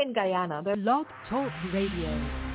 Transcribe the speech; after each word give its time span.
in 0.00 0.12
Guyana. 0.12 0.62
The 0.62 0.76
Blog 0.76 1.06
Talk 1.28 1.52
Radio. 1.72 2.49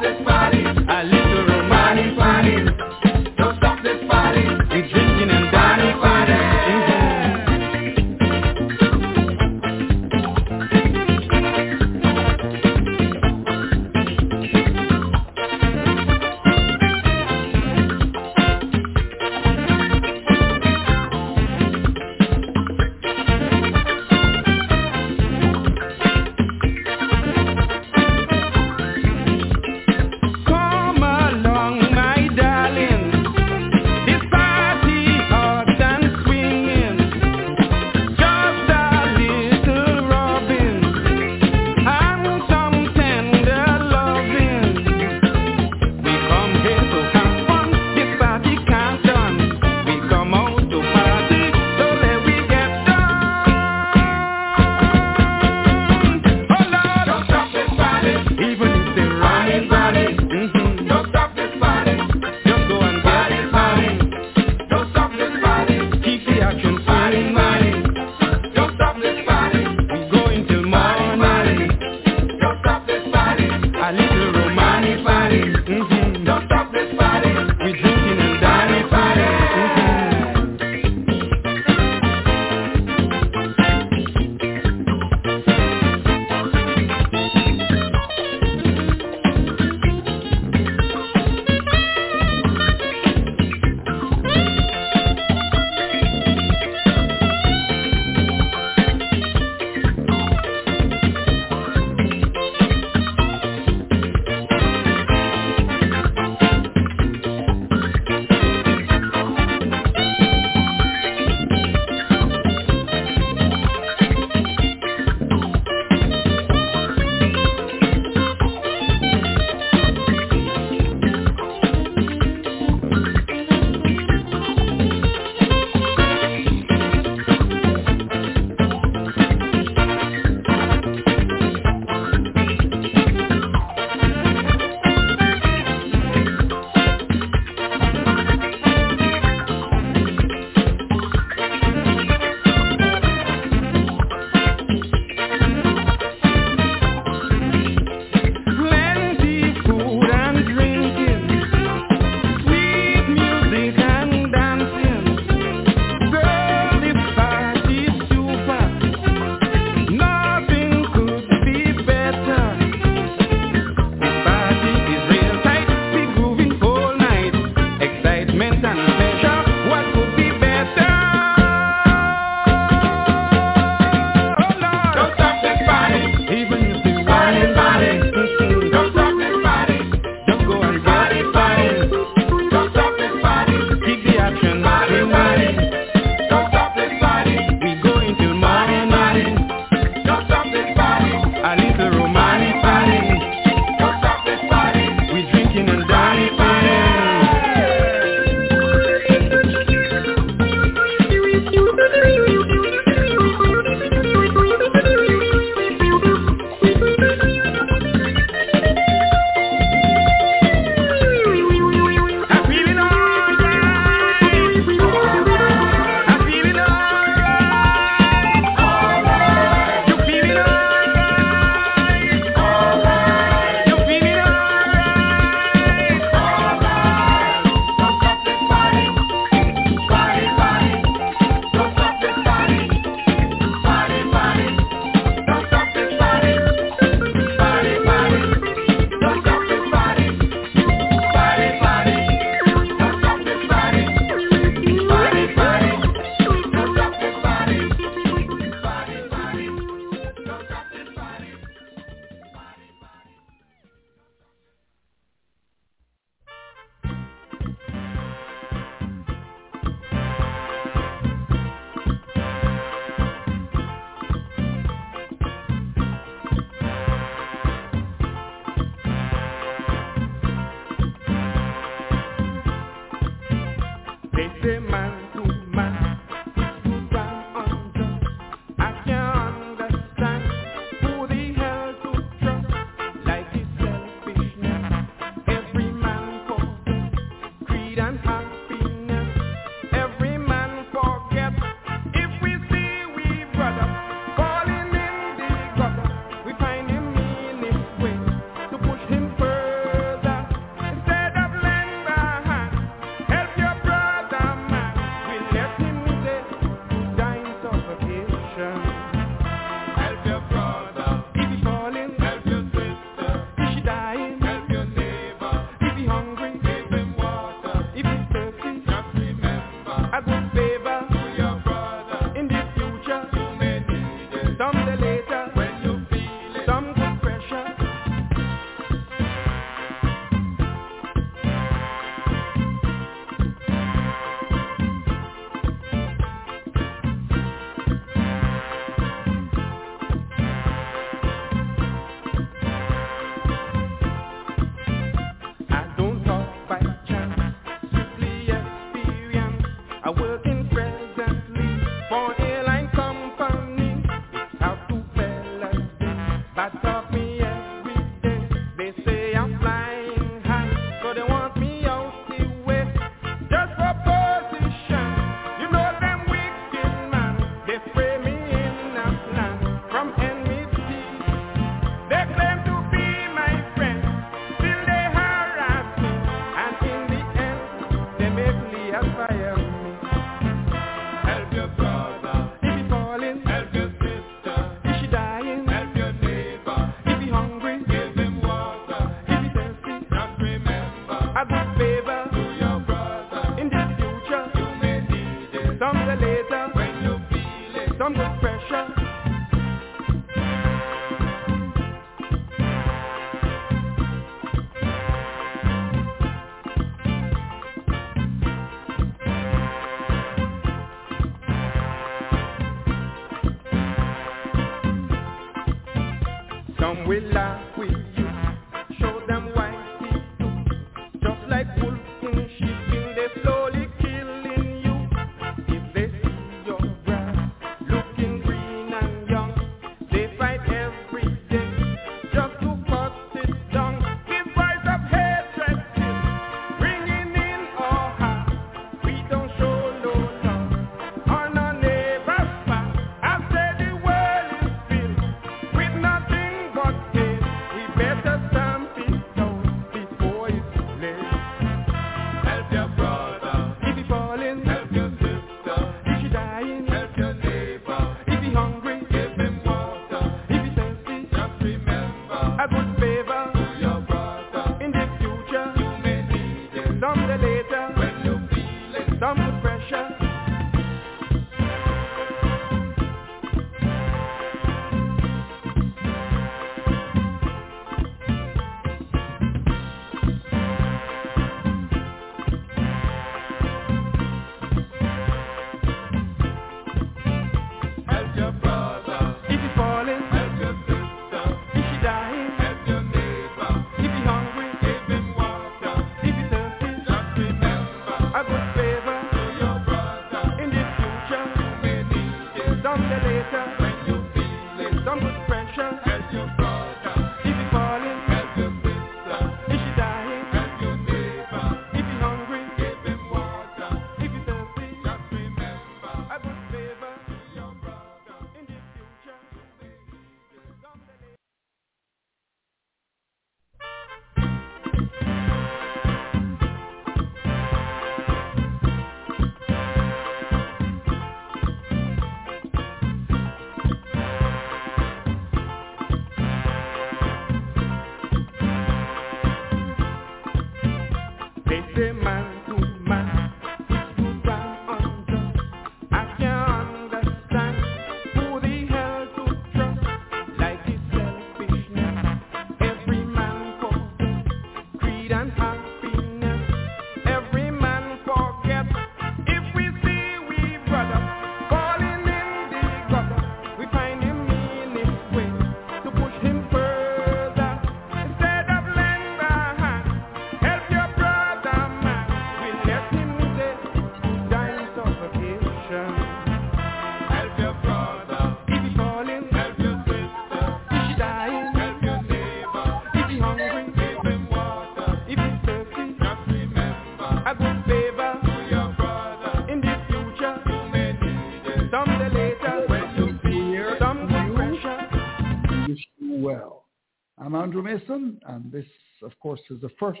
Mason, 597.74 598.20
and 598.26 598.52
this, 598.52 598.66
of 599.02 599.18
course, 599.20 599.40
is 599.50 599.60
the 599.60 599.70
first 599.78 600.00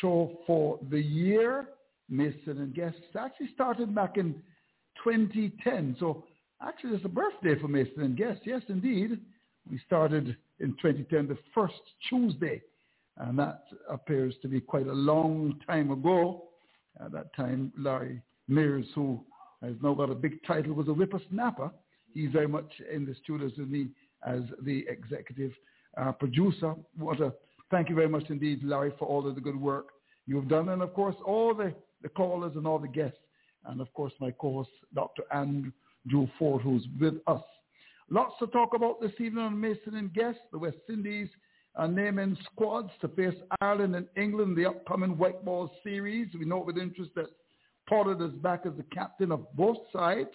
show 0.00 0.38
for 0.46 0.78
the 0.90 1.00
year. 1.00 1.68
Mason 2.10 2.58
and 2.58 2.74
Guests 2.74 3.00
actually 3.18 3.48
started 3.54 3.94
back 3.94 4.16
in 4.16 4.34
2010, 5.04 5.96
so 6.00 6.24
actually 6.66 6.94
it's 6.94 7.04
a 7.04 7.08
birthday 7.08 7.58
for 7.60 7.68
Mason 7.68 8.02
and 8.02 8.16
Guests. 8.16 8.42
Yes, 8.44 8.62
indeed. 8.68 9.20
We 9.70 9.78
started 9.86 10.36
in 10.60 10.70
2010, 10.82 11.28
the 11.28 11.38
first 11.54 11.74
Tuesday, 12.08 12.62
and 13.18 13.38
that 13.38 13.64
appears 13.90 14.34
to 14.42 14.48
be 14.48 14.60
quite 14.60 14.86
a 14.86 14.92
long 14.92 15.60
time 15.66 15.90
ago. 15.90 16.44
At 17.04 17.12
that 17.12 17.34
time, 17.36 17.72
Larry 17.78 18.20
Mears, 18.48 18.86
who 18.94 19.20
has 19.62 19.74
now 19.82 19.94
got 19.94 20.10
a 20.10 20.14
big 20.14 20.42
title, 20.46 20.74
was 20.74 20.88
a 20.88 20.92
whippersnapper. 20.92 21.70
He's 22.12 22.32
very 22.32 22.48
much 22.48 22.70
in 22.92 23.04
the 23.04 23.14
studios 23.22 23.52
with 23.56 23.68
me 23.68 23.88
as 24.26 24.40
the 24.62 24.84
executive 24.88 25.52
uh, 25.98 26.12
producer. 26.12 26.74
What 26.96 27.20
a 27.20 27.32
thank 27.70 27.88
you 27.88 27.94
very 27.94 28.08
much 28.08 28.24
indeed, 28.28 28.62
Larry, 28.62 28.92
for 28.98 29.06
all 29.06 29.26
of 29.26 29.34
the 29.34 29.40
good 29.40 29.60
work 29.60 29.88
you've 30.26 30.48
done, 30.48 30.68
and 30.70 30.82
of 30.82 30.94
course 30.94 31.16
all 31.24 31.54
the, 31.54 31.74
the 32.02 32.08
callers 32.08 32.56
and 32.56 32.66
all 32.66 32.78
the 32.78 32.88
guests, 32.88 33.18
and 33.66 33.80
of 33.80 33.92
course 33.94 34.12
my 34.20 34.30
co-host 34.30 34.70
Dr. 34.94 35.22
Andrew 35.32 36.28
Ford, 36.38 36.62
who's 36.62 36.86
with 37.00 37.14
us. 37.26 37.42
Lots 38.10 38.34
to 38.38 38.46
talk 38.46 38.74
about 38.74 39.00
this 39.00 39.12
evening 39.20 39.44
on 39.44 39.60
Mason 39.60 39.96
and 39.96 40.12
Guests. 40.14 40.40
The 40.50 40.58
West 40.58 40.78
Indies 40.88 41.28
are 41.74 41.88
naming 41.88 42.36
squads 42.50 42.90
to 43.00 43.08
face 43.08 43.34
Ireland 43.60 43.94
and 43.94 44.06
England 44.16 44.56
in 44.56 44.62
the 44.62 44.68
upcoming 44.68 45.18
white 45.18 45.44
ball 45.44 45.70
series. 45.84 46.28
We 46.38 46.46
note 46.46 46.64
with 46.64 46.78
interest 46.78 47.10
that 47.16 47.26
Pollard 47.88 48.22
is 48.22 48.32
back 48.40 48.62
as 48.64 48.72
the 48.76 48.84
captain 48.94 49.30
of 49.30 49.46
both 49.54 49.78
sides, 49.92 50.30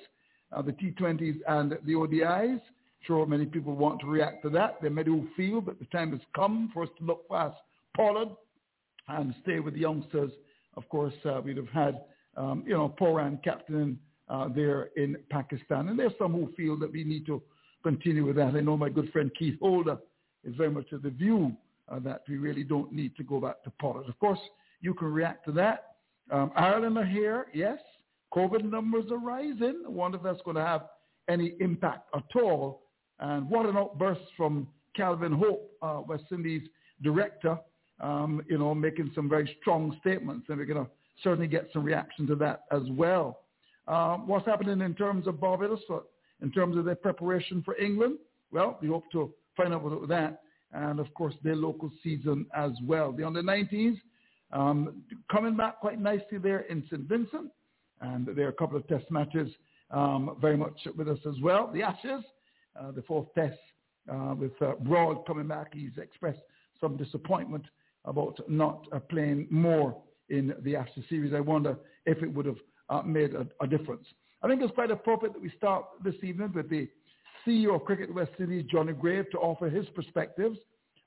uh, 0.51 0.61
the 0.61 0.71
T20s 0.73 1.37
and 1.47 1.71
the 1.83 1.93
ODIs. 1.93 2.61
Sure, 3.03 3.25
many 3.25 3.45
people 3.45 3.75
want 3.75 3.99
to 3.99 4.07
react 4.07 4.43
to 4.43 4.49
that. 4.51 4.81
They 4.81 4.89
may 4.89 5.03
do 5.03 5.27
feel 5.35 5.59
that 5.61 5.79
the 5.79 5.85
time 5.85 6.11
has 6.11 6.21
come 6.35 6.71
for 6.73 6.83
us 6.83 6.89
to 6.99 7.05
look 7.05 7.27
past 7.29 7.57
Pollard 7.95 8.29
and 9.09 9.35
stay 9.43 9.59
with 9.59 9.73
the 9.73 9.81
youngsters. 9.81 10.31
Of 10.77 10.87
course, 10.89 11.13
uh, 11.25 11.41
we'd 11.43 11.57
have 11.57 11.67
had, 11.69 12.01
um, 12.37 12.63
you 12.65 12.73
know, 12.73 12.95
Pooran 12.99 13.43
captain 13.43 13.99
uh, 14.29 14.47
there 14.47 14.89
in 14.95 15.17
Pakistan. 15.29 15.89
And 15.89 15.99
there's 15.99 16.13
some 16.17 16.31
who 16.31 16.51
feel 16.55 16.77
that 16.79 16.91
we 16.91 17.03
need 17.03 17.25
to 17.25 17.41
continue 17.83 18.25
with 18.25 18.37
that. 18.37 18.55
I 18.55 18.61
know 18.61 18.77
my 18.77 18.89
good 18.89 19.11
friend 19.11 19.29
Keith 19.37 19.59
Holder 19.59 19.97
is 20.45 20.55
very 20.55 20.71
much 20.71 20.91
of 20.93 21.01
the 21.01 21.09
view 21.09 21.51
uh, 21.89 21.99
that 21.99 22.21
we 22.29 22.37
really 22.37 22.63
don't 22.63 22.93
need 22.93 23.15
to 23.17 23.23
go 23.23 23.41
back 23.41 23.63
to 23.63 23.71
Pollard. 23.81 24.07
Of 24.07 24.17
course, 24.19 24.39
you 24.79 24.93
can 24.93 25.11
react 25.11 25.45
to 25.45 25.51
that. 25.53 25.95
Um, 26.31 26.51
Ireland 26.55 26.97
are 26.97 27.05
here, 27.05 27.47
yes. 27.53 27.79
COVID 28.33 28.63
numbers 28.63 29.11
are 29.11 29.19
rising. 29.19 29.83
I 29.85 29.89
wonder 29.89 30.17
if 30.17 30.23
that's 30.23 30.41
going 30.43 30.55
to 30.55 30.65
have 30.65 30.87
any 31.29 31.53
impact 31.59 32.09
at 32.15 32.41
all. 32.41 32.82
And 33.19 33.49
what 33.49 33.65
an 33.65 33.77
outburst 33.77 34.21
from 34.35 34.67
Calvin 34.95 35.31
Hope, 35.31 35.71
uh, 35.81 36.01
West 36.07 36.25
Indies 36.31 36.67
director, 37.01 37.57
um, 37.99 38.41
you 38.49 38.57
know, 38.57 38.73
making 38.73 39.11
some 39.15 39.29
very 39.29 39.55
strong 39.61 39.95
statements. 40.01 40.45
And 40.49 40.57
we're 40.57 40.65
going 40.65 40.85
to 40.85 40.91
certainly 41.23 41.47
get 41.47 41.69
some 41.73 41.83
reaction 41.83 42.27
to 42.27 42.35
that 42.35 42.63
as 42.71 42.83
well. 42.91 43.39
Um, 43.87 44.27
what's 44.27 44.45
happening 44.45 44.81
in 44.81 44.95
terms 44.95 45.27
of 45.27 45.39
Barbados, 45.39 45.81
in 46.41 46.51
terms 46.51 46.77
of 46.77 46.85
their 46.85 46.95
preparation 46.95 47.61
for 47.63 47.77
England? 47.77 48.17
Well, 48.51 48.77
we 48.81 48.87
hope 48.87 49.03
to 49.11 49.33
find 49.55 49.73
out 49.73 49.85
about 49.85 50.07
that. 50.09 50.41
And 50.71 50.99
of 50.99 51.13
course, 51.13 51.35
their 51.43 51.55
local 51.55 51.91
season 52.03 52.45
as 52.55 52.71
well. 52.83 53.11
The 53.11 53.25
under 53.25 53.43
19s 53.43 53.97
um, 54.51 55.03
coming 55.31 55.57
back 55.57 55.79
quite 55.79 55.99
nicely 55.99 56.37
there 56.37 56.61
in 56.61 56.83
St. 56.85 57.01
Vincent. 57.07 57.51
And 58.01 58.27
there 58.27 58.45
are 58.45 58.49
a 58.49 58.53
couple 58.53 58.77
of 58.77 58.87
test 58.87 59.09
matches 59.09 59.49
um, 59.91 60.37
very 60.39 60.57
much 60.57 60.79
with 60.95 61.07
us 61.07 61.19
as 61.27 61.35
well. 61.41 61.69
The 61.73 61.83
Ashes, 61.83 62.23
uh, 62.79 62.91
the 62.91 63.01
fourth 63.03 63.27
test 63.35 63.57
uh, 64.11 64.35
with 64.37 64.51
uh, 64.61 64.73
Broad 64.81 65.25
coming 65.25 65.47
back. 65.47 65.73
He's 65.73 65.97
expressed 65.97 66.41
some 66.79 66.97
disappointment 66.97 67.65
about 68.05 68.39
not 68.49 68.85
uh, 68.91 68.99
playing 68.99 69.47
more 69.49 69.97
in 70.29 70.53
the 70.61 70.75
Ashes 70.75 71.03
series. 71.09 71.33
I 71.33 71.39
wonder 71.39 71.77
if 72.05 72.21
it 72.21 72.33
would 72.33 72.45
have 72.45 72.57
uh, 72.89 73.01
made 73.01 73.33
a, 73.33 73.47
a, 73.61 73.67
difference. 73.67 74.05
I 74.41 74.47
think 74.47 74.61
it's 74.61 74.73
quite 74.73 74.91
appropriate 74.91 75.33
that 75.33 75.41
we 75.41 75.51
start 75.55 75.85
this 76.03 76.15
evening 76.21 76.51
with 76.53 76.69
the 76.69 76.89
CEO 77.45 77.75
of 77.75 77.85
Cricket 77.85 78.13
West 78.13 78.31
Indies, 78.39 78.65
Johnny 78.69 78.93
Grave, 78.93 79.25
to 79.31 79.37
offer 79.37 79.69
his 79.69 79.85
perspectives, 79.95 80.57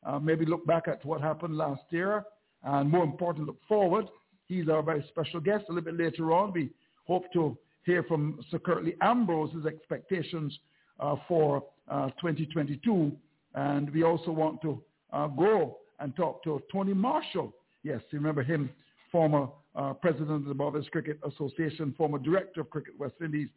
uh, 0.07 0.19
maybe 0.19 0.47
look 0.47 0.67
back 0.67 0.89
at 0.89 1.05
what 1.05 1.21
happened 1.21 1.57
last 1.57 1.83
year, 1.91 2.25
and 2.63 2.91
more 2.91 3.05
important, 3.05 3.47
look 3.47 3.61
forward. 3.69 4.07
He's 4.47 4.69
our 4.69 4.83
very 4.83 5.05
special 5.09 5.41
guest. 5.41 5.65
A 5.69 5.73
little 5.73 5.93
bit 5.93 5.99
later 6.03 6.33
on, 6.33 6.53
we 6.53 6.71
hope 7.07 7.31
to 7.33 7.59
hear 7.85 8.03
from 8.05 8.41
Sir 8.51 8.59
Curtly 8.59 8.95
Ambrose's 9.01 9.67
expectations 9.67 10.57
for 11.29 11.63
uh, 11.89 12.09
2022. 12.21 13.13
And 13.55 13.91
we 13.91 14.03
also 14.03 14.31
want 14.31 14.61
to 14.63 14.83
uh, 15.13 15.29
go 15.29 15.79
and 16.01 16.15
talk 16.17 16.43
to 16.45 16.63
Tony 16.71 16.95
Marshall. 16.95 17.53
Yes, 17.83 18.01
you 18.11 18.19
remember 18.19 18.43
him, 18.43 18.71
former 19.11 19.49
uh, 19.75 19.93
president 19.95 20.31
of 20.31 20.45
the 20.45 20.55
Barbados 20.55 20.89
Cricket 20.91 21.19
Association, 21.27 21.95
former 21.97 22.19
director 22.19 22.61
of 22.61 22.71
Cricket 22.71 22.99
West 22.99 23.15
Indies. 23.23 23.49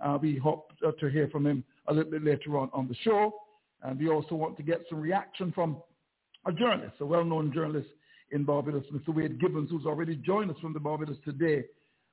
Uh, 0.00 0.18
we 0.20 0.36
hope 0.36 0.72
uh, 0.86 0.92
to 0.92 1.06
hear 1.08 1.28
from 1.28 1.46
him 1.46 1.64
a 1.88 1.94
little 1.94 2.10
bit 2.10 2.24
later 2.24 2.58
on 2.58 2.68
on 2.72 2.88
the 2.88 2.94
show. 3.02 3.32
And 3.82 3.98
we 3.98 4.08
also 4.08 4.34
want 4.34 4.56
to 4.56 4.62
get 4.62 4.82
some 4.90 5.00
reaction 5.00 5.52
from 5.52 5.76
a 6.46 6.52
journalist, 6.52 6.96
a 7.00 7.06
well-known 7.06 7.52
journalist 7.52 7.88
in 8.30 8.44
Barbados, 8.44 8.84
Mr. 8.92 9.14
Wade 9.14 9.40
Gibbons, 9.40 9.70
who's 9.70 9.86
already 9.86 10.16
joined 10.16 10.50
us 10.50 10.56
from 10.60 10.72
the 10.72 10.80
Barbados 10.80 11.16
today. 11.24 11.64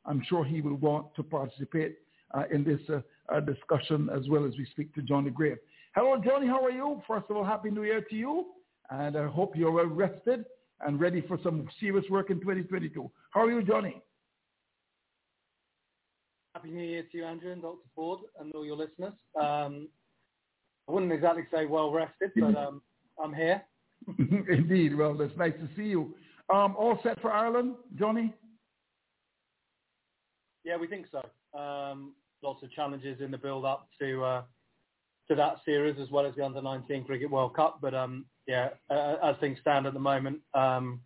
I'm 0.05 0.23
sure 0.27 0.45
he 0.45 0.61
will 0.61 0.75
want 0.75 1.13
to 1.15 1.23
participate 1.23 1.97
uh, 2.33 2.43
in 2.51 2.63
this 2.63 2.81
uh, 3.29 3.39
discussion 3.39 4.09
as 4.15 4.27
well 4.29 4.45
as 4.45 4.53
we 4.57 4.65
speak 4.71 4.93
to 4.95 5.01
Johnny 5.01 5.29
Grave. 5.29 5.57
Hello, 5.95 6.19
Johnny. 6.23 6.47
How 6.47 6.63
are 6.63 6.71
you? 6.71 7.01
First 7.07 7.25
of 7.29 7.37
all, 7.37 7.43
Happy 7.43 7.69
New 7.69 7.83
Year 7.83 8.01
to 8.01 8.15
you. 8.15 8.45
And 8.89 9.15
I 9.15 9.27
hope 9.27 9.55
you're 9.55 9.71
well 9.71 9.85
rested 9.85 10.45
and 10.81 10.99
ready 10.99 11.21
for 11.21 11.37
some 11.43 11.67
serious 11.79 12.05
work 12.09 12.29
in 12.29 12.39
2022. 12.39 13.09
How 13.31 13.41
are 13.41 13.51
you, 13.51 13.63
Johnny? 13.63 14.01
Happy 16.55 16.69
New 16.69 16.83
Year 16.83 17.03
to 17.11 17.17
you, 17.17 17.25
Andrew, 17.25 17.51
and 17.51 17.61
Dr. 17.61 17.87
Ford, 17.95 18.19
and 18.39 18.53
all 18.53 18.65
your 18.65 18.75
listeners. 18.75 19.13
Um, 19.39 19.87
I 20.87 20.91
wouldn't 20.91 21.11
exactly 21.11 21.43
say 21.51 21.65
well 21.65 21.91
rested, 21.91 22.31
but 22.35 22.55
um, 22.57 22.81
I'm 23.23 23.33
here. 23.33 23.63
Indeed. 24.19 24.95
Well, 24.95 25.19
it's 25.21 25.37
nice 25.37 25.53
to 25.53 25.69
see 25.75 25.89
you. 25.89 26.13
Um, 26.53 26.75
all 26.77 26.99
set 27.03 27.21
for 27.21 27.31
Ireland, 27.31 27.75
Johnny? 27.97 28.33
Yeah, 30.63 30.77
we 30.77 30.87
think 30.87 31.07
so. 31.11 31.59
Um, 31.59 32.13
lots 32.43 32.63
of 32.63 32.71
challenges 32.71 33.21
in 33.21 33.31
the 33.31 33.37
build-up 33.37 33.87
to 33.99 34.23
uh, 34.23 34.41
to 35.29 35.35
that 35.35 35.55
series, 35.63 35.95
as 36.01 36.11
well 36.11 36.25
as 36.25 36.35
the 36.35 36.43
Under-19 36.43 37.05
Cricket 37.05 37.31
World 37.31 37.55
Cup. 37.55 37.79
But 37.81 37.93
um, 37.93 38.25
yeah, 38.45 38.69
uh, 38.89 39.15
as 39.23 39.35
things 39.39 39.57
stand 39.61 39.85
at 39.85 39.93
the 39.93 39.99
moment, 39.99 40.39
um, 40.53 40.99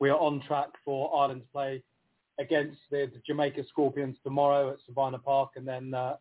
we 0.00 0.08
are 0.08 0.18
on 0.18 0.40
track 0.46 0.68
for 0.84 1.14
Ireland 1.14 1.42
to 1.42 1.48
play 1.48 1.82
against 2.38 2.78
the, 2.90 3.10
the 3.12 3.20
Jamaica 3.26 3.64
Scorpions 3.68 4.16
tomorrow 4.22 4.70
at 4.70 4.78
Sabina 4.86 5.18
Park, 5.18 5.50
and 5.56 5.66
then 5.68 5.92
uh, 5.92 6.16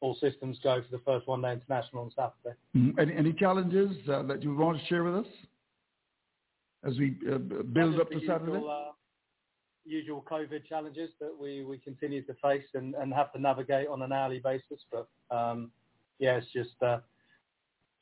all 0.00 0.16
systems 0.20 0.58
go 0.62 0.80
for 0.80 0.96
the 0.96 1.02
first 1.04 1.26
one-day 1.26 1.52
international 1.52 2.02
on 2.02 2.10
Saturday. 2.16 2.56
Mm-hmm. 2.76 3.00
Any, 3.00 3.14
any 3.14 3.32
challenges 3.32 3.90
uh, 4.08 4.22
that 4.22 4.42
you 4.42 4.54
want 4.54 4.78
to 4.78 4.86
share 4.86 5.04
with 5.04 5.16
us 5.16 5.26
as 6.86 6.98
we 6.98 7.16
uh, 7.30 7.38
build 7.38 8.00
up 8.00 8.10
to 8.10 8.20
Saturday? 8.26 8.52
Usual, 8.52 8.70
uh, 8.70 8.92
usual 9.86 10.24
COVID 10.30 10.66
challenges 10.68 11.10
that 11.20 11.32
we, 11.38 11.64
we 11.64 11.78
continue 11.78 12.22
to 12.22 12.34
face 12.42 12.66
and, 12.74 12.94
and 12.94 13.12
have 13.14 13.32
to 13.32 13.40
navigate 13.40 13.88
on 13.88 14.02
an 14.02 14.12
hourly 14.12 14.40
basis. 14.40 14.80
But 14.90 15.08
um, 15.30 15.70
yeah, 16.18 16.36
it's 16.36 16.52
just 16.52 16.82
uh, 16.82 16.98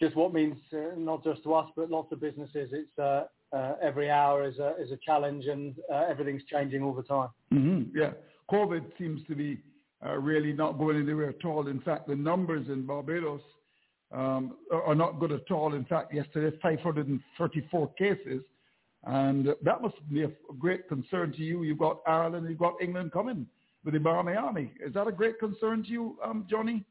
just 0.00 0.16
what 0.16 0.32
means 0.32 0.56
uh, 0.72 0.96
not 0.96 1.24
just 1.24 1.42
to 1.44 1.54
us 1.54 1.70
but 1.76 1.90
lots 1.90 2.12
of 2.12 2.20
businesses. 2.20 2.70
It's 2.72 2.98
uh, 2.98 3.24
uh, 3.54 3.74
every 3.82 4.10
hour 4.10 4.44
is 4.44 4.58
a 4.58 4.74
is 4.80 4.90
a 4.90 4.98
challenge 5.04 5.46
and 5.46 5.74
uh, 5.92 6.04
everything's 6.08 6.42
changing 6.50 6.82
all 6.82 6.94
the 6.94 7.02
time. 7.02 7.28
Mm-hmm. 7.52 7.96
Yeah, 7.96 8.12
COVID 8.50 8.84
seems 8.98 9.20
to 9.28 9.34
be 9.34 9.58
uh, 10.04 10.16
really 10.16 10.52
not 10.52 10.78
going 10.78 10.96
anywhere 10.96 11.30
at 11.30 11.44
all. 11.44 11.68
In 11.68 11.80
fact, 11.80 12.08
the 12.08 12.16
numbers 12.16 12.68
in 12.68 12.84
Barbados 12.84 13.40
um, 14.12 14.56
are 14.70 14.94
not 14.94 15.18
good 15.18 15.32
at 15.32 15.50
all. 15.50 15.74
In 15.74 15.84
fact, 15.84 16.14
yesterday 16.14 16.56
534 16.62 17.92
cases 17.94 18.42
and 19.06 19.48
that 19.62 19.82
must 19.82 19.96
be 20.12 20.22
a 20.22 20.30
great 20.58 20.88
concern 20.88 21.32
to 21.32 21.42
you. 21.42 21.62
You've 21.62 21.78
got 21.78 22.00
Ireland, 22.06 22.46
you've 22.48 22.58
got 22.58 22.80
England 22.80 23.12
coming 23.12 23.46
with 23.84 23.94
the 23.94 24.00
Barmy 24.00 24.34
Army. 24.34 24.72
Is 24.84 24.94
that 24.94 25.06
a 25.06 25.12
great 25.12 25.38
concern 25.38 25.82
to 25.84 25.88
you, 25.90 26.18
um, 26.24 26.46
Johnny? 26.48 26.84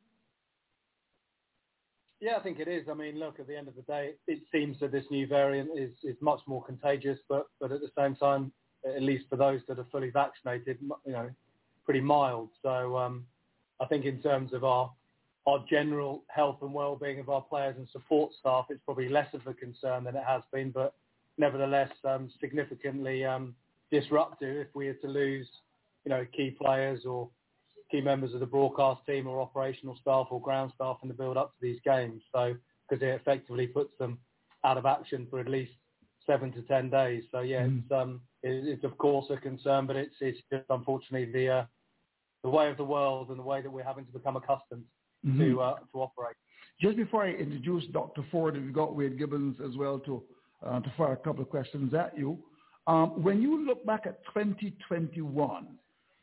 Yeah, 2.19 2.37
I 2.37 2.39
think 2.39 2.59
it 2.59 2.67
is. 2.67 2.87
I 2.89 2.93
mean, 2.93 3.19
look, 3.19 3.39
at 3.39 3.47
the 3.47 3.57
end 3.57 3.67
of 3.67 3.75
the 3.75 3.81
day, 3.81 4.11
it 4.27 4.39
seems 4.51 4.79
that 4.79 4.91
this 4.91 5.03
new 5.11 5.27
variant 5.27 5.71
is, 5.77 5.91
is 6.03 6.15
much 6.21 6.39
more 6.47 6.63
contagious, 6.63 7.19
but, 7.27 7.47
but 7.59 7.71
at 7.71 7.81
the 7.81 7.91
same 7.97 8.15
time, 8.15 8.51
at 8.85 9.01
least 9.01 9.25
for 9.29 9.35
those 9.35 9.61
that 9.67 9.79
are 9.79 9.87
fully 9.91 10.09
vaccinated, 10.09 10.77
you 11.05 11.11
know, 11.11 11.29
pretty 11.83 12.01
mild. 12.01 12.49
So 12.61 12.97
um, 12.97 13.25
I 13.81 13.85
think 13.85 14.05
in 14.05 14.21
terms 14.21 14.53
of 14.53 14.63
our 14.63 14.91
our 15.45 15.63
general 15.69 16.23
health 16.29 16.59
and 16.61 16.73
well-being 16.73 17.19
of 17.19 17.27
our 17.27 17.41
players 17.41 17.75
and 17.77 17.85
support 17.89 18.31
staff, 18.39 18.67
it's 18.69 18.79
probably 18.85 19.09
less 19.09 19.27
of 19.33 19.45
a 19.45 19.53
concern 19.53 20.05
than 20.05 20.15
it 20.15 20.23
has 20.25 20.41
been. 20.53 20.71
But 20.71 20.93
nevertheless 21.37 21.91
um, 22.05 22.29
significantly 22.39 23.25
um, 23.25 23.55
disruptive 23.91 24.57
if 24.57 24.67
we 24.73 24.87
are 24.87 24.93
to 24.95 25.07
lose, 25.07 25.47
you 26.05 26.09
know, 26.09 26.25
key 26.35 26.51
players 26.51 27.05
or 27.05 27.29
key 27.91 28.01
members 28.01 28.33
of 28.33 28.39
the 28.39 28.45
broadcast 28.45 29.01
team 29.05 29.27
or 29.27 29.41
operational 29.41 29.97
staff 30.01 30.27
or 30.31 30.41
ground 30.41 30.71
staff 30.75 30.97
in 31.03 31.07
the 31.07 31.13
build-up 31.13 31.51
to 31.51 31.57
these 31.61 31.79
games. 31.85 32.21
So 32.33 32.55
because 32.89 33.03
it 33.03 33.09
effectively 33.09 33.67
puts 33.67 33.97
them 33.99 34.17
out 34.63 34.77
of 34.77 34.85
action 34.85 35.27
for 35.29 35.39
at 35.39 35.47
least 35.47 35.71
seven 36.25 36.51
to 36.53 36.61
ten 36.63 36.89
days. 36.89 37.23
So 37.31 37.41
yeah, 37.41 37.63
mm. 37.63 37.81
it's, 37.81 37.91
um, 37.91 38.21
it, 38.41 38.67
it's 38.67 38.83
of 38.83 38.97
course 38.97 39.25
a 39.29 39.37
concern, 39.37 39.87
but 39.87 39.95
it's 39.95 40.15
it's 40.21 40.39
just 40.51 40.65
unfortunately 40.69 41.31
the 41.31 41.49
uh, 41.49 41.65
the 42.43 42.49
way 42.49 42.69
of 42.69 42.77
the 42.77 42.83
world 42.83 43.29
and 43.29 43.39
the 43.39 43.43
way 43.43 43.61
that 43.61 43.71
we're 43.71 43.83
having 43.83 44.05
to 44.05 44.11
become 44.11 44.35
accustomed 44.35 44.83
mm-hmm. 45.25 45.41
to 45.41 45.61
uh, 45.61 45.75
to 45.93 46.01
operate. 46.01 46.35
Just 46.81 46.97
before 46.97 47.23
I 47.23 47.29
introduce 47.29 47.85
Dr. 47.93 48.25
Ford, 48.31 48.55
we've 48.55 48.73
got 48.73 48.95
Wade 48.95 49.17
Gibbons 49.17 49.57
as 49.65 49.77
well 49.77 49.99
to 49.99 50.23
uh, 50.65 50.79
to 50.79 50.93
fire 50.97 51.13
a 51.13 51.17
couple 51.17 51.41
of 51.41 51.49
questions 51.49 51.93
at 51.93 52.17
you. 52.17 52.37
Um, 52.87 53.23
when 53.23 53.41
you 53.41 53.65
look 53.65 53.85
back 53.85 54.01
at 54.05 54.23
2021, 54.25 55.67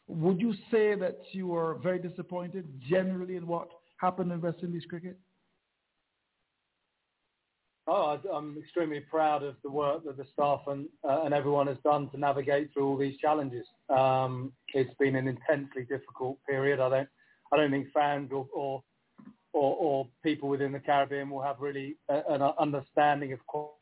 would 0.09 0.41
you 0.41 0.53
say 0.71 0.95
that 0.97 1.19
you 1.33 1.55
are 1.55 1.75
very 1.75 1.99
disappointed 1.99 2.69
generally 2.89 3.37
in 3.37 3.47
what 3.47 3.69
happened 3.97 4.33
in 4.33 4.41
West 4.41 4.59
Indies 4.63 4.85
cricket? 4.89 5.17
Oh, 7.87 8.21
I'm 8.33 8.57
extremely 8.59 9.01
proud 9.01 9.43
of 9.43 9.57
the 9.65 9.71
work 9.71 10.05
that 10.05 10.17
the 10.17 10.27
staff 10.33 10.61
and, 10.69 10.87
uh, 11.03 11.23
and 11.25 11.35
everyone 11.35 11.67
has 11.67 11.79
done 11.83 12.09
to 12.11 12.19
navigate 12.19 12.73
through 12.73 12.87
all 12.87 12.97
these 12.97 13.19
challenges. 13.19 13.67
Um, 13.89 14.53
it's 14.75 14.95
been 14.95 15.17
an 15.17 15.27
intensely 15.27 15.83
difficult 15.83 16.39
period. 16.49 16.79
I 16.79 16.89
don't, 16.89 17.09
I 17.53 17.57
don't 17.57 17.71
think 17.71 17.89
fans 17.93 18.31
or, 18.33 18.47
or, 18.55 18.83
or, 19.53 19.77
or 19.77 20.09
people 20.23 20.49
within 20.49 20.71
the 20.71 20.79
Caribbean 20.79 21.31
will 21.31 21.43
have 21.43 21.57
really 21.59 21.97
a, 22.09 22.23
an 22.29 22.43
understanding 22.61 23.33
of 23.33 23.41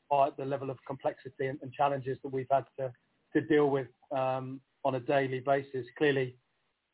quite 0.09 0.37
the 0.37 0.45
level 0.45 0.71
of 0.71 0.79
complexity 0.87 1.47
and, 1.47 1.59
and 1.63 1.73
challenges 1.73 2.19
that 2.23 2.33
we've 2.33 2.47
had 2.51 2.65
to, 2.79 2.93
to 3.35 3.41
deal 3.41 3.71
with 3.71 3.89
um, 4.17 4.61
on 4.85 4.95
a 4.95 5.01
daily 5.01 5.41
basis. 5.41 5.87
Clearly, 5.97 6.35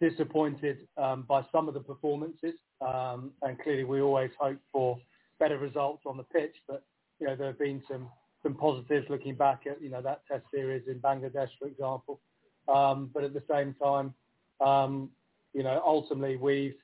disappointed 0.00 0.78
um, 0.96 1.24
by 1.28 1.44
some 1.52 1.68
of 1.68 1.74
the 1.74 1.80
performances, 1.80 2.54
um, 2.80 3.30
and 3.42 3.58
clearly 3.60 3.84
we 3.84 4.00
always 4.00 4.30
hope 4.38 4.58
for 4.72 4.98
better 5.38 5.58
results 5.58 6.02
on 6.06 6.16
the 6.16 6.24
pitch. 6.24 6.54
But 6.68 6.84
you 7.20 7.26
know 7.26 7.36
there 7.36 7.48
have 7.48 7.58
been 7.58 7.82
some 7.90 8.08
some 8.42 8.54
positives 8.54 9.06
looking 9.08 9.34
back 9.34 9.62
at 9.66 9.80
you 9.82 9.90
know 9.90 10.02
that 10.02 10.22
Test 10.30 10.44
series 10.52 10.82
in 10.88 10.98
Bangladesh, 11.00 11.50
for 11.58 11.68
example. 11.68 12.20
Um, 12.68 13.10
but 13.12 13.24
at 13.24 13.34
the 13.34 13.42
same 13.50 13.74
time, 13.82 14.14
um, 14.60 15.10
you 15.52 15.62
know 15.62 15.82
ultimately 15.86 16.36
we've 16.36 16.74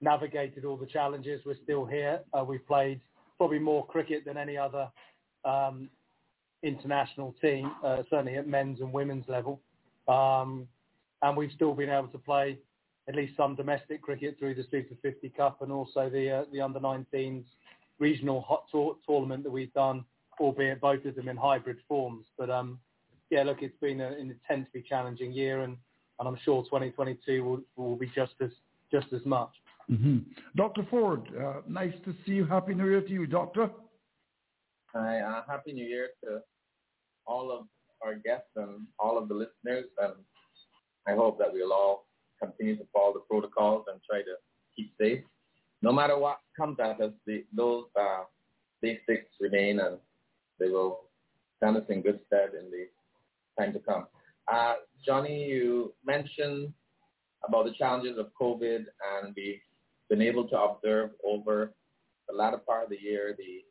navigated 0.00 0.64
all 0.64 0.76
the 0.76 0.86
challenges. 0.86 1.40
We're 1.44 1.56
still 1.62 1.84
here. 1.84 2.20
Uh, 2.32 2.44
we've 2.44 2.66
played 2.66 3.00
probably 3.36 3.58
more 3.58 3.86
cricket 3.86 4.24
than 4.24 4.36
any 4.36 4.56
other 4.56 4.88
um, 5.44 5.88
international 6.62 7.34
team, 7.40 7.70
uh, 7.84 8.02
certainly 8.10 8.36
at 8.36 8.46
men's 8.46 8.80
and 8.80 8.92
women's 8.92 9.28
level. 9.28 9.60
Um, 10.08 10.66
and 11.22 11.36
we've 11.36 11.52
still 11.54 11.74
been 11.74 11.90
able 11.90 12.08
to 12.08 12.18
play 12.18 12.58
at 13.08 13.14
least 13.14 13.36
some 13.36 13.54
domestic 13.54 14.02
cricket 14.02 14.36
through 14.38 14.54
the 14.54 14.64
Super 14.70 14.94
50 15.02 15.28
Cup 15.30 15.62
and 15.62 15.72
also 15.72 16.10
the 16.10 16.30
uh, 16.30 16.44
the 16.52 16.60
under 16.60 16.78
19s 16.78 17.44
regional 17.98 18.40
hot 18.42 18.64
tour- 18.70 18.96
tournament 19.06 19.42
that 19.42 19.50
we've 19.50 19.72
done, 19.72 20.04
albeit 20.40 20.80
both 20.80 21.04
of 21.04 21.16
them 21.16 21.28
in 21.28 21.36
hybrid 21.36 21.78
forms. 21.88 22.26
But 22.38 22.50
um, 22.50 22.78
yeah, 23.30 23.42
look, 23.42 23.58
it's 23.62 23.76
been 23.80 24.00
a, 24.00 24.08
an 24.08 24.30
intensely 24.30 24.84
challenging 24.88 25.32
year, 25.32 25.62
and, 25.62 25.76
and 26.18 26.28
I'm 26.28 26.38
sure 26.44 26.62
2022 26.64 27.44
will, 27.44 27.60
will 27.76 27.96
be 27.96 28.10
just 28.14 28.34
as 28.40 28.50
just 28.90 29.12
as 29.12 29.24
much. 29.24 29.50
Mm-hmm. 29.90 30.18
Dr. 30.56 30.86
Ford, 30.90 31.28
uh, 31.38 31.60
nice 31.66 31.94
to 32.04 32.14
see 32.24 32.32
you. 32.32 32.46
Happy 32.46 32.74
New 32.74 32.88
Year 32.88 33.00
to 33.00 33.10
you, 33.10 33.26
Doctor. 33.26 33.70
Hi, 34.94 35.20
uh, 35.20 35.42
Happy 35.46 35.74
New 35.74 35.84
Year 35.84 36.08
to 36.24 36.40
all 37.26 37.52
of 37.52 37.66
our 38.00 38.14
guests 38.14 38.48
and 38.56 38.86
all 38.98 39.18
of 39.18 39.28
the 39.28 39.34
listeners. 39.34 39.84
And 39.98 40.14
I 41.06 41.14
hope 41.14 41.38
that 41.40 41.52
we'll 41.52 41.74
all 41.74 42.06
continue 42.42 42.74
to 42.78 42.86
follow 42.90 43.12
the 43.12 43.20
protocols 43.28 43.84
and 43.92 44.00
try 44.08 44.20
to 44.20 44.36
keep 44.74 44.90
safe. 44.98 45.22
No 45.82 45.92
matter 45.92 46.18
what 46.18 46.38
comes 46.56 46.78
at 46.80 47.02
us, 47.02 47.12
the, 47.26 47.44
those 47.54 47.84
uh, 48.00 48.22
basics 48.80 49.28
remain 49.40 49.78
and 49.78 49.98
they 50.58 50.70
will 50.70 51.00
stand 51.58 51.76
us 51.76 51.84
in 51.90 52.00
good 52.00 52.20
stead 52.26 52.52
in 52.58 52.70
the 52.70 52.86
time 53.60 53.74
to 53.74 53.80
come. 53.80 54.06
Uh, 54.50 54.76
Johnny, 55.04 55.44
you 55.44 55.92
mentioned 56.02 56.72
about 57.46 57.66
the 57.66 57.74
challenges 57.78 58.16
of 58.16 58.28
COVID 58.40 58.86
and 59.20 59.34
we've 59.36 59.60
been 60.08 60.22
able 60.22 60.48
to 60.48 60.58
observe 60.58 61.10
over 61.22 61.74
the 62.26 62.34
latter 62.34 62.56
part 62.56 62.84
of 62.84 62.90
the 62.90 62.98
year 62.98 63.34
the 63.36 63.67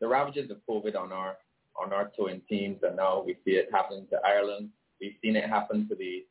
the 0.00 0.08
ravages 0.08 0.50
of 0.50 0.58
COVID 0.68 0.96
on 0.96 1.12
our 1.12 1.36
on 1.76 1.92
our 1.92 2.10
touring 2.16 2.42
teams, 2.48 2.78
and 2.82 2.96
now 2.96 3.22
we 3.24 3.34
see 3.44 3.52
it 3.52 3.68
happening 3.72 4.06
to 4.10 4.18
Ireland. 4.24 4.70
We've 5.00 5.14
seen 5.22 5.36
it 5.36 5.48
happen 5.48 5.88
to 5.88 5.94
the 5.94 6.24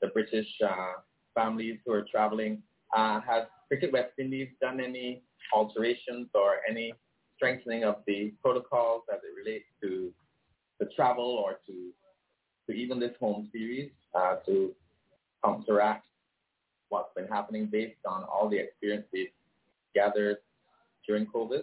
the 0.00 0.08
British 0.08 0.48
uh, 0.64 0.94
families 1.34 1.78
who 1.84 1.92
are 1.92 2.06
traveling. 2.10 2.62
Uh, 2.96 3.20
has 3.20 3.44
Cricket 3.68 3.92
West 3.92 4.12
Indies 4.18 4.48
done 4.60 4.80
any 4.80 5.22
alterations 5.52 6.28
or 6.34 6.56
any 6.68 6.94
strengthening 7.36 7.84
of 7.84 7.96
the 8.06 8.32
protocols 8.42 9.02
as 9.12 9.20
it 9.22 9.36
relates 9.36 9.66
to 9.82 10.12
the 10.78 10.86
travel 10.96 11.42
or 11.44 11.58
to 11.66 11.92
to 12.66 12.72
even 12.72 12.98
this 12.98 13.12
home 13.20 13.48
series 13.52 13.90
uh, 14.14 14.36
to 14.46 14.74
counteract 15.44 16.06
what's 16.88 17.12
been 17.14 17.26
happening 17.28 17.66
based 17.66 17.98
on 18.06 18.24
all 18.24 18.48
the 18.48 18.58
experience 18.58 19.06
we've 19.12 19.28
gathered 19.94 20.38
during 21.06 21.26
COVID? 21.26 21.62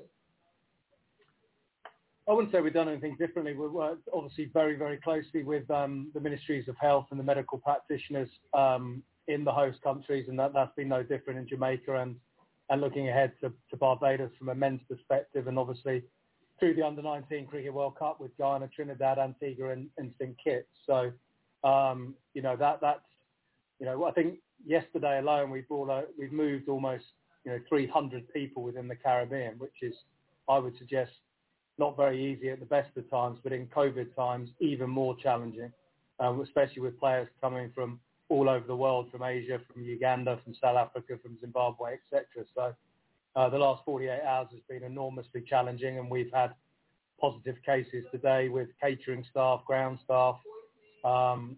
I 2.27 2.31
wouldn't 2.31 2.53
say 2.53 2.62
we've 2.62 2.73
done 2.73 2.88
anything 2.88 3.17
differently. 3.19 3.53
We've 3.53 3.71
worked 3.71 4.07
obviously 4.13 4.49
very, 4.53 4.75
very 4.75 4.97
closely 4.97 5.43
with 5.43 5.69
um, 5.69 6.09
the 6.13 6.21
ministries 6.21 6.69
of 6.69 6.77
health 6.77 7.07
and 7.12 7.19
the 7.19 7.23
medical 7.23 7.57
practitioners 7.57 8.29
um, 8.53 9.03
in 9.27 9.43
the 9.43 9.51
host 9.51 9.81
countries, 9.81 10.27
and 10.29 10.39
that, 10.39 10.53
that's 10.53 10.73
been 10.75 10.88
no 10.88 11.03
different 11.03 11.39
in 11.39 11.47
Jamaica 11.47 11.99
and, 11.99 12.15
and 12.69 12.81
looking 12.81 13.09
ahead 13.09 13.33
to, 13.41 13.51
to 13.69 13.77
Barbados 13.77 14.31
from 14.39 14.49
a 14.49 14.55
men's 14.55 14.79
perspective, 14.88 15.47
and 15.47 15.59
obviously 15.59 16.03
through 16.59 16.75
the 16.75 16.86
Under-19 16.86 17.47
Cricket 17.47 17.73
World 17.73 17.97
Cup 17.97 18.21
with 18.21 18.31
Guyana, 18.38 18.69
Trinidad, 18.73 19.19
Antigua, 19.19 19.71
and, 19.71 19.89
and 19.97 20.13
St 20.17 20.36
Kitts. 20.41 20.67
So, 20.86 21.12
um, 21.67 22.15
you 22.33 22.41
know, 22.41 22.55
that 22.55 22.79
that's, 22.79 23.01
you 23.79 23.86
know, 23.86 24.05
I 24.05 24.12
think 24.12 24.36
yesterday 24.65 25.19
alone 25.19 25.49
we 25.49 25.62
brought 25.62 25.89
out, 25.89 26.07
we've 26.17 26.31
moved 26.31 26.69
almost, 26.69 27.03
you 27.43 27.51
know, 27.51 27.59
300 27.67 28.31
people 28.31 28.63
within 28.63 28.88
the 28.88 28.95
Caribbean, 28.95 29.55
which 29.57 29.75
is, 29.81 29.93
I 30.47 30.57
would 30.57 30.77
suggest, 30.77 31.12
not 31.77 31.97
very 31.97 32.23
easy 32.23 32.49
at 32.49 32.59
the 32.59 32.65
best 32.65 32.95
of 32.97 33.09
times, 33.09 33.39
but 33.43 33.51
in 33.51 33.67
COVID 33.67 34.15
times, 34.15 34.49
even 34.59 34.89
more 34.89 35.15
challenging, 35.15 35.71
um, 36.19 36.41
especially 36.41 36.81
with 36.81 36.99
players 36.99 37.27
coming 37.41 37.71
from 37.73 37.99
all 38.29 38.49
over 38.49 38.65
the 38.65 38.75
world, 38.75 39.12
from 39.12 39.23
Asia, 39.23 39.59
from 39.71 39.83
Uganda, 39.83 40.39
from 40.43 40.53
South 40.55 40.77
Africa, 40.77 41.17
from 41.21 41.38
Zimbabwe, 41.39 41.93
etc. 41.93 42.45
So 42.55 42.73
uh, 43.36 43.49
the 43.49 43.57
last 43.57 43.83
48 43.86 44.21
hours 44.21 44.47
has 44.51 44.62
been 44.69 44.83
enormously 44.83 45.43
challenging, 45.47 45.97
and 45.97 46.09
we've 46.09 46.31
had 46.33 46.53
positive 47.19 47.55
cases 47.65 48.03
today 48.12 48.49
with 48.49 48.69
catering 48.81 49.25
staff, 49.29 49.62
ground 49.65 49.99
staff, 50.03 50.38
um, 51.03 51.57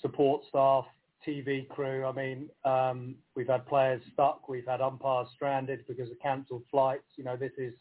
support 0.00 0.42
staff, 0.48 0.84
TV 1.26 1.68
crew. 1.68 2.04
I 2.04 2.12
mean, 2.12 2.48
um, 2.64 3.14
we've 3.34 3.48
had 3.48 3.66
players 3.66 4.02
stuck, 4.12 4.48
we've 4.48 4.66
had 4.66 4.80
umpires 4.80 5.28
stranded 5.34 5.86
because 5.86 6.10
of 6.10 6.18
cancelled 6.20 6.64
flights. 6.70 7.04
You 7.16 7.24
know, 7.24 7.36
this 7.36 7.52
is 7.58 7.72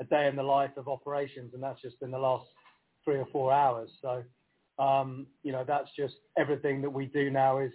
a 0.00 0.04
day 0.04 0.26
in 0.26 0.36
the 0.36 0.42
life 0.42 0.70
of 0.76 0.88
operations, 0.88 1.52
and 1.54 1.62
that's 1.62 1.80
just 1.80 1.96
in 2.02 2.10
the 2.10 2.18
last 2.18 2.46
three 3.04 3.18
or 3.18 3.26
four 3.30 3.52
hours. 3.52 3.90
So, 4.00 4.24
um, 4.82 5.26
you 5.42 5.52
know, 5.52 5.64
that's 5.66 5.90
just 5.96 6.14
everything 6.38 6.80
that 6.82 6.90
we 6.90 7.06
do 7.06 7.30
now 7.30 7.58
is 7.58 7.72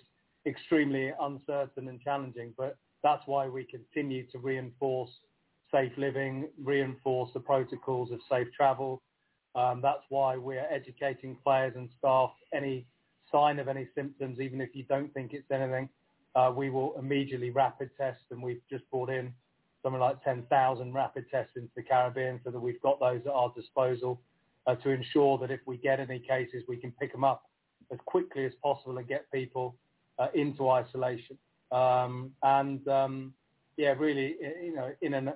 extremely 0.48 1.14
uncertain 1.22 1.88
and 1.88 2.02
challenging. 2.02 2.54
But 2.58 2.78
that's 3.04 3.22
why 3.28 3.48
we 3.48 3.66
continue 3.66 4.26
to 4.32 4.40
reinforce 4.40 5.12
safe 5.72 5.92
living, 5.98 6.50
reinforce 6.64 7.30
the 7.34 7.40
protocols 7.40 8.12
of 8.12 8.20
safe 8.30 8.48
travel. 8.56 9.02
Um, 9.56 9.80
that's 9.82 10.04
why 10.10 10.36
we're 10.36 10.68
educating 10.70 11.38
players 11.44 11.74
and 11.76 11.90
staff. 11.98 12.32
Any 12.54 12.88
sign 13.32 13.60
of 13.60 13.68
any 13.68 13.88
symptoms, 13.96 14.40
even 14.40 14.62
if 14.62 14.70
you 14.74 14.84
don't 14.84 15.14
think 15.14 15.34
it's 15.34 15.50
anything, 15.52 15.90
uh, 16.36 16.52
we 16.56 16.70
will 16.70 16.96
immediately 17.00 17.50
rapid 17.50 17.90
test, 17.98 18.22
and 18.32 18.42
we've 18.42 18.62
just 18.70 18.90
brought 18.92 19.10
in 19.10 19.34
something 19.86 20.02
like 20.02 20.24
10,000 20.24 20.94
rapid 20.94 21.26
tests 21.30 21.54
into 21.56 21.70
the 21.76 21.84
Caribbean 21.84 22.40
so 22.44 22.50
that 22.50 22.60
we've 22.60 22.82
got 22.82 23.00
those 23.00 23.22
at 23.28 23.32
our 23.32 23.54
disposal 23.56 24.20
uh, 24.66 24.74
to 24.74 24.90
ensure 24.90 25.38
that 25.38 25.52
if 25.52 25.60
we 25.68 25.78
get 25.78 26.00
any 26.00 26.18
cases, 26.18 26.64
we 26.68 26.76
can 26.76 26.92
pick 27.00 27.12
them 27.12 27.24
up 27.24 27.44
as 27.94 28.00
quickly 28.06 28.46
as 28.46 28.52
possible 28.64 28.98
and 28.98 29.08
get 29.08 29.32
people 29.32 29.76
uh, 30.18 30.30
into 30.34 30.72
isolation. 30.72 31.38
Um, 31.72 32.32
and 32.42 32.88
um, 32.88 33.34
yeah, 33.78 33.94
really, 33.96 34.38
you 34.64 34.76
know, 34.76 34.92
in 35.04 35.14
a 35.14 35.36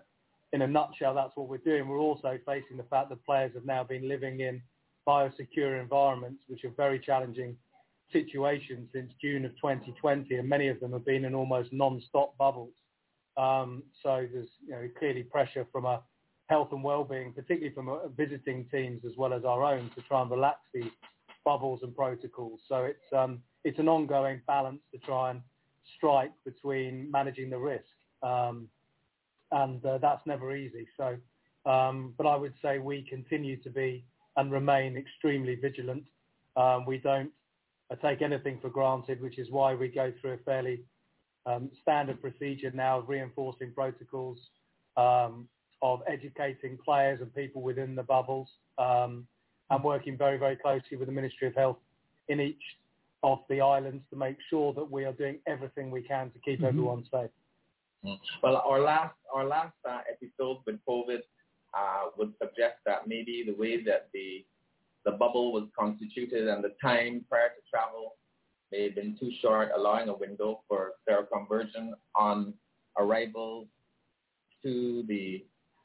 in 0.51 0.63
a 0.63 0.67
nutshell, 0.67 1.13
that's 1.13 1.35
what 1.35 1.47
we're 1.47 1.57
doing. 1.57 1.87
We're 1.87 1.99
also 1.99 2.39
facing 2.43 2.77
the 2.77 2.83
fact 2.89 3.09
that 3.09 3.23
players 3.23 3.51
have 3.53 3.65
now 3.65 3.83
been 3.83 4.07
living 4.07 4.39
in 4.39 4.59
biosecure 5.07 5.79
environments, 5.79 6.41
which 6.47 6.65
are 6.65 6.71
very 6.75 6.97
challenging 6.97 7.55
situations 8.11 8.89
since 8.91 9.11
June 9.21 9.45
of 9.45 9.51
2020, 9.57 10.33
and 10.33 10.49
many 10.49 10.69
of 10.69 10.79
them 10.79 10.93
have 10.93 11.05
been 11.05 11.25
in 11.25 11.35
almost 11.35 11.71
non-stop 11.71 12.35
bubbles. 12.39 12.73
Um, 13.39 13.83
so 14.03 14.27
there's 14.31 14.49
you 14.65 14.71
know, 14.71 14.89
clearly 14.97 15.23
pressure 15.23 15.65
from 15.71 15.85
a 15.85 16.01
health 16.47 16.69
and 16.73 16.83
well-being, 16.83 17.31
particularly 17.31 17.73
from 17.73 17.89
visiting 18.17 18.65
teams 18.65 19.03
as 19.05 19.13
well 19.17 19.33
as 19.33 19.45
our 19.45 19.63
own, 19.63 19.89
to 19.95 20.01
try 20.01 20.21
and 20.21 20.29
relax 20.29 20.59
these 20.73 20.91
bubbles 21.45 21.79
and 21.83 21.95
protocols. 21.95 22.59
So 22.67 22.83
it's 22.83 23.13
um, 23.15 23.41
it's 23.63 23.79
an 23.79 23.87
ongoing 23.87 24.41
balance 24.45 24.81
to 24.91 24.97
try 24.99 25.31
and 25.31 25.41
strike 25.95 26.33
between 26.43 27.09
managing 27.11 27.49
the 27.49 27.57
risk, 27.57 27.85
um, 28.23 28.67
and 29.51 29.83
uh, 29.85 29.99
that's 29.99 30.25
never 30.25 30.55
easy. 30.55 30.85
So, 30.97 31.17
um, 31.65 32.13
but 32.17 32.27
I 32.27 32.35
would 32.35 32.53
say 32.61 32.79
we 32.79 33.03
continue 33.09 33.55
to 33.63 33.69
be 33.69 34.03
and 34.35 34.51
remain 34.51 34.97
extremely 34.97 35.55
vigilant. 35.55 36.03
Um, 36.57 36.85
we 36.85 36.97
don't 36.97 37.31
take 38.01 38.21
anything 38.21 38.59
for 38.61 38.69
granted, 38.69 39.21
which 39.21 39.39
is 39.39 39.49
why 39.49 39.73
we 39.73 39.87
go 39.87 40.11
through 40.19 40.33
a 40.33 40.37
fairly 40.39 40.83
um, 41.45 41.69
standard 41.81 42.21
procedure 42.21 42.71
now 42.73 42.99
of 42.99 43.09
reinforcing 43.09 43.71
protocols, 43.73 44.39
um, 44.97 45.47
of 45.81 46.01
educating 46.07 46.77
players 46.83 47.21
and 47.21 47.33
people 47.33 47.61
within 47.61 47.95
the 47.95 48.03
bubbles, 48.03 48.49
um, 48.77 49.25
and 49.69 49.83
working 49.83 50.17
very, 50.17 50.37
very 50.37 50.55
closely 50.55 50.97
with 50.97 51.07
the 51.07 51.13
Ministry 51.13 51.47
of 51.47 51.55
Health 51.55 51.77
in 52.27 52.39
each 52.39 52.61
of 53.23 53.39
the 53.49 53.61
islands 53.61 54.03
to 54.09 54.15
make 54.15 54.37
sure 54.49 54.73
that 54.73 54.89
we 54.89 55.03
are 55.05 55.13
doing 55.13 55.39
everything 55.47 55.91
we 55.91 56.01
can 56.01 56.31
to 56.31 56.39
keep 56.39 56.59
mm-hmm. 56.59 56.67
everyone 56.67 57.03
safe. 57.11 57.29
Mm. 58.05 58.17
Well, 58.41 58.63
our 58.65 58.79
last 58.79 59.15
our 59.33 59.45
last 59.45 59.75
uh, 59.87 59.99
episode 60.09 60.59
with 60.65 60.79
COVID 60.87 61.19
uh, 61.73 62.05
would 62.17 62.33
suggest 62.41 62.75
that 62.85 63.07
maybe 63.07 63.43
the 63.45 63.59
way 63.59 63.83
that 63.83 64.07
the 64.13 64.45
the 65.05 65.11
bubble 65.11 65.51
was 65.51 65.67
constituted 65.77 66.47
and 66.47 66.63
the 66.63 66.73
time 66.81 67.25
prior 67.29 67.49
to 67.49 67.61
travel 67.69 68.15
may 68.71 68.83
have 68.83 68.95
been 68.95 69.17
too 69.19 69.31
short, 69.41 69.69
allowing 69.75 70.09
a 70.09 70.13
window 70.13 70.61
for 70.67 70.93
seroconversion 71.07 71.91
on 72.15 72.53
arrival 72.97 73.67
to 74.63 75.03
the 75.07 75.43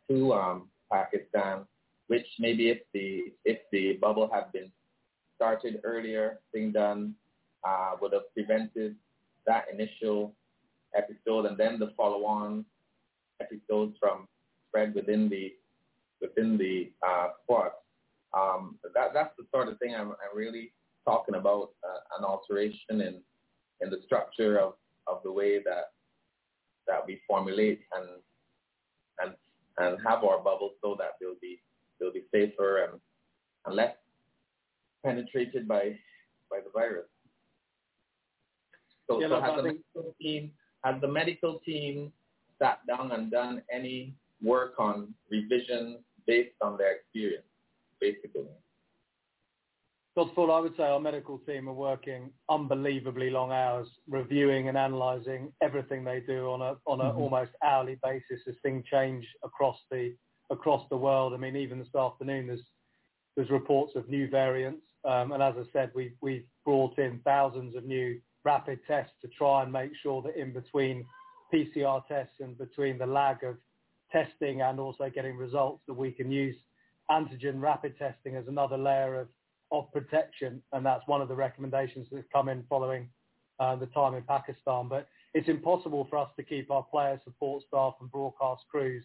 to 0.08 0.32
um, 0.34 0.68
Pakistan, 0.92 1.64
which 2.08 2.26
maybe 2.38 2.68
if 2.68 2.78
the 2.92 3.32
if 3.44 3.58
the 3.72 3.94
bubble 3.94 4.28
had 4.32 4.52
been 4.52 4.70
started 5.36 5.80
earlier, 5.84 6.40
being 6.52 6.72
done, 6.72 7.14
uh, 7.66 7.92
would 8.00 8.12
have 8.12 8.32
prevented 8.34 8.96
that 9.46 9.66
initial 9.72 10.34
episode 10.94 11.46
and 11.46 11.58
then 11.58 11.78
the 11.78 11.92
follow-on 11.96 12.64
episodes 13.40 13.96
from 13.98 14.28
spread 14.68 14.94
within 14.94 15.28
the 15.28 15.52
within 16.20 16.56
the 16.56 16.90
uh, 17.06 17.28
squad. 17.42 17.70
Um, 18.36 18.78
that 18.94 19.12
that's 19.14 19.34
the 19.38 19.44
sort 19.54 19.68
of 19.68 19.78
thing 19.78 19.94
I'm, 19.94 20.10
I'm 20.10 20.36
really 20.36 20.72
talking 21.04 21.34
about 21.34 21.70
uh, 21.84 22.18
an 22.18 22.24
alteration 22.24 23.00
in 23.00 23.20
in 23.80 23.90
the 23.90 24.00
structure 24.04 24.58
of, 24.58 24.74
of 25.06 25.20
the 25.24 25.32
way 25.32 25.62
that 25.62 25.92
that 26.86 27.06
we 27.06 27.20
formulate 27.28 27.80
and 27.96 28.08
and 29.20 29.34
and 29.78 29.98
have 30.06 30.24
our 30.24 30.38
bubbles 30.38 30.72
so 30.82 30.96
that 30.98 31.12
they'll 31.20 31.40
be 31.40 31.60
they'll 31.98 32.12
be 32.12 32.24
safer 32.32 32.84
and, 32.84 33.00
and 33.66 33.76
less 33.76 33.94
penetrated 35.04 35.66
by 35.66 35.96
by 36.50 36.58
the 36.64 36.70
virus. 36.72 37.06
So, 39.08 39.20
yeah, 39.20 39.28
so 39.28 39.40
has 39.40 39.56
the 39.56 39.62
medical 39.62 40.14
team 40.20 40.50
has 40.84 41.00
the 41.00 41.08
medical 41.08 41.60
team 41.60 42.12
sat 42.60 42.86
down 42.86 43.12
and 43.12 43.30
done 43.30 43.62
any 43.72 44.14
work 44.42 44.74
on 44.78 45.14
revision 45.30 45.98
based 46.26 46.54
on 46.62 46.76
their 46.76 46.96
experience, 46.96 47.44
basically? 48.00 48.44
First 50.14 50.30
of 50.30 50.38
all, 50.38 50.52
I 50.52 50.60
would 50.60 50.76
say 50.76 50.84
our 50.84 51.00
medical 51.00 51.38
team 51.38 51.68
are 51.68 51.74
working 51.74 52.30
unbelievably 52.48 53.30
long 53.30 53.50
hours 53.50 53.88
reviewing 54.08 54.68
and 54.68 54.78
analysing 54.78 55.52
everything 55.60 56.04
they 56.04 56.20
do 56.20 56.50
on 56.50 56.62
a 56.62 56.76
on 56.86 57.00
an 57.00 57.08
mm-hmm. 57.08 57.18
almost 57.18 57.50
hourly 57.64 57.98
basis 58.00 58.40
as 58.46 58.54
things 58.62 58.84
change 58.88 59.26
across 59.42 59.76
the 59.90 60.14
across 60.50 60.84
the 60.88 60.96
world. 60.96 61.34
I 61.34 61.36
mean, 61.36 61.56
even 61.56 61.80
this 61.80 61.94
afternoon 61.98 62.46
there's 62.46 62.62
there's 63.34 63.50
reports 63.50 63.96
of 63.96 64.08
new 64.08 64.28
variants, 64.28 64.86
um, 65.04 65.32
and 65.32 65.42
as 65.42 65.54
I 65.58 65.64
said, 65.72 65.90
we've 65.96 66.14
we've 66.20 66.46
brought 66.64 66.96
in 66.98 67.20
thousands 67.24 67.74
of 67.74 67.84
new 67.84 68.20
rapid 68.44 68.78
tests 68.86 69.14
to 69.22 69.28
try 69.36 69.64
and 69.64 69.72
make 69.72 69.90
sure 70.00 70.22
that 70.22 70.36
in 70.36 70.52
between 70.52 71.04
PCR 71.52 72.06
tests 72.06 72.36
and 72.38 72.56
between 72.56 72.98
the 72.98 73.06
lag 73.06 73.42
of 73.42 73.56
testing 74.12 74.60
and 74.60 74.78
also 74.78 75.10
getting 75.12 75.36
results 75.36 75.82
that 75.88 75.94
we 75.94 76.12
can 76.12 76.30
use 76.30 76.54
antigen 77.10 77.60
rapid 77.60 77.98
testing 77.98 78.36
as 78.36 78.46
another 78.46 78.78
layer 78.78 79.20
of 79.20 79.28
of 79.78 79.92
protection, 79.92 80.62
and 80.72 80.84
that's 80.84 81.06
one 81.06 81.20
of 81.20 81.28
the 81.28 81.34
recommendations 81.34 82.06
that's 82.10 82.26
come 82.32 82.48
in 82.48 82.64
following 82.68 83.08
uh, 83.60 83.76
the 83.76 83.86
time 83.86 84.14
in 84.14 84.22
Pakistan. 84.22 84.88
But 84.88 85.08
it's 85.34 85.48
impossible 85.48 86.06
for 86.08 86.18
us 86.18 86.28
to 86.36 86.42
keep 86.42 86.70
our 86.70 86.82
players, 86.82 87.20
support 87.24 87.62
staff, 87.68 87.94
and 88.00 88.10
broadcast 88.10 88.64
crews, 88.70 89.04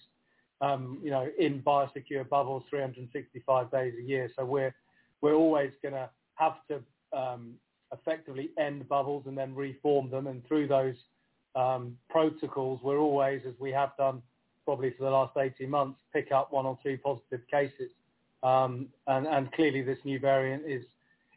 um, 0.62 1.00
you 1.04 1.12
know, 1.12 1.28
in 1.40 1.62
biosecure 1.62 2.28
bubbles 2.28 2.64
365 2.70 3.72
days 3.72 3.94
a 4.00 4.04
year. 4.04 4.30
So 4.36 4.46
we're 4.46 4.74
we're 5.22 5.36
always 5.36 5.72
going 5.82 5.96
to 5.96 6.10
have 6.36 6.56
to 6.70 6.82
um, 7.18 7.56
effectively 7.92 8.52
end 8.58 8.88
bubbles 8.88 9.26
and 9.28 9.38
then 9.38 9.54
reform 9.56 10.10
them, 10.10 10.28
and 10.28 10.46
through 10.48 10.68
those 10.68 10.96
um, 11.56 11.98
protocols, 12.10 12.80
we're 12.84 13.00
always, 13.00 13.42
as 13.48 13.54
we 13.60 13.72
have 13.72 13.92
done 13.98 14.22
probably 14.66 14.94
for 14.98 15.04
the 15.04 15.10
last 15.10 15.36
18 15.36 15.70
months, 15.70 16.00
pick 16.14 16.32
up 16.32 16.54
one 16.54 16.66
or 16.66 16.78
two 16.84 16.98
positive 17.04 17.42
cases. 17.50 17.90
Um, 18.41 18.88
and, 19.08 19.28
and, 19.28 19.52
clearly 19.52 19.82
this 19.82 19.97
new 20.06 20.17
variant 20.17 20.63
is 20.65 20.84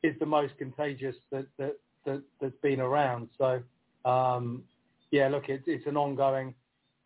is 0.05 0.15
the 0.21 0.27
most 0.27 0.57
contagious 0.57 1.17
that, 1.33 1.47
that, 1.59 1.77
that 2.07 2.23
has 2.41 2.53
been 2.63 2.81
around. 2.81 3.29
So 3.39 3.61
um, 4.05 4.63
yeah, 5.11 5.29
look, 5.29 5.49
it, 5.49 5.63
it's 5.67 5.87
an 5.87 5.97
ongoing 5.97 6.55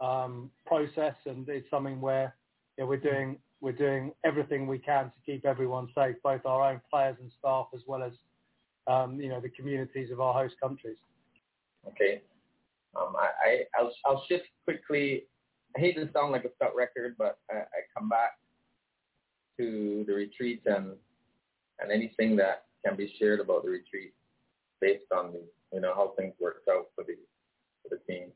um, 0.00 0.50
process, 0.66 1.14
and 1.26 1.48
it's 1.48 1.68
something 1.70 2.00
where 2.00 2.34
you 2.76 2.84
know, 2.84 2.88
we're 2.88 2.98
doing 2.98 3.38
we're 3.60 3.72
doing 3.72 4.12
everything 4.24 4.66
we 4.66 4.78
can 4.78 5.06
to 5.06 5.12
keep 5.24 5.46
everyone 5.46 5.88
safe, 5.94 6.16
both 6.22 6.44
our 6.44 6.70
own 6.70 6.80
players 6.90 7.16
and 7.20 7.30
staff, 7.38 7.66
as 7.74 7.80
well 7.86 8.02
as 8.02 8.12
um, 8.86 9.20
you 9.20 9.28
know 9.28 9.40
the 9.40 9.48
communities 9.48 10.10
of 10.10 10.20
our 10.20 10.32
host 10.32 10.54
countries. 10.62 10.98
Okay, 11.88 12.22
um, 12.96 13.14
I, 13.18 13.64
I 13.78 13.82
will 13.82 13.92
I'll 14.04 14.24
shift 14.28 14.44
quickly. 14.64 15.24
I 15.76 15.80
hate 15.80 15.96
to 15.96 16.08
sound 16.12 16.32
like 16.32 16.44
a 16.44 16.54
stuck 16.56 16.76
record, 16.76 17.16
but 17.18 17.38
I, 17.50 17.56
I 17.56 17.80
come 17.96 18.08
back 18.08 18.38
to 19.58 20.04
the 20.06 20.12
retreat 20.12 20.62
and 20.66 20.92
and 21.78 21.92
anything 21.92 22.36
that 22.36 22.64
can 22.84 22.96
be 22.96 23.12
shared 23.18 23.40
about 23.40 23.64
the 23.64 23.70
retreat 23.70 24.12
based 24.80 25.10
on 25.16 25.32
the 25.32 25.42
you 25.72 25.80
know 25.80 25.94
how 25.94 26.12
things 26.18 26.34
worked 26.40 26.68
out 26.68 26.86
for 26.94 27.04
the 27.04 27.16
for 27.82 27.96
the 27.96 28.12
team. 28.12 28.28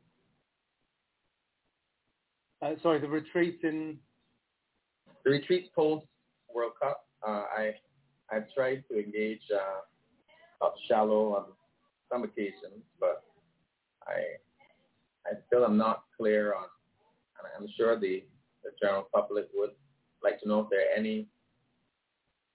Uh, 2.63 2.75
sorry, 2.83 3.01
the 3.01 3.09
retreat 3.09 3.61
in 3.63 3.99
the 5.25 5.31
retreat 5.31 5.71
post 5.75 6.07
World 6.55 6.73
Cup. 6.81 7.07
Uh, 7.27 7.45
I 7.57 7.75
I 8.31 8.41
tried 8.55 8.85
to 8.91 8.99
engage 8.99 9.43
uh, 9.55 10.65
up 10.65 10.75
shallow 10.89 11.35
on 11.35 11.45
some 12.13 12.25
occasions, 12.25 12.85
but 12.99 13.25
I 14.07 14.21
I 15.27 15.33
still 15.47 15.65
am 15.65 15.77
not 15.77 16.05
clear 16.17 16.55
on, 16.55 16.67
and 17.39 17.49
I'm 17.59 17.69
sure 17.77 17.99
the 17.99 18.25
the 18.65 18.71
general 18.81 19.09
public 19.15 19.49
would 19.55 19.71
like 20.23 20.41
to 20.41 20.49
know 20.49 20.61
if 20.61 20.71
there 20.71 20.81
are 20.81 20.97
any 20.97 21.27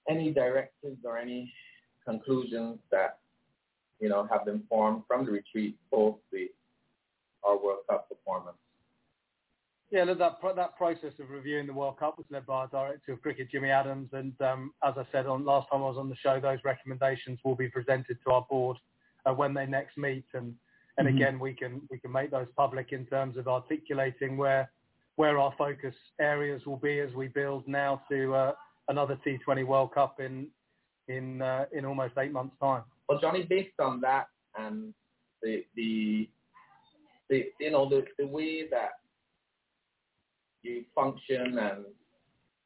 any 0.09 0.31
directives 0.31 0.99
or 1.03 1.17
any 1.17 1.51
conclusions 2.05 2.77
that 2.91 3.19
you 3.99 4.09
know 4.09 4.27
have 4.31 4.45
been 4.45 4.63
formed 4.69 5.03
from 5.07 5.25
the 5.25 5.31
retreat 5.31 5.75
post 5.91 6.19
the 6.31 6.49
our 7.43 7.57
World 7.57 7.79
Cup 7.89 8.09
performance. 8.09 8.57
Yeah, 9.91 10.03
look, 10.03 10.17
that 10.17 10.39
that 10.55 10.75
process 10.77 11.13
of 11.19 11.29
reviewing 11.29 11.67
the 11.67 11.73
World 11.73 11.99
Cup 11.99 12.17
was 12.17 12.25
led 12.29 12.45
by 12.45 12.55
our 12.55 12.67
director 12.67 13.13
of 13.13 13.21
cricket, 13.21 13.51
Jimmy 13.51 13.69
Adams, 13.69 14.09
and 14.13 14.33
um, 14.41 14.73
as 14.83 14.95
I 14.97 15.05
said 15.11 15.27
on 15.27 15.45
last 15.45 15.67
time 15.71 15.81
I 15.81 15.87
was 15.87 15.97
on 15.97 16.09
the 16.09 16.15
show, 16.17 16.39
those 16.39 16.59
recommendations 16.63 17.39
will 17.43 17.55
be 17.55 17.69
presented 17.69 18.17
to 18.25 18.31
our 18.31 18.45
board 18.49 18.77
uh, 19.25 19.33
when 19.33 19.53
they 19.53 19.65
next 19.65 19.97
meet, 19.97 20.25
and 20.33 20.55
and 20.97 21.07
mm-hmm. 21.07 21.17
again 21.17 21.39
we 21.39 21.53
can 21.53 21.81
we 21.89 21.99
can 21.99 22.11
make 22.11 22.31
those 22.31 22.47
public 22.57 22.91
in 22.91 23.05
terms 23.05 23.37
of 23.37 23.47
articulating 23.47 24.37
where 24.37 24.71
where 25.15 25.39
our 25.39 25.53
focus 25.57 25.95
areas 26.19 26.61
will 26.65 26.77
be 26.77 26.99
as 26.99 27.13
we 27.13 27.27
build 27.27 27.67
now 27.67 28.01
to 28.09 28.33
uh, 28.33 28.51
another 28.89 29.17
T20 29.25 29.65
World 29.65 29.93
Cup 29.93 30.19
in 30.19 30.47
in 31.07 31.41
uh, 31.41 31.65
in 31.71 31.85
almost 31.85 32.13
eight 32.17 32.31
months' 32.31 32.55
time. 32.61 32.83
Well, 33.07 33.19
Johnny, 33.19 33.43
based 33.43 33.79
on 33.79 34.01
that 34.01 34.27
and 34.57 34.93
the 35.41 35.63
the, 35.75 36.29
the 37.29 37.45
you 37.59 37.71
know 37.71 37.87
the, 37.87 38.05
the 38.17 38.27
way 38.27 38.67
that 38.69 38.91
you 40.63 40.83
function 40.93 41.59
and 41.59 41.85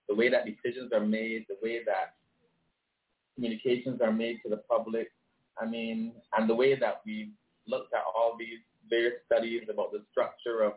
the 0.08 0.16
way 0.16 0.30
that 0.30 0.46
decisions 0.46 0.92
are 0.94 1.06
made, 1.06 1.46
the 1.50 1.58
way 1.62 1.84
that 1.86 2.16
communications 3.36 4.02
are 4.02 4.12
made 4.12 4.40
to 4.44 4.50
the 4.50 4.58
public, 4.70 5.12
I 5.62 5.66
mean, 5.66 6.14
and 6.36 6.50
the 6.50 6.56
way 6.56 6.78
that 6.80 7.02
we 7.06 7.32
looked 7.68 7.94
at 7.94 8.02
all 8.16 8.36
these 8.40 8.60
various 8.90 9.16
studies 9.26 9.64
about 9.70 9.92
the 9.92 10.02
structure 10.12 10.64
of 10.64 10.74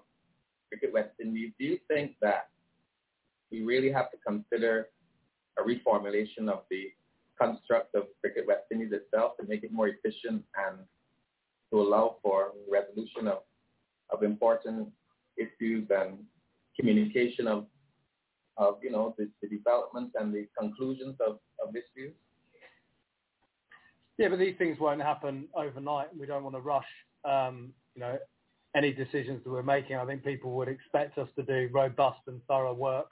Cricket 0.72 0.94
West 0.94 1.10
Indies, 1.20 1.52
do 1.58 1.66
you 1.66 1.78
think 1.86 2.12
that 2.22 2.48
we 3.50 3.60
really 3.62 3.92
have 3.92 4.10
to 4.10 4.16
consider 4.26 4.88
a 5.58 5.62
reformulation 5.62 6.48
of 6.48 6.62
the 6.70 6.86
construct 7.38 7.94
of 7.94 8.04
Cricket 8.22 8.46
West 8.46 8.62
Indies 8.72 8.92
itself 8.92 9.32
to 9.38 9.46
make 9.46 9.64
it 9.64 9.70
more 9.70 9.88
efficient 9.88 10.42
and 10.56 10.78
to 11.70 11.80
allow 11.80 12.16
for 12.22 12.52
resolution 12.70 13.28
of, 13.28 13.40
of 14.08 14.22
important 14.22 14.88
issues 15.36 15.86
and 15.90 16.20
communication 16.78 17.46
of, 17.46 17.66
of 18.56 18.78
you 18.82 18.90
know, 18.90 19.14
the, 19.18 19.28
the 19.42 19.48
development 19.48 20.10
and 20.14 20.32
the 20.32 20.48
conclusions 20.58 21.16
of, 21.20 21.38
of 21.62 21.76
issues? 21.76 22.14
Yeah, 24.16 24.28
but 24.28 24.38
these 24.38 24.56
things 24.56 24.78
won't 24.80 25.02
happen 25.02 25.48
overnight. 25.54 26.16
We 26.18 26.24
don't 26.24 26.44
want 26.44 26.56
to 26.56 26.60
rush, 26.62 26.86
um, 27.26 27.74
you 27.94 28.00
know, 28.00 28.16
any 28.74 28.92
decisions 28.92 29.42
that 29.44 29.50
we're 29.50 29.62
making. 29.62 29.96
I 29.96 30.04
think 30.04 30.24
people 30.24 30.52
would 30.52 30.68
expect 30.68 31.18
us 31.18 31.28
to 31.36 31.42
do 31.42 31.68
robust 31.72 32.20
and 32.26 32.40
thorough 32.46 32.74
work, 32.74 33.10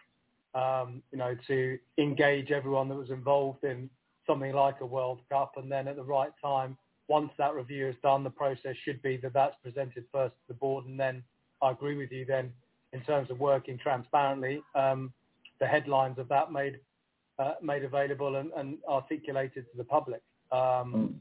um, 0.55 1.03
you 1.13 1.19
know, 1.19 1.37
to 1.49 1.79
engage 1.99 2.51
everyone 2.51 2.89
that 2.89 2.97
was 2.97 3.11
involved 3.11 3.65
in 3.65 3.91
something 4.27 4.53
like 4.53 4.81
a 4.81 4.87
World 4.87 5.21
Cup, 5.29 5.55
and 5.57 5.71
then 5.71 5.89
at 5.89 5.97
the 5.97 6.03
right 6.03 6.31
time, 6.43 6.77
once 7.09 7.31
that 7.39 7.55
review 7.55 7.89
is 7.89 7.97
done, 8.03 8.23
the 8.23 8.31
process 8.31 8.77
should 8.85 9.03
be 9.03 9.17
that 9.19 9.33
that's 9.33 9.57
presented 9.63 10.05
first 10.13 10.35
to 10.35 10.49
the 10.49 10.55
board, 10.55 10.87
and 10.87 10.99
then 10.99 11.23
I 11.61 11.73
agree 11.73 11.97
with 11.97 12.13
you. 12.13 12.25
Then, 12.25 12.53
in 12.93 13.01
terms 13.03 13.31
of 13.31 13.41
working 13.41 13.79
transparently, 13.79 14.63
um, 14.75 15.13
the 15.59 15.67
headlines 15.67 16.19
of 16.19 16.29
that 16.29 16.53
made 16.53 16.79
uh, 17.39 17.55
made 17.63 17.85
available 17.85 18.37
and, 18.37 18.51
and, 18.57 18.79
articulated 18.89 19.65
to 19.71 19.77
the 19.77 19.85
public. 19.85 20.21
Um, 20.53 20.59
mm. 20.61 21.15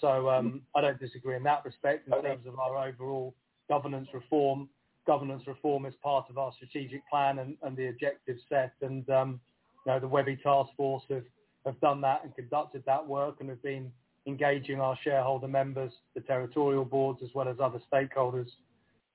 So 0.00 0.30
um, 0.30 0.62
I 0.76 0.80
don't 0.80 1.00
disagree 1.00 1.36
in 1.36 1.42
that 1.42 1.64
respect 1.64 2.06
in 2.06 2.14
okay. 2.14 2.28
terms 2.28 2.46
of 2.46 2.58
our 2.58 2.86
overall 2.88 3.34
governance 3.70 4.08
reform. 4.12 4.68
Governance 5.06 5.44
reform 5.46 5.86
is 5.86 5.94
part 6.02 6.26
of 6.28 6.36
our 6.36 6.52
strategic 6.56 7.08
plan 7.08 7.38
and, 7.38 7.56
and 7.62 7.74
the 7.74 7.88
objectives 7.88 8.42
set. 8.50 8.74
And 8.82 9.08
um, 9.08 9.40
you 9.86 9.92
know, 9.92 10.00
the 10.00 10.08
Webby 10.08 10.36
Task 10.36 10.68
Force 10.76 11.04
have, 11.08 11.24
have 11.64 11.80
done 11.80 12.02
that 12.02 12.20
and 12.22 12.34
conducted 12.34 12.82
that 12.84 13.06
work 13.06 13.36
and 13.40 13.48
have 13.48 13.62
been 13.62 13.90
engaging 14.26 14.80
our 14.80 14.98
shareholder 15.02 15.48
members, 15.48 15.92
the 16.14 16.20
territorial 16.20 16.84
boards, 16.84 17.20
as 17.24 17.30
well 17.34 17.48
as 17.48 17.56
other 17.62 17.80
stakeholders 17.90 18.48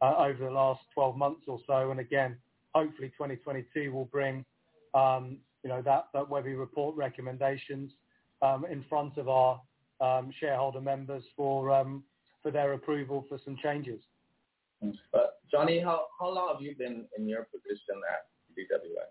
uh, 0.02 0.16
over 0.18 0.46
the 0.46 0.52
last 0.52 0.82
12 0.96 1.16
months 1.16 1.42
or 1.48 1.60
so. 1.68 1.92
And 1.92 2.00
again, 2.00 2.36
hopefully 2.74 3.10
2022 3.10 3.92
will 3.92 4.06
bring, 4.06 4.44
um, 4.96 5.38
you 5.64 5.70
know, 5.70 5.82
that, 5.84 6.08
that 6.14 6.28
Webby 6.28 6.56
report 6.56 6.96
recommendations 6.96 7.92
um, 8.42 8.66
in 8.66 8.84
front 8.90 9.18
of 9.18 9.30
our 9.30 9.62
um, 10.02 10.32
shareholder 10.40 10.82
members 10.82 11.24
for 11.38 11.72
um, 11.72 12.04
for 12.44 12.52
their 12.52 12.74
approval 12.74 13.26
for 13.28 13.40
some 13.44 13.58
changes. 13.64 14.00
But 15.12 15.40
Johnny, 15.52 15.80
how, 15.80 16.08
how 16.20 16.30
long 16.30 16.54
have 16.54 16.62
you 16.62 16.76
been 16.76 17.06
in 17.18 17.28
your 17.28 17.48
position 17.52 18.02
at 18.12 18.28
CWI? 18.52 19.08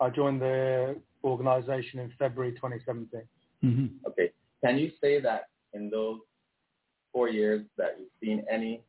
I 0.00 0.10
joined 0.10 0.40
the 0.40 0.96
organisation 1.24 2.00
in 2.00 2.12
February 2.18 2.52
2017. 2.52 3.22
Mm-hmm. 3.62 4.06
Okay. 4.06 4.30
Can 4.64 4.78
you 4.78 4.90
say 5.00 5.20
that 5.20 5.48
in 5.74 5.90
those 5.90 6.20
four 7.12 7.28
years 7.28 7.64
that 7.76 7.96
you've 7.98 8.08
seen 8.22 8.44
any 8.50 8.82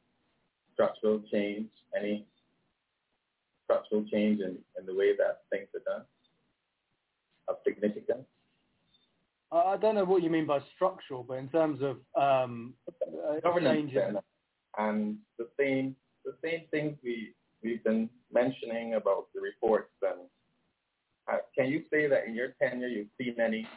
structural 0.73 1.21
change, 1.31 1.67
any 1.97 2.25
structural 3.65 4.05
change 4.05 4.39
in, 4.39 4.57
in 4.79 4.85
the 4.85 4.95
way 4.95 5.15
that 5.17 5.41
things 5.49 5.67
are 5.75 5.97
done 5.97 6.05
of 7.47 7.57
significance? 7.65 8.25
I 9.51 9.75
don't 9.75 9.95
know 9.95 10.05
what 10.05 10.23
you 10.23 10.29
mean 10.29 10.45
by 10.45 10.59
structural, 10.75 11.23
but 11.23 11.33
in 11.33 11.49
terms 11.49 11.81
of 11.81 11.97
um, 12.21 12.73
governance 13.43 13.91
and, 13.93 14.17
and 14.77 15.17
the 15.37 15.47
same 15.59 15.95
the 16.25 16.33
same 16.43 16.61
things 16.71 16.97
we 17.03 17.33
we've 17.63 17.83
been 17.83 18.09
mentioning 18.31 18.95
about 18.95 19.27
the 19.33 19.41
reports 19.41 19.91
and 20.01 20.21
uh, 21.31 21.37
can 21.57 21.67
you 21.67 21.83
say 21.91 22.07
that 22.07 22.25
in 22.25 22.33
your 22.33 22.49
tenure 22.61 22.87
you've 22.87 23.07
seen 23.17 23.35
any 23.39 23.67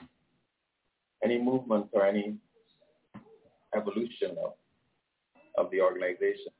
any 1.23 1.41
movement 1.41 1.87
or 1.93 2.07
any 2.07 2.37
evolution 3.75 4.37
of 4.45 4.53
of 5.57 5.71
the 5.71 5.81
organization? 5.81 6.53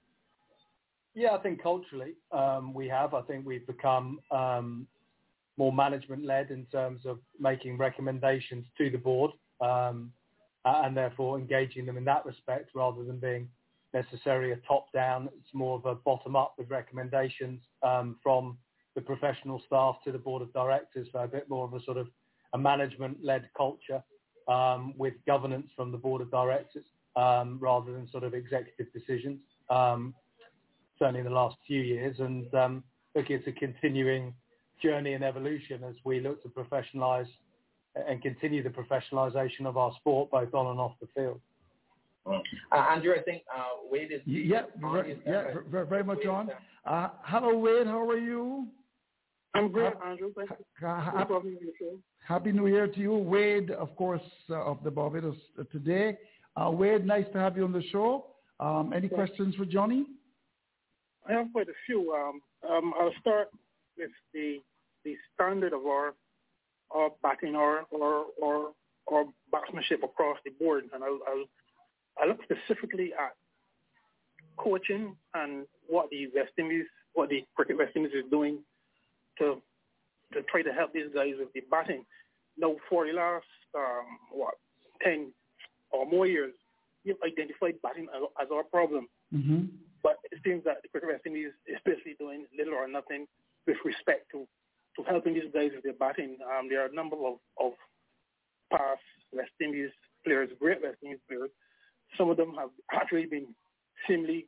Yeah, 1.15 1.33
I 1.33 1.39
think 1.39 1.63
culturally 1.63 2.15
um, 2.33 2.75
we 2.75 2.89
have. 2.89 3.15
I 3.15 3.23
think 3.23 3.47
we've 3.47 3.67
become 3.67 4.21
um, 4.31 4.87
more 5.57 5.73
management-led 5.73 6.51
in 6.51 6.67
terms 6.67 7.07
of 7.07 7.19
making 7.39 7.79
recommendations 7.79 8.67
to 8.79 8.91
the 8.91 8.99
board 8.99 9.31
um, 9.61 10.13
and 10.65 10.97
therefore 10.97 11.39
engaging 11.39 11.87
them 11.87 11.97
in 11.97 12.05
that 12.05 12.27
respect 12.27 12.71
rather 12.75 13.05
than 13.05 13.19
being 13.19 13.49
necessarily 13.95 14.53
a 14.53 14.57
top-down. 14.69 15.31
It's 15.39 15.55
more 15.55 15.79
of 15.79 15.87
a 15.87 15.95
bottom-up 15.95 16.55
with 16.59 16.69
recommendations 16.69 17.61
um, 17.83 18.17
from 18.23 18.59
the 18.95 19.01
professional 19.01 19.63
staff 19.67 19.97
to 20.05 20.13
the 20.13 20.19
board 20.19 20.43
of 20.43 20.53
directors. 20.53 21.09
So 21.13 21.21
a 21.21 21.29
bit 21.29 21.49
more 21.49 21.65
of 21.65 21.73
a 21.73 21.83
sort 21.85 21.97
of 21.97 22.09
a 22.53 22.59
management-led 22.59 23.49
culture 23.57 24.03
um, 24.49 24.95
with 24.99 25.15
governance 25.27 25.69
from 25.75 25.93
the 25.93 25.99
board 25.99 26.21
of 26.21 26.31
directors 26.31 26.85
um, 27.17 27.59
rather 27.61 27.93
than 27.93 28.09
sort 28.11 28.25
of 28.25 28.35
executive 28.35 28.93
decisions. 28.93 29.41
Um, 29.71 30.15
certainly 30.99 31.21
in 31.21 31.27
the 31.27 31.33
last 31.33 31.57
few 31.67 31.81
years, 31.81 32.17
and 32.19 32.53
um, 32.55 32.85
look, 33.17 33.31
it's 33.31 33.47
a 33.49 33.53
continuing 33.53 34.35
journey 34.83 35.15
and 35.15 35.25
evolution 35.25 35.83
as 35.89 35.95
we 36.05 36.21
look 36.21 36.43
to 36.43 36.49
professionalise 36.49 37.29
and 38.09 38.21
continue 38.23 38.63
the 38.63 38.71
professionalisation 38.71 39.67
of 39.67 39.77
our 39.77 39.93
sport, 39.97 40.31
both 40.31 40.53
on 40.55 40.67
and 40.67 40.81
off 40.81 40.93
the 41.01 41.09
field. 41.15 41.41
Mm. 42.27 42.41
Uh, 42.73 42.77
Andrew, 42.77 43.13
I 43.19 43.23
think 43.23 43.43
uh, 43.55 43.89
Wade 43.91 44.11
is. 44.13 44.21
Yeah, 44.25 44.63
very, 44.81 45.19
yeah, 45.27 45.45
very, 45.71 45.87
very 45.87 46.05
much 46.05 46.25
on. 46.27 46.51
Uh, 46.87 47.09
hello, 47.23 47.59
Wade. 47.59 47.87
How 47.87 48.09
are 48.09 48.19
you? 48.19 48.67
I'm 49.55 49.71
great, 49.71 49.93
Andrew. 50.05 50.33
Thank 50.35 50.51
you. 50.51 50.57
Ha- 50.81 51.27
Happy 52.27 52.53
New 52.53 52.67
Year 52.67 52.89
to 52.89 52.99
you, 52.99 53.15
Wade. 53.15 53.71
Of 53.71 53.95
course, 53.97 54.23
uh, 54.49 54.65
of 54.65 54.83
the 54.83 54.91
Barbados 54.91 55.37
uh, 55.59 55.65
today. 55.71 56.17
Uh, 56.57 56.71
Wade, 56.71 57.05
nice 57.05 57.27
to 57.33 57.39
have 57.39 57.57
you 57.57 57.65
on 57.65 57.73
the 57.73 57.83
show. 57.93 58.27
Um, 58.59 58.93
any 58.95 59.09
yeah. 59.09 59.15
questions 59.15 59.55
for 59.57 59.65
Johnny? 59.67 60.07
I 61.29 61.33
have 61.33 61.53
quite 61.53 61.69
a 61.69 61.75
few. 61.87 62.13
Um, 62.13 62.41
um, 62.71 62.95
I'll 62.99 63.13
start 63.21 63.49
with 63.99 64.11
the 64.33 64.59
the 65.05 65.17
standard 65.35 65.73
of 65.73 65.85
our 65.87 66.15
our 66.91 67.11
batting 67.23 67.55
or 67.55 67.85
or 67.91 68.27
or, 68.41 68.71
or 69.07 69.27
batsmanship 69.53 70.03
across 70.03 70.39
the 70.45 70.51
board, 70.53 70.85
and 70.95 71.05
I'll, 71.05 71.19
I'll 71.29 71.45
I 72.21 72.27
look 72.27 72.39
specifically 72.45 73.13
at 73.13 73.33
coaching 74.57 75.17
and 75.35 75.67
what 75.89 76.11
the 76.11 76.29
West 76.35 76.53
Indies, 76.59 76.87
what 77.15 77.29
the 77.29 77.45
cricket 77.57 77.79
West 77.79 77.97
Indies 77.97 78.13
is 78.15 78.31
doing 78.31 78.59
to 79.39 79.61
to 80.33 80.43
try 80.51 80.63
to 80.63 80.73
help 80.73 80.93
these 80.93 81.13
guys 81.15 81.35
with 81.39 81.53
the 81.55 81.63
batting. 81.71 82.05
Now, 82.57 82.75
for 82.89 83.07
the 83.07 83.13
last 83.13 83.47
um, 83.75 84.19
what 84.33 84.55
ten 85.03 85.33
or 85.91 86.07
more 86.07 86.27
years, 86.27 86.53
we've 87.05 87.17
identified 87.25 87.81
batting 87.83 88.09
as, 88.15 88.23
as 88.43 88.49
our 88.53 88.65
problem. 88.65 89.09
Mm-hmm. 89.35 89.67
But 90.03 90.17
it 90.31 90.39
seems 90.45 90.65
that 90.65 90.83
the 90.83 90.89
cricket 90.89 91.11
West 91.11 91.27
Indies 91.27 91.53
is 91.67 91.79
basically 91.85 92.17
doing 92.19 92.47
little 92.57 92.75
or 92.75 92.87
nothing 92.89 93.27
with 93.67 93.77
respect 93.85 94.27
to, 94.33 94.47
to 94.97 95.03
helping 95.09 95.35
these 95.35 95.51
guys 95.53 95.71
with 95.75 95.83
their 95.83 95.95
batting. 95.95 96.37
Um, 96.45 96.69
there 96.69 96.83
are 96.83 96.89
a 96.89 96.95
number 96.95 97.17
of, 97.17 97.39
of 97.59 97.73
past 98.71 99.01
West 99.33 99.57
Indies 99.61 99.91
players, 100.25 100.51
great 100.61 100.83
West 100.83 100.99
Indies 101.03 101.21
players. 101.29 101.51
Some 102.17 102.31
of 102.31 102.37
them 102.37 102.55
have 102.59 102.71
actually 102.93 103.27
been 103.27 103.47
simply 104.09 104.47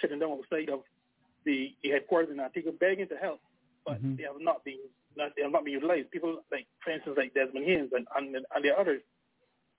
sitting 0.00 0.18
down 0.18 0.32
outside 0.32 0.68
of 0.68 0.80
the, 1.44 1.74
headquarters 1.84 2.30
in 2.32 2.40
Antigua 2.40 2.72
begging 2.72 3.08
to 3.08 3.16
help, 3.16 3.40
but 3.86 3.98
mm-hmm. 3.98 4.16
they 4.16 4.24
have 4.24 4.40
not 4.40 4.64
been 4.64 4.78
not, 5.16 5.32
they 5.36 5.42
have 5.42 5.52
not 5.52 5.64
been 5.64 5.74
utilized. 5.74 6.10
People 6.10 6.40
like, 6.52 6.66
for 6.84 6.92
instance, 6.92 7.16
like 7.18 7.34
Desmond 7.34 7.66
Haynes 7.66 7.90
and 7.92 8.06
and, 8.16 8.36
and 8.36 8.64
the 8.64 8.70
others. 8.78 9.02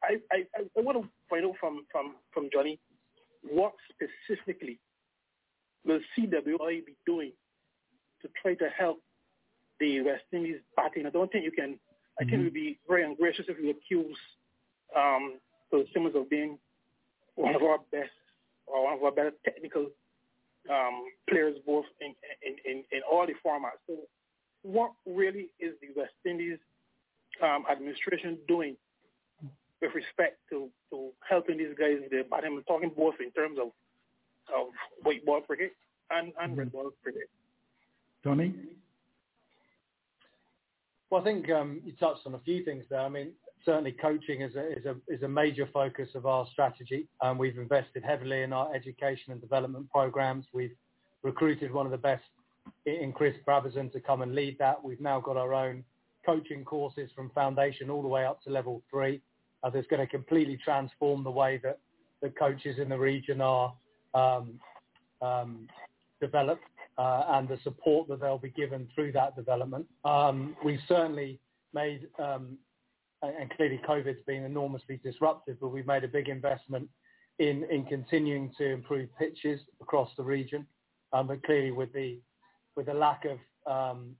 I, 0.03 0.17
I, 0.31 0.45
I 0.57 0.81
want 0.81 1.01
to 1.01 1.07
find 1.29 1.45
out 1.45 1.53
from, 1.59 1.85
from, 1.91 2.15
from 2.33 2.49
Johnny 2.51 2.79
what 3.49 3.73
specifically 3.93 4.79
will 5.85 5.99
CWI 6.17 6.85
be 6.85 6.95
doing 7.05 7.31
to 8.21 8.29
try 8.41 8.55
to 8.55 8.69
help 8.77 8.99
the 9.79 10.01
West 10.01 10.23
Indies 10.31 10.57
batting? 10.75 11.05
I 11.05 11.09
don't 11.09 11.31
think 11.31 11.45
you 11.45 11.51
can. 11.51 11.79
I 12.19 12.23
think 12.23 12.33
it 12.33 12.43
would 12.43 12.53
be 12.53 12.77
very 12.87 13.03
ungracious 13.03 13.45
if 13.47 13.57
you 13.59 13.71
accuse 13.71 14.17
um, 14.95 15.39
Phil 15.69 15.85
Simmons 15.93 16.15
of 16.15 16.29
being 16.29 16.59
one 17.35 17.55
of 17.55 17.63
our 17.63 17.79
best 17.91 18.11
or 18.67 18.85
one 18.85 18.93
of 18.93 19.03
our 19.03 19.11
better 19.11 19.33
technical 19.43 19.87
um, 20.69 21.05
players, 21.29 21.57
both 21.65 21.85
in, 21.99 22.13
in, 22.45 22.55
in, 22.65 22.83
in 22.91 23.01
all 23.09 23.25
the 23.25 23.33
formats. 23.45 23.81
So, 23.87 23.95
what 24.63 24.91
really 25.05 25.49
is 25.59 25.73
the 25.81 25.87
West 25.95 26.13
Indies 26.25 26.59
um, 27.41 27.65
administration 27.71 28.37
doing 28.47 28.77
with 29.81 29.95
respect 29.95 30.37
to, 30.51 30.69
to 30.91 31.09
helping 31.27 31.57
these 31.57 31.75
guys 31.77 31.97
their 32.11 32.23
batting? 32.23 32.57
I'm 32.57 32.63
talking 32.63 32.91
both 32.95 33.15
in 33.19 33.31
terms 33.31 33.57
of 33.59 33.71
of 34.53 34.67
white 35.03 35.25
ball 35.25 35.41
cricket 35.41 35.71
and, 36.09 36.33
and 36.39 36.57
red 36.57 36.71
ball 36.71 36.91
cricket. 37.03 37.29
Tony? 38.23 38.53
Well, 41.11 41.19
I 41.19 41.25
think 41.25 41.51
um, 41.51 41.81
you 41.83 41.91
touched 41.91 42.21
on 42.25 42.35
a 42.35 42.39
few 42.39 42.63
things 42.63 42.85
there. 42.89 43.01
I 43.01 43.09
mean, 43.09 43.31
certainly 43.65 43.91
coaching 43.91 44.41
is 44.41 44.55
a, 44.55 44.71
is 44.71 44.85
a, 44.85 44.95
is 45.09 45.23
a 45.23 45.27
major 45.27 45.67
focus 45.73 46.07
of 46.15 46.25
our 46.25 46.47
strategy. 46.53 47.05
Um, 47.19 47.37
we've 47.37 47.57
invested 47.57 48.01
heavily 48.01 48.43
in 48.43 48.53
our 48.53 48.73
education 48.73 49.33
and 49.33 49.41
development 49.41 49.91
programs. 49.91 50.45
We've 50.53 50.75
recruited 51.21 51.73
one 51.73 51.85
of 51.85 51.91
the 51.91 51.97
best 51.97 52.23
in 52.85 53.11
Chris 53.11 53.35
Brabazon 53.45 53.91
to 53.91 53.99
come 53.99 54.21
and 54.21 54.33
lead 54.33 54.57
that. 54.59 54.81
We've 54.81 55.01
now 55.01 55.19
got 55.19 55.35
our 55.35 55.53
own 55.53 55.83
coaching 56.25 56.63
courses 56.63 57.09
from 57.13 57.29
foundation 57.31 57.89
all 57.89 58.01
the 58.01 58.07
way 58.07 58.25
up 58.25 58.41
to 58.43 58.49
level 58.49 58.81
three. 58.89 59.21
Uh, 59.63 59.69
that's 59.69 59.87
going 59.87 59.99
to 59.99 60.07
completely 60.07 60.57
transform 60.63 61.25
the 61.25 61.31
way 61.31 61.59
that 61.61 61.79
the 62.21 62.29
coaches 62.29 62.77
in 62.79 62.87
the 62.87 62.97
region 62.97 63.41
are 63.41 63.73
um, 64.13 64.53
um, 65.21 65.67
developed 66.21 66.63
uh, 66.97 67.23
and 67.29 67.47
the 67.47 67.57
support 67.63 68.07
that 68.09 68.19
they'll 68.19 68.37
be 68.37 68.49
given 68.49 68.87
through 68.93 69.11
that 69.13 69.35
development. 69.35 69.85
Um, 70.05 70.55
we've 70.63 70.79
certainly 70.87 71.39
made, 71.73 72.07
um, 72.19 72.57
and 73.21 73.49
clearly 73.55 73.79
COVID's 73.87 74.23
been 74.25 74.43
enormously 74.43 74.99
disruptive, 75.03 75.57
but 75.59 75.69
we've 75.69 75.87
made 75.87 76.03
a 76.03 76.07
big 76.07 76.27
investment 76.27 76.89
in, 77.39 77.63
in 77.71 77.85
continuing 77.85 78.51
to 78.57 78.65
improve 78.65 79.09
pitches 79.17 79.61
across 79.81 80.09
the 80.17 80.23
region. 80.23 80.65
Um, 81.13 81.27
but 81.27 81.43
clearly 81.43 81.71
with 81.71 81.91
the, 81.93 82.19
with 82.75 82.85
the 82.85 82.93
lack 82.93 83.25
of 83.25 83.37
um, 83.71 84.15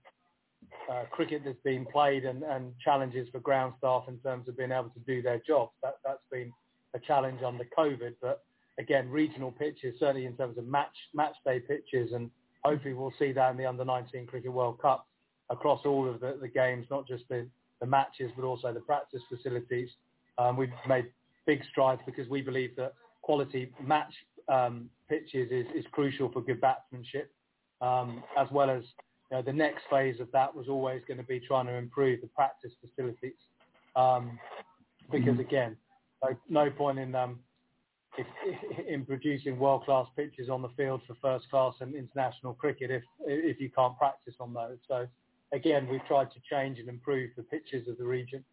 uh, 0.90 1.04
cricket 1.10 1.42
that's 1.44 1.60
been 1.64 1.86
played 1.86 2.24
and, 2.24 2.42
and 2.42 2.72
challenges 2.82 3.28
for 3.30 3.40
ground 3.40 3.74
staff 3.78 4.04
in 4.08 4.18
terms 4.18 4.48
of 4.48 4.56
being 4.56 4.72
able 4.72 4.90
to 4.90 5.00
do 5.06 5.22
their 5.22 5.40
jobs, 5.46 5.72
that, 5.82 5.96
that's 6.04 6.22
been 6.30 6.52
a 6.94 6.98
challenge 6.98 7.40
under 7.42 7.64
COVID. 7.76 8.14
But 8.20 8.42
again, 8.78 9.08
regional 9.08 9.52
pitches, 9.52 9.94
certainly 9.98 10.26
in 10.26 10.36
terms 10.36 10.58
of 10.58 10.66
match 10.66 10.94
match 11.14 11.34
day 11.44 11.60
pitches, 11.60 12.12
and 12.12 12.30
hopefully 12.64 12.94
we'll 12.94 13.14
see 13.18 13.32
that 13.32 13.50
in 13.50 13.56
the 13.56 13.66
Under 13.66 13.84
19 13.84 14.26
Cricket 14.26 14.52
World 14.52 14.80
Cup 14.80 15.06
across 15.50 15.80
all 15.84 16.08
of 16.08 16.20
the, 16.20 16.38
the 16.40 16.48
games, 16.48 16.86
not 16.90 17.06
just 17.06 17.24
the, 17.28 17.46
the 17.80 17.86
matches, 17.86 18.30
but 18.36 18.44
also 18.44 18.72
the 18.72 18.80
practice 18.80 19.22
facilities. 19.28 19.88
Um, 20.38 20.56
we've 20.56 20.70
made 20.88 21.06
big 21.46 21.62
strides 21.70 22.00
because 22.06 22.28
we 22.28 22.40
believe 22.40 22.74
that 22.76 22.94
quality 23.22 23.70
match 23.84 24.12
um, 24.48 24.88
pitches 25.08 25.50
is, 25.50 25.66
is 25.74 25.84
crucial 25.92 26.30
for 26.30 26.40
good 26.40 26.60
batsmanship, 26.60 27.30
um, 27.80 28.22
as 28.38 28.48
well 28.50 28.70
as 28.70 28.82
you 29.30 29.38
know, 29.38 29.42
the 29.42 29.52
next 29.52 29.82
phase 29.90 30.20
of 30.20 30.30
that 30.32 30.54
was 30.54 30.68
always 30.68 31.02
going 31.06 31.18
to 31.18 31.24
be 31.24 31.40
trying 31.40 31.66
to 31.66 31.74
improve 31.74 32.20
the 32.20 32.26
practice 32.28 32.72
facilities. 32.80 33.38
Um, 33.96 34.38
because 35.10 35.32
mm-hmm. 35.32 35.40
again, 35.40 35.76
no, 36.22 36.36
no 36.64 36.70
point 36.70 36.98
in 36.98 37.14
um, 37.14 37.40
in 38.86 39.04
producing 39.04 39.58
world-class 39.58 40.06
pitches 40.16 40.48
on 40.50 40.62
the 40.62 40.68
field 40.76 41.00
for 41.06 41.14
first-class 41.22 41.74
and 41.80 41.94
international 41.94 42.52
cricket 42.54 42.90
if 42.90 43.02
if 43.26 43.60
you 43.60 43.70
can't 43.70 43.96
practice 43.96 44.34
on 44.40 44.52
those. 44.52 44.78
So 44.86 45.06
again, 45.52 45.88
we've 45.88 46.04
tried 46.06 46.30
to 46.32 46.40
change 46.50 46.78
and 46.78 46.88
improve 46.88 47.30
the 47.36 47.42
pitches 47.42 47.88
of 47.88 47.96
the 47.98 48.04
region, 48.04 48.44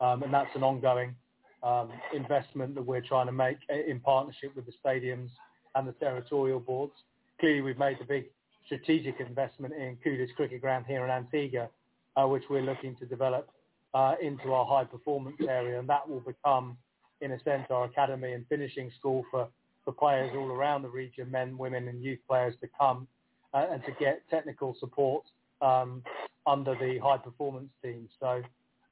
um, 0.00 0.22
and 0.22 0.32
that's 0.32 0.54
an 0.54 0.62
ongoing 0.62 1.14
um, 1.62 1.90
investment 2.14 2.74
that 2.74 2.82
we're 2.82 3.00
trying 3.00 3.26
to 3.26 3.32
make 3.32 3.58
in 3.68 4.00
partnership 4.00 4.54
with 4.54 4.66
the 4.66 4.72
stadiums 4.84 5.30
and 5.74 5.88
the 5.88 5.92
territorial 5.92 6.60
boards. 6.60 6.92
Clearly, 7.40 7.60
we've 7.60 7.78
made 7.78 7.98
the 7.98 8.04
big 8.04 8.26
strategic 8.64 9.20
investment 9.20 9.74
in 9.74 9.96
Coolidge 10.02 10.30
Cricket 10.36 10.60
Ground 10.60 10.84
here 10.88 11.04
in 11.04 11.10
Antigua, 11.10 11.68
uh, 12.16 12.26
which 12.26 12.44
we're 12.50 12.62
looking 12.62 12.96
to 12.96 13.06
develop 13.06 13.48
uh, 13.94 14.14
into 14.20 14.52
our 14.52 14.66
high 14.66 14.84
performance 14.84 15.36
area, 15.48 15.78
and 15.78 15.88
that 15.88 16.08
will 16.08 16.20
become, 16.20 16.76
in 17.20 17.32
a 17.32 17.42
sense, 17.42 17.66
our 17.70 17.84
academy 17.84 18.32
and 18.32 18.46
finishing 18.48 18.90
school 18.98 19.24
for, 19.30 19.48
for 19.84 19.92
players 19.92 20.30
all 20.36 20.48
around 20.48 20.82
the 20.82 20.88
region, 20.88 21.30
men, 21.30 21.56
women, 21.56 21.88
and 21.88 22.02
youth 22.02 22.18
players 22.28 22.54
to 22.60 22.68
come 22.78 23.06
uh, 23.54 23.66
and 23.70 23.82
to 23.84 23.92
get 23.98 24.22
technical 24.30 24.76
support 24.78 25.24
um, 25.62 26.02
under 26.46 26.74
the 26.74 26.98
high 26.98 27.16
performance 27.16 27.70
team. 27.82 28.08
So 28.20 28.42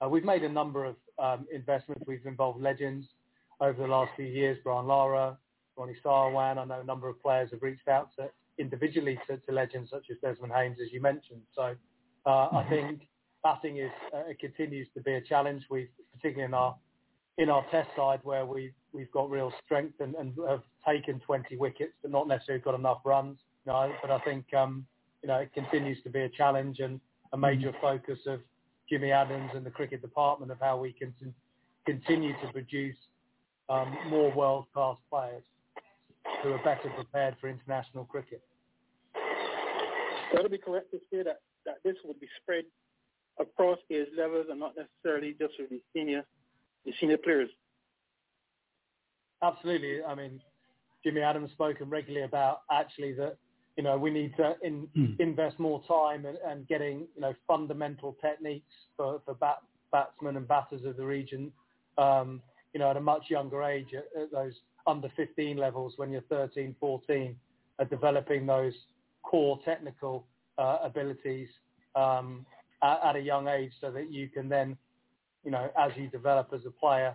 uh, 0.01 0.09
we've 0.09 0.25
made 0.25 0.43
a 0.43 0.49
number 0.49 0.85
of 0.85 0.97
um, 1.19 1.47
investments. 1.53 2.05
We've 2.07 2.25
involved 2.27 2.61
legends 2.61 3.07
over 3.61 3.83
the 3.83 3.89
last 3.89 4.13
few 4.17 4.27
years, 4.27 4.59
Brian 4.65 4.87
Lara, 4.87 5.37
Ronnie 5.77 5.97
Sarwan. 6.05 6.59
I 6.59 6.65
know 6.65 6.81
a 6.81 6.85
number 6.85 7.09
of 7.09 7.21
players 7.23 7.51
have 7.53 7.63
reached 7.63 7.89
out 7.89 8.11
to, 8.19 8.31
individually 8.59 9.19
to, 9.29 9.37
to 9.37 9.53
legends 9.53 9.91
such 9.91 10.07
as 10.11 10.17
Desmond 10.23 10.53
Haynes, 10.53 10.79
as 10.83 10.93
you 10.93 11.01
mentioned. 11.01 11.43
So 11.55 11.75
uh, 12.27 12.29
I 12.29 12.49
mm-hmm. 12.53 12.71
think 12.71 13.09
batting 13.43 13.79
is 13.79 13.91
uh, 14.15 14.23
continues 14.41 14.89
to 14.95 15.03
be 15.03 15.15
a 15.15 15.21
challenge. 15.21 15.65
We, 15.71 15.89
particularly 16.13 16.49
in 16.49 16.55
our 16.55 16.75
in 17.39 17.51
our 17.51 17.65
test 17.71 17.89
side, 17.97 18.21
where 18.23 18.47
we 18.47 18.73
we've 18.93 19.11
got 19.11 19.31
real 19.31 19.53
strength 19.65 20.01
and, 20.01 20.15
and 20.15 20.35
have 20.49 20.63
taken 20.87 21.21
20 21.21 21.57
wickets, 21.57 21.93
but 22.03 22.11
not 22.11 22.29
necessarily 22.29 22.63
got 22.63 22.75
enough 22.75 23.01
runs. 23.05 23.39
No, 23.67 23.93
but 24.01 24.11
I 24.11 24.21
think 24.21 24.53
um, 24.55 24.87
you 25.23 25.29
know 25.29 25.37
it 25.37 25.53
continues 25.53 26.03
to 26.05 26.11
be 26.11 26.21
a 26.21 26.29
challenge 26.29 26.81
and 26.81 27.01
a 27.33 27.37
major 27.37 27.71
mm-hmm. 27.71 27.81
focus 27.81 28.21
of 28.27 28.41
Jimmy 28.89 29.11
Adams 29.11 29.51
and 29.55 29.65
the 29.65 29.71
cricket 29.71 30.03
department 30.03 30.53
of 30.53 30.59
how 30.61 30.77
we 30.77 30.93
can 30.93 31.13
continue 31.87 32.33
to 32.41 32.53
produce 32.53 32.97
um, 33.69 33.97
more 34.09 34.33
world-class 34.33 34.97
players 35.11 35.43
who 36.43 36.53
are 36.53 36.63
better 36.65 36.91
prepared 36.95 37.35
for 37.41 37.49
international 37.49 38.05
cricket. 38.05 38.43
Would 40.33 40.47
it 40.47 40.51
be 40.51 40.59
correct 40.59 40.91
to 40.91 40.99
say 41.11 41.23
that, 41.23 41.41
that 41.65 41.77
this 41.85 41.97
would 42.05 42.21
be 42.21 42.29
spread 42.43 42.65
across 43.39 43.79
age 43.91 44.09
levels 44.17 44.47
and 44.51 44.61
not 44.61 44.75
necessarily 44.77 45.35
just 45.39 45.55
with 45.59 45.71
the 45.71 45.81
senior, 45.95 46.25
the 46.85 46.93
senior 47.01 47.19
players? 47.19 47.51
Absolutely. 49.43 50.03
I 50.03 50.15
mean, 50.15 50.41
Jimmy 51.05 51.21
Adams 51.21 51.51
spoken 51.53 51.91
regularly 51.91 52.25
about 52.25 52.63
actually 52.71 53.13
that 53.15 53.37
you 53.77 53.83
know 53.83 53.99
we 53.99 54.11
need 54.11 54.35
to 54.37 54.55
in, 54.63 54.89
mm. 54.97 55.19
invest 55.21 55.59
more 55.59 55.83
time 55.87 56.25
and, 56.27 56.39
and, 56.47 56.67
getting 56.69 57.01
you 57.15 57.21
know 57.21 57.35
fundamental 57.47 58.17
techniques 58.23 58.73
for, 58.97 59.21
for 59.25 59.35
bat, 59.35 59.59
batsmen 59.93 60.37
and 60.37 60.49
batters 60.49 60.85
of 60.85 60.97
the 60.97 61.05
region. 61.05 61.53
Um, 61.99 62.41
you 62.73 62.81
know, 62.81 62.91
at 62.91 62.97
a 62.97 63.01
much 63.01 63.25
younger 63.29 63.63
age, 63.63 63.89
at, 63.95 64.21
at 64.21 64.33
those 64.33 64.53
under 64.87 65.09
15 65.17 65.57
levels 65.57 65.95
when 65.97 66.11
you're 66.11 66.23
13, 66.23 66.75
14, 66.81 67.37
are 67.79 67.85
developing 67.85 68.47
those 68.47 68.75
core 69.23 69.59
technical 69.65 70.27
uh, 70.59 70.79
abilities 70.83 71.49
um, 71.95 72.45
at, 72.83 73.01
at, 73.05 73.17
a 73.17 73.21
young 73.21 73.49
age 73.49 73.73
so 73.81 73.91
that 73.91 74.13
you 74.13 74.29
can 74.29 74.49
then, 74.49 74.77
you 75.45 75.51
know, 75.51 75.71
as 75.79 75.93
you 75.97 76.09
develop 76.09 76.49
as 76.55 76.61
a 76.67 76.71
player, 76.71 77.15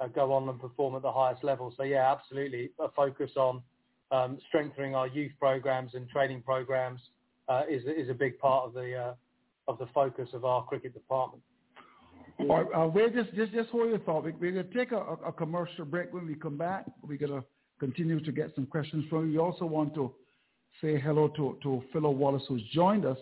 uh, 0.00 0.06
go 0.08 0.32
on 0.32 0.48
and 0.48 0.60
perform 0.60 0.94
at 0.96 1.02
the 1.02 1.12
highest 1.12 1.44
level. 1.44 1.72
So 1.76 1.82
yeah, 1.82 2.12
absolutely, 2.12 2.70
a 2.78 2.88
focus 2.90 3.30
on 3.36 3.62
um, 4.10 4.38
strengthening 4.48 4.94
our 4.94 5.06
youth 5.06 5.32
programs 5.38 5.94
and 5.94 6.08
training 6.08 6.42
programs 6.42 7.00
uh, 7.48 7.62
is 7.68 7.82
is 7.84 8.08
a 8.08 8.14
big 8.14 8.38
part 8.38 8.66
of 8.66 8.74
the 8.74 8.94
uh, 8.94 9.14
of 9.68 9.78
the 9.78 9.86
focus 9.94 10.28
of 10.32 10.44
our 10.44 10.64
cricket 10.64 10.94
department. 10.94 11.42
All 12.40 12.46
right, 12.46 12.66
uh, 12.72 12.86
we're 12.86 13.10
just, 13.10 13.34
just, 13.34 13.52
just 13.52 13.68
hold 13.70 13.88
your 13.88 13.98
thought. 13.98 14.22
We're 14.22 14.52
going 14.52 14.54
to 14.54 14.62
take 14.62 14.92
a, 14.92 14.98
a, 15.26 15.32
commercial 15.32 15.84
break. 15.84 16.12
When 16.14 16.24
we 16.24 16.36
come 16.36 16.56
back, 16.56 16.84
we're 17.02 17.18
going 17.18 17.32
to 17.32 17.44
continue 17.80 18.20
to 18.24 18.30
get 18.30 18.54
some 18.54 18.64
questions 18.64 19.04
from 19.10 19.26
you. 19.26 19.32
We 19.32 19.38
also 19.38 19.64
want 19.64 19.92
to 19.94 20.12
say 20.80 21.00
hello 21.00 21.28
to, 21.28 21.58
to 21.64 21.82
Philo 21.92 22.10
Wallace, 22.10 22.44
who's 22.48 22.62
joined 22.72 23.04
us. 23.04 23.18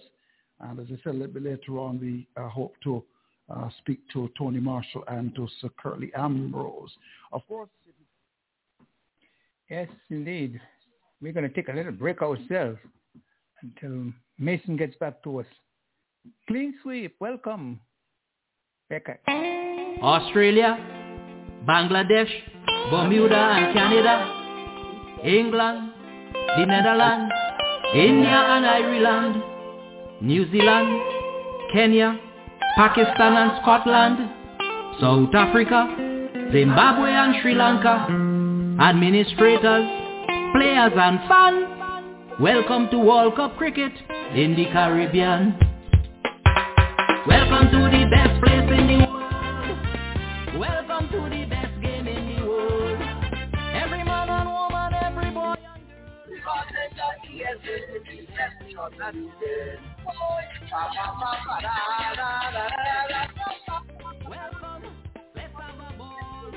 And 0.60 0.78
as 0.78 0.86
I 0.88 1.02
said 1.02 1.14
a 1.14 1.18
little 1.18 1.32
bit 1.32 1.44
later 1.44 1.78
on, 1.78 1.98
we 1.98 2.28
uh, 2.36 2.48
hope 2.48 2.74
to 2.84 3.02
uh, 3.48 3.68
speak 3.78 4.00
to 4.12 4.30
Tony 4.36 4.60
Marshall 4.60 5.04
and 5.08 5.34
to 5.34 5.48
Sir 5.60 5.68
Curtly 5.78 6.12
Ambrose. 6.14 6.90
Of 7.32 7.42
course. 7.48 7.68
Yes, 9.70 9.88
indeed. 10.10 10.60
We're 11.20 11.32
going 11.32 11.48
to 11.48 11.54
take 11.54 11.68
a 11.68 11.72
little 11.72 11.92
break 11.92 12.22
ourselves 12.22 12.78
until 13.62 14.12
Mason 14.38 14.76
gets 14.76 14.96
back 14.96 15.22
to 15.24 15.40
us. 15.40 15.46
Clean 16.46 16.74
sweep, 16.82 17.16
welcome. 17.20 17.80
Becca. 18.88 19.18
Australia, 20.02 20.78
Bangladesh, 21.66 22.30
Bermuda 22.90 23.34
and 23.34 23.74
Canada, 23.74 25.24
England, 25.24 25.90
the 26.58 26.66
Netherlands, 26.66 27.32
India 27.94 28.28
and 28.28 28.66
Ireland, 28.66 29.42
New 30.20 30.50
Zealand, 30.52 31.00
Kenya, 31.72 32.20
Pakistan 32.76 33.32
and 33.32 33.52
Scotland, 33.62 34.18
South 35.00 35.34
Africa, 35.34 35.88
Zimbabwe 36.52 37.08
and 37.08 37.34
Sri 37.40 37.54
Lanka, 37.54 38.04
administrators, 38.84 39.88
players 40.52 40.92
and 40.94 41.18
fans, 41.26 41.64
welcome 42.38 42.90
to 42.90 42.98
World 42.98 43.34
Cup 43.34 43.56
cricket 43.56 43.92
in 44.34 44.54
the 44.54 44.66
Caribbean. 44.66 45.56
Welcome 47.26 47.70
to 47.72 47.88
the 47.96 48.04
best 48.12 48.44
place 48.44 48.68
in 48.68 48.86
the 48.92 49.06
world. 49.08 50.60
Welcome 50.60 51.08
to 51.12 51.30
the 51.32 51.46
best 51.48 51.80
game 51.80 52.06
in 52.06 52.36
the 52.36 52.44
world. 52.46 53.00
Every 53.72 54.04
man 54.04 54.28
and 54.28 54.48
woman, 54.50 54.92
every 54.92 55.30
boy 55.30 55.54
and 55.64 55.80
girl. 59.40 59.95
Welcome, 60.06 60.22
let's 65.34 65.52
have 65.58 65.80
a 65.82 65.98
ball. 65.98 66.52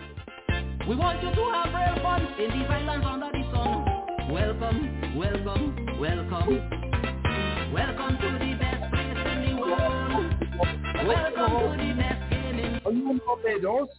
We 0.88 0.96
want 0.96 1.24
you 1.24 1.32
to 1.34 1.52
have 1.54 1.74
real 1.74 1.98
fun 2.04 2.28
in 2.38 2.52
these 2.52 2.70
islands 2.70 3.06
under 3.10 3.32
the 3.34 3.44
sun. 3.50 4.32
Welcome, 4.32 5.18
welcome, 5.18 6.00
welcome. 6.00 6.70
Welcome 7.74 8.18
to 8.22 8.28
the 8.38 8.54
best 8.60 8.86
place 8.94 9.18
in 9.26 9.38
the 9.46 9.54
world. 9.62 10.30
Welcome 11.08 11.54
to 11.70 11.84
the 11.84 11.94
best 11.98 12.22
game 12.30 12.60
in 12.60 12.82
Are 12.86 12.92
you 12.92 13.10
in 13.10 13.18
Barbados? 13.18 13.90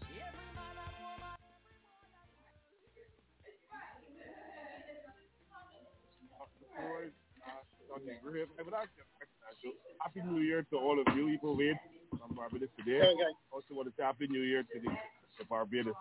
Happy 10.01 10.21
New 10.25 10.41
Year 10.41 10.65
to 10.71 10.77
all 10.77 10.99
of 10.99 11.07
you, 11.15 11.29
Eagle 11.29 11.57
Wade 11.57 11.77
from 12.11 12.35
Barbados 12.35 12.69
today. 12.79 13.05
Okay. 13.05 13.33
Also 13.53 13.77
want 13.77 13.89
to 13.89 13.95
say 13.97 14.03
Happy 14.03 14.27
New 14.29 14.41
Year 14.41 14.63
to 14.63 14.77
the, 14.81 14.91
the 15.39 15.45
Barbados. 15.45 15.95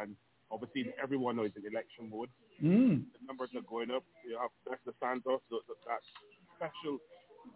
And 0.00 0.14
obviously 0.50 0.94
everyone 1.02 1.36
knows 1.36 1.50
in 1.58 1.66
election 1.66 2.10
mode. 2.10 2.30
Mm. 2.62 3.02
The 3.10 3.20
numbers 3.26 3.50
are 3.56 3.66
going 3.66 3.90
up. 3.90 4.04
You 4.22 4.38
have 4.38 4.50
that's 4.68 4.82
the 4.86 4.94
Santos, 5.02 5.40
so 5.50 5.58
that 5.66 5.98
special 6.54 7.02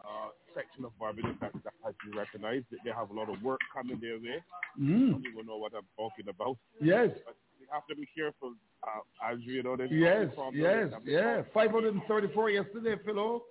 uh, 0.02 0.34
section 0.50 0.84
of 0.84 0.90
Barbados 0.98 1.38
that, 1.40 1.52
that 1.62 1.74
has 1.84 1.94
been 2.02 2.18
recognized. 2.18 2.66
They 2.84 2.90
have 2.90 3.10
a 3.10 3.14
lot 3.14 3.30
of 3.30 3.40
work 3.42 3.60
coming 3.70 4.00
their 4.00 4.18
way. 4.18 4.42
Mm. 4.80 5.12
Some 5.14 5.22
people 5.22 5.44
know 5.44 5.58
what 5.58 5.72
I'm 5.78 5.86
talking 5.94 6.26
about. 6.26 6.58
Yes. 6.82 7.10
But 7.22 7.36
we 7.60 7.66
have 7.70 7.86
to 7.86 7.94
be 7.94 8.08
careful, 8.10 8.54
uh, 8.82 9.30
Andrew, 9.30 9.52
you 9.52 9.62
know. 9.62 9.76
Yes, 9.90 10.28
yes, 10.52 10.90
yeah. 11.04 11.42
534 11.54 12.50
yesterday, 12.50 12.96
Philo. 13.04 13.42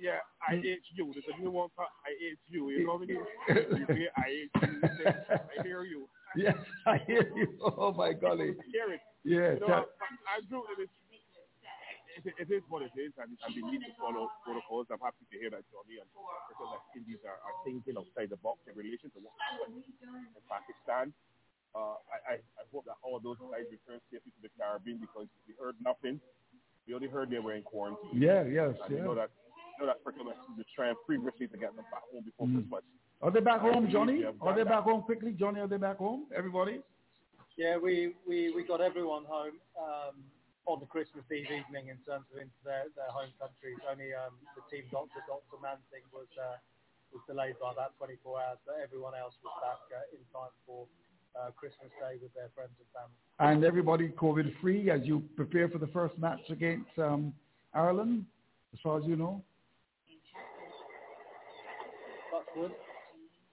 Yeah, 0.00 0.20
I 0.46 0.56
hate 0.56 0.84
you. 0.94 1.12
There's 1.12 1.24
a 1.32 1.40
new 1.40 1.50
one 1.50 1.68
called 1.74 1.88
I 2.04 2.12
hate 2.20 2.38
you. 2.48 2.70
You 2.70 2.86
know 2.86 3.00
what 3.00 3.02
I 3.02 3.06
mean? 3.06 3.24
you 3.80 3.86
say 3.88 4.08
I 4.16 4.28
hate 4.28 4.52
you. 4.54 4.80
say, 4.98 5.14
I 5.32 5.62
hear 5.62 5.84
you. 5.84 6.08
Yes, 6.36 6.56
I 6.86 6.98
hear 7.06 7.32
you. 7.34 7.56
Oh, 7.64 7.92
my 7.92 8.12
golly. 8.12 8.52
Hear 8.72 8.92
it. 8.92 9.00
Yeah. 9.24 9.56
You 9.56 9.60
know, 9.64 9.88
Andrew, 10.36 10.62
it 10.76 10.82
is 10.84 10.92
it, 12.24 12.34
it 12.40 12.48
is 12.48 12.64
what 12.72 12.80
it 12.80 12.94
is, 12.96 13.12
and, 13.20 13.36
and 13.36 13.50
we 13.52 13.60
need 13.68 13.84
to 13.84 13.92
follow 14.00 14.32
protocols. 14.40 14.88
I'm 14.88 15.02
happy 15.04 15.28
to 15.28 15.36
hear 15.36 15.52
that 15.52 15.64
Johnny 15.68 16.00
and 16.00 16.08
because 16.48 16.68
that 16.72 16.82
Indies 16.96 17.20
are, 17.28 17.36
are 17.44 17.56
thinking 17.60 18.00
outside 18.00 18.32
the 18.32 18.40
box 18.40 18.64
in 18.64 18.72
relation 18.72 19.12
to 19.12 19.18
what 19.20 19.36
happened 19.36 19.84
in 19.84 20.42
Pakistan. 20.48 21.12
Uh, 21.76 22.00
I, 22.08 22.16
I, 22.24 22.34
I 22.56 22.64
hope 22.72 22.88
that 22.88 22.96
all 23.04 23.20
those 23.20 23.36
guys 23.52 23.68
return 23.68 24.00
safely 24.08 24.32
to 24.32 24.40
the 24.40 24.52
Caribbean 24.56 24.96
because 24.96 25.28
we 25.44 25.52
heard 25.60 25.76
nothing. 25.84 26.16
We 26.88 26.96
only 26.96 27.12
heard 27.12 27.28
they 27.28 27.42
were 27.42 27.52
in 27.52 27.62
quarantine. 27.62 28.16
Yeah, 28.16 28.48
yes, 28.48 28.72
and 28.80 28.88
yeah. 28.88 28.96
You 28.96 29.04
know 29.04 29.14
that, 29.14 29.28
know 29.78 29.86
that 29.86 29.98
Africa 30.00 30.34
is 30.58 30.66
trying 30.74 30.94
previously 31.04 31.46
to 31.48 31.56
get 31.56 31.74
them 31.76 31.84
back 31.90 32.04
home 32.12 32.24
before 32.24 32.46
mm. 32.46 32.54
Christmas. 32.60 32.82
Are 33.22 33.30
they 33.30 33.40
back 33.40 33.60
home, 33.60 33.88
Johnny? 33.90 34.24
Are 34.40 34.54
they 34.54 34.64
back 34.64 34.84
home 34.84 35.02
quickly, 35.02 35.32
Johnny? 35.32 35.60
Are 35.60 35.68
they 35.68 35.78
back 35.78 35.98
home? 35.98 36.26
Everybody? 36.36 36.80
Yeah, 37.56 37.78
we, 37.78 38.12
we, 38.28 38.52
we 38.54 38.64
got 38.64 38.80
everyone 38.80 39.24
home. 39.24 39.56
Um, 39.80 40.24
on 40.66 40.82
the 40.82 40.90
Christmas 40.90 41.22
Eve 41.30 41.46
evening 41.46 41.94
in 41.94 41.98
terms 42.02 42.26
of 42.34 42.42
into 42.42 42.60
their, 42.66 42.90
their 42.98 43.10
home 43.14 43.30
countries. 43.38 43.78
Only 43.86 44.10
um, 44.12 44.34
the 44.58 44.66
team 44.66 44.84
doctor, 44.90 45.22
Dr. 45.30 45.62
Mansing, 45.62 46.02
was 46.10 46.26
uh, 46.34 46.58
was 47.14 47.22
delayed 47.30 47.54
by 47.62 47.70
about 47.70 47.94
24 47.98 48.18
hours, 48.42 48.58
but 48.66 48.82
everyone 48.82 49.14
else 49.14 49.34
was 49.46 49.54
back 49.62 49.78
uh, 49.94 50.10
in 50.10 50.22
time 50.34 50.50
for 50.66 50.90
uh, 51.38 51.54
Christmas 51.54 51.94
Day 52.02 52.18
with 52.20 52.34
their 52.34 52.50
friends 52.54 52.74
and 52.82 52.90
family. 52.90 53.16
And 53.38 53.62
everybody 53.64 54.10
COVID 54.10 54.58
free 54.60 54.90
as 54.90 55.06
you 55.06 55.22
prepare 55.36 55.70
for 55.70 55.78
the 55.78 55.86
first 55.94 56.18
match 56.18 56.42
against 56.50 56.90
um, 56.98 57.32
Ireland, 57.72 58.26
as 58.74 58.80
far 58.82 58.98
as 58.98 59.06
you 59.06 59.14
know. 59.14 59.42
Touchwood. 62.56 62.72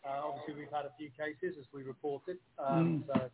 Uh, 0.06 0.22
obviously, 0.28 0.56
we've 0.64 0.72
had 0.72 0.86
a 0.86 0.94
few 0.98 1.10
cases, 1.12 1.56
as 1.60 1.66
we 1.74 1.84
reported. 1.84 2.38
Um, 2.60 3.04
Mm. 3.04 3.08
So 3.08 3.14
a 3.14 3.32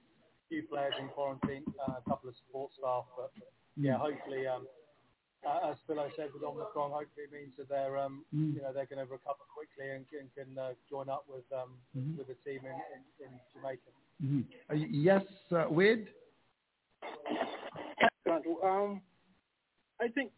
few 0.49 0.63
players 0.67 0.93
in 0.99 1.07
quarantine, 1.09 1.63
uh, 1.79 1.97
a 2.05 2.09
couple 2.09 2.29
of 2.29 2.35
support 2.45 2.71
staff. 2.77 3.05
But 3.17 3.31
yeah, 3.75 3.97
hopefully, 3.97 4.47
um, 4.47 4.67
uh, 5.47 5.71
as 5.71 5.77
Philo 5.87 6.09
said 6.15 6.33
with 6.33 6.43
Omicron, 6.43 6.91
hopefully 6.91 7.25
it 7.25 7.31
means 7.31 7.53
that 7.57 7.69
they're, 7.69 7.97
um, 7.97 8.25
Mm. 8.33 8.55
you 8.55 8.61
know, 8.61 8.73
they're 8.73 8.85
going 8.87 9.05
to 9.05 9.11
recover 9.11 9.43
quickly 9.53 9.89
and 9.89 10.07
can, 10.09 10.29
can 10.35 10.57
uh, 10.57 10.73
join 10.89 11.09
up 11.09 11.25
with 11.29 11.45
um, 11.51 11.79
Mhm. 11.95 12.17
with 12.17 12.27
the 12.27 12.35
team 12.45 12.65
in, 12.65 12.73
in, 12.93 13.25
in 13.25 13.39
Jamaica. 13.53 13.91
Mhm. 14.21 14.45
Uh, 14.69 14.73
yes, 14.73 15.25
uh, 15.51 15.67
Wade. 15.69 16.13
Um, 18.63 19.01
I 19.99 20.07
think, 20.09 20.31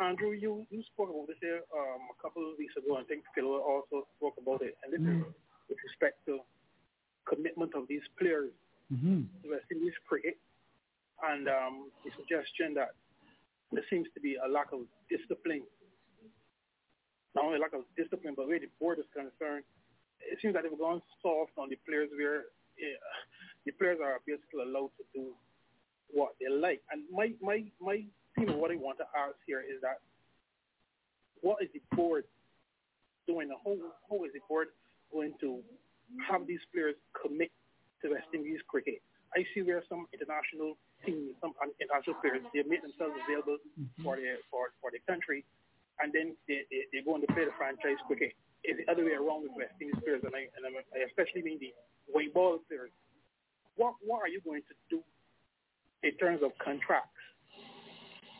Andrew, 0.00 0.32
you, 0.32 0.66
you 0.70 0.82
spoke 0.92 1.10
about 1.10 1.28
this 1.28 1.36
here 1.40 1.62
um, 1.70 2.10
a 2.10 2.22
couple 2.22 2.42
of 2.50 2.58
weeks 2.58 2.74
ago. 2.76 2.98
I 2.98 3.04
think 3.04 3.22
Phil 3.34 3.46
also 3.46 4.06
spoke 4.16 4.34
about 4.40 4.62
it. 4.62 4.76
And 4.82 4.90
this 4.92 5.00
is 5.00 5.22
with 5.68 5.78
respect 5.86 6.18
to 6.26 6.40
commitment 7.28 7.74
of 7.74 7.86
these 7.88 8.02
players 8.18 8.50
Mm-hmm. 8.92 9.24
to 9.42 9.48
West 9.48 9.64
Indies 9.72 9.96
cricket 10.06 10.36
and 11.24 11.48
um, 11.48 11.88
the 12.04 12.12
suggestion 12.20 12.74
that 12.76 12.92
there 13.72 13.82
seems 13.88 14.06
to 14.12 14.20
be 14.20 14.36
a 14.36 14.46
lack 14.46 14.76
of 14.76 14.84
discipline. 15.08 15.64
Not 17.34 17.46
only 17.46 17.58
lack 17.58 17.72
of 17.72 17.88
discipline, 17.96 18.34
but 18.36 18.46
where 18.46 18.60
the 18.60 18.68
board 18.78 18.98
is 19.00 19.08
concerned, 19.16 19.64
it 20.20 20.36
seems 20.42 20.52
that 20.52 20.62
they've 20.68 20.78
gone 20.78 21.00
soft 21.22 21.56
on 21.56 21.72
the 21.72 21.80
players 21.88 22.12
where 22.12 22.52
uh, 22.76 23.00
the 23.64 23.72
players 23.72 23.98
are 24.04 24.20
basically 24.28 24.62
allowed 24.62 24.92
to 25.00 25.04
do 25.16 25.32
what 26.12 26.36
they 26.38 26.52
like. 26.52 26.84
And 26.92 27.02
my, 27.10 27.32
my, 27.40 27.64
my 27.80 28.04
what 28.36 28.70
I 28.70 28.76
want 28.76 28.98
to 28.98 29.06
ask 29.14 29.36
here 29.46 29.60
is 29.60 29.80
that 29.82 30.00
what 31.40 31.62
is 31.62 31.68
the 31.72 31.82
board 31.94 32.24
doing? 33.26 33.48
How, 33.52 33.76
how 34.08 34.24
is 34.24 34.32
the 34.32 34.40
board 34.48 34.68
going 35.12 35.34
to 35.40 35.60
have 36.26 36.46
these 36.46 36.60
players 36.72 36.94
commit 37.12 37.52
to 38.02 38.10
West 38.12 38.28
Indies 38.34 38.60
cricket? 38.66 39.00
I 39.36 39.44
see 39.52 39.62
where 39.62 39.82
some 39.88 40.06
international 40.14 40.78
teams, 41.04 41.34
some 41.42 41.52
international 41.82 42.16
players, 42.22 42.40
they 42.54 42.62
make 42.64 42.82
themselves 42.82 43.14
available 43.26 43.58
mm-hmm. 43.74 44.02
for 44.02 44.16
their 44.16 44.38
for, 44.50 44.70
for 44.80 44.94
the 44.94 45.02
country, 45.10 45.44
and 45.98 46.14
then 46.14 46.38
they, 46.46 46.62
they, 46.70 46.86
they 46.94 47.00
go 47.02 47.18
on 47.18 47.20
to 47.20 47.28
play 47.34 47.44
the 47.44 47.54
franchise 47.58 47.98
cricket. 48.06 48.32
It's 48.62 48.80
the 48.80 48.86
other 48.88 49.04
way 49.04 49.12
around 49.12 49.44
with 49.44 49.52
West 49.58 49.76
Indies 49.82 49.98
players, 50.00 50.22
and 50.24 50.32
I, 50.32 50.48
and 50.56 50.62
I 50.64 51.04
especially 51.04 51.42
mean 51.42 51.58
the 51.58 51.74
white 52.08 52.32
ball 52.32 52.62
players. 52.70 52.94
What 53.76 53.98
what 54.06 54.22
are 54.22 54.30
you 54.30 54.40
going 54.40 54.62
to 54.70 54.74
do 54.88 55.02
in 56.06 56.14
terms 56.16 56.40
of 56.46 56.54
contracts 56.62 57.18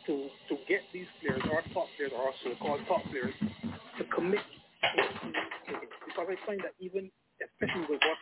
to 0.07 0.29
to 0.49 0.55
get 0.69 0.83
these 0.93 1.09
players, 1.21 1.43
or 1.51 1.63
top 1.75 1.89
players, 1.97 2.13
or 2.15 2.33
so-called 2.45 2.81
top 2.89 3.05
players, 3.11 3.35
to 3.99 4.05
commit? 4.15 4.41
to 4.93 4.97
West 5.01 5.19
Indies 5.25 5.49
cricket? 5.67 5.91
Because 6.07 6.29
I 6.29 6.37
find 6.47 6.61
that 6.63 6.75
even, 6.81 7.11
especially 7.41 7.87
with 7.89 8.03
what 8.05 8.19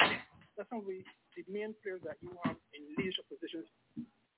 that's 0.57 0.69
some 0.71 0.85
of 0.85 0.87
the, 0.87 1.03
main 1.49 1.73
players 1.83 2.05
that 2.05 2.21
you 2.21 2.31
have 2.45 2.57
in 2.77 2.85
leadership 2.95 3.25
positions 3.33 3.67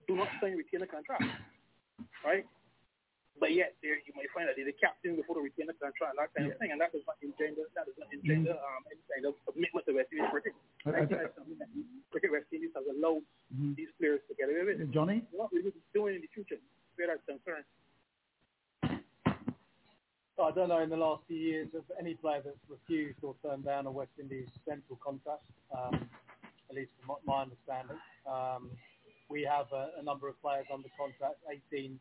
do 0.06 0.14
not 0.16 0.30
sign 0.40 0.54
retainer 0.54 0.86
contracts, 0.86 1.26
right? 2.24 2.46
But 3.34 3.50
yet, 3.50 3.74
there 3.82 3.98
you 3.98 4.14
might 4.14 4.30
find 4.30 4.46
that 4.46 4.54
they're 4.54 4.68
the 4.70 4.78
captain 4.78 5.18
before 5.18 5.34
the 5.36 5.44
retainer 5.44 5.74
contract 5.76 6.14
and 6.14 6.20
that 6.22 6.30
kind 6.38 6.46
of 6.46 6.54
thing, 6.62 6.70
and 6.70 6.78
that 6.78 6.94
does 6.94 7.02
not 7.04 7.18
engender 7.18 7.66
that 7.74 7.90
does 7.90 7.98
not 7.98 8.08
engender 8.14 8.54
um, 8.54 8.82
any 8.94 9.02
kind 9.10 9.26
of 9.26 9.34
commitment 9.42 9.82
to 9.90 9.92
West 9.98 10.14
Indies 10.14 10.30
cricket. 10.30 10.54
I- 10.86 11.02
think 11.02 11.18
that's 11.18 11.34
something 11.34 11.58
that 11.58 11.70
cricket 12.14 12.30
West 12.30 12.46
Indies 12.54 12.70
has 12.78 12.86
allowed 12.86 13.26
Mhm. 13.50 13.74
these 13.74 13.90
players 13.98 14.22
to 14.30 14.34
get 14.38 14.48
away 14.48 14.64
with. 14.64 14.86
Johnny? 14.94 15.26
What 15.34 15.50
will 15.50 15.66
you 15.66 15.74
be 15.74 15.82
doing 15.92 16.14
in 16.16 16.22
the 16.22 16.30
future 16.30 16.58
concerned? 17.26 17.64
I 20.42 20.50
don't 20.50 20.68
know 20.68 20.82
in 20.82 20.90
the 20.90 20.96
last 20.96 21.22
few 21.28 21.38
years 21.38 21.68
of 21.74 21.84
any 21.98 22.14
player 22.14 22.42
that's 22.44 22.58
refused 22.68 23.18
or 23.22 23.34
turned 23.42 23.64
down 23.64 23.86
a 23.86 23.90
West 23.90 24.10
Indies 24.20 24.48
central 24.68 24.98
contract, 25.02 25.44
um, 25.76 26.08
at 26.68 26.76
least 26.76 26.90
from 26.98 27.16
my- 27.24 27.42
understanding. 27.42 27.98
Um, 28.26 28.70
we 29.30 29.42
have 29.42 29.66
a, 29.72 29.92
a 29.98 30.02
number 30.02 30.28
of 30.28 30.40
players 30.42 30.66
under 30.72 30.88
contract, 30.98 31.38
18 31.72 31.98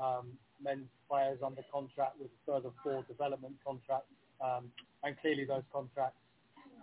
um, 0.00 0.32
men's 0.62 0.88
players 1.08 1.38
under 1.44 1.62
contract 1.70 2.18
with 2.18 2.30
further 2.46 2.70
four 2.82 3.04
development 3.04 3.54
contracts. 3.64 4.12
Um, 4.40 4.72
and 5.04 5.16
clearly 5.20 5.44
those 5.44 5.64
contracts 5.72 6.18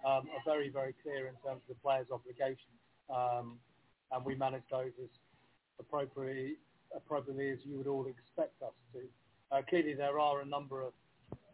um, 0.05 0.29
are 0.29 0.43
very, 0.45 0.69
very 0.69 0.93
clear 1.03 1.27
in 1.27 1.35
terms 1.45 1.61
of 1.69 1.75
the 1.75 1.81
players' 1.81 2.07
obligations. 2.11 2.79
Um, 3.09 3.59
and 4.11 4.23
we 4.23 4.35
manage 4.35 4.63
those 4.71 4.91
as 5.01 5.09
appropriately, 5.79 6.57
appropriately 6.95 7.49
as 7.49 7.59
you 7.63 7.77
would 7.77 7.87
all 7.87 8.05
expect 8.07 8.61
us 8.61 8.73
to. 8.93 9.01
Uh, 9.51 9.61
clearly, 9.69 9.93
there 9.93 10.19
are 10.19 10.41
a 10.41 10.45
number 10.45 10.81
of 10.81 10.93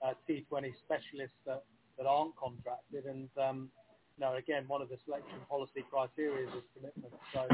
uh, 0.01 0.13
T20 0.27 0.71
specialists 0.85 1.37
that, 1.45 1.63
aren't 2.07 2.33
contracted, 2.37 3.03
and 3.05 3.27
um, 3.35 3.69
know, 4.19 4.35
again, 4.35 4.65
one 4.67 4.81
of 4.81 4.89
the 4.89 4.97
selection 5.05 5.39
policy 5.49 5.83
criteria 5.89 6.47
is 6.47 6.63
commitment. 6.75 7.13
So 7.33 7.47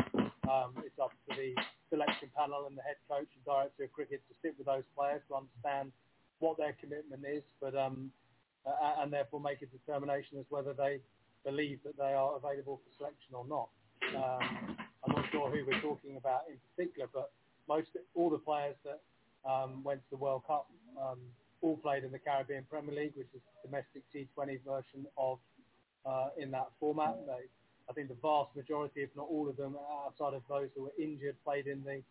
um, 0.49 0.73
it's 0.81 0.97
up 1.01 1.13
to 1.29 1.35
the 1.37 1.53
selection 1.89 2.29
panel 2.35 2.65
and 2.67 2.77
the 2.77 2.81
head 2.81 2.97
coach 3.07 3.29
and 3.29 3.45
director 3.45 3.85
of 3.85 3.93
cricket 3.93 4.21
to 4.27 4.33
sit 4.41 4.57
with 4.57 4.65
those 4.65 4.83
players 4.97 5.21
to 5.29 5.37
understand 5.37 5.93
what 6.39 6.57
their 6.57 6.73
commitment 6.81 7.23
is, 7.23 7.43
but 7.61 7.77
um, 7.77 8.11
and 8.65 9.13
therefore 9.13 9.39
make 9.39 9.61
a 9.61 9.69
determination 9.69 10.41
as 10.41 10.45
whether 10.49 10.73
they 10.73 10.99
believe 11.45 11.79
that 11.85 11.97
they 11.97 12.13
are 12.17 12.35
available 12.35 12.81
for 12.81 12.89
selection 12.97 13.37
or 13.37 13.45
not. 13.45 13.69
I'm 15.05 15.13
not 15.13 15.25
sure 15.31 15.49
who 15.49 15.61
we're 15.65 15.81
talking 15.81 16.17
about 16.17 16.49
in 16.49 16.57
particular, 16.73 17.07
but 17.13 17.29
most 17.67 17.89
all 18.13 18.29
the 18.29 18.37
players 18.37 18.75
that 18.83 19.01
um, 19.49 19.83
went 19.83 20.01
to 20.01 20.09
the 20.11 20.17
World 20.17 20.43
Cup 20.47 20.67
um, 21.01 21.19
all 21.61 21.77
played 21.77 22.03
in 22.03 22.11
the 22.11 22.19
Caribbean 22.19 22.65
Premier 22.69 22.95
League, 22.95 23.13
which 23.15 23.27
is 23.33 23.41
the 23.63 23.69
domestic 23.69 24.03
T20 24.13 24.59
version 24.63 25.05
of 25.17 25.39
uh, 26.05 26.29
in 26.37 26.51
that 26.51 26.67
format. 26.79 27.15
They, 27.25 27.49
I 27.89 27.93
think 27.93 28.09
the 28.09 28.17
vast 28.21 28.55
majority, 28.55 29.01
if 29.01 29.09
not 29.15 29.27
all 29.29 29.49
of 29.49 29.57
them, 29.57 29.75
outside 30.05 30.33
of 30.33 30.41
those 30.49 30.69
who 30.75 30.83
were 30.83 30.93
injured, 30.99 31.35
played 31.43 31.67
in 31.67 31.83
the 31.83 32.01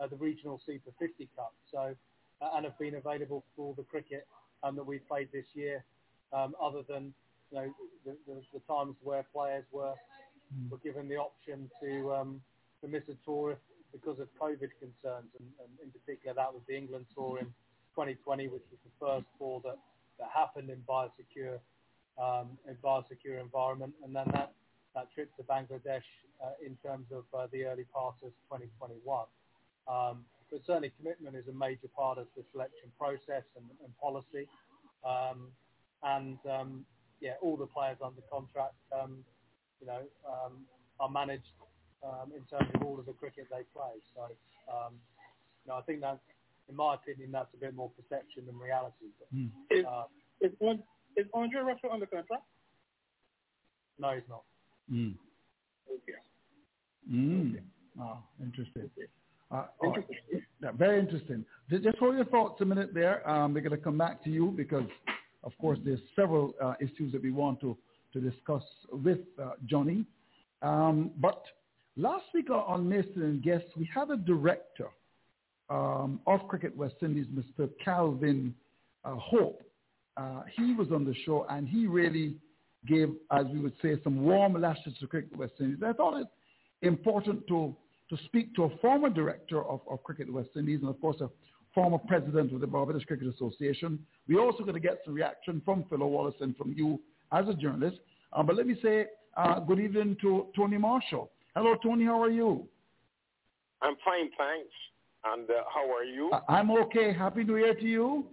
uh, 0.00 0.06
the 0.06 0.16
regional 0.16 0.60
Super 0.64 0.90
50 0.98 1.28
Cup. 1.36 1.52
So 1.72 1.94
uh, 2.40 2.48
and 2.54 2.64
have 2.64 2.78
been 2.78 2.94
available 2.94 3.44
for 3.56 3.66
all 3.66 3.74
the 3.74 3.82
cricket 3.82 4.26
um, 4.62 4.76
that 4.76 4.86
we 4.86 4.98
played 4.98 5.28
this 5.32 5.46
year, 5.54 5.84
um, 6.32 6.54
other 6.62 6.82
than 6.88 7.12
you 7.50 7.58
know 7.58 7.74
the, 8.04 8.16
the, 8.26 8.40
the 8.54 8.60
times 8.68 8.94
where 9.02 9.24
players 9.32 9.64
were 9.72 9.94
were 10.70 10.78
given 10.78 11.08
the 11.08 11.16
option 11.16 11.70
to 11.82 12.12
um, 12.14 12.40
to 12.80 12.88
miss 12.88 13.02
a 13.08 13.16
tour 13.24 13.52
if, 13.52 13.58
because 13.92 14.18
of 14.20 14.28
COVID 14.40 14.70
concerns, 14.78 15.30
and, 15.38 15.48
and 15.60 15.70
in 15.82 15.90
particular 15.90 16.34
that 16.34 16.52
was 16.52 16.62
the 16.68 16.76
England 16.76 17.06
tour 17.14 17.38
in 17.38 17.46
2020, 17.96 18.48
which 18.48 18.62
was 18.70 18.80
the 18.84 18.94
first 19.00 19.26
tour 19.38 19.60
that, 19.64 19.78
that 20.18 20.28
happened 20.34 20.70
in 20.70 20.82
biosecure 20.88 21.58
um, 22.18 22.58
in 22.68 22.74
biosecure 22.82 23.40
environment, 23.40 23.94
and 24.04 24.14
then 24.14 24.26
that 24.32 24.52
that 24.94 25.12
trip 25.14 25.30
to 25.36 25.42
Bangladesh 25.44 26.06
uh, 26.42 26.58
in 26.64 26.76
terms 26.84 27.06
of 27.12 27.24
uh, 27.32 27.46
the 27.52 27.64
early 27.64 27.84
part 27.94 28.14
of 28.22 28.30
2021. 28.50 29.26
Um, 29.86 30.24
but 30.50 30.60
certainly 30.66 30.92
commitment 30.98 31.36
is 31.36 31.46
a 31.48 31.52
major 31.52 31.88
part 31.94 32.18
of 32.18 32.26
the 32.36 32.42
selection 32.52 32.90
process 32.98 33.44
and, 33.56 33.66
and 33.84 33.92
policy. 34.00 34.48
Um, 35.04 35.52
and 36.02 36.38
um, 36.50 36.84
yeah, 37.20 37.34
all 37.42 37.56
the 37.56 37.66
players 37.66 37.98
under 38.02 38.22
contract, 38.32 38.74
um, 38.92 39.24
you 39.80 39.86
know, 39.86 40.02
um, 40.26 40.64
are 41.00 41.10
managed 41.10 41.52
um, 42.04 42.32
in 42.34 42.42
terms 42.44 42.70
of 42.74 42.82
all 42.82 42.98
of 42.98 43.06
the 43.06 43.12
cricket 43.12 43.46
they 43.50 43.62
play. 43.74 43.94
So, 44.14 44.22
um, 44.72 44.94
you 45.64 45.68
know, 45.68 45.76
I 45.76 45.82
think 45.82 46.00
that, 46.00 46.18
in 46.68 46.76
my 46.76 46.94
opinion, 46.94 47.30
that's 47.32 47.52
a 47.54 47.56
bit 47.56 47.74
more 47.74 47.90
perception 47.90 48.46
than 48.46 48.58
reality. 48.58 49.06
But, 49.18 49.76
Is, 49.76 49.84
uh, 49.84 50.04
is, 50.40 50.52
An- 50.60 50.82
is 51.16 51.26
Andre 51.34 51.60
Russell 51.60 51.90
under 51.92 52.06
contract? 52.06 52.44
no, 53.98 54.14
he's 54.14 54.22
not. 54.28 54.42
Mm. 54.92 55.14
Okay. 55.90 56.18
Mm. 57.10 57.58
Oh, 58.00 58.18
interesting. 58.40 58.90
Uh, 59.50 59.64
all 59.80 59.92
right. 59.92 60.04
Yeah, 60.62 60.72
very 60.72 61.00
interesting. 61.00 61.44
Just, 61.70 61.84
just 61.84 61.98
hold 61.98 62.14
your 62.16 62.26
thoughts 62.26 62.60
a 62.60 62.64
minute 62.64 62.92
there. 62.94 63.28
Um, 63.28 63.54
we're 63.54 63.60
going 63.60 63.76
to 63.76 63.82
come 63.82 63.98
back 63.98 64.22
to 64.24 64.30
you 64.30 64.52
because, 64.56 64.84
of 65.42 65.52
course, 65.58 65.78
there's 65.84 66.00
several 66.14 66.54
uh, 66.62 66.74
issues 66.80 67.12
that 67.12 67.22
we 67.22 67.30
want 67.32 67.60
to, 67.62 67.76
to 68.12 68.20
discuss 68.20 68.62
with 68.92 69.20
uh, 69.42 69.52
Johnny. 69.66 70.04
Um, 70.62 71.10
but 71.18 71.42
last 71.98 72.24
week 72.32 72.48
on 72.50 72.88
Mason 72.88 73.22
and 73.22 73.42
Guests, 73.42 73.68
we 73.76 73.88
had 73.92 74.10
a 74.10 74.16
director 74.16 74.88
um, 75.68 76.20
of 76.26 76.46
Cricket 76.48 76.74
West 76.76 76.94
Indies, 77.02 77.26
Mr. 77.26 77.68
Calvin 77.84 78.54
uh, 79.04 79.14
Hope. 79.16 79.62
Uh, 80.16 80.42
he 80.56 80.74
was 80.74 80.88
on 80.92 81.04
the 81.04 81.14
show 81.26 81.46
and 81.50 81.68
he 81.68 81.86
really 81.86 82.36
gave, 82.86 83.10
as 83.32 83.46
we 83.52 83.58
would 83.58 83.74
say, 83.82 83.96
some 84.02 84.22
warm 84.22 84.60
lashes 84.60 84.94
to 85.00 85.06
Cricket 85.06 85.36
West 85.36 85.54
Indies. 85.60 85.78
I 85.84 85.92
thought 85.92 86.20
it 86.20 86.26
important 86.82 87.46
to, 87.48 87.74
to 88.10 88.16
speak 88.24 88.54
to 88.54 88.64
a 88.64 88.76
former 88.78 89.10
director 89.10 89.64
of, 89.64 89.80
of 89.90 90.02
Cricket 90.04 90.32
West 90.32 90.50
Indies 90.56 90.80
and, 90.80 90.88
of 90.88 91.00
course, 91.00 91.20
a 91.20 91.28
former 91.74 91.98
president 91.98 92.52
of 92.52 92.60
the 92.60 92.66
Barbados 92.66 93.04
Cricket 93.04 93.28
Association. 93.34 93.98
We're 94.28 94.40
also 94.40 94.62
going 94.62 94.74
to 94.74 94.80
get 94.80 94.98
some 95.04 95.14
reaction 95.14 95.60
from 95.64 95.84
Philo 95.90 96.06
Wallace 96.06 96.36
and 96.40 96.56
from 96.56 96.72
you 96.72 97.00
as 97.32 97.48
a 97.48 97.54
journalist. 97.54 97.98
Um, 98.32 98.46
but 98.46 98.56
let 98.56 98.66
me 98.66 98.76
say 98.82 99.06
uh, 99.36 99.60
good 99.60 99.80
evening 99.80 100.16
to 100.22 100.46
Tony 100.56 100.78
Marshall. 100.78 101.30
Hello, 101.58 101.74
Tony. 101.82 102.04
How 102.04 102.22
are 102.22 102.30
you? 102.30 102.68
I'm 103.82 103.96
fine, 104.04 104.30
thanks. 104.38 104.70
And 105.24 105.50
uh, 105.50 105.64
how 105.74 105.92
are 105.92 106.04
you? 106.04 106.30
I'm 106.48 106.70
okay. 106.70 107.12
Happy 107.12 107.42
New 107.42 107.56
Year 107.56 107.74
to 107.74 107.84
you. 107.84 108.26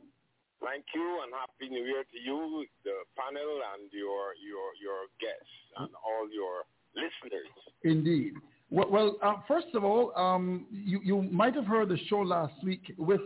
Thank 0.64 0.86
you, 0.94 1.22
and 1.24 1.34
happy 1.34 1.74
New 1.74 1.84
Year 1.84 2.04
to 2.04 2.20
you, 2.24 2.66
the 2.84 2.92
panel, 3.18 3.62
and 3.74 3.92
your 3.92 4.36
your 4.46 4.70
your 4.80 5.02
guests, 5.20 5.56
and 5.80 5.90
all 6.06 6.30
your 6.32 6.66
listeners. 6.94 7.50
Indeed. 7.84 8.34
Well, 8.70 8.92
well 8.92 9.18
uh, 9.24 9.38
first 9.48 9.74
of 9.74 9.84
all, 9.84 10.16
um, 10.16 10.68
you 10.70 11.00
you 11.04 11.24
might 11.24 11.56
have 11.56 11.66
heard 11.66 11.90
the 11.90 11.98
show 12.08 12.20
last 12.20 12.54
week 12.64 12.94
with 13.00 13.22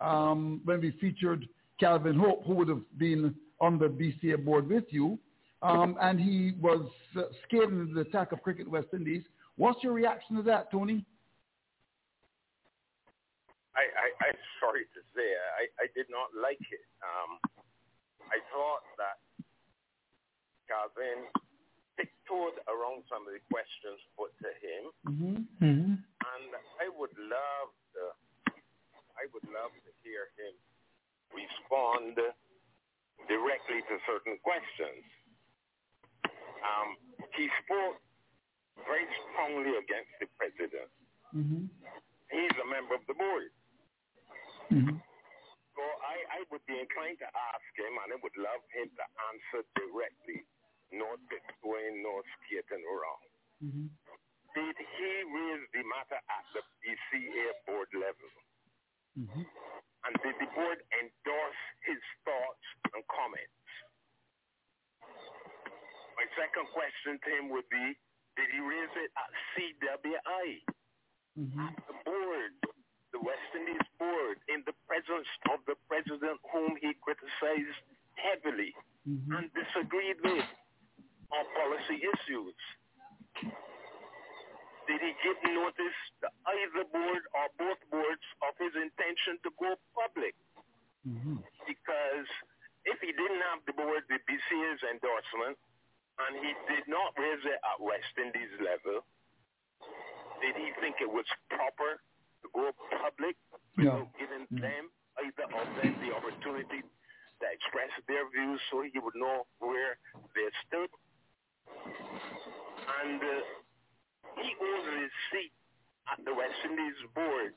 um, 0.00 0.60
when 0.64 0.80
we 0.80 0.90
featured 1.00 1.46
Calvin 1.78 2.18
Hope, 2.18 2.44
who 2.46 2.54
would 2.54 2.68
have 2.68 2.82
been 2.98 3.32
on 3.60 3.78
the 3.78 3.86
BCA 3.86 4.44
board 4.44 4.68
with 4.68 4.86
you, 4.88 5.20
um, 5.62 5.96
and 6.00 6.18
he 6.18 6.54
was 6.60 6.90
uh, 7.16 7.22
scared 7.46 7.70
in 7.70 7.94
the 7.94 8.00
attack 8.00 8.32
of 8.32 8.42
Cricket 8.42 8.68
West 8.68 8.88
Indies. 8.92 9.22
What's 9.56 9.82
your 9.82 9.92
reaction 9.92 10.36
to 10.36 10.42
that, 10.52 10.70
Tony? 10.70 11.04
I, 13.76 13.84
I, 13.92 14.06
I'm 14.28 14.40
sorry 14.60 14.88
to 14.96 15.00
say, 15.12 15.28
I, 15.60 15.68
I 15.84 15.86
did 15.92 16.08
not 16.08 16.32
like 16.32 16.60
it. 16.72 16.86
Um, 17.04 17.40
I 18.32 18.40
thought 18.52 18.84
that 18.96 19.20
Calvin 20.68 21.28
tiptoed 21.96 22.56
around 22.68 23.04
some 23.08 23.24
of 23.24 23.32
the 23.32 23.40
questions 23.48 24.00
put 24.16 24.32
to 24.44 24.50
him, 24.60 24.82
mm-hmm. 25.08 25.36
Mm-hmm. 25.64 25.94
and 26.00 26.50
I 26.80 26.88
would 26.92 27.12
love 27.16 27.70
to, 27.96 28.02
I 29.16 29.24
would 29.32 29.46
love 29.48 29.72
to 29.72 29.90
hear 30.04 30.28
him 30.36 30.52
respond 31.32 32.16
directly 33.28 33.80
to 33.88 33.94
certain 34.04 34.36
questions. 34.44 35.04
Um, 36.60 36.96
he 37.36 37.48
spoke 37.64 38.00
very 38.84 39.08
strongly 39.24 39.72
against 39.80 40.12
the 40.20 40.28
president. 40.36 40.90
Mm-hmm. 41.32 41.64
He's 42.28 42.56
a 42.60 42.66
member 42.68 42.98
of 42.98 43.04
the 43.08 43.16
board. 43.16 43.50
Mm-hmm. 44.68 44.98
So 45.76 45.82
I, 45.84 46.16
I 46.36 46.48
would 46.48 46.64
be 46.64 46.76
inclined 46.76 47.20
to 47.20 47.28
ask 47.28 47.68
him, 47.76 47.92
and 48.04 48.08
I 48.12 48.18
would 48.20 48.36
love 48.36 48.64
him 48.72 48.88
to 48.88 49.04
answer 49.32 49.60
directly, 49.76 50.44
not 50.92 51.20
tiptoeing, 51.28 52.00
no 52.00 52.20
skating 52.40 52.84
around. 52.84 53.28
Mm-hmm. 53.60 53.88
Did 54.56 54.76
he 54.76 55.10
raise 55.28 55.64
the 55.76 55.84
matter 55.84 56.16
at 56.16 56.44
the 56.56 56.64
BCA 56.80 57.48
board 57.68 57.92
level? 57.92 58.32
Mm-hmm. 59.20 59.44
And 59.44 60.12
did 60.24 60.36
the 60.40 60.48
board 60.56 60.80
endorse 60.96 61.62
his 61.84 62.00
thoughts 62.24 62.66
and 62.96 63.04
comments? 63.12 63.52
My 66.16 66.24
second 66.40 66.72
question 66.72 67.20
to 67.20 67.28
him 67.36 67.52
would 67.52 67.68
be, 67.68 68.00
did 68.36 68.48
he 68.52 68.60
raise 68.60 68.94
it 69.00 69.10
at 69.16 69.30
CWI? 69.56 70.48
Mm-hmm. 71.36 71.60
At 71.68 71.76
the 71.88 71.96
board, 72.04 72.52
the 73.12 73.20
West 73.20 73.50
Indies 73.56 73.88
board, 73.98 74.36
in 74.48 74.62
the 74.64 74.72
presence 74.88 75.28
of 75.52 75.60
the 75.66 75.76
president 75.88 76.40
whom 76.52 76.76
he 76.80 76.92
criticized 77.02 77.76
heavily 78.16 78.72
Mm-hmm. 79.06 79.38
and 79.38 79.46
disagreed 79.54 80.18
with 80.18 80.42
on 81.30 81.44
policy 81.54 82.02
issues? 82.02 82.58
Did 83.38 84.98
he 84.98 85.12
give 85.22 85.38
notice 85.54 85.98
to 86.22 86.26
either 86.26 86.82
board 86.90 87.22
or 87.30 87.46
both 87.54 87.78
boards 87.86 88.26
of 88.42 88.58
his 88.58 88.74
intention 88.74 89.38
to 89.46 89.50
go 89.62 89.78
public? 89.94 90.34
Mm-hmm. 91.06 91.38
Because 91.70 92.28
if 92.82 92.98
he 92.98 93.14
didn't 93.14 93.42
have 93.46 93.62
the 93.62 93.78
board 93.78 94.02
with 94.10 94.22
BCA's 94.26 94.82
endorsement 94.90 95.54
and 96.16 96.32
he 96.40 96.52
did 96.72 96.84
not 96.88 97.12
raise 97.20 97.44
it 97.44 97.60
at 97.60 97.76
West 97.80 98.12
Indies 98.16 98.52
level, 98.60 99.04
did 100.40 100.56
he 100.56 100.72
think 100.80 100.96
it 101.00 101.10
was 101.10 101.26
proper 101.52 102.00
to 102.44 102.46
go 102.52 102.72
public 103.02 103.36
No. 103.76 104.06
without 104.06 104.08
giving 104.20 104.44
No. 104.50 104.60
them, 104.60 104.84
either 105.24 105.44
of 105.48 105.66
them, 105.76 105.92
the 106.00 106.10
opportunity 106.16 106.80
to 106.80 107.44
express 107.52 107.92
their 108.08 108.24
views 108.32 108.60
so 108.70 108.80
he 108.84 108.98
would 108.98 109.16
know 109.16 109.44
where 109.60 109.98
they 110.34 110.48
stood? 110.68 110.88
And 112.86 113.20
uh, 113.20 113.40
he 114.40 114.48
owns 114.56 114.86
his 115.04 115.12
seat 115.32 115.52
at 116.12 116.24
the 116.24 116.32
West 116.32 116.56
Indies 116.64 116.96
board, 117.14 117.52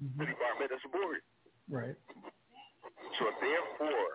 to 0.00 0.24
the 0.24 0.36
Barbados 0.40 0.84
board. 0.92 1.20
Right. 1.68 1.96
So 3.18 3.24
therefore, 3.40 4.10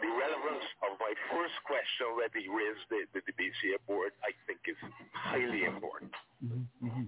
the 0.00 0.08
relevance 0.08 0.66
of 0.82 0.98
my 0.98 1.12
first 1.30 1.54
question 1.64 2.16
whether 2.16 2.38
he 2.40 2.48
raised 2.48 2.88
it 2.90 3.08
with 3.14 3.24
the 3.26 3.34
BCA 3.36 3.78
board, 3.86 4.12
I 4.24 4.32
think 4.46 4.60
is 4.66 4.76
highly 5.12 5.64
important. 5.64 6.12
Mm-hmm. 6.44 6.86
Mm-hmm. 6.86 7.06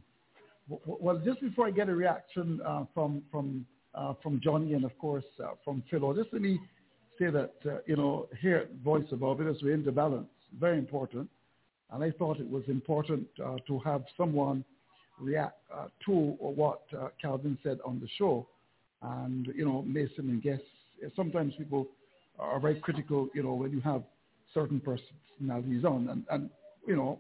Well, 0.87 1.21
just 1.25 1.41
before 1.41 1.67
I 1.67 1.71
get 1.71 1.89
a 1.89 1.95
reaction 1.95 2.61
uh, 2.65 2.85
from 2.95 3.23
from 3.31 3.67
uh, 3.95 4.15
from 4.23 4.41
Johnny 4.43 4.75
and 4.75 4.85
of 4.85 4.97
course 4.99 5.25
uh, 5.43 5.49
from 5.65 5.83
Philo, 5.91 6.15
just 6.15 6.33
let 6.33 6.43
me 6.43 6.61
say 7.19 7.31
that 7.31 7.55
uh, 7.67 7.79
you 7.87 7.97
know 7.97 8.29
here 8.41 8.57
at 8.57 8.75
Voice 8.85 9.05
of 9.13 9.21
Barbados 9.21 9.59
we're 9.63 9.75
into 9.75 9.93
balance, 9.93 10.31
very 10.59 10.79
important, 10.79 11.29
and 11.91 12.03
I 12.03 12.11
thought 12.13 12.39
it 12.39 12.49
was 12.49 12.63
important 12.69 13.27
uh, 13.45 13.57
to 13.67 13.79
have 13.81 14.05
someone 14.17 14.65
react 15.21 15.59
uh, 15.75 15.89
to 16.07 16.13
what 16.39 16.83
Calvin 17.21 17.59
said 17.63 17.79
on 17.85 18.01
the 18.01 18.09
show, 18.19 18.47
and 19.03 19.49
you 19.55 19.65
know 19.65 19.83
Mason 19.83 20.31
and 20.31 20.43
guests. 20.43 20.65
Sometimes 21.17 21.55
people 21.59 21.89
are 22.43 22.61
very 22.61 22.81
critical, 22.81 23.29
you 23.35 23.43
know, 23.43 23.55
when 23.55 23.73
you 23.73 23.81
have 23.81 24.03
certain 24.53 24.81
personalities 24.81 25.85
on, 25.85 26.09
and, 26.11 26.25
and 26.31 26.51
you 26.87 26.97
know 26.97 27.19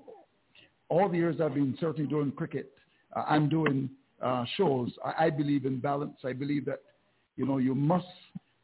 all 0.93 1.09
the 1.09 1.17
years 1.17 1.41
I've 1.41 1.55
been 1.55 1.77
certainly 1.81 2.09
doing 2.09 2.31
cricket 2.33 2.71
uh, 3.17 3.25
and 3.31 3.49
doing 3.49 3.89
uh, 4.23 4.45
shows, 4.57 4.91
I, 5.05 5.27
I 5.27 5.31
believe 5.31 5.65
in 5.65 5.81
balance. 5.81 6.19
I 6.23 6.35
believe 6.35 6.67
that, 6.67 6.81
you 7.37 7.47
know, 7.47 7.57
you 7.59 7.75
must 7.75 8.07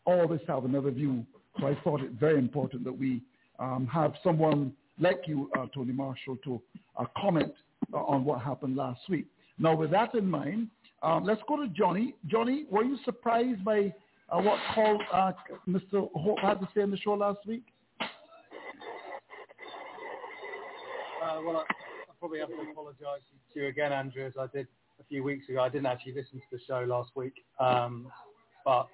always 0.04 0.40
have 0.46 0.64
another 0.66 0.90
view. 0.90 1.24
So 1.58 1.66
I 1.66 1.76
thought 1.82 2.02
it 2.02 2.12
very 2.12 2.38
important 2.38 2.84
that 2.84 2.96
we 2.96 3.22
um, 3.58 3.88
have 3.92 4.12
someone 4.22 4.72
like 5.00 5.22
you, 5.26 5.50
uh, 5.58 5.66
Tony 5.74 5.92
Marshall, 5.92 6.36
to 6.44 6.60
uh, 6.98 7.06
comment 7.20 7.54
uh, 7.94 7.98
on 7.98 8.24
what 8.24 8.42
happened 8.42 8.76
last 8.76 9.00
week. 9.08 9.26
Now, 9.58 9.74
with 9.74 9.90
that 9.92 10.14
in 10.14 10.28
mind, 10.28 10.68
um, 11.02 11.24
let's 11.24 11.40
go 11.48 11.56
to 11.56 11.68
Johnny. 11.68 12.14
Johnny, 12.26 12.66
were 12.70 12.84
you 12.84 12.98
surprised 13.04 13.64
by 13.64 13.94
uh, 14.30 14.40
what 14.40 14.58
uh, 15.12 15.32
Mr. 15.68 16.10
Hope 16.14 16.38
had 16.40 16.60
to 16.60 16.68
say 16.74 16.82
on 16.82 16.90
the 16.90 16.96
show 16.96 17.14
last 17.14 17.40
week? 17.46 17.64
Uh, 21.22 21.40
well, 21.44 21.56
I, 21.56 21.60
I 21.60 22.12
probably 22.18 22.38
have 22.40 22.48
to 22.48 22.70
apologise 22.70 23.22
to 23.54 23.60
you 23.60 23.66
again, 23.66 23.92
Andrew, 23.92 24.26
as 24.26 24.34
I 24.38 24.46
did 24.46 24.66
a 25.00 25.04
few 25.04 25.22
weeks 25.22 25.48
ago. 25.48 25.60
I 25.60 25.68
didn't 25.68 25.86
actually 25.86 26.14
listen 26.14 26.38
to 26.38 26.56
the 26.56 26.60
show 26.66 26.84
last 26.86 27.10
week, 27.14 27.44
um, 27.58 28.10
but 28.64 28.88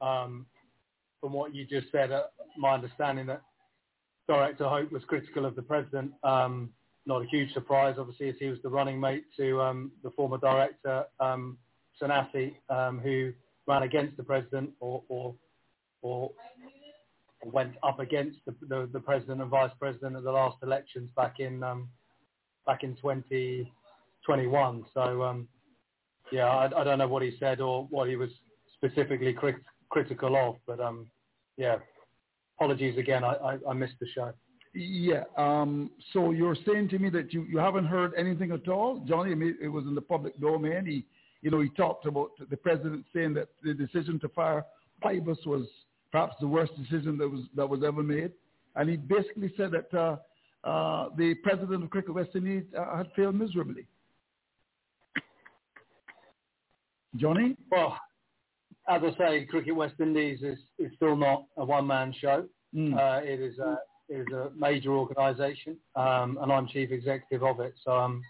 um, 0.00 0.46
from 1.20 1.32
what 1.32 1.54
you 1.54 1.64
just 1.64 1.90
said, 1.90 2.12
uh, 2.12 2.24
my 2.56 2.74
understanding 2.74 3.26
that 3.26 3.42
Director 4.28 4.68
Hope 4.68 4.92
was 4.92 5.02
critical 5.04 5.44
of 5.44 5.56
the 5.56 5.62
president. 5.62 6.12
Um, 6.22 6.70
not 7.06 7.22
a 7.22 7.26
huge 7.26 7.52
surprise, 7.54 7.96
obviously, 7.98 8.28
as 8.28 8.34
he 8.38 8.48
was 8.48 8.58
the 8.62 8.68
running 8.68 9.00
mate 9.00 9.24
to 9.38 9.60
um, 9.62 9.90
the 10.02 10.10
former 10.10 10.36
director 10.36 11.04
um, 11.20 11.56
Sanasi, 12.00 12.54
um, 12.68 12.98
who 12.98 13.32
ran 13.68 13.82
against 13.82 14.16
the 14.16 14.24
president 14.24 14.70
or, 14.80 15.02
or, 15.08 15.34
or 16.02 16.30
went 17.44 17.74
up 17.82 18.00
against 18.00 18.38
the, 18.46 18.54
the, 18.66 18.88
the 18.92 18.98
president 18.98 19.42
and 19.42 19.50
vice 19.50 19.70
president 19.78 20.16
at 20.16 20.24
the 20.24 20.32
last 20.32 20.56
elections 20.62 21.08
back 21.14 21.38
in 21.38 21.62
um, 21.62 21.88
back 22.66 22.82
in 22.82 22.96
2021. 22.96 24.84
So 24.92 25.22
um, 25.22 25.46
yeah, 26.32 26.46
I, 26.46 26.80
I 26.80 26.84
don't 26.84 26.98
know 26.98 27.08
what 27.08 27.22
he 27.22 27.36
said 27.38 27.60
or 27.60 27.86
what 27.90 28.08
he 28.08 28.16
was 28.16 28.30
specifically 28.74 29.32
crit- 29.32 29.62
critical 29.90 30.34
of, 30.36 30.56
but 30.66 30.80
um, 30.80 31.06
yeah, 31.56 31.76
apologies 32.56 32.98
again. 32.98 33.22
I, 33.22 33.34
I, 33.34 33.58
I 33.70 33.72
missed 33.74 33.94
the 34.00 34.06
show. 34.14 34.32
Yeah. 34.74 35.24
Um, 35.36 35.90
so 36.12 36.30
you're 36.30 36.56
saying 36.66 36.90
to 36.90 36.98
me 36.98 37.08
that 37.10 37.32
you, 37.32 37.44
you 37.44 37.58
haven't 37.58 37.86
heard 37.86 38.12
anything 38.16 38.52
at 38.52 38.68
all, 38.68 39.02
Johnny? 39.08 39.32
It 39.60 39.68
was 39.68 39.84
in 39.86 39.94
the 39.94 40.00
public 40.00 40.38
domain. 40.40 40.86
He, 40.86 41.04
you 41.42 41.50
know, 41.50 41.60
he 41.60 41.68
talked 41.70 42.06
about 42.06 42.30
the 42.50 42.56
president 42.56 43.04
saying 43.14 43.34
that 43.34 43.48
the 43.62 43.74
decision 43.74 44.18
to 44.20 44.28
fire 44.30 44.64
Pybus 45.02 45.46
was 45.46 45.66
perhaps 46.10 46.34
the 46.40 46.48
worst 46.48 46.72
decision 46.76 47.18
that 47.18 47.28
was 47.28 47.42
that 47.54 47.68
was 47.68 47.82
ever 47.86 48.02
made, 48.02 48.32
and 48.76 48.88
he 48.88 48.96
basically 48.96 49.52
said 49.56 49.70
that 49.70 49.94
uh, 49.96 50.16
uh, 50.68 51.08
the 51.16 51.34
president 51.42 51.84
of 51.84 51.90
Cricket 51.90 52.14
West 52.14 52.30
Indies 52.34 52.64
uh, 52.76 52.96
had 52.96 53.08
failed 53.14 53.36
miserably. 53.36 53.86
Johnny? 57.16 57.56
Well, 57.70 57.96
as 58.88 59.02
I 59.04 59.18
say, 59.18 59.44
Cricket 59.46 59.74
West 59.74 59.94
Indies 60.00 60.40
is, 60.42 60.58
is 60.78 60.90
still 60.96 61.16
not 61.16 61.44
a 61.56 61.64
one-man 61.64 62.14
show. 62.20 62.46
Mm. 62.74 62.94
Uh, 62.94 63.24
it 63.24 63.40
is 63.40 63.58
a 63.58 63.78
it 64.08 64.20
is 64.20 64.26
a 64.32 64.50
major 64.56 64.92
organisation, 64.92 65.76
um, 65.94 66.38
and 66.40 66.50
I'm 66.50 66.66
chief 66.66 66.90
executive 66.90 67.42
of 67.42 67.60
it. 67.60 67.74
So 67.84 67.92
I'm 67.92 68.22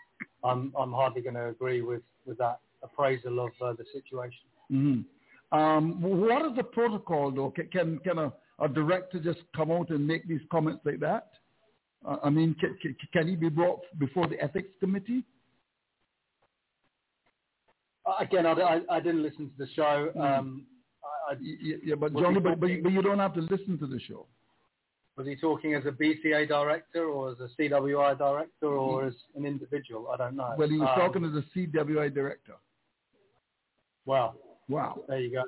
I'm 0.45 0.73
I'm 0.79 0.93
hardly 0.93 1.23
going 1.23 1.35
to 1.35 1.49
agree 1.49 1.83
with, 1.83 2.03
with 2.27 2.39
that 2.39 2.61
appraisal 2.83 3.41
of 3.41 3.51
uh, 3.63 3.73
the 3.73 3.85
situation. 3.93 4.47
Mm-hmm. 4.73 5.59
Um, 5.59 6.01
what 6.03 6.45
is 6.45 6.57
the 6.57 6.63
protocol, 6.63 7.31
though? 7.31 7.51
Can 7.51 7.69
can, 7.69 7.99
can 8.01 8.19
a, 8.19 8.33
a 8.61 8.69
director 8.69 9.19
just 9.19 9.41
come 9.57 9.71
out 9.71 9.91
and 9.91 10.07
make 10.07 10.29
these 10.29 10.41
comments 10.51 10.81
like 10.85 11.01
that? 11.01 11.29
Uh, 12.07 12.17
I 12.23 12.31
mean, 12.31 12.55
can, 12.61 12.77
can, 13.13 13.29
he 13.29 13.35
be 13.35 13.49
brought 13.49 13.81
before 13.99 14.29
the 14.29 14.41
ethics 14.41 14.71
committee? 14.79 15.25
Uh, 18.07 18.15
Again, 18.21 18.47
I, 18.47 18.53
I, 18.53 18.81
I 18.91 19.01
didn't 19.01 19.23
listen 19.23 19.51
to 19.51 19.55
the 19.59 19.67
show. 19.75 20.13
Um, 20.21 20.67
I, 21.29 21.35
Yeah, 21.41 21.77
yeah 21.85 21.95
but 21.97 22.15
Johnny, 22.15 22.41
but, 22.41 22.61
but 22.61 22.69
you 22.69 23.03
don't 23.03 23.19
have 23.19 23.35
to 23.35 23.41
listen 23.41 23.79
to 23.79 23.87
the 23.87 24.01
show. 24.01 24.27
was 25.17 25.27
he 25.27 25.35
talking 25.37 25.75
as 25.75 25.85
a 25.87 25.91
BCA 25.91 26.47
director 26.47 27.07
or 27.07 27.33
as 27.33 27.39
a 27.41 27.49
CWI 27.61 28.17
director 28.17 28.67
or 28.67 29.07
as 29.07 29.15
an 29.35 29.45
individual? 29.45 30.09
I 30.13 30.17
don't 30.17 30.37
know. 30.37 30.55
Well, 30.57 30.69
he 30.69 30.79
was 30.79 30.89
Um, 30.95 31.01
talking 31.01 31.25
as 31.25 31.35
a 31.35 31.45
CWI 31.59 32.15
director. 32.15 32.55
Wow. 34.09 34.37
Wow. 34.71 35.03
There 35.07 35.21
you 35.21 35.33
go. 35.33 35.43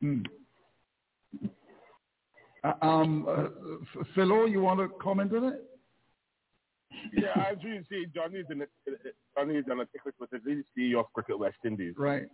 Hmm. 0.00 0.22
Uh, 2.62 2.72
um, 2.80 3.26
uh, 3.28 4.04
Philo, 4.14 4.44
you 4.44 4.60
want 4.60 4.78
to 4.78 4.88
comment 5.02 5.34
on 5.34 5.44
it? 5.44 5.64
yeah, 7.12 7.50
as 7.50 7.56
you 7.60 7.82
see, 7.90 8.06
Johnny 8.14 8.38
is 8.38 8.46
in 8.50 8.62
a, 8.62 8.66
Johnny 9.36 9.56
is 9.56 9.64
on 9.68 9.80
a 9.80 9.86
ticket 9.86 10.14
with 10.20 10.30
the 10.30 10.62
CEO 10.78 11.00
of 11.00 11.12
Cricket 11.12 11.36
West 11.36 11.56
Indies. 11.64 11.94
Right. 11.98 12.28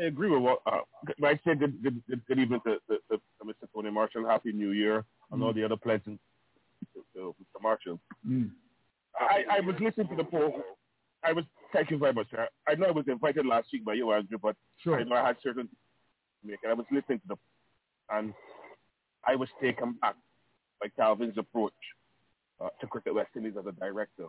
I 0.00 0.06
agree 0.06 0.30
with 0.30 0.40
what 0.40 0.60
uh, 0.64 0.80
I 1.22 1.38
said. 1.44 1.60
Good, 1.60 1.82
good, 1.82 2.02
good, 2.08 2.22
good 2.26 2.38
evening 2.38 2.60
to, 2.66 2.78
to, 2.88 2.98
to, 3.10 3.18
to 3.18 3.44
Mr. 3.44 3.68
Tony 3.74 3.90
Marshall. 3.90 4.26
Happy 4.26 4.52
New 4.52 4.70
Year, 4.70 5.04
and 5.32 5.42
all 5.42 5.52
the 5.52 5.62
other 5.62 5.76
pledges 5.76 6.18
to, 6.94 7.04
to 7.14 7.34
Mr. 7.42 7.62
Marshall. 7.62 8.00
Mm. 8.26 8.52
I, 9.20 9.58
I 9.58 9.60
was 9.60 9.76
listening 9.80 10.08
to 10.08 10.16
the 10.16 10.24
poll. 10.24 10.62
I 11.24 11.32
was 11.32 11.44
thank 11.72 11.90
you 11.90 11.98
very 11.98 12.12
much, 12.12 12.30
sir. 12.30 12.48
I 12.68 12.74
know 12.74 12.86
I 12.86 12.90
was 12.90 13.06
invited 13.08 13.46
last 13.46 13.68
week 13.72 13.84
by 13.84 13.94
you, 13.94 14.12
Andrew, 14.12 14.38
but 14.40 14.56
Sure. 14.82 14.98
I 15.00 15.04
know 15.04 15.16
I 15.16 15.26
had 15.26 15.36
certain. 15.42 15.68
And 16.42 16.58
I 16.68 16.74
was 16.74 16.86
listening 16.92 17.20
to 17.20 17.28
the 17.28 17.36
and 18.10 18.34
I 19.26 19.34
was 19.34 19.48
taken 19.62 19.94
back 20.00 20.14
by 20.80 20.88
Calvin's 20.88 21.38
approach 21.38 21.72
uh, 22.60 22.68
to 22.80 22.86
Cricket 22.86 23.14
West 23.14 23.30
Indies 23.34 23.54
as 23.58 23.66
a 23.66 23.72
director. 23.72 24.26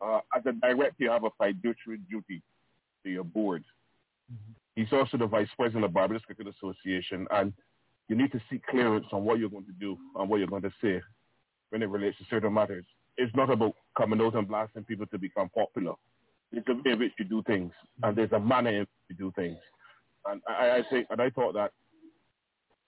Uh, 0.00 0.20
as 0.36 0.42
a 0.46 0.52
director, 0.52 0.96
you 0.98 1.10
have 1.10 1.24
a 1.24 1.30
fiduciary 1.38 2.00
duty 2.10 2.42
to 3.04 3.10
your 3.10 3.22
board. 3.24 3.62
He's 4.74 4.92
also 4.92 5.16
the 5.16 5.26
vice 5.26 5.48
president 5.56 5.84
of 5.84 5.90
the 5.90 5.94
Barbados 5.94 6.22
Cricket 6.22 6.48
Association, 6.48 7.26
and 7.30 7.52
you 8.08 8.16
need 8.16 8.32
to 8.32 8.40
seek 8.50 8.66
clearance 8.66 9.06
on 9.12 9.24
what 9.24 9.38
you're 9.38 9.50
going 9.50 9.66
to 9.66 9.72
do 9.72 9.96
and 10.16 10.28
what 10.28 10.38
you're 10.38 10.48
going 10.48 10.62
to 10.62 10.72
say 10.82 11.00
when 11.70 11.82
it 11.82 11.88
relates 11.88 12.18
to 12.18 12.24
certain 12.28 12.52
matters. 12.52 12.84
It's 13.16 13.34
not 13.36 13.50
about 13.50 13.74
coming 13.96 14.20
out 14.20 14.34
and 14.34 14.48
blasting 14.48 14.84
people 14.84 15.06
to 15.06 15.18
become 15.18 15.48
popular. 15.50 15.92
It's 16.52 16.68
a 16.68 16.74
way 16.74 16.92
in 16.92 16.98
which 16.98 17.12
you 17.18 17.24
do 17.24 17.42
things, 17.44 17.72
and 18.02 18.16
there's 18.16 18.32
a 18.32 18.40
manner 18.40 18.70
in 18.70 18.80
which 18.80 18.88
you 19.08 19.16
do 19.16 19.32
things. 19.34 19.56
And 20.26 20.40
I, 20.46 20.82
I 20.92 21.04
and 21.10 21.20
I 21.20 21.30
thought 21.30 21.54
that 21.54 21.72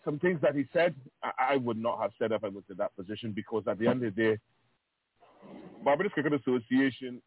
some 0.04 0.18
things 0.18 0.40
that 0.42 0.54
he 0.54 0.64
said, 0.72 0.94
I, 1.22 1.54
I 1.54 1.56
would 1.56 1.78
not 1.78 2.00
have 2.00 2.10
said 2.18 2.32
if 2.32 2.44
I 2.44 2.48
was 2.48 2.64
in 2.70 2.76
that 2.76 2.94
position 2.94 3.32
because 3.32 3.64
at 3.66 3.78
the 3.78 3.88
end 3.88 4.04
of 4.04 4.14
the 4.14 4.22
day, 4.22 4.38
Barbados 5.82 6.12
Cricket 6.12 6.34
Association, 6.34 7.22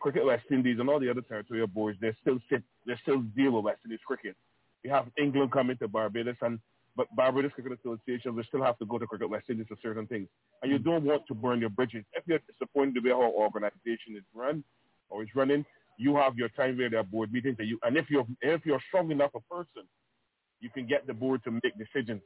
Cricket 0.00 0.24
West 0.24 0.44
Indies, 0.50 0.78
and 0.78 0.88
all 0.88 1.00
the 1.00 1.10
other 1.10 1.20
territorial 1.20 1.66
boards, 1.66 1.98
they 2.00 2.14
still 2.20 2.38
sit, 2.48 2.62
they 2.86 2.94
still 3.02 3.20
deal 3.36 3.52
with 3.52 3.64
West 3.64 3.80
Indies 3.84 4.00
cricket. 4.06 4.36
We 4.84 4.90
have 4.90 5.06
England 5.18 5.52
coming 5.52 5.76
to 5.78 5.88
Barbados, 5.88 6.36
and 6.42 6.58
but 6.96 7.14
Barbados 7.14 7.52
Cricket 7.52 7.78
Association, 7.78 8.34
we 8.34 8.42
still 8.44 8.62
have 8.62 8.78
to 8.78 8.86
go 8.86 8.98
to 8.98 9.06
Cricket 9.06 9.30
West 9.30 9.48
Indies 9.48 9.66
for 9.68 9.76
certain 9.82 10.06
things. 10.06 10.28
And 10.62 10.72
you 10.72 10.78
don't 10.78 11.04
want 11.04 11.26
to 11.28 11.34
burn 11.34 11.60
your 11.60 11.70
bridges. 11.70 12.04
If 12.12 12.24
you're 12.26 12.40
disappointed 12.50 13.02
the 13.02 13.10
how 13.10 13.30
organization 13.30 14.16
is 14.16 14.24
run 14.34 14.64
or 15.10 15.22
is 15.22 15.28
running, 15.34 15.64
you 15.98 16.16
have 16.16 16.36
your 16.36 16.48
time 16.50 16.78
where 16.78 16.88
there 16.88 17.00
are 17.00 17.04
board 17.04 17.32
meetings, 17.32 17.56
and 17.58 17.68
you 17.68 17.78
and 17.82 17.96
if 17.96 18.08
you're 18.08 18.26
if 18.40 18.64
you're 18.64 18.80
strong 18.88 19.10
enough 19.10 19.32
a 19.34 19.54
person, 19.54 19.82
you 20.60 20.70
can 20.70 20.86
get 20.86 21.06
the 21.06 21.12
board 21.12 21.42
to 21.44 21.50
make 21.50 21.76
decisions 21.78 22.22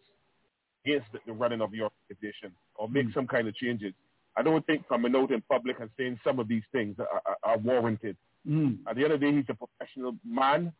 against 0.84 1.10
the, 1.12 1.18
the 1.26 1.32
running 1.32 1.60
of 1.60 1.74
your 1.74 1.90
organization 2.10 2.52
or 2.76 2.88
make 2.88 3.06
some 3.12 3.26
kind 3.26 3.48
of 3.48 3.54
changes. 3.56 3.92
I 4.36 4.42
don't 4.42 4.64
think 4.66 4.88
coming 4.88 5.14
out 5.16 5.30
in 5.30 5.42
public 5.50 5.80
and 5.80 5.90
saying 5.96 6.18
some 6.24 6.38
of 6.38 6.48
these 6.48 6.62
things 6.72 6.96
are, 6.98 7.08
are, 7.26 7.36
are 7.42 7.58
warranted. 7.58 8.16
Mm. 8.48 8.78
At 8.88 8.96
the 8.96 9.04
end 9.04 9.12
of 9.12 9.20
the 9.20 9.26
day, 9.26 9.36
he's 9.36 9.44
a 9.48 9.54
professional 9.54 10.16
man, 10.24 10.72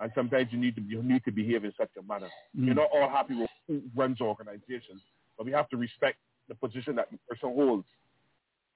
and 0.00 0.12
sometimes 0.14 0.48
you 0.50 0.58
need 0.58 0.76
to 0.76 0.82
you 0.82 1.02
need 1.02 1.24
to 1.24 1.32
behave 1.32 1.64
in 1.64 1.72
such 1.76 1.90
a 1.98 2.02
manner. 2.02 2.28
Mm. 2.56 2.68
We're 2.68 2.74
not 2.74 2.90
all 2.94 3.08
happy 3.08 3.34
with 3.34 3.50
who 3.66 3.82
runs 3.94 4.20
organizations, 4.20 5.02
but 5.36 5.44
we 5.44 5.52
have 5.52 5.68
to 5.70 5.76
respect 5.76 6.18
the 6.48 6.54
position 6.54 6.96
that 6.96 7.08
the 7.10 7.18
person 7.28 7.54
holds. 7.54 7.86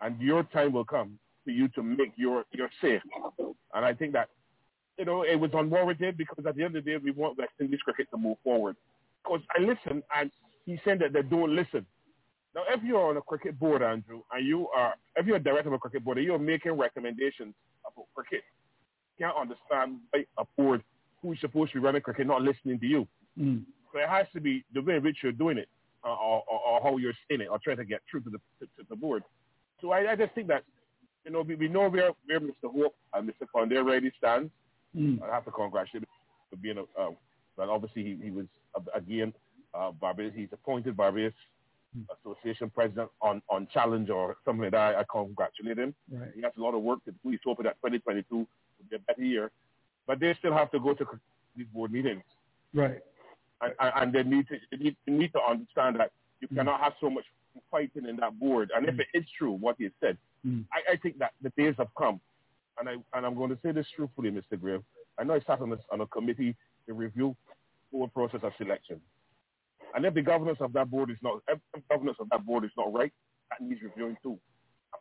And 0.01 0.21
your 0.21 0.43
time 0.43 0.73
will 0.73 0.85
come 0.85 1.19
for 1.45 1.51
you 1.51 1.69
to 1.69 1.83
make 1.83 2.13
your 2.17 2.45
your 2.53 2.69
say. 2.81 3.01
And 3.75 3.85
I 3.85 3.95
think 3.95 4.13
that 4.13 4.29
you 4.99 5.05
know 5.05 5.23
it 5.23 5.37
was 5.37 5.51
unwarranted 5.55 6.17
because 6.17 6.45
at 6.47 6.57
the 6.57 6.65
end 6.65 6.77
of 6.77 6.85
the 6.85 6.91
day, 6.91 6.97
we 6.99 7.11
want 7.11 7.39
West 7.39 7.53
Indies 7.61 7.81
cricket 7.85 8.09
to 8.11 8.19
move 8.19 8.37
forward. 8.45 8.77
Because 9.23 9.41
I 9.57 9.61
listen, 9.61 10.03
and 10.17 10.31
he 10.67 10.81
said 10.85 10.99
that 11.01 11.13
they 11.13 11.23
don't 11.23 11.55
listen. 11.55 11.87
Now, 12.55 12.63
if 12.69 12.83
you're 12.83 13.09
on 13.09 13.17
a 13.17 13.23
cricket 13.23 13.59
board, 13.59 13.83
Andrew, 13.83 14.21
and 14.31 14.47
you 14.47 14.69
are, 14.77 14.95
if 15.17 15.27
you're 15.27 15.37
a 15.37 15.43
director 15.43 15.69
of 15.69 15.75
a 15.75 15.79
cricket 15.79 16.05
board, 16.05 16.19
and 16.19 16.27
you're 16.27 16.39
making 16.39 16.73
recommendations 16.73 17.55
about 17.87 18.07
cricket, 18.15 18.43
you 19.17 19.27
can't 19.27 19.37
understand 19.37 20.01
why 20.11 20.25
a 20.39 20.45
board 20.57 20.83
who's 21.23 21.41
supposed 21.41 21.73
to 21.73 21.81
be 21.81 21.85
running 21.85 22.03
cricket 22.03 22.27
not 22.27 22.43
listening 22.43 22.79
to 22.81 22.87
you. 22.87 23.09
Mm. 23.39 23.63
So 23.93 24.01
it 24.01 24.09
has 24.09 24.27
to 24.35 24.41
be 24.41 24.65
the 24.75 24.83
way 24.83 24.97
in 24.97 25.03
which 25.03 25.19
you're 25.23 25.33
doing 25.33 25.57
it, 25.57 25.69
uh, 26.05 26.09
or, 26.09 26.43
or, 26.51 26.61
or 26.61 26.83
how 26.83 26.97
you're 26.99 27.15
saying 27.29 27.41
it, 27.41 27.49
or 27.49 27.59
trying 27.63 27.79
to 27.79 27.85
get 27.85 28.01
through 28.11 28.21
to 28.23 28.31
the 28.31 28.39
to, 28.61 28.67
to 28.67 28.89
the 28.91 28.97
board. 28.97 29.23
So 29.81 29.91
I, 29.91 30.13
I 30.13 30.17
just 30.17 30.35
think 30.35 30.49
that, 30.49 30.65
you 31.25 31.33
know, 31.33 31.43
we, 31.43 31.55
we 31.55 31.69
know 31.69 31.89
where, 31.89 32.11
where 32.27 32.41
Mr. 32.41 32.65
Hope 32.65 32.95
and 33.15 33.29
Mr. 33.29 33.47
Conde 33.53 33.73
already 33.75 34.13
stands. 34.19 34.51
Mm. 34.97 35.23
I 35.23 35.35
have 35.35 35.45
to 35.45 35.51
congratulate 35.51 36.03
him 36.03 36.09
for 36.51 36.57
being 36.57 36.79
a, 36.79 36.83
uh, 37.01 37.11
well, 37.57 37.71
obviously 37.71 38.03
he, 38.05 38.19
he 38.25 38.31
was, 38.31 38.47
uh, 38.75 38.81
again, 38.95 39.33
uh, 39.75 39.91
Barbados, 39.93 40.33
he's 40.35 40.49
appointed 40.53 40.97
Barbados 40.97 41.33
Association 42.21 42.71
president 42.71 43.11
on, 43.21 43.43
on 43.49 43.69
challenge 43.73 44.11
or 44.11 44.37
something 44.45 44.63
like 44.63 44.73
that. 44.73 44.97
I 44.97 45.05
congratulate 45.11 45.79
him. 45.79 45.95
Right. 46.11 46.31
He 46.35 46.43
has 46.43 46.53
a 46.59 46.61
lot 46.61 46.75
of 46.75 46.83
work 46.83 47.05
to 47.05 47.13
do. 47.13 47.31
He's 47.31 47.41
hoping 47.45 47.65
that 47.65 47.77
2022 47.77 48.35
will 48.35 48.47
be 48.91 48.97
a 48.97 48.99
better 48.99 49.23
year. 49.23 49.51
But 50.07 50.21
they 50.21 50.35
still 50.39 50.53
have 50.53 50.71
to 50.73 50.81
go 50.81 50.95
to 50.95 51.05
these 51.57 51.67
board 51.73 51.93
meetings. 51.93 52.23
Right. 52.75 52.99
And, 53.61 53.73
and 53.79 53.93
and 53.97 54.13
they 54.13 54.23
need 54.25 54.49
to 54.49 54.57
they 54.71 54.77
need, 54.79 54.97
they 55.07 55.13
need 55.13 55.33
to 55.33 55.41
understand 55.41 56.01
that 56.01 56.11
you 56.41 56.49
cannot 56.49 56.81
have 56.81 56.95
so 57.01 57.09
much 57.09 57.25
fighting 57.71 58.07
in 58.09 58.17
that 58.17 58.39
board. 58.39 58.71
And 58.75 58.89
if 58.89 58.99
it 58.99 59.07
is 59.15 59.25
true 59.39 59.53
what 59.53 59.77
he 59.79 59.91
said, 60.01 60.17
Mm. 60.47 60.65
I, 60.73 60.93
I 60.93 60.97
think 60.97 61.19
that 61.19 61.33
the 61.43 61.51
days 61.57 61.75
have 61.79 61.89
come. 61.97 62.21
And 62.79 62.89
I 62.89 62.93
and 63.17 63.27
I'm 63.27 63.35
going 63.35 63.51
to 63.51 63.59
say 63.65 63.73
this 63.73 63.87
truthfully, 63.95 64.31
Mr. 64.31 64.61
Grave. 64.61 64.83
I 65.19 65.25
know 65.25 65.35
I 65.35 65.41
sat 65.41 65.61
on, 65.61 65.71
this, 65.71 65.81
on 65.93 66.01
a 66.01 66.07
committee 66.07 66.57
to 66.87 66.95
review 66.95 67.37
the 67.93 67.99
whole 67.99 68.09
process 68.09 68.41
of 68.43 68.53
selection. 68.57 69.01
And 69.95 70.07
if 70.07 70.15
the 70.15 70.23
governance 70.23 70.59
of 70.61 70.73
that 70.73 70.91
board 70.91 71.11
is 71.11 71.19
not, 71.23 71.43
if 71.49 71.59
the 71.75 71.83
governance 71.91 72.17
of 72.19 72.29
that 72.31 72.47
board 72.47 72.65
is 72.65 72.71
not 72.77 72.93
right, 72.93 73.13
that 73.51 73.61
needs 73.65 73.83
reviewing 73.83 74.17
too. 74.23 74.39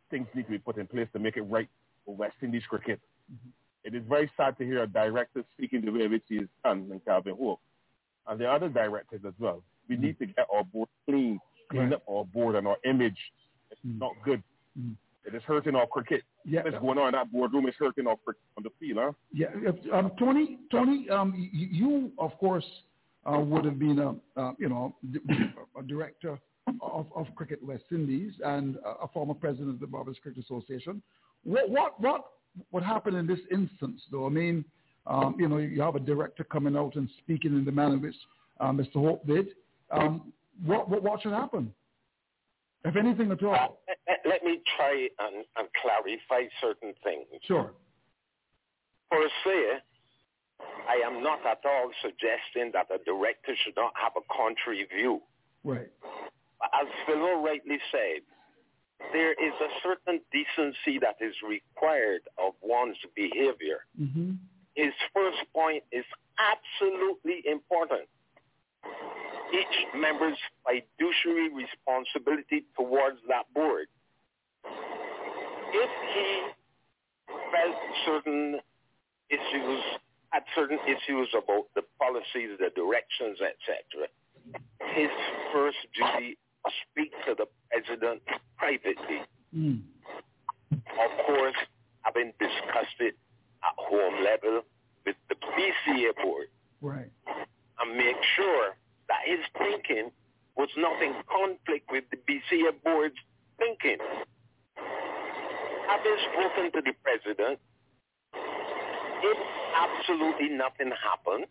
Things 0.09 0.27
need 0.35 0.43
to 0.43 0.51
be 0.51 0.57
put 0.57 0.77
in 0.77 0.87
place 0.87 1.07
to 1.13 1.19
make 1.19 1.37
it 1.37 1.43
right 1.43 1.69
for 2.05 2.13
West 2.15 2.35
Indies 2.41 2.63
cricket. 2.69 2.99
It 3.83 3.95
is 3.95 4.03
very 4.07 4.29
sad 4.35 4.57
to 4.57 4.65
hear 4.65 4.83
a 4.83 4.87
director 4.87 5.43
speaking 5.53 5.83
the 5.85 5.91
way 5.91 6.07
which 6.07 6.23
he 6.27 6.35
is 6.35 6.49
done 6.63 6.89
in 6.91 6.99
Calvin 6.99 7.35
Hope. 7.39 7.59
And 8.27 8.39
the 8.39 8.47
other 8.49 8.69
directors 8.69 9.21
as 9.25 9.33
well. 9.39 9.63
We 9.89 9.95
need 9.97 10.19
to 10.19 10.25
get 10.25 10.45
our 10.53 10.63
board 10.63 10.89
clean, 11.07 11.39
clean 11.69 11.83
Right. 11.83 11.93
up 11.93 12.03
our 12.09 12.25
board 12.25 12.55
and 12.55 12.67
our 12.67 12.77
image. 12.85 13.17
It's 13.71 13.79
not 13.83 14.11
good. 14.23 14.43
Mm. 14.79 14.95
It 15.25 15.35
is 15.35 15.43
hurting 15.43 15.75
our 15.75 15.87
cricket. 15.87 16.23
Yeah. 16.45 16.63
What's 16.63 16.79
going 16.79 16.97
on 16.97 17.07
in 17.07 17.11
that 17.13 17.31
boardroom 17.31 17.67
is 17.67 17.75
hurting 17.77 18.07
our 18.07 18.17
cricket 18.17 18.41
on 18.57 18.63
the 18.63 18.69
field, 18.79 18.99
huh? 18.99 19.11
Yeah, 19.31 19.47
um, 19.93 20.11
Tony, 20.17 20.57
Tony, 20.71 21.09
um, 21.09 21.49
you, 21.53 22.11
of 22.17 22.37
course 22.39 22.65
uh, 23.25 23.39
would 23.39 23.65
have 23.65 23.77
been 23.77 23.99
a, 23.99 24.39
uh, 24.39 24.53
you 24.57 24.67
know, 24.67 24.95
a 25.79 25.83
director 25.83 26.39
of, 26.81 27.07
of 27.15 27.27
Cricket 27.35 27.63
West 27.63 27.83
Indies 27.91 28.33
and 28.43 28.77
a 29.01 29.07
former 29.07 29.33
president 29.33 29.69
of 29.69 29.79
the 29.79 29.87
Barbados 29.87 30.17
Cricket 30.21 30.43
Association. 30.43 31.01
What, 31.43 31.69
what, 31.69 31.99
what, 32.01 32.25
what 32.71 32.83
happened 32.83 33.17
in 33.17 33.27
this 33.27 33.39
instance, 33.51 34.01
though? 34.11 34.25
I 34.25 34.29
mean, 34.29 34.65
um, 35.07 35.35
you 35.39 35.47
know, 35.47 35.57
you 35.57 35.81
have 35.81 35.95
a 35.95 35.99
director 35.99 36.43
coming 36.43 36.75
out 36.75 36.95
and 36.95 37.09
speaking 37.19 37.53
in 37.53 37.65
the 37.65 37.71
manner 37.71 37.97
which 37.97 38.15
uh, 38.59 38.71
Mr. 38.71 38.93
Hope 38.95 39.25
did. 39.25 39.49
Um, 39.91 40.33
what, 40.65 40.89
what, 40.89 41.03
what 41.03 41.21
should 41.21 41.33
happen, 41.33 41.73
if 42.85 42.95
anything 42.95 43.31
at 43.31 43.43
all? 43.43 43.53
Uh, 43.53 43.93
let- 44.07 44.25
let 44.25 44.43
me 44.43 44.61
try 44.77 45.07
and, 45.19 45.45
and 45.57 45.67
clarify 45.81 46.47
certain 46.59 46.93
things. 47.03 47.25
Sure. 47.43 47.73
Per 49.09 49.29
se, 49.43 49.79
I 50.87 50.95
am 51.05 51.21
not 51.23 51.45
at 51.45 51.59
all 51.65 51.91
suggesting 52.01 52.71
that 52.73 52.87
a 52.93 53.03
director 53.03 53.55
should 53.63 53.75
not 53.75 53.93
have 53.95 54.13
a 54.15 54.21
contrary 54.33 54.85
view. 54.95 55.21
Right. 55.63 55.89
As 56.73 56.87
Philo 57.05 57.43
rightly 57.43 57.79
said, 57.91 58.21
there 59.11 59.33
is 59.33 59.53
a 59.59 59.69
certain 59.83 60.21
decency 60.31 60.99
that 60.99 61.17
is 61.19 61.33
required 61.47 62.21
of 62.37 62.53
one's 62.61 62.97
behavior. 63.15 63.85
Mm-hmm. 63.99 64.33
His 64.75 64.93
first 65.13 65.39
point 65.53 65.83
is 65.91 66.05
absolutely 66.39 67.43
important. 67.49 68.07
Each 69.53 69.87
member's 69.95 70.37
fiduciary 70.65 71.49
responsibility 71.53 72.65
towards 72.77 73.17
that 73.27 73.51
board. 73.53 73.87
If 75.73 75.89
he 76.15 76.51
felt 77.51 77.75
certain 78.05 78.59
issues, 79.29 79.81
had 80.29 80.43
certain 80.55 80.79
issues 80.87 81.29
about 81.33 81.67
the 81.75 81.81
policies, 81.99 82.57
the 82.59 82.69
directions, 82.75 83.39
etc., 83.41 84.07
his 84.95 85.09
first 85.53 85.77
duty 85.95 86.37
was 86.63 86.73
speak 86.91 87.11
to 87.25 87.35
the 87.37 87.45
president 87.69 88.21
privately. 88.57 89.21
Mm. 89.55 89.81
Of 90.71 91.25
course, 91.25 91.55
having 92.01 92.31
discussed 92.39 92.99
it 92.99 93.15
at 93.63 93.73
home 93.77 94.23
level 94.23 94.61
with 95.05 95.15
the 95.29 95.35
BCA 95.35 96.23
board 96.23 96.47
Right. 96.81 97.11
and 97.79 97.97
make 97.97 98.15
sure 98.35 98.75
that 99.11 99.27
his 99.27 99.43
thinking 99.59 100.09
was 100.55 100.69
not 100.77 101.03
in 101.03 101.13
conflict 101.27 101.91
with 101.91 102.05
the 102.11 102.17
BCA 102.23 102.71
board's 102.83 103.19
thinking. 103.59 103.97
Having 105.89 106.17
spoken 106.31 106.71
to 106.71 106.79
the 106.79 106.95
president, 107.03 107.59
if 108.33 109.37
absolutely 109.75 110.49
nothing 110.49 110.91
happened, 110.95 111.45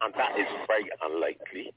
and 0.00 0.14
that 0.16 0.32
is 0.40 0.48
very 0.66 0.88
unlikely, 1.04 1.74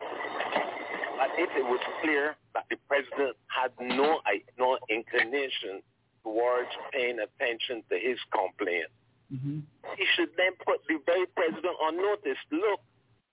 but 0.00 1.30
if 1.38 1.50
it 1.54 1.64
was 1.64 1.80
clear 2.02 2.34
that 2.54 2.64
the 2.70 2.76
president 2.88 3.36
had 3.46 3.70
no, 3.78 4.20
no 4.58 4.78
inclination 4.88 5.80
towards 6.24 6.70
paying 6.92 7.18
attention 7.20 7.82
to 7.88 7.96
his 7.96 8.18
complaint, 8.34 8.90
Mm-hmm. 9.30 9.60
he 9.94 10.04
should 10.16 10.30
then 10.36 10.58
put 10.66 10.82
the 10.88 10.98
very 11.06 11.24
president 11.38 11.78
on 11.80 11.96
notice. 11.96 12.34
Look, 12.50 12.80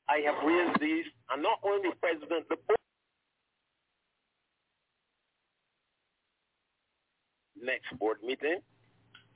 I 0.09 0.23
have 0.25 0.39
raised 0.43 0.79
these, 0.79 1.05
and 1.31 1.43
not 1.43 1.59
only 1.63 1.89
president, 1.99 2.47
the 2.49 2.55
board. 2.55 2.77
Next 7.61 7.91
board 7.99 8.17
meeting, 8.23 8.59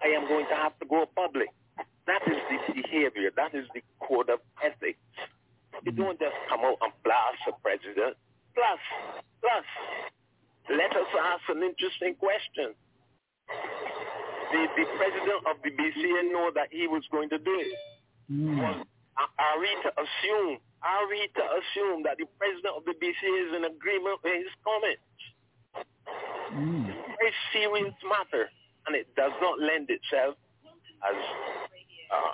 I 0.02 0.08
am 0.16 0.28
going 0.28 0.46
to 0.48 0.56
have 0.56 0.78
to 0.80 0.86
go 0.86 1.06
public. 1.16 1.50
That 2.08 2.22
is 2.28 2.38
the 2.50 2.82
behavior. 2.82 3.32
That 3.36 3.54
is 3.54 3.66
the 3.74 3.82
code 4.00 4.30
of 4.30 4.40
ethics. 4.64 5.00
You 5.84 5.92
don't 5.92 6.20
just 6.20 6.36
come 6.50 6.62
out 6.62 6.78
and 6.82 6.94
blast 7.04 7.42
the 7.46 7.54
president. 7.62 8.16
Plus, 8.54 8.82
plus, 9.42 9.68
let 10.70 10.92
us 10.96 11.10
ask 11.20 11.44
an 11.50 11.64
interesting 11.64 12.16
question. 12.16 12.76
The, 14.52 14.62
the 14.76 14.86
president 14.96 15.42
of 15.48 15.56
the 15.64 15.72
BCA 15.72 16.32
know 16.32 16.52
that 16.56 16.68
he 16.72 16.88
was 16.88 17.04
going 17.12 17.30
to 17.30 17.40
do 17.40 17.56
it. 17.60 17.76
Mm. 18.32 18.60
Are 18.60 18.84
are 19.18 19.60
we 19.60 19.70
to 19.84 19.90
assume, 19.96 20.58
are 20.84 21.08
we 21.10 21.28
to 21.36 21.44
assume 21.60 22.04
that 22.04 22.18
the 22.18 22.26
president 22.38 22.74
of 22.76 22.84
the 22.86 22.96
BCA 22.96 23.32
is 23.48 23.56
in 23.56 23.64
agreement 23.66 24.20
with 24.24 24.34
his 24.34 24.54
comments? 24.64 25.02
Mm. 26.54 26.86
Very 26.86 27.34
serious 27.54 27.96
matter, 28.04 28.50
and 28.88 28.96
it 28.96 29.08
does 29.16 29.32
not 29.42 29.60
lend 29.60 29.90
itself, 29.90 30.36
as 31.04 31.18
uh, 32.12 32.32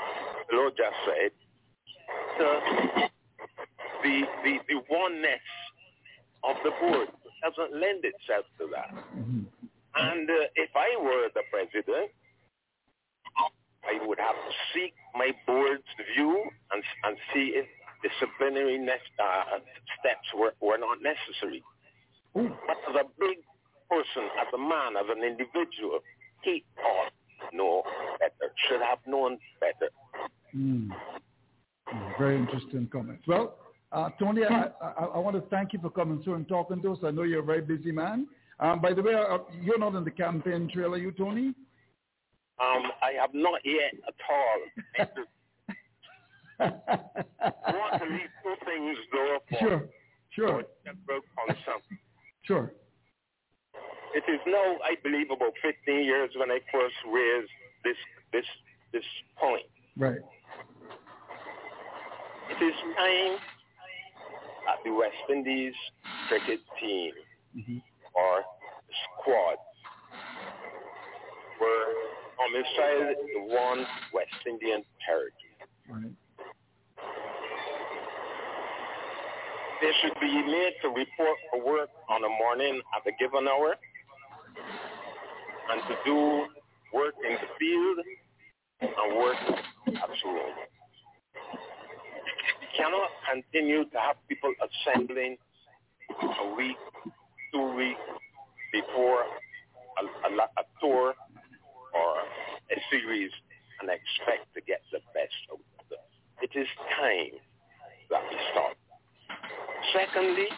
Lord 0.53 0.73
just 0.78 0.97
said, 1.05 1.32
to 2.39 2.45
the, 4.03 4.21
the, 4.43 4.53
the 4.67 4.80
oneness 4.89 5.45
of 6.43 6.55
the 6.63 6.71
board. 6.82 7.09
It 7.09 7.34
doesn't 7.43 7.80
lend 7.80 8.05
itself 8.05 8.45
to 8.59 8.67
that. 8.73 8.93
Mm-hmm. 9.15 9.43
And 9.95 10.30
uh, 10.30 10.45
if 10.55 10.69
I 10.75 10.95
were 11.01 11.30
the 11.34 11.41
president, 11.51 12.11
I 13.88 14.05
would 14.05 14.19
have 14.19 14.35
to 14.35 14.51
seek 14.73 14.93
my 15.15 15.31
board's 15.45 15.83
view 16.15 16.43
and, 16.71 16.83
and 17.05 17.17
see 17.33 17.53
if 17.55 17.65
disciplinary 18.03 18.77
ne- 18.77 18.91
uh, 18.91 19.59
steps 19.99 20.27
were, 20.38 20.53
were 20.61 20.77
not 20.77 20.97
necessary. 21.01 21.63
Ooh. 22.38 22.51
But 22.67 22.77
as 22.89 22.95
a 23.01 23.07
big 23.19 23.38
person, 23.89 24.29
as 24.39 24.47
a 24.53 24.57
man, 24.57 24.97
as 24.99 25.05
an 25.09 25.23
individual, 25.23 25.99
he 26.43 26.63
ought 26.77 27.11
to 27.49 27.57
know 27.57 27.83
better, 28.19 28.51
should 28.67 28.81
have 28.81 28.99
known 29.07 29.38
better. 29.59 29.91
Mm. 30.55 30.89
Mm, 31.93 32.17
Very 32.17 32.38
interesting 32.38 32.88
comments. 32.91 33.23
Well, 33.27 33.55
uh, 33.91 34.09
Tony, 34.19 34.43
I, 34.43 34.69
I, 34.81 35.05
I 35.15 35.17
want 35.17 35.35
to 35.38 35.49
thank 35.49 35.73
you 35.73 35.79
for 35.79 35.89
coming 35.89 36.21
through 36.23 36.35
and 36.35 36.47
talking 36.47 36.81
to 36.81 36.91
us. 36.91 36.99
I 37.03 37.11
know 37.11 37.23
you're 37.23 37.39
a 37.39 37.45
very 37.45 37.61
busy 37.61 37.91
man. 37.91 38.27
Um, 38.59 38.81
by 38.81 38.93
the 38.93 39.01
way, 39.01 39.13
uh, 39.13 39.38
you're 39.61 39.79
not 39.79 39.95
in 39.95 40.03
the 40.03 40.11
campaign 40.11 40.69
trail, 40.73 40.93
are 40.93 40.97
you, 40.97 41.11
Tony? 41.11 41.53
Um, 42.59 42.83
I 43.03 43.11
have 43.19 43.33
not 43.33 43.61
yet 43.63 43.93
at 44.07 44.15
all. 44.29 45.07
I 46.59 47.71
want 47.71 48.01
to 48.01 48.09
leave 48.09 48.31
two 48.43 48.55
things 48.65 48.97
though 49.11 49.37
for 49.49 49.59
Sure, 49.59 49.89
sure, 50.31 50.63
several 50.85 51.21
concerns. 51.47 51.83
sure. 52.43 52.71
It 54.15 54.23
is 54.31 54.39
now, 54.47 54.77
I 54.83 54.95
believe, 55.03 55.29
about 55.29 55.53
15 55.61 56.03
years 56.03 56.31
when 56.35 56.49
I 56.49 56.59
first 56.71 56.95
raised 57.11 57.51
this 57.83 57.97
this 58.33 58.45
this 58.91 59.03
point. 59.37 59.65
Right. 59.95 60.17
It 62.49 62.63
is 62.63 62.73
time 62.97 63.37
that 64.65 64.77
the 64.83 64.91
West 64.91 65.15
Indies 65.29 65.73
cricket 66.27 66.59
team 66.79 67.13
Mm-hmm. 67.57 67.77
or 68.13 68.43
squad 69.21 69.57
were 71.59 71.93
domiciled 72.38 73.17
in 73.35 73.53
one 73.53 73.85
West 74.13 74.29
Indian 74.45 74.83
territory. 75.05 75.57
Right. 75.89 76.13
They 79.81 79.91
should 80.01 80.19
be 80.19 80.33
made 80.33 80.73
to 80.81 80.89
report 80.89 81.38
for 81.51 81.63
work 81.63 81.89
on 82.09 82.23
a 82.23 82.29
morning 82.29 82.81
at 82.95 83.05
a 83.05 83.11
given 83.19 83.47
hour 83.47 83.75
and 85.69 85.81
to 85.88 85.95
do 86.03 86.45
work 86.93 87.13
in 87.23 87.33
the 87.33 87.47
field 87.59 87.97
and 88.81 89.17
work 89.17 89.35
at 89.88 90.09
home. 90.23 90.55
We 92.59 92.67
cannot 92.75 93.09
continue 93.31 93.85
to 93.85 93.99
have 93.99 94.15
people 94.27 94.51
assembling 94.65 95.38
a 96.09 96.55
week, 96.55 96.77
two 97.53 97.75
weeks 97.75 97.99
before 98.73 99.21
a, 99.21 100.27
a, 100.27 100.33
a 100.33 100.63
tour 100.81 101.13
or 101.97 102.21
a 102.69 102.77
series 102.91 103.31
and 103.81 103.89
expect 103.89 104.53
to 104.53 104.61
get 104.61 104.81
the 104.91 104.99
best 105.13 105.41
of 105.51 105.59
it. 105.89 106.01
It 106.41 106.53
is 106.53 106.67
time 106.97 107.41
that 108.09 108.23
we 108.29 108.37
stop. 108.53 108.77
Secondly, 109.93 110.49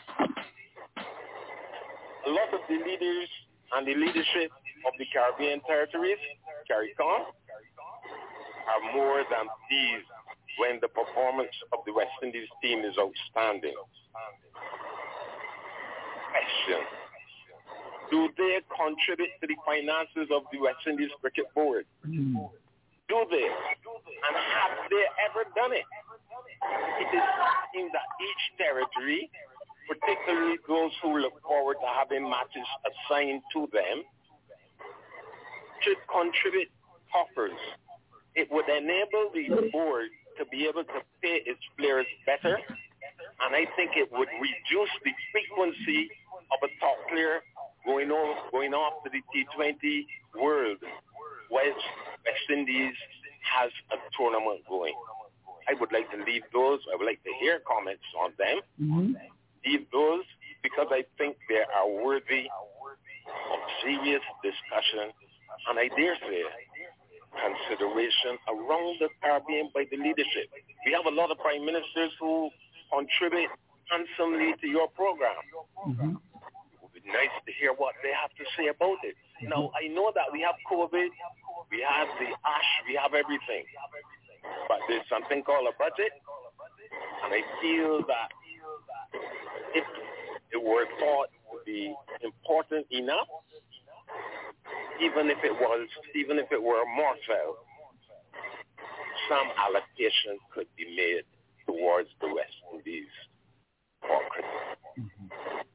a 2.27 2.29
lot 2.29 2.51
of 2.53 2.61
the 2.67 2.75
leaders 2.75 3.29
and 3.75 3.87
the 3.87 3.95
leadership 3.95 4.51
of 4.85 4.93
the 4.97 5.05
Caribbean 5.13 5.61
territories, 5.67 6.19
CARICOM, 6.69 7.31
are 8.69 8.83
more 8.93 9.23
than 9.29 9.45
pleased 9.67 10.09
when 10.57 10.79
the 10.81 10.87
performance 10.89 11.55
of 11.73 11.79
the 11.85 11.93
West 11.93 12.11
Indies 12.23 12.47
team 12.61 12.79
is 12.79 12.95
outstanding. 12.99 13.75
Question. 16.29 17.08
Do 18.11 18.29
they 18.37 18.59
contribute 18.73 19.29
to 19.41 19.47
the 19.47 19.55
finances 19.65 20.33
of 20.33 20.43
the 20.51 20.59
West 20.59 20.81
Indies 20.87 21.11
Cricket 21.21 21.45
Board? 21.53 21.85
Do 22.05 23.25
they? 23.29 23.45
And 23.45 24.35
have 24.35 24.89
they 24.89 25.05
ever 25.29 25.45
done 25.55 25.73
it? 25.73 25.85
It 27.01 27.09
is 27.15 27.23
something 27.37 27.89
that 27.93 28.07
each 28.21 28.43
territory, 28.57 29.29
particularly 29.87 30.57
those 30.67 30.91
who 31.01 31.17
look 31.17 31.41
forward 31.41 31.77
to 31.81 31.87
having 31.87 32.29
matches 32.29 32.65
assigned 32.85 33.41
to 33.53 33.67
them, 33.73 34.03
should 35.81 35.97
contribute 36.11 36.69
coffers. 37.11 37.57
It 38.35 38.51
would 38.51 38.69
enable 38.69 39.31
the 39.33 39.69
board 39.71 40.09
to 40.37 40.45
be 40.45 40.65
able 40.65 40.83
to 40.83 40.99
pay 41.21 41.41
its 41.45 41.61
players 41.77 42.05
better, 42.25 42.57
and 42.57 43.55
I 43.55 43.65
think 43.75 43.91
it 43.95 44.11
would 44.11 44.29
reduce 44.39 44.93
the 45.03 45.13
frequency 45.31 46.09
of 46.51 46.59
a 46.63 46.69
top 46.79 46.97
player 47.09 47.41
going 47.89 48.11
off, 48.11 48.37
going 48.51 48.73
off 48.73 49.01
to 49.03 49.09
the 49.09 49.21
T20 49.33 50.05
world, 50.37 50.77
whilst 51.49 51.85
West 52.21 52.45
Indies 52.53 52.93
has 53.41 53.71
a 53.89 53.97
tournament 54.13 54.61
going. 54.69 54.93
I 55.65 55.73
would 55.79 55.91
like 55.91 56.05
to 56.13 56.21
leave 56.21 56.45
those. 56.53 56.79
I 56.93 56.95
would 56.97 57.05
like 57.05 57.21
to 57.25 57.33
hear 57.41 57.61
comments 57.65 58.05
on 58.13 58.29
them. 58.37 58.57
Mm-hmm. 58.77 59.13
Leave 59.65 59.85
those 59.91 60.25
because 60.61 60.87
I 60.91 61.01
think 61.17 61.37
they 61.49 61.65
are 61.65 61.89
worthy 61.89 62.45
of 62.45 63.59
serious 63.81 64.21
discussion 64.45 65.09
and 65.69 65.77
I 65.77 65.89
dare 65.97 66.15
say 66.15 66.41
consideration 67.29 68.37
around 68.49 68.97
the 69.01 69.09
Caribbean 69.21 69.69
by 69.73 69.85
the 69.91 69.97
leadership. 69.97 70.49
We 70.85 70.93
have 70.93 71.05
a 71.05 71.13
lot 71.13 71.29
of 71.29 71.37
prime 71.37 71.65
ministers 71.65 72.13
who 72.19 72.49
contribute 72.89 73.49
handsomely 73.89 74.53
to 74.61 74.67
your 74.67 74.87
program. 74.89 75.37
Mm-hmm. 75.87 76.13
It 76.99 77.07
would 77.07 77.13
be 77.13 77.15
nice 77.15 77.31
to 77.47 77.51
hear 77.55 77.71
what 77.71 77.95
they 78.03 78.11
have 78.11 78.31
to 78.35 78.43
say 78.57 78.67
about 78.67 78.99
it. 79.07 79.15
Mm-hmm. 79.39 79.55
Now, 79.55 79.71
I 79.71 79.87
know 79.87 80.11
that 80.15 80.27
we 80.35 80.41
have 80.43 80.55
COVID, 80.67 81.07
we 81.71 81.79
have 81.79 82.07
the 82.19 82.27
ash, 82.43 82.71
we 82.87 82.99
have 82.99 83.13
everything. 83.15 83.63
But 84.67 84.79
there's 84.87 85.07
something 85.07 85.43
called 85.43 85.67
a 85.67 85.75
budget, 85.79 86.11
and 87.23 87.31
I 87.31 87.39
feel 87.61 88.03
that 88.03 88.29
if 89.75 89.85
it 90.51 90.59
were 90.59 90.85
thought 90.99 91.31
to 91.51 91.63
be 91.65 91.95
important 92.23 92.85
enough, 92.91 93.27
even 94.99 95.29
if 95.31 95.39
it 95.43 95.53
was, 95.53 95.87
even 96.15 96.37
if 96.39 96.51
it 96.51 96.61
were 96.61 96.83
more 96.95 97.15
so, 97.27 97.63
some 99.29 99.47
allocation 99.55 100.35
could 100.51 100.67
be 100.75 100.83
made 100.95 101.23
towards 101.63 102.09
the 102.19 102.27
West 102.27 102.59
Indies 102.73 103.07
for. 104.01 104.19
That 104.35 105.68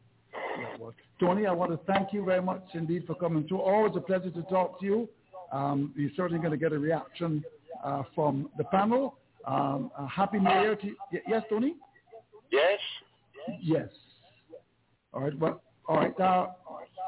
was 0.78 0.94
Tony, 1.20 1.46
I 1.46 1.52
want 1.52 1.70
to 1.72 1.92
thank 1.92 2.12
you 2.12 2.24
very 2.24 2.42
much 2.42 2.64
indeed 2.74 3.04
for 3.06 3.14
coming 3.14 3.46
through. 3.46 3.60
Always 3.60 3.96
a 3.96 4.00
pleasure 4.00 4.30
to 4.30 4.42
talk 4.42 4.80
to 4.80 4.86
you. 4.86 5.08
Um, 5.52 5.92
you're 5.96 6.10
certainly 6.16 6.38
going 6.38 6.50
to 6.50 6.56
get 6.56 6.72
a 6.72 6.78
reaction 6.78 7.44
uh, 7.84 8.02
from 8.14 8.48
the 8.58 8.64
panel. 8.64 9.18
Um, 9.46 9.90
happy 10.10 10.38
New 10.38 10.50
Year 10.50 10.76
to 10.76 10.86
you. 10.86 10.96
Yes, 11.28 11.42
Tony? 11.50 11.74
Yes. 12.50 12.78
Yes. 13.60 13.88
All 15.12 15.22
right. 15.22 15.38
Well, 15.38 15.62
all 15.86 15.96
right. 15.96 16.18
Uh, 16.18 16.48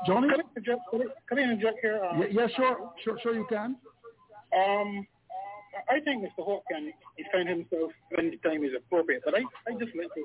Johnny? 0.07 0.29
Can 0.29 0.41
I 0.41 0.45
interject, 0.57 0.81
can 1.29 1.39
I 1.39 1.43
interject 1.43 1.79
here? 1.81 2.01
Uh, 2.05 2.19
yeah, 2.19 2.27
yeah, 2.31 2.47
sure. 2.57 2.93
Sure, 3.03 3.19
sure 3.23 3.35
you 3.35 3.47
can. 3.49 3.77
Um, 4.55 5.07
I 5.89 6.01
think 6.01 6.25
Mr. 6.25 6.45
Hope 6.45 6.65
can 6.71 6.93
defend 7.17 7.49
himself 7.49 7.93
when 8.11 8.31
the 8.31 8.37
time 8.49 8.65
is 8.65 8.73
appropriate, 8.77 9.23
but 9.25 9.35
I, 9.35 9.41
I 9.69 9.73
just 9.73 9.95
like 9.97 10.13
to, 10.15 10.25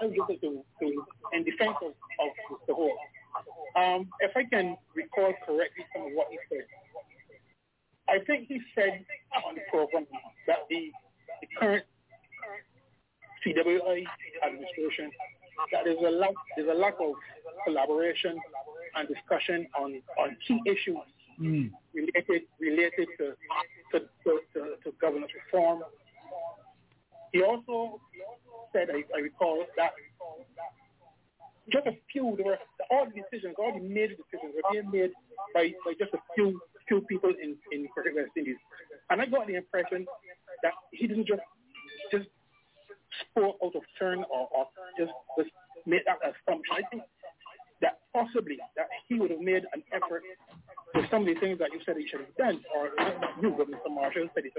I 0.00 0.06
would 0.06 0.14
just 0.14 0.28
like 0.28 0.40
to, 0.40 0.62
to, 0.80 1.04
in 1.32 1.44
defense 1.44 1.76
of, 1.82 1.92
of 1.92 1.94
Mr. 1.94 1.94
Hope, 1.94 2.07
um, 3.94 4.08
if 4.20 4.36
I 4.36 4.44
can 4.44 4.76
recall 4.94 5.32
correctly 5.46 5.84
some 5.94 6.06
of 6.06 6.12
what 6.12 6.28
he 6.30 6.38
said, 6.48 6.64
I 8.08 8.24
think 8.24 8.48
he 8.48 8.60
said 8.74 9.04
on 9.46 9.54
the 9.54 9.60
program 9.70 10.06
that 10.46 10.58
the, 10.70 10.90
the 11.40 11.48
current 11.58 11.84
CWI 13.46 14.04
administration 14.46 15.10
that 15.72 15.82
there's 15.84 15.98
a 15.98 16.10
lack 16.10 16.34
there's 16.56 16.68
a 16.70 16.78
lack 16.78 16.94
of 17.00 17.12
collaboration 17.64 18.38
and 18.94 19.08
discussion 19.08 19.66
on, 19.78 20.00
on 20.18 20.36
key 20.46 20.60
issues 20.66 20.96
mm. 21.40 21.70
related 21.94 22.42
related 22.60 23.08
to 23.18 23.34
to, 23.92 24.00
to, 24.24 24.40
to, 24.54 24.60
to 24.84 24.92
governance 25.00 25.32
reform. 25.44 25.82
He 27.32 27.42
also 27.42 28.00
said, 28.72 28.88
I, 28.90 29.04
I 29.16 29.20
recall, 29.20 29.64
that 29.76 29.92
just 31.72 31.86
a 31.86 31.96
few, 32.10 32.34
there 32.36 32.46
were 32.46 32.58
all 32.90 33.06
the 33.06 33.20
decisions, 33.20 33.54
all 33.58 33.72
the 33.72 33.84
major 33.84 34.14
decisions 34.16 34.54
were 34.56 34.67
being 34.80 34.90
made 34.90 35.12
by, 35.54 35.72
by 35.84 35.92
just 35.98 36.14
a 36.14 36.18
few 36.34 36.60
few 36.86 37.02
people 37.02 37.30
in, 37.30 37.56
in 37.70 37.86
Cricket 37.92 38.14
West 38.16 38.30
Indies. 38.36 38.56
And 39.10 39.20
I 39.20 39.26
got 39.26 39.46
the 39.46 39.56
impression 39.56 40.06
that 40.62 40.72
he 40.90 41.06
didn't 41.06 41.26
just 41.26 41.42
just 42.10 42.28
spoke 43.30 43.56
out 43.64 43.74
of 43.74 43.82
turn 43.98 44.24
or, 44.30 44.48
or 44.52 44.66
just, 44.98 45.12
just 45.36 45.50
made 45.86 46.02
that 46.06 46.18
assumption. 46.24 46.72
I 46.72 46.82
think 46.90 47.02
that 47.80 48.00
possibly 48.12 48.58
that 48.76 48.88
he 49.08 49.18
would 49.18 49.30
have 49.30 49.40
made 49.40 49.64
an 49.72 49.82
effort 49.92 50.22
with 50.94 51.04
some 51.10 51.22
of 51.22 51.28
the 51.28 51.38
things 51.40 51.58
that 51.58 51.70
you 51.72 51.80
said 51.84 51.96
he 51.96 52.08
should 52.08 52.20
have 52.20 52.36
done, 52.36 52.60
or 52.74 52.90
not 52.98 53.36
you, 53.40 53.54
but 53.56 53.68
Mr. 53.70 53.92
Marshall 53.92 54.28
said 54.34 54.44
he 54.44 54.50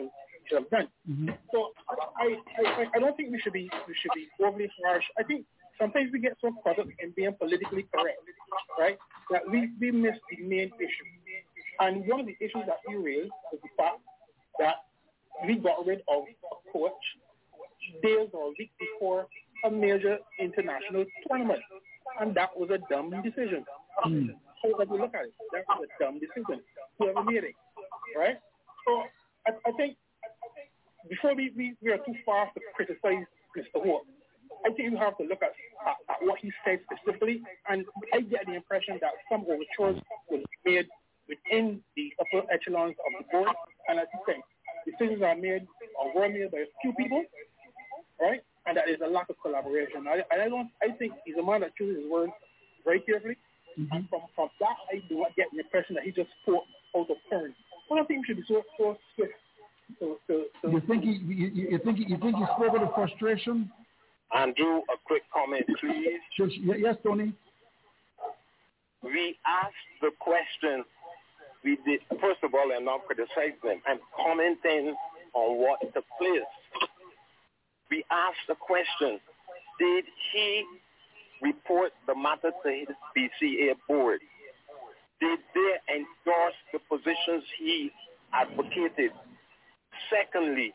should 0.48 0.64
have 0.64 0.70
done. 0.70 0.88
Mm-hmm. 1.10 1.30
So 1.52 1.74
I, 2.18 2.38
I, 2.38 2.86
I 2.96 3.00
don't 3.00 3.16
think 3.18 3.32
we 3.32 3.40
should 3.42 3.54
be 3.54 3.70
we 3.88 3.96
should 4.02 4.14
be 4.16 4.30
overly 4.44 4.70
harsh. 4.86 5.04
I 5.18 5.24
think 5.24 5.46
sometimes 5.80 6.12
we 6.14 6.20
get 6.20 6.38
so 6.40 6.52
caught 6.64 6.80
up 6.80 6.88
in 7.00 7.12
being 7.16 7.34
politically 7.40 7.88
correct, 7.94 8.19
that 9.32 9.42
we, 9.50 9.70
we 9.80 9.92
miss 9.92 10.16
the 10.30 10.44
main 10.44 10.72
issue. 10.80 11.10
And 11.80 12.06
one 12.08 12.22
of 12.22 12.26
the 12.26 12.36
issues 12.40 12.64
that 12.68 12.80
we 12.88 12.96
raised 12.96 13.32
was 13.52 13.62
the 13.64 13.70
fact 13.78 14.00
that 14.60 14.76
we 15.46 15.56
got 15.56 15.86
rid 15.86 16.00
of 16.08 16.24
a 16.24 16.72
coach 16.72 16.92
days 18.04 18.30
or 18.34 18.50
weeks 18.60 18.74
before 18.80 19.28
a 19.66 19.72
major 19.72 20.18
international 20.40 21.06
tournament. 21.28 21.60
And 22.20 22.36
that 22.36 22.50
was 22.56 22.70
a 22.70 22.80
dumb 22.92 23.12
decision. 23.24 23.64
Mm. 24.06 24.30
However 24.62 24.94
you 24.94 25.02
look 25.02 25.16
at 25.16 25.26
it, 25.26 25.34
that 25.54 25.64
was 25.70 25.88
a 25.88 26.04
dumb 26.04 26.20
decision. 26.20 26.62
Whoever 26.98 27.24
made 27.24 27.44
it, 27.44 27.56
right? 28.18 28.38
So 28.86 29.04
I, 29.48 29.70
I 29.70 29.72
think 29.74 29.96
before 31.10 31.36
we, 31.36 31.52
we, 31.56 31.76
we 31.82 31.92
are 31.92 31.98
too 31.98 32.16
fast 32.26 32.54
to 32.56 32.62
criticize 32.76 33.24
Mr. 33.58 33.80
Hope, 33.86 34.06
I 34.66 34.72
think 34.74 34.92
you 34.92 34.98
have 34.98 35.18
to 35.18 35.24
look 35.24 35.42
at, 35.42 35.54
at, 35.88 35.98
at, 36.10 36.20
what 36.22 36.40
he 36.40 36.52
said 36.66 36.80
specifically, 36.84 37.42
and 37.70 37.86
I 38.14 38.22
get 38.22 38.46
the 38.46 38.56
impression 38.56 39.00
that 39.02 39.12
some 39.32 39.46
overtures 39.48 40.02
were 40.30 40.40
made 40.66 40.88
within 41.28 41.80
the 41.96 42.12
upper 42.20 42.44
echelons 42.52 42.96
of 43.06 43.12
the 43.18 43.26
board, 43.32 43.56
and 43.88 44.00
as 44.00 44.08
you 44.14 44.20
say, 44.28 44.38
decisions 44.90 45.22
are 45.22 45.36
made 45.36 45.68
or 46.00 46.14
were 46.14 46.30
made 46.30 46.52
by 46.52 46.60
a 46.60 46.72
few 46.82 46.94
people, 46.94 47.24
right? 48.20 48.42
And 48.66 48.76
that 48.78 48.90
is 48.90 48.98
a 49.06 49.10
lack 49.10 49.30
of 49.30 49.36
collaboration. 49.42 50.06
I, 50.08 50.22
I 50.34 50.50
don't. 50.50 50.70
I 50.82 50.92
think 50.98 51.14
he's 51.26 51.38
a 51.38 51.44
man 51.44 51.62
that 51.62 51.76
chooses 51.78 52.04
his 52.04 52.12
words 52.12 52.34
very 52.84 53.00
carefully. 53.00 53.38
Mm-hmm. 53.80 53.96
And 53.96 54.10
from, 54.10 54.22
from 54.36 54.50
that, 54.60 54.76
I 54.92 55.02
do 55.08 55.20
not 55.20 55.36
get 55.36 55.48
the 55.54 55.60
impression 55.60 55.96
that 55.96 56.04
he 56.04 56.12
just 56.12 56.30
spoke 56.44 56.66
out 56.96 57.10
of 57.10 57.18
turn. 57.30 57.54
I 57.92 57.96
don't 57.96 58.08
think 58.08 58.22
we 58.22 58.26
should 58.28 58.38
be 58.38 58.44
so, 58.48 58.62
so 58.78 58.98
swift. 59.16 59.34
So, 60.00 60.18
so, 60.28 60.44
so. 60.62 60.70
You 60.70 60.82
think 60.86 61.04
he? 61.04 61.18
You, 61.26 61.48
you 61.72 61.80
think 61.84 61.98
he, 61.98 62.06
you 62.06 62.18
think 62.18 62.36
he 62.36 62.46
spoke 62.56 62.76
out 62.76 62.84
of 62.84 62.94
frustration? 62.94 63.72
Andrew, 64.36 64.78
a 64.78 64.98
quick 65.06 65.24
comment, 65.34 65.66
please. 65.80 66.20
Yes, 66.78 66.96
Tony. 67.04 67.34
We 69.04 69.38
asked 69.46 69.74
the 70.02 70.12
question. 70.20 70.84
We 71.64 71.78
did 71.86 72.02
first 72.22 72.44
of 72.44 72.54
all, 72.54 72.72
I'm 72.76 72.86
not 72.86 73.06
criticizing 73.06 73.60
them. 73.64 73.82
I'm 73.88 74.00
commenting 74.16 74.96
on 75.34 75.58
what 75.58 75.82
took 75.94 76.06
place 76.18 76.44
we 77.90 78.04
asked 78.12 78.46
the 78.48 78.56
question, 78.56 79.20
did 79.80 80.06
he 80.32 80.64
report 81.42 81.92
the 82.08 82.16
matter 82.16 82.52
to 82.64 82.70
his 82.70 82.88
BCA 83.18 83.74
board? 83.88 84.20
Did 85.20 85.40
they 85.54 85.96
endorse 85.96 86.56
the 86.72 86.80
positions 86.88 87.44
he 87.58 87.92
advocated? 88.34 89.12
Secondly, 90.10 90.74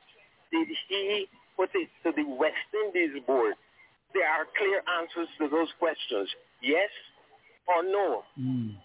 did 0.53 0.69
he 0.89 1.27
put 1.57 1.71
it 1.75 1.89
to 2.05 2.13
the 2.15 2.25
West 2.25 2.69
Indies 2.73 3.23
board? 3.27 3.55
There 4.13 4.27
are 4.27 4.47
clear 4.57 4.83
answers 5.01 5.29
to 5.39 5.49
those 5.49 5.69
questions. 5.79 6.29
Yes 6.63 6.91
or 7.67 7.83
no? 7.83 8.23
Mm. 8.39 8.77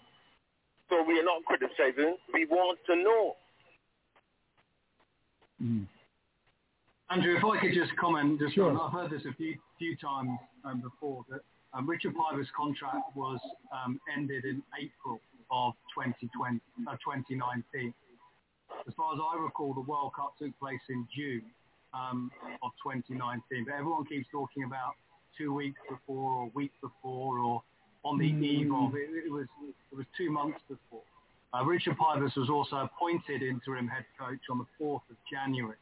So 0.88 1.04
we 1.06 1.18
are 1.20 1.24
not 1.24 1.44
criticizing. 1.44 2.16
We 2.34 2.46
want 2.46 2.78
to 2.86 2.96
know. 2.96 3.36
Mm. 5.62 5.86
Andrew, 7.10 7.36
if 7.36 7.44
I 7.44 7.60
could 7.60 7.74
just 7.74 7.94
comment, 7.96 8.40
just 8.40 8.54
sure. 8.54 8.70
I've 8.70 8.92
heard 8.92 9.10
this 9.10 9.22
a 9.28 9.34
few 9.34 9.56
few 9.78 9.96
times 9.96 10.38
um, 10.64 10.80
before 10.80 11.24
that 11.28 11.40
um, 11.72 11.88
Richard 11.88 12.14
Pybus' 12.14 12.46
contract 12.56 13.14
was 13.14 13.38
um, 13.72 14.00
ended 14.16 14.44
in 14.44 14.62
April 14.78 15.20
of 15.50 15.74
2020, 15.94 16.60
uh, 16.86 16.92
2019. 17.02 17.94
As 18.86 18.94
far 18.94 19.14
as 19.14 19.20
I 19.20 19.42
recall, 19.42 19.74
the 19.74 19.80
World 19.80 20.12
Cup 20.14 20.34
took 20.38 20.56
place 20.58 20.80
in 20.88 21.06
June 21.14 21.42
um, 21.94 22.30
of 22.62 22.70
2019, 22.82 23.64
but 23.64 23.74
everyone 23.74 24.04
keeps 24.04 24.26
talking 24.30 24.64
about 24.64 24.94
two 25.36 25.52
weeks 25.52 25.80
before 25.88 26.32
or 26.32 26.44
a 26.46 26.50
week 26.54 26.72
before 26.80 27.38
or 27.38 27.62
on 28.04 28.18
the 28.18 28.30
mm. 28.30 28.42
eve 28.42 28.72
of. 28.72 28.94
It, 28.94 29.26
it, 29.26 29.32
was 29.32 29.46
it 29.92 29.96
was 29.96 30.06
two 30.16 30.30
months 30.30 30.60
before. 30.68 31.02
Uh, 31.52 31.64
Richard 31.64 31.96
Pybus 31.98 32.36
was 32.36 32.48
also 32.48 32.76
appointed 32.76 33.42
interim 33.42 33.88
head 33.88 34.04
coach 34.18 34.38
on 34.50 34.58
the 34.58 34.66
4th 34.80 35.02
of 35.10 35.16
January 35.30 35.76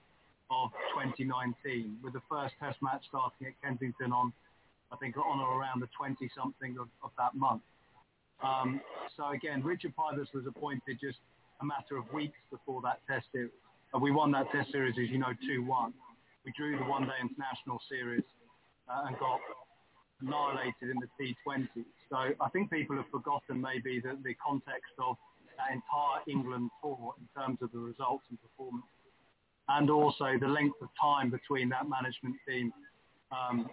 of 0.51 0.71
2019, 0.97 1.99
with 2.03 2.15
the 2.15 2.23
first 2.31 2.55
Test 2.59 2.81
match 2.81 3.05
starting 3.09 3.49
at 3.49 3.53
Kensington 3.63 4.13
on, 4.13 4.33
I 4.91 4.97
think, 4.97 5.17
on 5.19 5.41
or 5.41 5.61
around 5.61 5.81
the 5.81 5.89
20-something 6.01 6.79
of, 6.81 6.89
of 7.05 7.11
that 7.19 7.35
month. 7.35 7.61
Um, 8.43 8.81
so 9.15 9.29
again, 9.31 9.63
Richard 9.63 9.93
Pybus 9.99 10.33
was 10.33 10.45
appointed 10.47 10.99
just 11.01 11.19
a 11.61 11.67
matter 11.67 11.99
of 11.99 12.11
weeks 12.15 12.39
before 12.51 12.81
that 12.83 13.01
Test 13.07 13.27
series. 13.33 13.51
Uh, 13.95 13.99
we 13.99 14.11
won 14.11 14.33
that 14.33 14.51
Test 14.53 14.71
series, 14.71 14.95
as 15.03 15.09
you 15.09 15.19
know, 15.19 15.33
2-1. 15.49 15.93
We 16.45 16.53
drew 16.57 16.77
the 16.77 16.85
one-day 16.85 17.19
international 17.21 17.81
series 17.89 18.25
uh, 18.89 19.07
and 19.07 19.19
got 19.19 19.41
annihilated 20.21 20.91
in 20.91 20.97
the 21.01 21.09
T20. 21.17 21.69
So 22.11 22.17
I 22.17 22.49
think 22.53 22.71
people 22.71 22.97
have 22.97 23.09
forgotten 23.11 23.61
maybe 23.61 24.01
the, 24.01 24.19
the 24.23 24.35
context 24.35 24.93
of 24.99 25.17
that 25.57 25.73
entire 25.73 26.21
England 26.29 26.71
tour 26.83 27.15
in 27.19 27.29
terms 27.41 27.59
of 27.63 27.73
the 27.73 27.79
results 27.79 28.25
and 28.31 28.39
performance 28.43 28.85
and 29.69 29.91
also 29.91 30.37
the 30.41 30.49
length 30.49 30.77
of 30.81 30.89
time 31.01 31.31
between 31.31 31.69
that 31.69 31.89
management 31.89 32.37
team 32.49 32.73
um, 33.33 33.69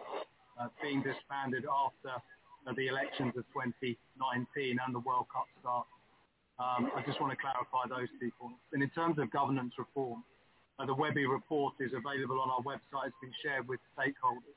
uh, 0.60 0.68
being 0.82 1.04
disbanded 1.04 1.64
after 1.68 2.16
uh, 2.68 2.74
the 2.76 2.88
elections 2.88 3.34
of 3.38 3.44
2019 3.54 4.78
and 4.86 4.96
the 4.96 5.00
World 5.00 5.28
Cup 5.32 5.46
start. 5.60 5.86
Um, 6.56 6.88
I 6.96 7.04
just 7.06 7.20
want 7.20 7.36
to 7.36 7.40
clarify 7.40 7.84
those 7.92 8.08
two 8.20 8.32
points. 8.40 8.64
And 8.72 8.82
in 8.82 8.90
terms 8.92 9.20
of 9.20 9.30
governance 9.32 9.74
reform, 9.78 10.24
uh, 10.80 10.86
the 10.86 10.96
Webby 10.96 11.26
report 11.26 11.76
is 11.80 11.92
available 11.92 12.40
on 12.40 12.50
our 12.50 12.64
website. 12.64 13.12
It's 13.12 13.22
been 13.22 13.36
shared 13.44 13.68
with 13.68 13.80
stakeholders. 13.92 14.56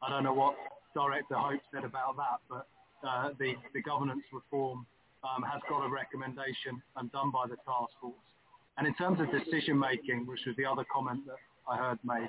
I 0.00 0.08
don't 0.08 0.24
know 0.24 0.32
what 0.32 0.56
Director 0.94 1.36
Hope 1.36 1.60
said 1.72 1.84
about 1.84 2.16
that, 2.16 2.40
but 2.48 2.66
uh, 3.06 3.30
the, 3.38 3.54
the 3.72 3.82
governance 3.82 4.24
reform 4.32 4.86
um, 5.24 5.42
has 5.42 5.60
got 5.68 5.84
a 5.84 5.90
recommendation 5.90 6.80
and 6.96 7.12
done 7.12 7.30
by 7.30 7.44
the 7.48 7.56
task 7.64 7.92
force. 8.00 8.28
And 8.76 8.86
in 8.86 8.94
terms 8.94 9.20
of 9.20 9.30
decision 9.30 9.78
making, 9.78 10.26
which 10.26 10.40
was 10.46 10.56
the 10.56 10.64
other 10.64 10.84
comment 10.92 11.24
that 11.26 11.40
I 11.68 11.76
heard 11.76 11.98
made, 12.04 12.28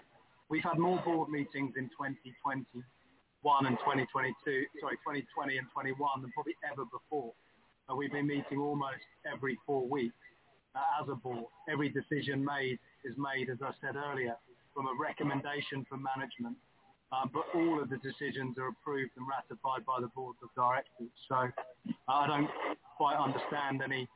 we've 0.50 0.64
had 0.64 0.78
more 0.78 1.00
board 1.04 1.30
meetings 1.30 1.74
in 1.76 1.90
2021 1.96 2.84
and 3.66 3.78
2022, 3.80 4.66
sorry, 4.80 4.96
2020 5.04 5.58
and 5.58 5.68
21 5.74 6.22
than 6.22 6.32
probably 6.32 6.56
ever 6.64 6.86
before. 6.86 7.34
We've 7.94 8.12
been 8.12 8.28
meeting 8.28 8.60
almost 8.60 9.06
every 9.32 9.57
four 9.66 9.88
weeks 9.88 10.16
uh, 10.76 11.02
as 11.02 11.10
a 11.10 11.16
board. 11.16 11.45
Every 11.70 11.90
decision 11.90 12.44
made 12.44 12.80
is 13.06 13.16
made, 13.18 13.49
as 13.49 13.60
I 13.62 13.72
said 13.82 13.95
earlier, 13.95 14.36
from 14.74 14.88
a 14.88 14.95
recommendation 14.99 15.86
from 15.88 16.03
management 16.03 16.57
um, 17.12 17.30
but 17.34 17.45
all 17.53 17.82
of 17.82 17.90
the 17.90 17.98
decisions 17.98 18.57
are 18.57 18.70
approved 18.70 19.12
and 19.18 19.26
ratified 19.28 19.86
by 19.86 20.02
the 20.02 20.07
board 20.07 20.36
of 20.41 20.49
directors. 20.56 21.14
So 21.30 21.48
I 22.07 22.28
don't 22.28 22.49
quite 22.98 23.18
understand 23.18 23.82
any 23.84 24.07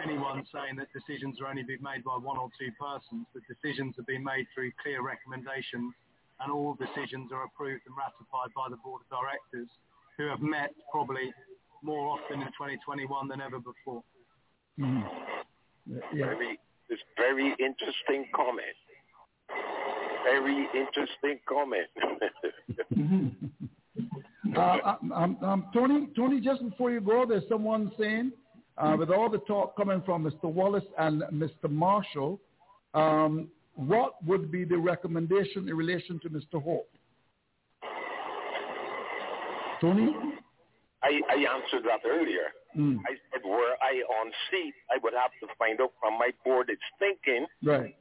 anyone 0.00 0.40
saying 0.48 0.80
that 0.80 0.88
decisions 0.96 1.36
are 1.40 1.52
only 1.52 1.62
being 1.62 1.84
made 1.84 2.02
by 2.02 2.16
one 2.16 2.38
or 2.38 2.48
two 2.56 2.72
persons. 2.80 3.28
The 3.36 3.44
decisions 3.44 3.92
are 4.00 4.08
being 4.08 4.24
made 4.24 4.48
through 4.54 4.72
clear 4.80 5.04
recommendations, 5.04 5.92
and 6.40 6.48
all 6.48 6.72
decisions 6.80 7.28
are 7.30 7.44
approved 7.44 7.84
and 7.84 7.92
ratified 7.92 8.56
by 8.56 8.72
the 8.72 8.80
board 8.80 9.04
of 9.04 9.08
directors, 9.12 9.68
who 10.16 10.32
have 10.32 10.40
met 10.40 10.72
probably 10.90 11.28
more 11.82 12.18
often 12.18 12.40
in 12.40 12.48
2021 12.48 13.28
than 13.28 13.40
ever 13.40 13.58
before. 13.58 14.02
Mhm. 14.78 15.04
Yeah. 15.86 16.00
Very, 16.26 16.58
it's 16.88 17.02
very 17.16 17.54
interesting 17.58 18.26
comment. 18.34 18.76
Very 20.24 20.68
interesting 20.74 21.40
comment. 21.48 21.88
Uh, 24.54 24.96
um, 25.14 25.38
um, 25.42 25.66
Tony, 25.72 26.08
Tony, 26.14 26.38
just 26.38 26.62
before 26.62 26.90
you 26.90 27.00
go, 27.00 27.24
there's 27.26 27.48
someone 27.48 27.90
saying, 27.98 28.32
uh, 28.76 28.94
with 28.98 29.08
all 29.08 29.30
the 29.30 29.38
talk 29.38 29.74
coming 29.76 30.02
from 30.04 30.24
Mr. 30.24 30.44
Wallace 30.44 30.84
and 30.98 31.22
Mr. 31.32 31.70
Marshall, 31.70 32.38
um, 32.92 33.48
what 33.76 34.22
would 34.26 34.52
be 34.52 34.64
the 34.64 34.76
recommendation 34.76 35.68
in 35.68 35.74
relation 35.74 36.20
to 36.20 36.28
Mr. 36.28 36.62
Hope? 36.62 36.88
Tony? 39.80 40.14
I, 41.02 41.20
I 41.28 41.36
answered 41.54 41.84
that 41.90 42.00
earlier. 42.08 42.52
Mm. 42.76 42.98
I 43.06 43.12
said, 43.30 43.42
were 43.44 43.74
I 43.82 44.02
on 44.20 44.32
seat, 44.50 44.74
I 44.90 44.98
would 45.02 45.12
have 45.14 45.32
to 45.42 45.46
find 45.58 45.80
out 45.80 45.92
from 46.00 46.14
my 46.18 46.30
board 46.44 46.70
its 46.70 46.82
thinking 46.98 47.46
Right. 47.62 47.94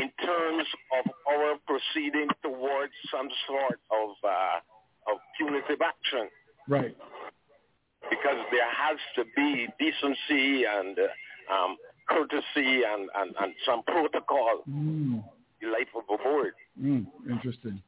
in 0.00 0.10
terms 0.24 0.66
of 0.98 1.10
our 1.28 1.56
proceeding 1.66 2.28
towards 2.42 2.92
some 3.10 3.28
sort 3.46 3.80
of 3.90 4.08
uh, 4.24 5.12
of 5.12 5.18
punitive 5.38 5.80
action, 5.82 6.28
Right. 6.68 6.96
because 8.08 8.38
there 8.52 8.70
has 8.70 8.98
to 9.16 9.24
be 9.36 9.66
decency 9.78 10.64
and 10.64 10.96
uh, 10.98 11.52
um, 11.54 11.76
courtesy 12.08 12.82
and, 12.86 13.08
and, 13.16 13.34
and 13.40 13.54
some 13.66 13.82
protocol 13.84 14.62
Mm. 14.68 15.22
in 15.22 15.22
the 15.60 15.66
life 15.68 15.88
of 15.96 16.04
a 16.08 16.22
board. 16.22 16.54
Mm. 16.80 17.06
Interesting. 17.28 17.82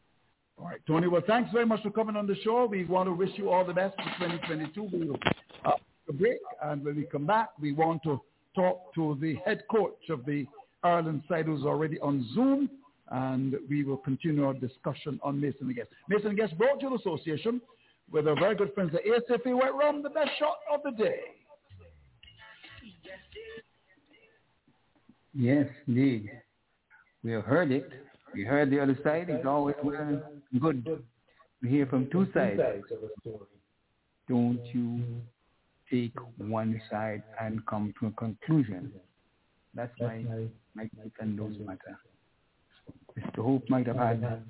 All 0.63 0.69
right, 0.69 0.81
Tony. 0.87 1.09
Well, 1.09 1.23
thanks 1.27 1.51
very 1.51 1.67
much 1.67 1.83
for 1.83 1.91
coming 1.91 2.15
on 2.15 2.29
the 2.29 2.37
show. 2.45 2.67
We 2.71 2.85
want 2.85 3.09
to 3.09 3.13
wish 3.13 3.31
you 3.35 3.51
all 3.51 3.65
the 3.65 3.73
best 3.73 3.97
for 3.97 4.05
2022. 4.27 4.97
We 4.97 5.09
will 5.09 5.19
uh, 5.65 5.71
take 5.73 5.81
a 6.09 6.13
break, 6.13 6.39
and 6.63 6.85
when 6.85 6.95
we 6.95 7.03
come 7.03 7.27
back, 7.27 7.49
we 7.61 7.73
want 7.73 8.05
to 8.05 8.21
talk 8.55 8.95
to 8.95 9.19
the 9.21 9.35
head 9.45 9.65
coach 9.69 9.99
of 10.09 10.25
the 10.25 10.47
Ireland 10.85 11.25
side, 11.29 11.47
who's 11.47 11.65
already 11.65 11.99
on 11.99 12.25
Zoom, 12.33 12.71
and 13.11 13.57
we 13.69 13.83
will 13.83 13.97
continue 13.97 14.47
our 14.47 14.55
discussion 14.55 15.19
on 15.25 15.41
Mason 15.41 15.67
and 15.67 15.75
Guest. 15.75 15.89
Mason 16.09 16.29
and 16.29 16.39
Guest 16.39 16.55
association 17.01 17.61
with 18.13 18.29
our 18.29 18.37
very 18.39 18.55
good 18.55 18.73
friends 18.73 18.93
at 18.95 19.01
ASFA 19.05 19.59
White 19.59 19.75
Rum, 19.75 20.01
the 20.01 20.11
best 20.11 20.31
shot 20.39 20.59
of 20.73 20.81
the 20.85 20.93
day. 20.93 21.19
Yes, 25.35 25.67
indeed. 25.89 26.31
We 27.25 27.33
have 27.33 27.45
heard 27.45 27.73
it. 27.73 27.91
We 28.35 28.45
heard 28.45 28.71
the 28.71 28.81
other 28.81 28.99
side. 29.05 29.29
It's 29.29 29.47
always 29.47 29.77
well 29.83 30.23
good. 30.59 31.03
We 31.63 31.69
hear 31.69 31.87
from 31.87 32.09
two 32.11 32.27
sides. 32.35 32.61
Don't 34.29 34.61
you 34.73 35.01
take 35.91 36.15
one 36.39 36.81
side 36.91 37.23
and 37.41 37.65
come 37.67 37.93
to 38.01 38.07
a 38.07 38.11
conclusion. 38.13 38.93
That's 39.75 39.93
my 40.01 40.25
my 40.75 40.85
take 41.03 41.13
on 41.21 41.37
those 41.37 41.57
matter. 41.59 41.99
Mr. 43.19 43.43
Hope 43.45 43.69
might 43.69 43.87
have 43.87 43.97
had 43.97 44.43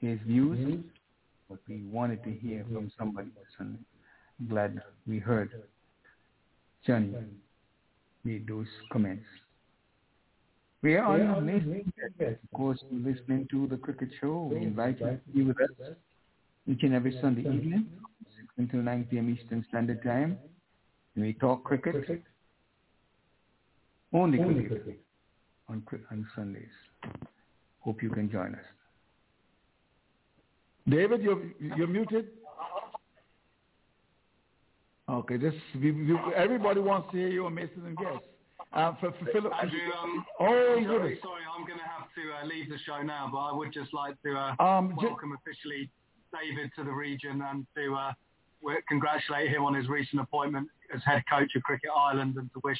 his 0.00 0.18
views, 0.26 0.80
but 1.48 1.58
we 1.68 1.82
wanted 1.90 2.24
to 2.24 2.30
hear 2.32 2.64
from 2.72 2.90
somebody 2.98 3.28
else. 3.36 3.46
And 3.58 3.78
I'm 4.40 4.48
glad 4.48 4.82
we 5.06 5.18
heard 5.18 5.50
Johnny 6.86 7.14
made 8.24 8.46
those 8.48 8.66
comments. 8.92 9.24
We 10.86 10.94
are 10.94 11.04
on 11.04 11.44
Mason. 11.44 11.92
Of 12.20 12.36
course, 12.54 12.78
you're 12.88 13.12
listening 13.12 13.48
to 13.50 13.66
the 13.66 13.76
cricket 13.76 14.08
show. 14.20 14.48
We 14.52 14.58
invite 14.58 15.00
you 15.00 15.06
to 15.06 15.20
be 15.34 15.42
with 15.42 15.60
us 15.60 15.96
each 16.68 16.84
and 16.84 16.94
every 16.94 17.18
Sunday 17.20 17.40
evening, 17.40 17.86
6 18.36 18.46
until 18.58 18.82
9 18.82 19.08
p.m. 19.10 19.36
Eastern 19.36 19.66
Standard 19.68 20.00
Time. 20.04 20.38
We 21.16 21.32
talk 21.32 21.64
cricket, 21.64 22.22
only 24.12 24.38
cricket, 24.38 25.00
on, 25.68 25.82
on 26.12 26.24
Sundays. 26.36 26.76
Hope 27.80 28.00
you 28.00 28.10
can 28.10 28.30
join 28.30 28.54
us. 28.54 28.60
David, 30.88 31.20
you're, 31.20 31.42
you're 31.76 31.88
muted. 31.88 32.28
Okay, 35.10 35.36
this 35.36 35.54
we, 35.74 35.90
we, 35.90 36.16
everybody 36.36 36.78
wants 36.78 37.08
to 37.10 37.16
hear 37.16 37.28
you 37.28 37.46
on 37.46 37.58
and 37.58 37.96
Guest. 37.96 38.22
Uh, 38.76 38.94
for, 39.00 39.10
for 39.12 39.24
Philip, 39.32 39.52
Andrew, 39.58 39.78
um, 40.02 40.24
oh 40.38 40.46
sorry, 40.46 40.84
goodness. 40.84 41.18
sorry, 41.22 41.40
I'm 41.56 41.66
going 41.66 41.78
to 41.78 41.84
have 41.96 42.08
to 42.14 42.22
uh, 42.36 42.46
leave 42.46 42.68
the 42.68 42.76
show 42.84 43.00
now, 43.00 43.26
but 43.32 43.38
I 43.38 43.52
would 43.56 43.72
just 43.72 43.94
like 43.94 44.20
to 44.22 44.36
uh, 44.36 44.62
Um, 44.62 44.94
welcome 44.96 45.32
officially 45.32 45.88
David 46.30 46.70
to 46.76 46.84
the 46.84 46.92
region 46.92 47.40
and 47.40 47.66
to 47.74 47.94
uh, 47.94 48.12
congratulate 48.86 49.48
him 49.48 49.64
on 49.64 49.72
his 49.74 49.88
recent 49.88 50.20
appointment 50.20 50.68
as 50.94 51.00
head 51.04 51.22
coach 51.30 51.50
of 51.56 51.62
Cricket 51.62 51.88
Ireland 51.96 52.36
and 52.36 52.52
to 52.52 52.60
wish 52.64 52.78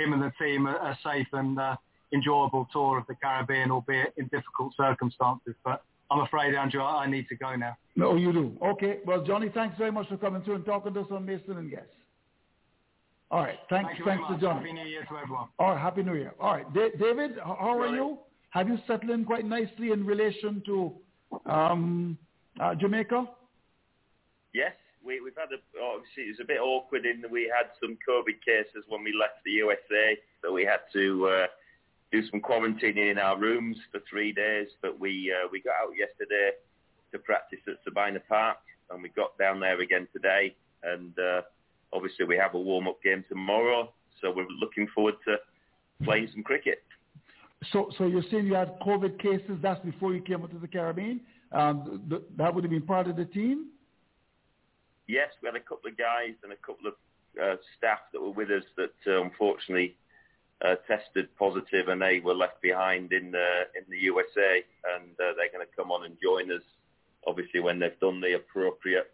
him 0.00 0.14
and 0.14 0.22
the 0.22 0.32
team 0.42 0.66
a, 0.66 0.70
a 0.70 0.98
safe 1.04 1.26
and 1.34 1.58
uh, 1.60 1.76
enjoyable 2.14 2.66
tour 2.72 2.96
of 2.96 3.06
the 3.06 3.14
Caribbean, 3.22 3.70
albeit 3.70 4.14
in 4.16 4.24
difficult 4.28 4.72
circumstances. 4.78 5.54
But 5.62 5.82
I'm 6.10 6.20
afraid, 6.20 6.54
Andrew, 6.54 6.80
I, 6.80 7.04
I 7.04 7.10
need 7.10 7.28
to 7.28 7.36
go 7.36 7.54
now. 7.54 7.76
No, 7.96 8.16
you 8.16 8.32
do. 8.32 8.56
Okay. 8.62 9.00
Well, 9.04 9.22
Johnny, 9.22 9.50
thanks 9.52 9.76
very 9.76 9.92
much 9.92 10.08
for 10.08 10.16
coming 10.16 10.40
through 10.42 10.56
and 10.56 10.64
talking 10.64 10.94
to 10.94 11.00
us 11.00 11.06
on 11.10 11.26
Mason 11.26 11.58
and 11.58 11.70
Guest. 11.70 11.84
All 13.34 13.40
right. 13.40 13.58
Thanks. 13.68 13.88
Thank 13.88 13.98
you 13.98 14.04
thanks 14.04 14.22
much. 14.30 14.38
to 14.38 14.46
Johnny. 14.46 14.68
Happy 14.68 14.72
New 14.74 14.88
Year 14.88 15.04
to 15.10 15.16
everyone. 15.16 15.48
All 15.58 15.70
right. 15.72 15.80
Happy 15.80 16.04
New 16.04 16.14
Year. 16.14 16.34
All 16.38 16.52
right. 16.52 16.72
Da- 16.72 16.96
David, 17.00 17.32
how 17.44 17.80
are 17.80 17.88
you? 17.88 18.18
Have 18.50 18.68
you 18.68 18.78
settled 18.86 19.10
in 19.10 19.24
quite 19.24 19.44
nicely 19.44 19.90
in 19.90 20.06
relation 20.06 20.62
to 20.66 20.92
um, 21.46 22.16
uh, 22.60 22.76
Jamaica? 22.76 23.26
Yes, 24.54 24.74
we, 25.04 25.20
we've 25.20 25.34
had 25.34 25.48
a, 25.50 25.58
obviously 25.82 26.22
it 26.22 26.38
was 26.38 26.40
a 26.42 26.46
bit 26.46 26.60
awkward 26.60 27.06
in 27.06 27.20
that 27.22 27.30
we 27.30 27.50
had 27.52 27.70
some 27.82 27.98
COVID 28.08 28.38
cases 28.46 28.84
when 28.86 29.02
we 29.02 29.12
left 29.12 29.42
the 29.44 29.50
USA, 29.50 30.16
so 30.40 30.52
we 30.52 30.64
had 30.64 30.86
to 30.92 31.26
uh, 31.26 31.46
do 32.12 32.22
some 32.30 32.40
quarantining 32.40 33.10
in 33.10 33.18
our 33.18 33.36
rooms 33.36 33.76
for 33.90 33.98
three 34.08 34.30
days. 34.30 34.68
But 34.80 35.00
we 35.00 35.34
uh, 35.34 35.48
we 35.50 35.60
got 35.60 35.74
out 35.82 35.90
yesterday 35.98 36.52
to 37.10 37.18
practice 37.18 37.58
at 37.66 37.82
Sabina 37.82 38.20
Park, 38.28 38.58
and 38.90 39.02
we 39.02 39.08
got 39.08 39.36
down 39.38 39.58
there 39.58 39.80
again 39.80 40.06
today. 40.12 40.54
And 40.84 41.18
uh, 41.18 41.40
obviously 41.94 42.26
we 42.26 42.36
have 42.36 42.54
a 42.54 42.58
warm-up 42.58 43.02
game 43.02 43.24
tomorrow, 43.28 43.92
so 44.20 44.32
we're 44.34 44.46
looking 44.60 44.88
forward 44.94 45.14
to 45.26 45.36
playing 46.04 46.28
some 46.32 46.42
cricket. 46.42 46.82
So, 47.72 47.90
so 47.96 48.06
you're 48.06 48.24
saying 48.30 48.46
you 48.46 48.54
had 48.54 48.78
COVID 48.80 49.18
cases? 49.20 49.58
That's 49.62 49.82
before 49.84 50.12
you 50.12 50.20
came 50.20 50.42
up 50.42 50.50
to 50.50 50.58
the 50.58 50.68
Caribbean. 50.68 51.20
Um, 51.52 52.02
th- 52.10 52.22
that 52.36 52.54
would 52.54 52.64
have 52.64 52.70
been 52.70 52.82
part 52.82 53.08
of 53.08 53.16
the 53.16 53.24
team. 53.24 53.68
Yes, 55.06 55.28
we 55.42 55.46
had 55.46 55.56
a 55.56 55.60
couple 55.60 55.90
of 55.90 55.96
guys 55.96 56.34
and 56.42 56.52
a 56.52 56.56
couple 56.56 56.88
of 56.88 56.94
uh, 57.40 57.56
staff 57.76 58.00
that 58.12 58.20
were 58.20 58.30
with 58.30 58.50
us 58.50 58.64
that 58.76 58.94
uh, 59.06 59.22
unfortunately 59.22 59.96
uh, 60.64 60.76
tested 60.88 61.28
positive, 61.38 61.88
and 61.88 62.00
they 62.00 62.20
were 62.20 62.34
left 62.34 62.60
behind 62.62 63.12
in 63.12 63.30
the 63.30 63.48
in 63.76 63.84
the 63.88 63.98
USA, 63.98 64.64
and 64.96 65.10
uh, 65.12 65.34
they're 65.36 65.52
going 65.52 65.66
to 65.66 65.76
come 65.76 65.90
on 65.90 66.04
and 66.04 66.16
join 66.22 66.50
us, 66.50 66.62
obviously 67.26 67.60
when 67.60 67.78
they've 67.78 67.98
done 68.00 68.20
the 68.20 68.34
appropriate 68.34 69.13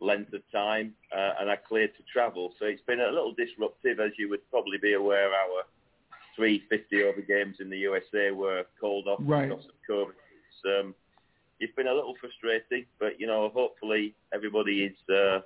length 0.00 0.32
of 0.32 0.42
time 0.50 0.94
uh, 1.16 1.32
and 1.40 1.48
are 1.48 1.58
cleared 1.68 1.96
to 1.96 2.02
travel. 2.12 2.52
So 2.58 2.66
it's 2.66 2.82
been 2.82 3.00
a 3.00 3.10
little 3.10 3.34
disruptive, 3.34 4.00
as 4.00 4.12
you 4.18 4.28
would 4.28 4.48
probably 4.50 4.78
be 4.78 4.94
aware. 4.94 5.28
Our 5.28 5.64
three 6.36 6.62
50 6.68 7.02
over 7.04 7.20
games 7.20 7.56
in 7.60 7.70
the 7.70 7.78
USA 7.78 8.30
were 8.30 8.64
called 8.80 9.06
off 9.06 9.20
Right. 9.22 9.48
because 9.48 9.66
of 9.66 9.74
COVID. 9.88 10.10
It's, 10.10 10.80
um, 10.80 10.94
it's 11.60 11.74
been 11.76 11.86
a 11.86 11.94
little 11.94 12.14
frustrating, 12.20 12.86
but 12.98 13.20
you 13.20 13.26
know, 13.26 13.50
hopefully 13.54 14.14
everybody 14.32 14.84
is 14.84 15.14
uh, 15.14 15.40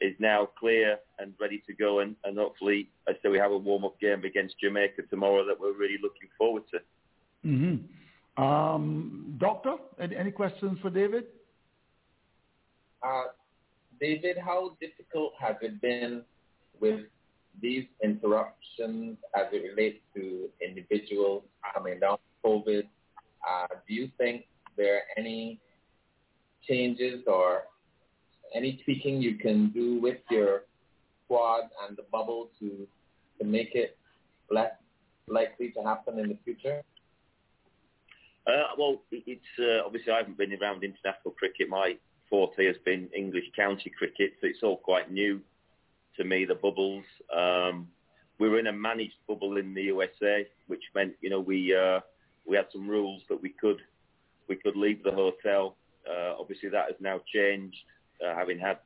is 0.00 0.14
now 0.18 0.48
clear 0.58 0.98
and 1.18 1.32
ready 1.40 1.62
to 1.66 1.74
go, 1.74 2.00
and, 2.00 2.14
and 2.24 2.38
hopefully, 2.38 2.88
I 3.08 3.12
say 3.14 3.28
we 3.28 3.38
have 3.38 3.50
a 3.50 3.58
warm 3.58 3.84
up 3.84 3.98
game 4.00 4.24
against 4.24 4.58
Jamaica 4.60 5.02
tomorrow 5.10 5.44
that 5.46 5.58
we're 5.58 5.76
really 5.76 5.98
looking 6.00 6.28
forward 6.36 6.62
to. 6.70 6.78
Mm-hmm. 7.46 8.42
Um, 8.42 9.36
doctor, 9.38 9.74
any, 9.98 10.16
any 10.16 10.30
questions 10.30 10.78
for 10.80 10.90
David? 10.90 11.24
Uh, 13.02 13.24
David, 14.00 14.36
how 14.38 14.76
difficult 14.80 15.32
has 15.40 15.56
it 15.60 15.80
been 15.80 16.22
with 16.80 17.00
these 17.60 17.84
interruptions 18.02 19.16
as 19.34 19.46
it 19.52 19.62
relates 19.70 19.98
to 20.14 20.48
individuals 20.64 21.42
coming 21.74 22.00
down 22.00 22.18
with 22.44 22.62
COVID? 22.62 22.82
Uh, 23.48 23.66
do 23.86 23.94
you 23.94 24.10
think 24.18 24.46
there 24.76 24.96
are 24.96 25.02
any 25.16 25.60
changes 26.68 27.24
or 27.26 27.62
any 28.54 28.80
tweaking 28.84 29.20
you 29.20 29.36
can 29.36 29.70
do 29.70 30.00
with 30.00 30.18
your 30.30 30.62
squad 31.24 31.64
and 31.86 31.96
the 31.96 32.04
bubble 32.10 32.50
to 32.60 32.86
to 33.38 33.44
make 33.44 33.74
it 33.74 33.96
less 34.50 34.72
likely 35.28 35.70
to 35.70 35.82
happen 35.82 36.18
in 36.18 36.28
the 36.28 36.38
future? 36.44 36.82
Uh, 38.46 38.74
well, 38.78 39.02
it's 39.10 39.42
uh, 39.58 39.84
obviously 39.84 40.12
I 40.12 40.18
haven't 40.18 40.38
been 40.38 40.52
around 40.60 40.82
international 40.82 41.32
cricket. 41.38 41.68
My 41.68 41.96
forte 42.28 42.66
has 42.66 42.76
been 42.84 43.08
English 43.16 43.44
county 43.56 43.90
cricket, 43.96 44.32
so 44.40 44.46
it's 44.46 44.62
all 44.62 44.76
quite 44.76 45.10
new 45.10 45.40
to 46.16 46.24
me. 46.24 46.44
The 46.44 46.54
bubbles. 46.54 47.04
Um, 47.34 47.88
we 48.38 48.48
were 48.48 48.60
in 48.60 48.68
a 48.68 48.72
managed 48.72 49.16
bubble 49.26 49.56
in 49.56 49.74
the 49.74 49.82
USA, 49.82 50.46
which 50.68 50.82
meant 50.94 51.14
you 51.20 51.30
know 51.30 51.40
we 51.40 51.74
uh, 51.74 52.00
we 52.46 52.56
had 52.56 52.66
some 52.72 52.88
rules 52.88 53.22
that 53.28 53.40
we 53.40 53.50
could 53.50 53.80
we 54.48 54.56
could 54.56 54.76
leave 54.76 55.02
the 55.02 55.12
hotel. 55.12 55.76
Uh, 56.08 56.34
obviously, 56.38 56.68
that 56.70 56.86
has 56.86 56.96
now 57.00 57.20
changed, 57.32 57.76
uh, 58.24 58.34
having 58.34 58.58
had 58.58 58.78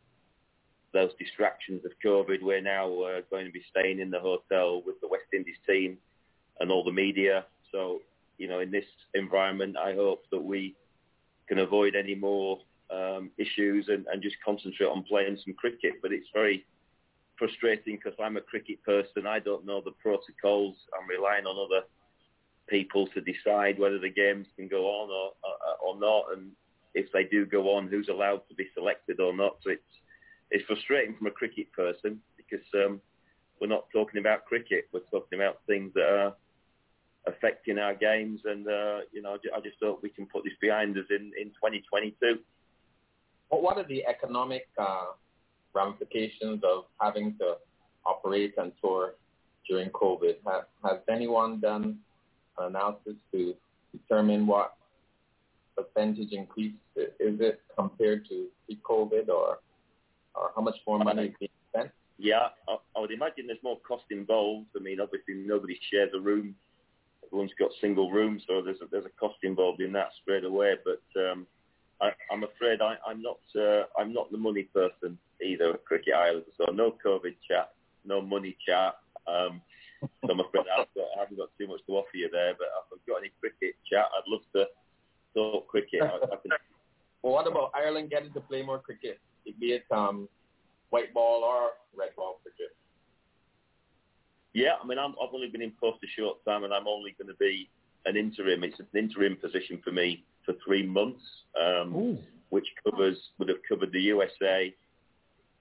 those 0.92 1.10
distractions 1.18 1.84
of 1.84 1.92
COVID. 2.04 2.42
We're 2.42 2.60
now 2.60 2.86
uh, 3.02 3.20
going 3.30 3.46
to 3.46 3.52
be 3.52 3.62
staying 3.70 4.00
in 4.00 4.10
the 4.10 4.20
hotel 4.20 4.82
with 4.84 5.00
the 5.00 5.08
West 5.08 5.26
Indies 5.32 5.56
team 5.66 5.98
and 6.60 6.70
all 6.70 6.84
the 6.84 6.92
media. 6.92 7.46
So, 7.70 8.00
you 8.38 8.48
know, 8.48 8.60
in 8.60 8.70
this 8.70 8.84
environment, 9.14 9.76
I 9.76 9.94
hope 9.94 10.24
that 10.30 10.42
we 10.42 10.74
can 11.48 11.58
avoid 11.58 11.94
any 11.94 12.14
more 12.14 12.58
um, 12.92 13.30
issues 13.38 13.88
and, 13.88 14.06
and 14.12 14.22
just 14.22 14.36
concentrate 14.44 14.86
on 14.86 15.02
playing 15.04 15.38
some 15.44 15.54
cricket. 15.54 15.94
But 16.02 16.12
it's 16.12 16.28
very 16.32 16.64
frustrating 17.38 17.96
because 17.96 18.18
I'm 18.22 18.36
a 18.36 18.40
cricket 18.40 18.82
person. 18.84 19.26
I 19.26 19.38
don't 19.38 19.66
know 19.66 19.80
the 19.80 19.92
protocols. 19.92 20.76
I'm 20.98 21.08
relying 21.08 21.46
on 21.46 21.56
other 21.56 21.86
people 22.68 23.08
to 23.08 23.20
decide 23.20 23.78
whether 23.78 23.98
the 23.98 24.10
games 24.10 24.46
can 24.56 24.68
go 24.68 24.86
on 24.86 25.10
or, 25.10 25.32
or, 25.42 25.94
or 25.94 26.00
not, 26.00 26.36
and 26.36 26.52
if 26.94 27.10
they 27.12 27.24
do 27.24 27.46
go 27.46 27.76
on, 27.76 27.88
who's 27.88 28.08
allowed 28.08 28.42
to 28.48 28.54
be 28.54 28.68
selected 28.74 29.20
or 29.20 29.34
not. 29.34 29.56
So 29.62 29.70
it's 29.70 29.82
it's 30.50 30.64
frustrating 30.66 31.16
from 31.16 31.28
a 31.28 31.30
cricket 31.30 31.72
person 31.72 32.20
because 32.36 32.64
um, 32.74 33.00
we're 33.60 33.68
not 33.68 33.86
talking 33.92 34.20
about 34.20 34.44
cricket. 34.44 34.88
We're 34.92 35.00
talking 35.10 35.38
about 35.38 35.60
things 35.66 35.92
that 35.94 36.04
are 36.04 36.34
affecting 37.26 37.78
our 37.78 37.94
games, 37.94 38.40
and 38.44 38.66
uh, 38.68 39.00
you 39.12 39.22
know, 39.22 39.38
I 39.54 39.60
just 39.60 39.76
hope 39.82 40.02
we 40.02 40.10
can 40.10 40.26
put 40.26 40.44
this 40.44 40.52
behind 40.60 40.96
us 40.98 41.06
in 41.10 41.32
in 41.40 41.48
2022. 41.48 42.38
What 43.60 43.76
are 43.76 43.86
the 43.86 44.04
economic 44.06 44.66
uh, 44.78 45.12
ramifications 45.74 46.62
of 46.64 46.84
having 47.00 47.36
to 47.38 47.56
operate 48.06 48.54
and 48.56 48.72
tour 48.82 49.14
during 49.68 49.90
COVID? 49.90 50.36
Has, 50.46 50.64
has 50.84 50.98
anyone 51.10 51.60
done 51.60 51.98
an 52.58 52.66
analysis 52.66 53.14
to 53.32 53.54
determine 53.92 54.46
what 54.46 54.74
percentage 55.76 56.32
increase 56.32 56.74
is 56.96 57.40
it 57.40 57.60
compared 57.78 58.26
to 58.28 58.46
pre-COVID, 58.66 59.28
or 59.28 59.58
or 60.34 60.50
how 60.56 60.62
much 60.62 60.76
more 60.86 60.98
money 60.98 61.24
is 61.24 61.34
being 61.38 61.50
spent? 61.70 61.90
Yeah, 62.18 62.48
I, 62.68 62.76
I 62.96 63.00
would 63.00 63.10
imagine 63.10 63.46
there's 63.46 63.62
more 63.62 63.78
cost 63.86 64.04
involved. 64.10 64.68
I 64.76 64.80
mean, 64.80 64.98
obviously 65.00 65.34
nobody 65.34 65.78
shares 65.90 66.10
a 66.16 66.20
room. 66.20 66.54
Everyone's 67.26 67.52
got 67.58 67.70
single 67.80 68.10
rooms, 68.10 68.42
so 68.46 68.62
there's 68.62 68.80
a, 68.80 68.86
there's 68.90 69.04
a 69.04 69.20
cost 69.20 69.36
involved 69.42 69.80
in 69.82 69.92
that 69.92 70.08
straight 70.22 70.44
away. 70.44 70.74
But 70.84 71.02
um, 71.20 71.46
I, 72.02 72.10
I'm 72.32 72.42
afraid 72.42 72.80
I, 72.82 72.96
I'm 73.06 73.22
not 73.22 73.38
uh, 73.56 73.84
I'm 73.98 74.12
not 74.12 74.30
the 74.32 74.38
money 74.38 74.64
person 74.64 75.16
either 75.42 75.74
at 75.74 75.84
Cricket 75.84 76.14
Ireland. 76.14 76.46
So 76.58 76.72
no 76.72 76.96
COVID 77.04 77.36
chat, 77.48 77.72
no 78.04 78.20
money 78.20 78.56
chat. 78.66 78.96
Um, 79.26 79.62
so 80.02 80.32
I'm 80.32 80.40
afraid 80.40 80.64
I've 80.76 80.92
got, 80.94 81.06
I 81.16 81.20
haven't 81.20 81.36
got 81.36 81.50
too 81.58 81.68
much 81.68 81.80
to 81.86 81.92
offer 81.92 82.16
you 82.16 82.28
there. 82.32 82.54
But 82.58 82.66
if 82.66 82.98
I've 82.98 83.06
got 83.06 83.18
any 83.18 83.30
cricket 83.38 83.76
chat, 83.88 84.06
I'd 84.06 84.26
love 84.26 84.42
to 84.56 84.66
talk 85.34 85.68
cricket. 85.68 86.02
I, 86.02 86.16
I 86.16 86.36
can... 86.42 86.50
well, 87.22 87.34
what 87.34 87.46
about 87.46 87.70
Ireland 87.74 88.10
getting 88.10 88.32
to 88.32 88.40
play 88.40 88.62
more 88.62 88.80
cricket? 88.80 89.20
Be 89.44 89.72
it 89.72 89.84
um, 89.92 90.28
white 90.90 91.14
ball 91.14 91.42
or 91.44 91.70
red 91.96 92.10
ball 92.16 92.40
cricket. 92.42 92.76
Yeah, 94.54 94.74
I 94.82 94.86
mean, 94.86 94.98
I'm, 94.98 95.12
I've 95.22 95.32
only 95.32 95.48
been 95.48 95.62
in 95.62 95.72
post 95.80 95.98
a 96.04 96.06
short 96.20 96.44
time, 96.44 96.64
and 96.64 96.74
I'm 96.74 96.86
only 96.86 97.14
going 97.18 97.28
to 97.28 97.38
be 97.38 97.70
an 98.04 98.16
interim. 98.16 98.62
It's 98.64 98.78
an 98.78 98.86
interim 98.94 99.36
position 99.36 99.80
for 99.82 99.92
me 99.92 100.24
for 100.44 100.54
three 100.64 100.86
months, 100.86 101.22
um, 101.60 102.18
which 102.50 102.66
covers 102.84 103.16
would 103.38 103.48
have 103.48 103.58
covered 103.68 103.92
the 103.92 104.00
USA, 104.00 104.74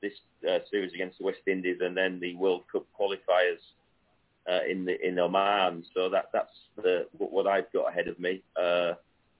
this 0.01 0.13
uh, 0.49 0.59
series 0.69 0.93
against 0.93 1.19
the 1.19 1.25
West 1.25 1.41
Indies, 1.47 1.77
and 1.81 1.95
then 1.95 2.19
the 2.19 2.35
World 2.35 2.63
Cup 2.71 2.85
qualifiers 2.99 3.59
uh, 4.49 4.59
in 4.69 4.85
the 4.85 4.99
in 5.05 5.19
Oman. 5.19 5.83
So 5.93 6.09
that 6.09 6.29
that's 6.33 6.53
the, 6.75 7.07
what 7.17 7.47
I've 7.47 7.71
got 7.71 7.89
ahead 7.89 8.07
of 8.07 8.19
me. 8.19 8.41
Uh, 8.55 8.93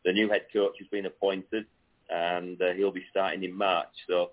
the 0.06 0.14
new 0.14 0.30
head 0.30 0.46
coach 0.54 0.76
has 0.80 0.88
been 0.88 1.06
appointed, 1.06 1.66
and 2.10 2.62
uh, 2.62 2.74
he'll 2.74 2.92
be 2.92 3.06
starting 3.10 3.44
in 3.44 3.54
March. 3.54 3.90
So 4.08 4.32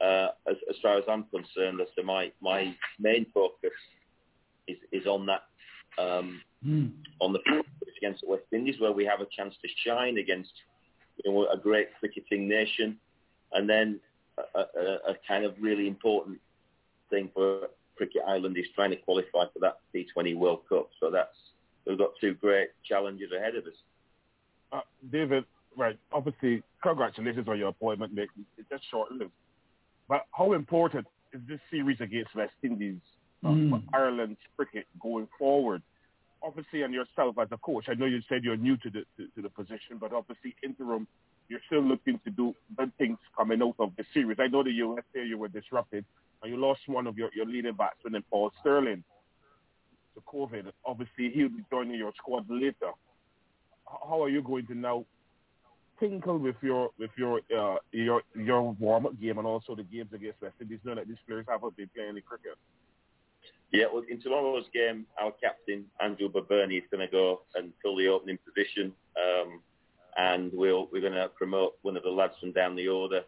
uh, 0.00 0.28
as, 0.48 0.56
as 0.68 0.76
far 0.82 0.98
as 0.98 1.04
I'm 1.08 1.24
concerned, 1.24 1.80
as 1.80 1.88
to 1.96 2.02
my 2.02 2.32
my 2.40 2.74
main 2.98 3.26
focus 3.32 3.72
is 4.68 4.78
is 4.92 5.06
on 5.06 5.26
that 5.26 5.42
um, 5.98 6.40
mm. 6.64 6.90
on 7.20 7.32
the 7.32 7.40
against 7.96 8.22
the 8.22 8.28
West 8.28 8.44
Indies, 8.52 8.76
where 8.78 8.92
we 8.92 9.04
have 9.04 9.20
a 9.20 9.26
chance 9.36 9.54
to 9.62 9.68
shine 9.84 10.18
against 10.18 10.52
you 11.24 11.32
know, 11.32 11.46
a 11.52 11.56
great 11.56 11.88
cricketing 11.98 12.48
nation, 12.48 12.98
and 13.52 13.68
then 13.68 14.00
a, 14.54 14.60
a, 14.60 14.82
a 15.10 15.14
kind 15.26 15.44
of 15.44 15.54
really 15.60 15.86
important 15.86 16.38
thing 17.10 17.30
for 17.34 17.68
Cricket 17.96 18.22
Ireland 18.26 18.56
is 18.58 18.66
trying 18.74 18.90
to 18.90 18.96
qualify 18.96 19.44
for 19.52 19.60
that 19.60 19.78
T20 19.94 20.36
World 20.36 20.60
Cup. 20.68 20.90
So 20.98 21.10
that's 21.10 21.36
we've 21.86 21.98
got 21.98 22.10
two 22.20 22.34
great 22.34 22.70
challenges 22.84 23.30
ahead 23.36 23.54
of 23.54 23.64
us. 23.66 23.74
Uh, 24.72 24.80
David, 25.12 25.44
right? 25.76 25.98
Obviously, 26.12 26.62
congratulations 26.82 27.46
on 27.48 27.58
your 27.58 27.68
appointment, 27.68 28.12
Nick. 28.12 28.28
It's 28.58 28.68
just 28.68 28.82
short-lived. 28.90 29.30
But 30.08 30.26
how 30.32 30.52
important 30.52 31.06
is 31.32 31.40
this 31.48 31.60
series 31.70 32.00
against 32.00 32.34
West 32.34 32.52
Indies 32.62 32.98
uh, 33.44 33.48
Mm. 33.48 33.70
for 33.70 33.82
Ireland's 33.94 34.38
cricket 34.56 34.86
going 35.00 35.28
forward? 35.38 35.82
Obviously, 36.44 36.82
and 36.82 36.92
yourself 36.92 37.36
as 37.40 37.48
a 37.52 37.56
coach, 37.56 37.86
I 37.88 37.94
know 37.94 38.06
you 38.06 38.20
said 38.28 38.44
you're 38.44 38.56
new 38.56 38.76
to 38.78 38.90
the 38.90 39.00
to, 39.16 39.28
to 39.34 39.42
the 39.42 39.48
position, 39.48 39.96
but 39.98 40.12
obviously 40.12 40.54
interim, 40.62 41.06
you're 41.48 41.60
still 41.66 41.82
looking 41.82 42.20
to 42.24 42.30
do 42.30 42.54
good 42.76 42.92
things 42.98 43.18
coming 43.36 43.62
out 43.62 43.76
of 43.78 43.92
the 43.96 44.04
series. 44.12 44.36
I 44.38 44.48
know 44.48 44.62
the 44.62 44.70
USA 44.72 45.24
you 45.26 45.38
were 45.38 45.48
disrupted, 45.48 46.04
and 46.42 46.52
you 46.52 46.60
lost 46.60 46.80
one 46.86 47.06
of 47.06 47.16
your, 47.16 47.30
your 47.34 47.46
leading 47.46 47.74
batsmen 47.74 48.22
Paul 48.30 48.52
Stirling 48.60 49.02
to 50.14 50.20
COVID. 50.20 50.70
Obviously, 50.84 51.30
he'll 51.34 51.48
be 51.48 51.64
joining 51.70 51.98
your 51.98 52.12
squad 52.18 52.44
later. 52.48 52.92
How 53.86 54.22
are 54.22 54.28
you 54.28 54.42
going 54.42 54.66
to 54.66 54.74
now 54.74 55.04
tinkle 56.00 56.38
with 56.38 56.56
your 56.62 56.90
with 56.98 57.10
your 57.16 57.40
uh, 57.56 57.76
your 57.92 58.22
your 58.34 58.72
warm 58.72 59.06
up 59.06 59.20
game 59.20 59.38
and 59.38 59.46
also 59.46 59.74
the 59.74 59.82
games 59.82 60.12
against 60.12 60.42
West 60.42 60.56
Indies, 60.60 60.80
knowing 60.84 60.98
that 60.98 61.08
these 61.08 61.16
players 61.26 61.46
haven't 61.48 61.76
been 61.76 61.88
playing 61.94 62.10
any 62.10 62.20
cricket? 62.20 62.56
Yeah, 63.74 63.86
well, 63.92 64.04
in 64.08 64.20
tomorrow's 64.20 64.66
game, 64.72 65.04
our 65.20 65.32
captain 65.32 65.86
Andrew 66.00 66.28
Balbirnie 66.30 66.78
is 66.78 66.84
going 66.92 67.04
to 67.04 67.10
go 67.10 67.40
and 67.56 67.72
fill 67.82 67.96
the 67.96 68.06
opening 68.06 68.38
position, 68.46 68.92
um, 69.18 69.60
and 70.16 70.52
we'll, 70.52 70.88
we're 70.92 71.00
going 71.00 71.12
to 71.14 71.28
promote 71.36 71.74
one 71.82 71.96
of 71.96 72.04
the 72.04 72.08
lads 72.10 72.34
from 72.38 72.52
down 72.52 72.76
the 72.76 72.86
order 72.86 73.22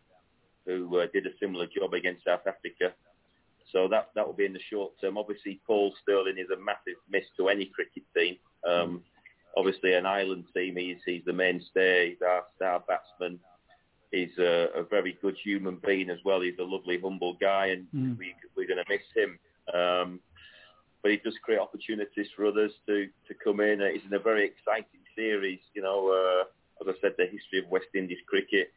who 0.64 1.00
uh, 1.00 1.06
did 1.12 1.26
a 1.26 1.30
similar 1.40 1.66
job 1.66 1.94
against 1.94 2.24
South 2.24 2.46
Africa. 2.46 2.94
So 3.72 3.88
that 3.88 4.10
that 4.14 4.24
will 4.24 4.34
be 4.34 4.44
in 4.44 4.52
the 4.52 4.60
short 4.70 4.92
term. 5.00 5.18
Obviously, 5.18 5.60
Paul 5.66 5.92
Stirling 6.00 6.38
is 6.38 6.46
a 6.56 6.60
massive 6.62 6.94
miss 7.10 7.24
to 7.38 7.48
any 7.48 7.64
cricket 7.74 8.04
team. 8.16 8.36
Um, 8.64 9.02
obviously, 9.56 9.94
an 9.94 10.06
Ireland 10.06 10.44
team, 10.54 10.76
he's 10.76 10.98
he's 11.04 11.24
the 11.26 11.32
mainstay. 11.32 12.10
He's 12.10 12.22
our 12.22 12.44
star 12.54 12.84
batsman. 12.86 13.40
He's 14.12 14.30
a, 14.38 14.68
a 14.76 14.84
very 14.84 15.18
good 15.20 15.36
human 15.42 15.78
being 15.84 16.08
as 16.10 16.18
well. 16.24 16.40
He's 16.40 16.60
a 16.60 16.62
lovely, 16.62 17.00
humble 17.02 17.34
guy, 17.40 17.66
and 17.66 17.88
Mm. 17.92 18.16
we 18.16 18.32
we're 18.56 18.68
going 18.68 18.84
to 18.84 18.88
miss 18.88 19.02
him. 19.16 19.38
Um, 19.74 20.20
but 21.06 21.12
he 21.12 21.18
does 21.18 21.38
create 21.40 21.60
opportunities 21.60 22.26
for 22.34 22.46
others 22.46 22.72
to 22.84 23.06
to 23.28 23.34
come 23.34 23.60
in. 23.60 23.80
It's 23.80 24.04
in 24.04 24.12
a 24.12 24.18
very 24.18 24.44
exciting 24.44 25.02
series. 25.14 25.60
You 25.72 25.82
know, 25.82 26.10
uh, 26.10 26.82
as 26.82 26.96
I 26.96 27.00
said, 27.00 27.12
the 27.16 27.26
history 27.26 27.60
of 27.60 27.70
West 27.70 27.86
Indies 27.94 28.18
cricket, 28.26 28.72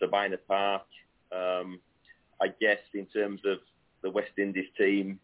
Sabina 0.00 0.38
Park. 0.38 0.82
Um, 1.30 1.78
I 2.42 2.48
guess 2.48 2.80
in 2.94 3.06
terms 3.06 3.42
of 3.44 3.58
the 4.02 4.10
West 4.10 4.32
Indies 4.38 4.66
team, 4.76 5.20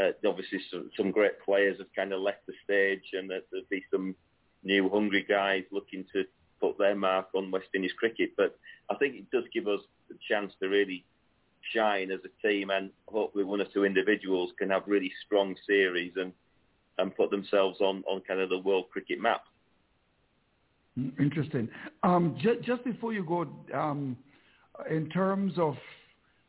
uh, 0.00 0.12
obviously 0.26 0.60
some, 0.70 0.90
some 0.96 1.10
great 1.10 1.38
players 1.44 1.76
have 1.76 1.94
kind 1.94 2.14
of 2.14 2.20
left 2.22 2.46
the 2.46 2.54
stage, 2.64 3.10
and 3.12 3.28
that 3.28 3.42
there'll 3.50 3.66
be 3.68 3.84
some 3.90 4.16
new 4.62 4.88
hungry 4.88 5.26
guys 5.28 5.64
looking 5.70 6.06
to 6.14 6.24
put 6.62 6.78
their 6.78 6.94
mark 6.94 7.28
on 7.34 7.50
West 7.50 7.68
Indies 7.74 7.92
cricket. 7.98 8.30
But 8.38 8.56
I 8.88 8.94
think 8.94 9.16
it 9.16 9.30
does 9.30 9.44
give 9.52 9.68
us 9.68 9.80
the 10.08 10.16
chance 10.30 10.54
to 10.62 10.68
really 10.70 11.04
shine 11.72 12.10
as 12.10 12.20
a 12.24 12.46
team, 12.46 12.70
and 12.70 12.90
hopefully 13.08 13.44
one 13.44 13.60
or 13.60 13.66
two 13.72 13.84
individuals 13.84 14.50
can 14.58 14.70
have 14.70 14.82
really 14.86 15.12
strong 15.24 15.54
series 15.66 16.12
and 16.16 16.32
and 16.98 17.14
put 17.16 17.30
themselves 17.30 17.80
on 17.80 18.04
on 18.08 18.20
kind 18.20 18.40
of 18.40 18.50
the 18.50 18.58
world 18.58 18.86
cricket 18.90 19.20
map. 19.20 19.44
Interesting. 21.18 21.68
Um, 22.02 22.36
ju- 22.40 22.60
just 22.62 22.84
before 22.84 23.12
you 23.12 23.24
go, 23.24 23.48
um, 23.76 24.16
in 24.88 25.08
terms 25.10 25.54
of 25.58 25.76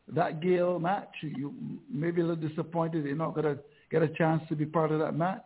that 0.09 0.39
Gayle 0.39 0.79
match, 0.79 1.09
you 1.21 1.53
maybe 1.89 2.21
a 2.21 2.25
little 2.25 2.47
disappointed 2.47 3.05
you're 3.05 3.15
not 3.15 3.33
going 3.33 3.55
to 3.55 3.59
get 3.89 4.03
a 4.03 4.07
chance 4.09 4.43
to 4.49 4.55
be 4.55 4.65
part 4.65 4.91
of 4.91 4.99
that 4.99 5.13
match. 5.15 5.45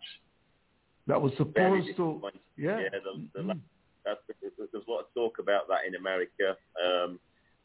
That 1.07 1.21
was 1.21 1.31
supposed 1.37 1.95
to, 1.95 2.21
yeah. 2.57 2.79
yeah 2.79 2.89
the, 2.91 3.27
the, 3.33 3.53
Mm. 3.53 3.59
that's, 4.05 4.19
there's 4.41 4.85
a 4.87 4.91
lot 4.91 4.99
of 5.01 5.05
talk 5.13 5.39
about 5.39 5.67
that 5.69 5.85
in 5.87 5.95
America. 5.95 6.57
Um, 6.83 7.19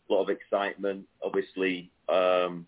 lot 0.09 0.23
of 0.23 0.29
excitement. 0.31 1.07
Obviously, 1.23 1.91
um, 2.09 2.67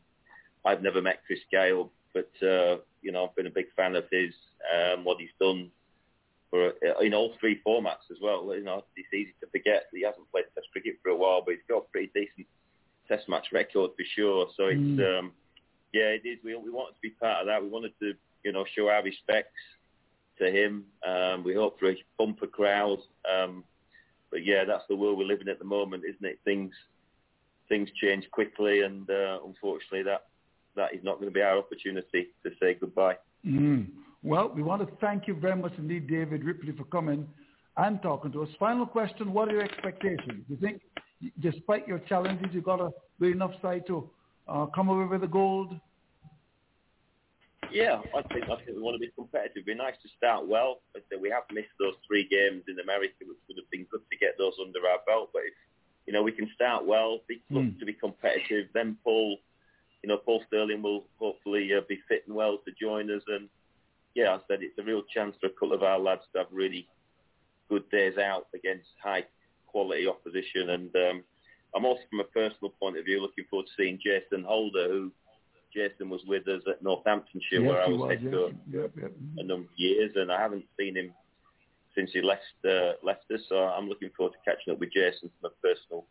I've 0.65 0.83
never 0.83 1.03
met 1.03 1.23
Chris 1.27 1.41
Gayle, 1.51 1.91
but 2.15 2.31
uh, 2.43 2.79
you 3.03 3.13
know 3.13 3.25
I've 3.27 3.37
been 3.37 3.47
a 3.47 3.51
big 3.51 3.67
fan 3.77 3.97
of 3.97 4.05
his. 4.11 4.33
Um, 4.75 5.05
what 5.05 5.19
he's 5.21 5.31
done 5.41 5.71
for 6.51 6.69
uh, 6.69 6.99
in 7.01 7.15
all 7.15 7.35
three 7.39 7.61
formats 7.67 8.11
as 8.11 8.19
well. 8.21 8.55
You 8.55 8.65
know, 8.65 8.83
it's 8.97 9.13
easy 9.15 9.35
to 9.41 9.47
forget 9.49 9.85
that 9.91 9.97
he 9.99 10.05
hasn't 10.05 10.31
played 10.33 10.45
Test 10.55 10.69
cricket 10.73 10.97
for 11.03 11.11
a 11.11 11.17
while, 11.17 11.43
but 11.45 11.55
he's 11.55 11.65
got 11.69 11.79
a 11.85 11.91
pretty 11.93 12.11
decent 12.15 12.47
Test 13.09 13.29
match 13.29 13.47
record 13.53 13.91
for 13.97 14.05
sure. 14.17 14.49
So 14.57 14.67
it's 14.67 14.81
Mm. 14.81 15.19
um, 15.19 15.33
yeah, 15.93 16.09
it 16.09 16.23
is. 16.27 16.39
We 16.43 16.57
we 16.57 16.71
wanted 16.71 16.95
to 16.95 17.01
be 17.01 17.11
part 17.11 17.41
of 17.43 17.47
that. 17.47 17.63
We 17.63 17.69
wanted 17.69 17.93
to 18.01 18.15
you 18.45 18.53
know 18.53 18.65
show 18.75 18.89
our 18.89 19.03
respects 19.03 19.61
to 20.39 20.51
him. 20.51 20.85
Um, 21.07 21.45
we 21.45 21.55
hope 21.55 21.79
for 21.79 21.89
a 21.91 22.05
bumper 22.19 22.47
crowd. 22.49 22.99
Um, 23.31 23.65
but 24.31 24.45
yeah, 24.45 24.65
that's 24.65 24.85
the 24.89 24.97
world 24.97 25.17
we're 25.19 25.25
living 25.27 25.47
in 25.47 25.53
at 25.53 25.59
the 25.61 25.65
moment, 25.65 26.03
isn't 26.05 26.25
it? 26.25 26.41
Things 26.45 26.75
things 27.69 27.89
change 28.01 28.29
quickly, 28.31 28.83
and 28.83 29.09
uh, 29.11 29.39
unfortunately, 29.45 30.03
that 30.05 30.27
that 30.77 30.95
is 30.95 31.03
not 31.03 31.15
going 31.15 31.29
to 31.29 31.35
be 31.35 31.43
our 31.43 31.59
opportunity 31.59 32.29
to 32.45 32.51
say 32.61 32.75
goodbye. 32.75 33.17
Mm. 33.47 33.89
Well, 34.23 34.53
we 34.55 34.63
want 34.63 34.87
to 34.87 34.97
thank 35.01 35.27
you 35.27 35.35
very 35.35 35.57
much 35.57 35.73
indeed, 35.79 36.09
David 36.09 36.45
Ripley, 36.45 36.73
for 36.73 36.85
coming 36.85 37.27
and 37.77 38.03
talking 38.03 38.33
to 38.33 38.43
us. 38.43 38.49
Final 38.59 38.87
question, 38.87 39.33
what 39.33 39.49
are 39.49 39.53
your 39.53 39.65
expectations? 39.65 40.45
Do 40.49 40.55
you 40.55 40.57
think, 40.57 40.81
despite 41.41 41.87
your 41.87 42.01
challenges, 42.01 42.49
you've 42.53 42.65
got 42.65 42.81
a 42.81 42.91
good 43.21 43.33
enough 43.33 43.53
side 43.63 43.87
to 43.87 44.11
uh, 44.49 44.67
come 44.67 44.89
away 44.89 45.07
with 45.07 45.21
the 45.21 45.29
gold? 45.29 45.75
Yeah, 47.73 48.01
I 48.15 48.23
think 48.33 48.45
I 48.47 48.57
think 48.63 48.79
we 48.79 48.83
want 48.83 48.95
to 48.95 49.03
be 49.03 49.11
competitive. 49.15 49.67
It'd 49.67 49.67
be 49.67 49.75
nice 49.75 49.99
to 50.03 50.09
start 50.17 50.47
well. 50.47 50.81
As 50.95 51.03
I 51.03 51.15
said, 51.15 51.19
we 51.21 51.31
have 51.31 51.43
missed 51.51 51.75
those 51.81 51.95
three 52.07 52.23
games 52.29 52.63
in 52.69 52.79
America, 52.79 53.27
which 53.27 53.43
would 53.49 53.59
have 53.59 53.71
been 53.71 53.87
good 53.91 54.07
to 54.07 54.17
get 54.19 54.39
those 54.39 54.55
under 54.63 54.79
our 54.87 55.03
belt. 55.07 55.31
But 55.33 55.51
if 55.51 55.55
you 56.07 56.13
know 56.13 56.23
we 56.23 56.33
can 56.33 56.49
start 56.55 56.85
well, 56.87 57.21
be, 57.29 57.43
look 57.51 57.65
Mm. 57.65 57.79
to 57.79 57.85
be 57.87 57.93
competitive, 57.93 58.67
then 58.75 58.97
Paul, 59.05 59.39
you 60.03 60.09
know, 60.09 60.17
Paul 60.19 60.43
Stirling 60.47 60.83
will 60.83 61.05
hopefully 61.19 61.69
uh, 61.75 61.81
be 61.89 61.99
fit 62.09 62.25
and 62.27 62.37
well 62.37 62.59
to 62.65 62.73
join 62.81 63.11
us. 63.11 63.23
And 63.29 63.49
yeah, 64.15 64.35
I 64.35 64.39
said 64.49 64.63
it's 64.63 64.79
a 64.79 64.83
real 64.83 65.03
chance 65.15 65.37
for 65.41 65.47
a 65.49 65.51
couple 65.51 65.73
of 65.73 65.83
our 65.83 65.99
lads 65.99 66.23
to 66.33 66.39
have 66.39 66.47
really 66.53 66.89
good 67.69 67.89
days 67.91 68.17
out 68.19 68.47
against 68.55 68.89
high 69.03 69.25
quality 69.67 70.07
opposition. 70.07 70.71
And 70.71 70.95
um, 70.97 71.25
I'm 71.75 71.85
also, 71.85 72.03
from 72.09 72.21
a 72.21 72.25
personal 72.25 72.71
point 72.81 72.97
of 72.99 73.05
view, 73.05 73.21
looking 73.21 73.45
forward 73.51 73.67
to 73.67 73.73
seeing 73.77 73.99
Jason 74.03 74.45
Holder, 74.45 74.89
who 74.89 75.11
Jason 75.75 76.09
was 76.09 76.23
with 76.27 76.47
us 76.49 76.63
at 76.71 76.83
Northamptonshire, 76.83 77.61
yes, 77.61 77.69
where 77.69 77.83
I 77.83 77.89
was, 77.89 77.99
was. 77.99 78.11
head 78.13 78.23
Yes. 78.23 78.33
coach 78.33 78.55
Yep, 78.73 78.91
yep. 79.03 79.13
a 79.39 79.43
number 79.43 79.65
of 79.69 79.79
years, 79.79 80.13
and 80.15 80.31
I 80.33 80.41
haven't 80.41 80.65
seen 80.79 80.97
him 80.97 81.13
since 81.97 82.11
he 82.13 82.21
left 82.23 82.43
uh, 82.69 82.93
left 83.03 83.31
us. 83.35 83.41
So 83.49 83.57
I'm 83.57 83.89
looking 83.89 84.11
forward 84.17 84.35
to 84.35 84.51
catching 84.51 84.73
up 84.73 84.79
with 84.81 84.93
Jason 84.93 85.31
from 85.41 85.51
a 85.51 85.67
personal 85.67 86.07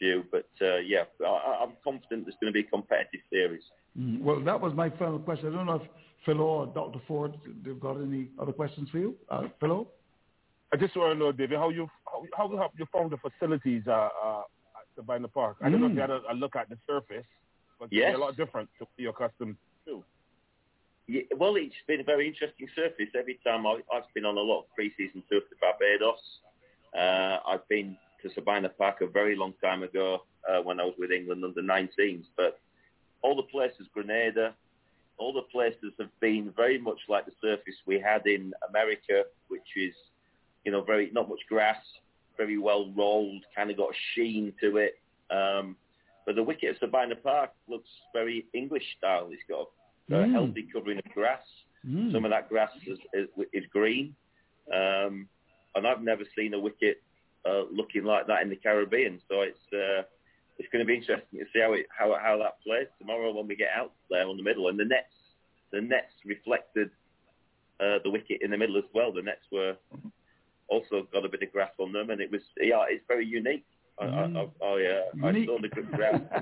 view. 0.00 0.24
But 0.30 0.48
uh, 0.60 0.76
yeah, 0.78 1.04
I, 1.24 1.60
I'm 1.62 1.72
confident 1.82 2.26
there's 2.26 2.36
going 2.40 2.52
to 2.52 2.60
be 2.60 2.60
a 2.66 2.70
competitive 2.70 3.20
series. 3.32 3.62
Mm. 3.98 4.20
Well, 4.22 4.40
that 4.44 4.60
was 4.60 4.72
my 4.74 4.90
final 4.90 5.18
question. 5.18 5.52
I 5.52 5.56
don't 5.56 5.66
know 5.66 5.76
if 5.76 5.88
Phil 6.24 6.40
or 6.40 6.66
Dr. 6.66 7.00
Ford, 7.08 7.32
they've 7.64 7.80
got 7.80 7.96
any 7.96 8.28
other 8.40 8.52
questions 8.52 8.88
for 8.90 8.98
you? 8.98 9.16
Uh, 9.30 9.48
Philo? 9.58 9.88
I 10.72 10.76
just 10.76 10.94
want 10.96 11.14
to 11.14 11.18
know, 11.18 11.32
David, 11.32 11.58
how 11.58 11.70
you 11.70 11.88
how 12.06 12.22
how 12.36 12.56
have 12.58 12.70
you 12.78 12.86
found 12.92 13.10
the 13.10 13.16
facilities 13.16 13.82
uh, 13.88 14.08
uh, 14.24 14.40
at 14.40 14.86
Sabina 14.94 15.28
Park? 15.28 15.56
I 15.62 15.70
don't 15.70 15.80
know 15.80 15.86
if 15.86 15.92
Mm. 15.92 15.96
you 15.96 16.00
had 16.02 16.10
a, 16.10 16.20
a 16.30 16.34
look 16.34 16.54
at 16.56 16.68
the 16.68 16.76
surface, 16.86 17.26
but 17.78 17.88
Yes. 17.90 18.06
they're 18.10 18.16
a 18.16 18.24
lot 18.24 18.36
different 18.36 18.68
to 18.78 18.84
what 18.84 18.90
you're 18.96 19.10
accustomed 19.10 19.56
to. 19.86 20.04
Yeah, 21.10 21.22
well, 21.36 21.56
it's 21.56 21.74
been 21.88 21.98
a 21.98 22.04
very 22.04 22.28
interesting 22.28 22.68
surface. 22.76 23.08
Every 23.18 23.40
time 23.42 23.66
I, 23.66 23.80
I've 23.92 24.04
been 24.14 24.24
on 24.24 24.36
a 24.36 24.40
lot 24.40 24.60
of 24.60 24.64
pre-season 24.76 25.24
tours 25.28 25.42
to 25.50 25.56
Barbados. 25.60 26.20
Uh, 26.96 27.38
I've 27.50 27.66
been 27.68 27.96
to 28.22 28.30
Sabina 28.32 28.68
Park 28.68 29.00
a 29.00 29.08
very 29.08 29.34
long 29.34 29.52
time 29.60 29.82
ago 29.82 30.22
uh, 30.48 30.62
when 30.62 30.78
I 30.78 30.84
was 30.84 30.94
with 31.00 31.10
England 31.10 31.42
under 31.44 31.62
19s. 31.62 32.26
But 32.36 32.60
all 33.22 33.34
the 33.34 33.42
places, 33.42 33.88
Grenada, 33.92 34.54
all 35.18 35.32
the 35.32 35.42
places 35.50 35.92
have 35.98 36.10
been 36.20 36.52
very 36.56 36.78
much 36.78 37.00
like 37.08 37.26
the 37.26 37.32
surface 37.42 37.74
we 37.86 37.98
had 37.98 38.24
in 38.28 38.52
America, 38.68 39.24
which 39.48 39.66
is, 39.76 39.94
you 40.64 40.70
know, 40.70 40.84
very 40.84 41.10
not 41.12 41.28
much 41.28 41.40
grass, 41.48 41.82
very 42.36 42.56
well 42.56 42.92
rolled, 42.96 43.42
kind 43.56 43.68
of 43.68 43.76
got 43.76 43.90
a 43.90 43.98
sheen 44.14 44.52
to 44.60 44.76
it. 44.76 45.00
Um, 45.28 45.74
but 46.24 46.36
the 46.36 46.42
wicket 46.44 46.76
at 46.76 46.78
Sabina 46.78 47.16
Park 47.16 47.50
looks 47.68 47.88
very 48.12 48.46
English 48.54 48.84
style. 48.96 49.28
It's 49.32 49.42
got 49.48 49.62
a 49.62 49.79
Mm. 50.16 50.32
healthy 50.32 50.66
covering 50.72 50.98
of 50.98 51.04
grass. 51.12 51.42
Mm. 51.86 52.12
Some 52.12 52.24
of 52.24 52.30
that 52.30 52.48
grass 52.48 52.70
is, 52.86 52.98
is, 53.14 53.28
is 53.52 53.64
green. 53.72 54.14
Um, 54.72 55.28
and 55.74 55.86
I've 55.86 56.02
never 56.02 56.24
seen 56.36 56.54
a 56.54 56.58
wicket 56.58 57.02
uh, 57.46 57.62
looking 57.72 58.04
like 58.04 58.26
that 58.26 58.42
in 58.42 58.50
the 58.50 58.56
Caribbean. 58.56 59.20
So 59.28 59.42
it's 59.42 59.58
uh, 59.72 60.02
it's 60.58 60.68
going 60.72 60.84
to 60.84 60.86
be 60.86 60.96
interesting 60.96 61.38
to 61.38 61.46
see 61.52 61.60
how 61.60 61.72
it 61.72 61.86
how 61.96 62.16
how 62.20 62.38
that 62.38 62.62
plays 62.62 62.88
tomorrow 62.98 63.32
when 63.32 63.46
we 63.46 63.56
get 63.56 63.70
out 63.74 63.92
there 64.10 64.26
on 64.26 64.36
the 64.36 64.42
middle. 64.42 64.68
And 64.68 64.78
the 64.78 64.84
nets 64.84 65.14
the 65.72 65.80
nets 65.80 66.12
reflected 66.24 66.90
uh, 67.80 67.98
the 68.04 68.10
wicket 68.10 68.42
in 68.42 68.50
the 68.50 68.58
middle 68.58 68.76
as 68.76 68.84
well. 68.92 69.12
The 69.12 69.22
nets 69.22 69.46
were 69.50 69.76
also 70.68 71.06
got 71.12 71.24
a 71.24 71.28
bit 71.28 71.42
of 71.42 71.52
grass 71.52 71.72
on 71.78 71.92
them, 71.92 72.10
and 72.10 72.20
it 72.20 72.30
was 72.30 72.42
yeah, 72.58 72.84
it's 72.88 73.04
very 73.08 73.26
unique. 73.26 73.64
I. 74.00 74.04
I, 74.04 74.08
I, 74.08 74.24
I, 74.24 74.42
uh, 74.42 75.26
I 75.26 75.30
Unique. 75.30 75.48
saw 75.48 75.58
the 75.60 75.68
gr- 75.68 75.96
ground. 75.96 76.28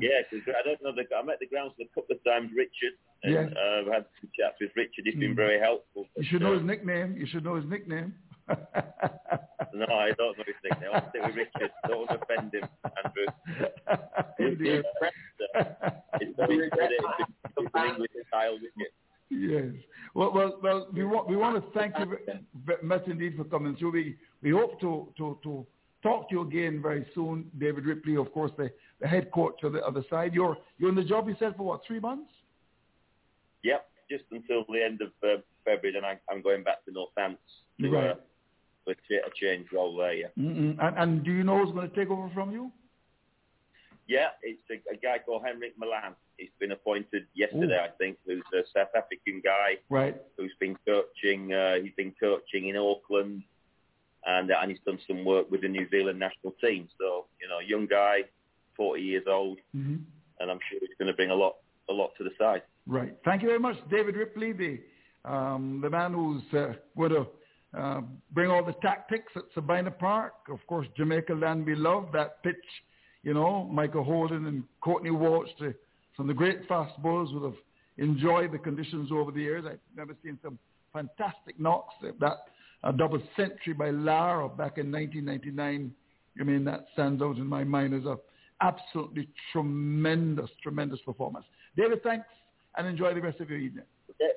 yeah, 0.00 0.20
'cause 0.28 0.40
I 0.48 0.62
don't 0.66 0.82
know. 0.82 0.92
The, 0.94 1.04
I 1.14 1.22
met 1.22 1.38
the 1.40 1.46
groundsman 1.46 1.86
a 1.90 1.94
couple 1.94 2.16
of 2.16 2.24
times, 2.24 2.50
Richard, 2.56 2.94
and 3.22 3.32
Yes. 3.34 3.52
uh, 3.56 3.80
I've 3.80 3.86
had 3.86 4.04
some 4.20 4.30
chats 4.38 4.56
with 4.60 4.70
Richard. 4.76 5.04
He's 5.04 5.14
been 5.14 5.32
Mm. 5.32 5.36
very 5.36 5.58
helpful. 5.60 6.06
You 6.16 6.24
should 6.24 6.42
know 6.42 6.52
uh, 6.54 6.58
his 6.58 6.66
nickname. 6.66 7.16
You 7.16 7.26
should 7.26 7.44
know 7.44 7.54
his 7.56 7.66
nickname. 7.66 8.14
No, 9.72 9.86
I 9.86 10.10
don't 10.18 10.36
know 10.36 10.44
his 10.44 10.56
nickname. 10.64 10.90
I'll 10.92 11.08
stick 11.10 11.22
with 11.24 11.36
Richard. 11.36 11.70
Don't 11.86 12.10
offend 12.10 12.52
him, 12.52 12.64
Andrew. 13.04 13.26
It's 16.20 16.36
very 16.36 16.70
good. 16.70 16.90
It's 17.56 17.70
an 17.74 17.86
English 17.86 18.10
style 18.28 18.54
wicket. 18.54 18.92
Yes. 19.30 19.74
Well, 20.14 20.32
well, 20.34 20.58
well. 20.62 20.88
We 20.92 21.04
want 21.04 21.28
we 21.28 21.36
want 21.36 21.62
to 21.64 21.78
thank 21.78 21.94
you 21.98 22.06
ve- 22.06 22.32
ve- 22.66 22.82
much 22.86 23.06
indeed 23.06 23.36
for 23.36 23.44
coming 23.44 23.76
through. 23.76 23.92
We 23.92 24.16
we 24.42 24.50
hope 24.50 24.80
to 24.80 25.12
to 25.18 25.38
to 25.44 25.66
talk 26.02 26.28
to 26.28 26.34
you 26.36 26.42
again 26.42 26.80
very 26.82 27.06
soon, 27.14 27.50
David 27.58 27.84
Ripley, 27.86 28.16
of 28.16 28.32
course, 28.32 28.52
the, 28.56 28.70
the 29.00 29.06
head 29.08 29.30
coach 29.32 29.62
of 29.62 29.72
the 29.72 29.82
other 29.84 30.02
side. 30.10 30.34
You're 30.34 30.56
you're 30.78 30.88
in 30.90 30.94
the 30.94 31.04
job. 31.04 31.28
You 31.28 31.36
said 31.38 31.56
for 31.56 31.64
what 31.64 31.80
three 31.86 32.00
months? 32.00 32.32
Yep, 33.62 33.86
just 34.10 34.24
until 34.30 34.64
the 34.72 34.82
end 34.82 35.00
of 35.02 35.10
uh, 35.22 35.40
February, 35.64 35.92
then 36.00 36.04
I, 36.04 36.18
I'm 36.32 36.42
going 36.42 36.62
back 36.64 36.84
to 36.86 36.92
Northampton 36.92 37.38
to 37.82 37.90
Right. 37.90 38.10
uh, 38.10 38.14
for 38.84 38.92
a 38.92 39.30
change 39.38 39.66
role 39.72 39.94
there. 39.96 40.14
Yeah, 40.14 40.26
And, 40.36 40.78
and 40.80 41.22
do 41.24 41.30
you 41.32 41.44
know 41.44 41.62
who's 41.62 41.74
going 41.74 41.88
to 41.90 41.94
take 41.94 42.08
over 42.10 42.30
from 42.32 42.50
you? 42.52 42.72
yeah. 44.08 44.28
It's 44.42 44.62
a, 44.70 44.74
a 44.92 44.96
guy 44.96 45.18
called 45.24 45.42
Heinrich 45.44 45.74
Malan. 45.78 46.14
He's 46.38 46.48
been 46.58 46.72
appointed 46.72 47.26
yesterday, 47.34 47.76
Ooh. 47.76 47.84
I 47.84 47.88
think. 47.98 48.16
Who's 48.26 48.42
a 48.54 48.62
South 48.74 48.88
African 48.96 49.42
guy 49.44 49.76
Right. 49.90 50.16
who's 50.38 50.54
been 50.58 50.76
coaching. 50.86 51.52
Uh, 51.52 51.74
he's 51.82 51.92
been 51.96 52.14
coaching 52.18 52.68
in 52.68 52.76
Auckland, 52.76 53.42
and 54.26 54.50
and 54.50 54.70
he's 54.70 54.80
done 54.84 54.98
some 55.06 55.24
work 55.24 55.50
with 55.50 55.62
the 55.62 55.68
New 55.68 55.88
Zealand 55.90 56.18
national 56.18 56.52
team. 56.62 56.88
So 56.98 57.26
you 57.40 57.48
know, 57.48 57.58
young 57.66 57.86
guy, 57.86 58.20
40 58.76 59.02
years 59.02 59.24
old, 59.28 59.58
Mm-hmm. 59.76 59.96
and 60.40 60.50
I'm 60.50 60.58
sure 60.70 60.78
he's 60.80 60.96
going 60.98 61.08
to 61.10 61.14
bring 61.16 61.30
a 61.30 61.34
lot 61.34 61.56
a 61.88 61.92
lot 61.92 62.10
to 62.18 62.24
the 62.24 62.30
side. 62.38 62.62
Right. 62.86 63.16
Thank 63.24 63.42
you 63.42 63.48
very 63.48 63.58
much, 63.60 63.76
David 63.90 64.16
Ripley, 64.16 64.52
the 64.52 64.80
um, 65.24 65.80
the 65.82 65.90
man 65.90 66.12
who's 66.14 66.42
uh, 66.54 66.72
going 66.96 67.10
to 67.12 67.26
uh, 67.78 68.00
bring 68.32 68.50
all 68.50 68.64
the 68.64 68.72
tactics 68.82 69.32
at 69.36 69.42
Sabina 69.54 69.90
Park. 69.90 70.32
Of 70.50 70.58
course, 70.66 70.86
Jamaica 70.96 71.34
land 71.34 71.66
we 71.66 71.74
love 71.74 72.08
that 72.12 72.42
pitch. 72.42 72.56
You 73.22 73.34
know, 73.34 73.64
Michael 73.64 74.02
Holding 74.02 74.46
and 74.46 74.64
Courtney 74.80 75.10
Walsh, 75.10 75.50
the, 75.58 75.74
some 76.16 76.24
of 76.24 76.28
the 76.28 76.38
great 76.38 76.66
fast 76.66 76.96
bowlers 77.02 77.28
would 77.34 77.42
have 77.42 77.58
enjoyed 77.98 78.50
the 78.52 78.58
conditions 78.58 79.10
over 79.12 79.30
the 79.30 79.40
years. 79.42 79.64
I've 79.68 79.78
never 79.94 80.16
seen 80.24 80.38
some 80.42 80.58
fantastic 80.92 81.60
knocks. 81.60 81.94
That 82.18 82.38
a 82.84 82.92
double 82.92 83.22
century 83.36 83.74
by 83.74 83.90
Lara 83.90 84.48
back 84.48 84.78
in 84.78 84.90
1999. 84.90 85.92
I 86.40 86.44
mean, 86.44 86.64
that 86.64 86.86
stands 86.92 87.22
out 87.22 87.36
in 87.36 87.46
my 87.46 87.64
mind 87.64 87.94
as 87.94 88.04
a 88.04 88.16
absolutely 88.60 89.28
tremendous, 89.52 90.50
tremendous 90.62 91.00
performance. 91.00 91.46
David, 91.76 92.02
thanks, 92.02 92.26
and 92.76 92.86
enjoy 92.86 93.14
the 93.14 93.20
rest 93.20 93.40
of 93.40 93.50
your 93.50 93.58
evening. 93.58 93.84
Okay. 94.10 94.32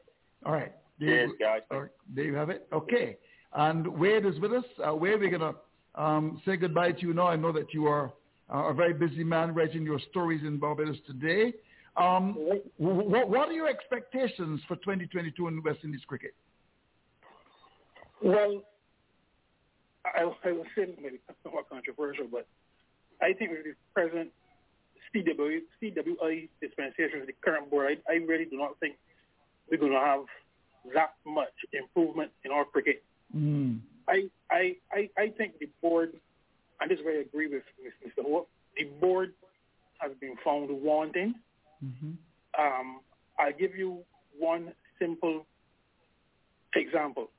All 0.46 0.54
right. 0.54 0.74
You, 1.00 1.36
guys. 1.40 1.62
all 1.72 1.82
right, 1.82 1.92
there 2.16 2.24
you 2.24 2.36
have 2.36 2.50
it. 2.50 2.68
Okay. 2.72 3.18
And 3.54 3.88
Wade 3.88 4.26
is 4.26 4.40
with 4.40 4.54
us. 4.54 4.64
Uh, 4.86 4.94
Wade, 4.96 5.20
we're 5.20 5.38
going 5.38 5.54
to 5.54 6.02
um, 6.02 6.42
say 6.46 6.56
goodbye 6.56 6.92
to 6.92 7.02
you 7.02 7.14
now. 7.14 7.28
I 7.28 7.36
know 7.36 7.52
that 7.52 7.74
you 7.74 7.88
are 7.88 8.14
uh, 8.54 8.70
a 8.70 8.74
very 8.74 8.94
busy 8.94 9.24
man 9.24 9.54
writing 9.54 9.84
your 9.84 10.00
stories 10.12 10.42
in 10.44 10.58
Barbados 10.58 10.98
today. 11.06 11.54
Um, 11.98 12.34
w- 12.34 12.62
w- 12.80 13.28
what 13.28 13.50
are 13.50 13.54
your 13.54 13.68
expectations 13.68 14.62
for 14.68 14.76
2022 14.78 15.48
in 15.48 15.62
West 15.62 15.80
Indies 15.84 16.02
cricket? 16.08 16.34
Well, 18.24 18.64
I, 20.06 20.22
I 20.22 20.52
will 20.52 20.66
say 20.76 20.96
maybe 21.02 21.20
somewhat 21.44 21.70
controversial, 21.70 22.26
but 22.32 22.48
I 23.22 23.34
think 23.34 23.52
with 23.52 23.66
the 23.66 23.74
present 23.94 24.30
CW, 25.14 25.60
CWI 25.82 26.48
dispensation 26.62 27.20
with 27.20 27.28
the 27.28 27.36
current 27.44 27.70
board, 27.70 27.98
I, 28.08 28.14
I 28.14 28.16
really 28.16 28.46
do 28.46 28.58
not 28.58 28.80
think 28.80 28.96
we're 29.70 29.78
going 29.78 29.92
to 29.92 30.00
have 30.00 30.22
that 30.94 31.14
much 31.26 31.54
improvement 31.74 32.32
in 32.46 32.52
our 32.52 32.66
cricket. 32.66 33.04
Mm. 33.36 33.80
I, 34.08 34.30
I, 34.50 34.76
I, 34.92 35.10
I 35.18 35.28
think 35.38 35.60
the 35.60 35.70
board, 35.82 36.14
and 36.80 36.90
this 36.90 37.00
is 37.00 37.06
where 37.06 37.18
I 37.18 37.22
agree 37.22 37.48
with, 37.48 37.64
with 37.84 37.94
Mr. 38.06 38.24
Hope, 38.24 38.50
the 38.78 38.86
board 39.02 39.34
has 40.00 40.12
been 40.20 40.36
found 40.44 40.70
wanting. 40.70 41.36
Mm-hmm. 41.84 42.12
Um, 42.60 43.00
I'll 43.38 43.54
give 43.58 43.76
you 43.76 44.00
one 44.38 44.74
simple 45.00 45.46
example. 46.76 47.30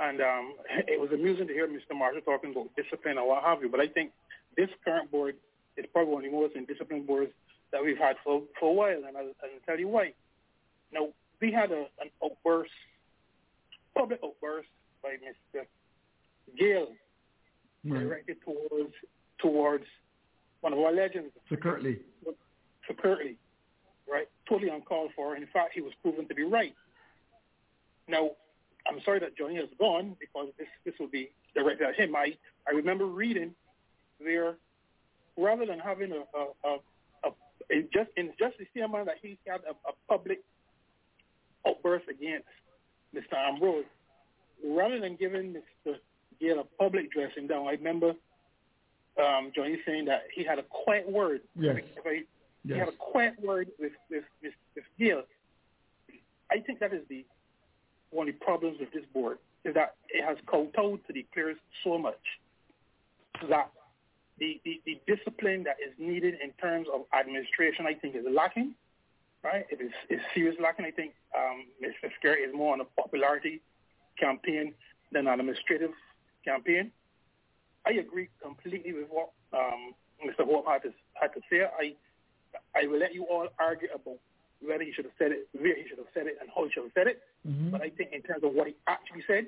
And 0.00 0.20
um, 0.20 0.54
it 0.88 0.98
was 0.98 1.10
amusing 1.12 1.46
to 1.46 1.52
hear 1.52 1.68
Mr. 1.68 1.94
Marshall 1.96 2.22
talking 2.22 2.52
about 2.52 2.74
discipline 2.74 3.18
or 3.18 3.28
what 3.28 3.44
have 3.44 3.62
you. 3.62 3.68
But 3.68 3.80
I 3.80 3.86
think 3.86 4.12
this 4.56 4.68
current 4.84 5.10
board 5.10 5.36
is 5.76 5.84
probably 5.92 6.14
one 6.14 6.24
of 6.24 6.30
the 6.30 6.36
most 6.36 6.56
indisciplined 6.56 7.06
boards 7.06 7.32
that 7.70 7.84
we've 7.84 7.98
had 7.98 8.16
for, 8.24 8.42
for 8.58 8.70
a 8.70 8.72
while. 8.72 9.04
And 9.06 9.16
I'll, 9.16 9.32
I'll 9.42 9.60
tell 9.66 9.78
you 9.78 9.88
why. 9.88 10.12
Now, 10.92 11.08
we 11.40 11.52
had 11.52 11.70
a, 11.70 11.86
an 12.00 12.10
outburst, 12.24 12.72
public 13.96 14.20
outburst 14.24 14.68
by 15.02 15.10
Mr. 15.10 15.64
Gayle 16.58 16.88
Right. 17.82 18.00
directed 18.00 18.36
towards 18.44 18.92
towards 19.38 19.84
one 20.60 20.74
of 20.74 20.78
our 20.80 20.92
legends, 20.92 21.30
So 21.48 21.56
Curtly. 21.56 21.98
Sir 22.86 22.94
Curtly, 23.00 23.36
right? 24.10 24.28
Totally 24.46 24.68
uncalled 24.70 25.12
for. 25.16 25.34
In 25.34 25.46
fact, 25.46 25.72
he 25.74 25.80
was 25.80 25.94
proven 26.02 26.28
to 26.28 26.34
be 26.34 26.42
right. 26.42 26.74
Now, 28.06 28.32
I'm 28.88 29.00
sorry 29.04 29.20
that 29.20 29.36
Johnny 29.36 29.56
has 29.56 29.68
gone 29.78 30.16
because 30.18 30.48
this 30.58 30.68
this 30.84 30.94
will 30.98 31.08
be 31.08 31.30
directed 31.54 31.88
at 31.88 31.94
him. 31.96 32.14
I 32.16 32.34
I 32.68 32.72
remember 32.72 33.06
reading 33.06 33.54
there 34.24 34.56
rather 35.36 35.66
than 35.66 35.78
having 35.78 36.12
a 36.12 36.22
a, 36.36 36.46
a, 36.64 36.76
a, 37.24 37.28
a 37.72 37.82
just 37.92 38.10
in 38.16 38.32
just 38.38 38.56
the 38.58 38.66
same 38.74 38.90
manner 38.92 39.04
that 39.06 39.16
he 39.22 39.38
had 39.46 39.60
a, 39.62 39.72
a 39.88 39.92
public 40.08 40.40
outburst 41.66 42.06
against 42.08 42.46
Mr. 43.14 43.36
Ambrose, 43.36 43.84
rather 44.64 45.00
than 45.00 45.16
giving 45.16 45.54
Mr. 45.86 45.96
Gayle 46.40 46.60
a 46.60 46.64
public 46.82 47.12
dressing 47.12 47.46
down, 47.46 47.66
I 47.66 47.72
remember 47.72 48.14
um, 49.20 49.52
Johnny 49.54 49.78
saying 49.86 50.06
that 50.06 50.22
he 50.34 50.44
had 50.44 50.58
a 50.58 50.62
quiet 50.62 51.10
word. 51.10 51.42
Yes. 51.58 51.76
He 52.04 52.22
Yes. 52.62 52.78
had 52.80 52.88
a 52.88 52.96
quiet 52.98 53.40
word 53.42 53.68
with 53.78 53.92
with 54.10 54.24
with, 54.42 54.52
with 54.74 54.84
Gayle. 54.98 55.22
I 56.52 56.58
think 56.60 56.78
that 56.80 56.92
is 56.92 57.00
the 57.08 57.24
one 58.10 58.28
of 58.28 58.34
the 58.34 58.44
problems 58.44 58.78
with 58.80 58.92
this 58.92 59.04
board 59.12 59.38
is 59.64 59.74
that 59.74 59.94
it 60.08 60.24
has 60.24 60.36
kowtowed 60.46 61.00
to 61.06 61.12
the 61.12 61.26
players 61.32 61.56
so 61.84 61.98
much 61.98 62.20
that 63.48 63.70
the, 64.38 64.60
the, 64.64 64.80
the 64.86 65.00
discipline 65.06 65.64
that 65.64 65.76
is 65.84 65.92
needed 65.98 66.34
in 66.42 66.50
terms 66.60 66.86
of 66.92 67.02
administration, 67.18 67.86
I 67.86 67.94
think, 67.94 68.16
is 68.16 68.24
lacking. 68.30 68.74
Right? 69.42 69.64
It 69.70 69.80
is 69.80 69.92
is 70.10 70.20
serious 70.34 70.56
lacking. 70.60 70.84
I 70.84 70.90
think 70.90 71.14
um, 71.34 71.64
Mr. 71.82 72.10
Scare 72.18 72.46
is 72.46 72.54
more 72.54 72.74
on 72.74 72.80
a 72.82 72.84
popularity 72.84 73.62
campaign 74.18 74.74
than 75.12 75.26
an 75.26 75.40
administrative 75.40 75.92
campaign. 76.44 76.92
I 77.86 77.92
agree 77.92 78.28
completely 78.42 78.92
with 78.92 79.06
what 79.08 79.30
um, 79.54 79.94
Mr. 80.26 80.44
Hope 80.44 80.66
had 80.66 80.82
to, 80.82 80.92
had 81.14 81.32
to 81.32 81.40
say. 81.50 81.62
I 81.62 81.94
I 82.74 82.86
will 82.86 82.98
let 82.98 83.14
you 83.14 83.24
all 83.24 83.48
argue 83.58 83.88
about 83.94 84.18
whether 84.60 84.84
he 84.84 84.92
should 84.92 85.04
have 85.04 85.14
said 85.18 85.32
it, 85.32 85.48
where 85.52 85.74
he 85.74 85.88
should 85.88 85.98
have 85.98 86.12
said 86.14 86.26
it, 86.26 86.36
and 86.40 86.48
how 86.54 86.64
he 86.64 86.70
should 86.70 86.84
have 86.84 86.92
said 86.92 87.06
it. 87.06 87.22
Mhm. 87.46 87.70
But 87.70 87.82
I 87.82 87.90
think 87.90 88.12
in 88.12 88.22
terms 88.22 88.44
of 88.44 88.52
what 88.52 88.66
he 88.68 88.74
actually 88.86 89.22
said, 89.26 89.46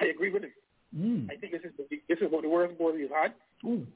I 0.00 0.06
agree 0.06 0.30
with 0.30 0.44
him. 0.44 0.52
Mm. 0.96 1.30
I 1.30 1.36
think 1.36 1.52
this 1.52 1.62
is 1.64 1.72
the, 1.76 2.00
this 2.08 2.18
is 2.18 2.26
about 2.26 2.42
the 2.42 2.48
worst 2.48 2.76
board 2.78 2.94
we've 2.94 3.10
had, 3.10 3.34
Ooh. 3.64 3.86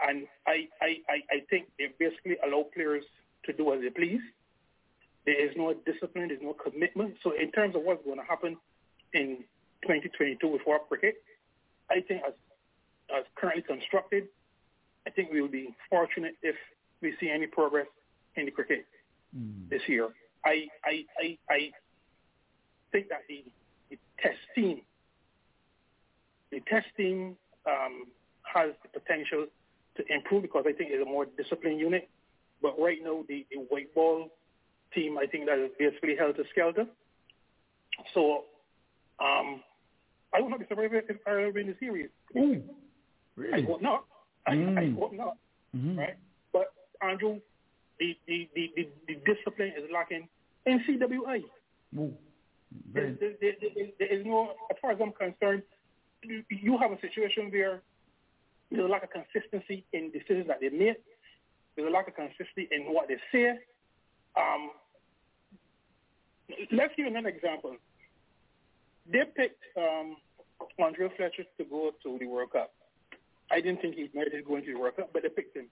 and 0.00 0.26
I, 0.46 0.68
I, 0.80 1.00
I, 1.08 1.16
I 1.30 1.40
think 1.50 1.68
they 1.78 1.92
basically 1.98 2.36
allow 2.44 2.64
players 2.74 3.04
to 3.44 3.52
do 3.52 3.72
as 3.74 3.80
they 3.82 3.90
please. 3.90 4.20
There 5.26 5.38
is 5.38 5.54
no 5.56 5.74
discipline, 5.74 6.28
there's 6.28 6.40
no 6.40 6.54
commitment. 6.54 7.16
So 7.22 7.32
in 7.32 7.52
terms 7.52 7.74
of 7.76 7.82
what's 7.82 8.02
going 8.04 8.18
to 8.18 8.24
happen 8.24 8.56
in 9.12 9.44
2022 9.82 10.46
with 10.48 10.62
World 10.66 10.82
Cricket, 10.88 11.22
I 11.90 12.00
think 12.00 12.22
as 12.26 12.32
as 13.14 13.24
currently 13.36 13.62
constructed, 13.62 14.26
I 15.06 15.10
think 15.10 15.30
we 15.30 15.40
will 15.40 15.48
be 15.48 15.76
fortunate 15.88 16.34
if 16.42 16.56
we 17.00 17.14
see 17.20 17.30
any 17.30 17.46
progress 17.46 17.86
in 18.34 18.46
the 18.46 18.50
cricket 18.50 18.84
Mm. 19.36 19.68
this 19.70 19.82
year. 19.88 20.08
I 20.44 20.66
I 20.84 21.04
I, 21.18 21.38
I 21.50 21.70
think 22.92 23.08
that 23.08 23.22
the, 23.28 23.44
the 23.90 23.98
test 24.22 24.38
team, 24.54 24.80
the 26.50 26.60
test 26.68 26.86
team 26.96 27.36
um, 27.66 28.06
has 28.54 28.70
the 28.82 28.88
potential 29.00 29.46
to 29.96 30.02
improve 30.14 30.42
because 30.42 30.64
I 30.66 30.72
think 30.72 30.90
it's 30.92 31.02
a 31.02 31.10
more 31.10 31.26
disciplined 31.36 31.80
unit. 31.80 32.08
But 32.62 32.78
right 32.78 32.98
now, 33.02 33.24
the, 33.28 33.44
the 33.50 33.58
white 33.68 33.94
ball 33.94 34.28
team, 34.94 35.18
I 35.18 35.26
think 35.26 35.46
that 35.46 35.58
is 35.58 35.70
basically 35.78 36.16
held 36.16 36.36
to 36.36 36.44
skelter. 36.52 36.86
So 38.14 38.44
um, 39.20 39.62
I 40.34 40.40
would 40.40 40.50
not 40.50 40.60
be 40.60 40.66
surprised 40.68 40.94
if 40.94 41.16
Ireland 41.26 41.54
win 41.54 41.66
the 41.66 41.76
series. 41.80 42.08
Ooh. 42.36 42.62
I 43.38 43.40
Really? 43.40 43.62
hope 43.64 43.82
not. 43.82 44.04
I, 44.46 44.52
I 44.52 44.54
Mm. 44.54 44.98
hope 44.98 45.12
not 45.12 45.36
Mhm. 45.76 45.98
right? 45.98 46.16
But 46.52 46.72
Andrew, 47.02 47.40
the 47.98 48.16
the, 48.26 48.48
the, 48.54 48.72
the, 48.76 48.88
the 49.08 49.14
discipline 49.34 49.72
is 49.76 49.90
lacking 49.92 50.28
in 50.66 50.80
CWA. 50.84 51.42
Ooh. 51.98 52.14
There, 52.92 53.16
there, 53.20 53.32
there, 53.40 53.52
there, 53.60 53.86
there 53.98 54.08
is 54.08 54.26
no, 54.26 54.52
as 54.70 54.76
far 54.82 54.90
as 54.90 54.98
I'm 55.00 55.12
concerned, 55.12 55.62
you, 56.22 56.42
you 56.48 56.76
have 56.78 56.92
a 56.92 57.00
situation 57.00 57.50
where 57.50 57.80
there's 58.70 58.84
a 58.84 58.88
lack 58.88 59.04
of 59.04 59.10
consistency 59.10 59.84
in 59.92 60.10
decisions 60.10 60.48
that 60.48 60.60
they 60.60 60.68
make. 60.68 61.02
There's 61.74 61.88
a 61.88 61.90
lack 61.90 62.08
of 62.08 62.16
consistency 62.16 62.68
in 62.70 62.92
what 62.92 63.08
they 63.08 63.16
say. 63.32 63.50
Um, 64.36 64.70
let's 66.72 66.92
give 66.96 67.06
another 67.06 67.28
example. 67.28 67.76
They 69.10 69.22
picked 69.36 69.62
um, 69.76 70.16
Andre 70.82 71.08
Fletcher 71.16 71.44
to 71.58 71.64
go 71.64 71.92
to 72.02 72.18
the 72.18 72.26
World 72.26 72.50
Cup. 72.52 72.72
I 73.50 73.60
didn't 73.60 73.80
think 73.80 73.94
he 73.94 74.10
merited 74.12 74.44
going 74.44 74.64
to 74.64 74.72
the 74.72 74.78
World 74.78 74.96
Cup, 74.96 75.10
but 75.12 75.22
they 75.22 75.28
picked 75.28 75.56
him. 75.56 75.66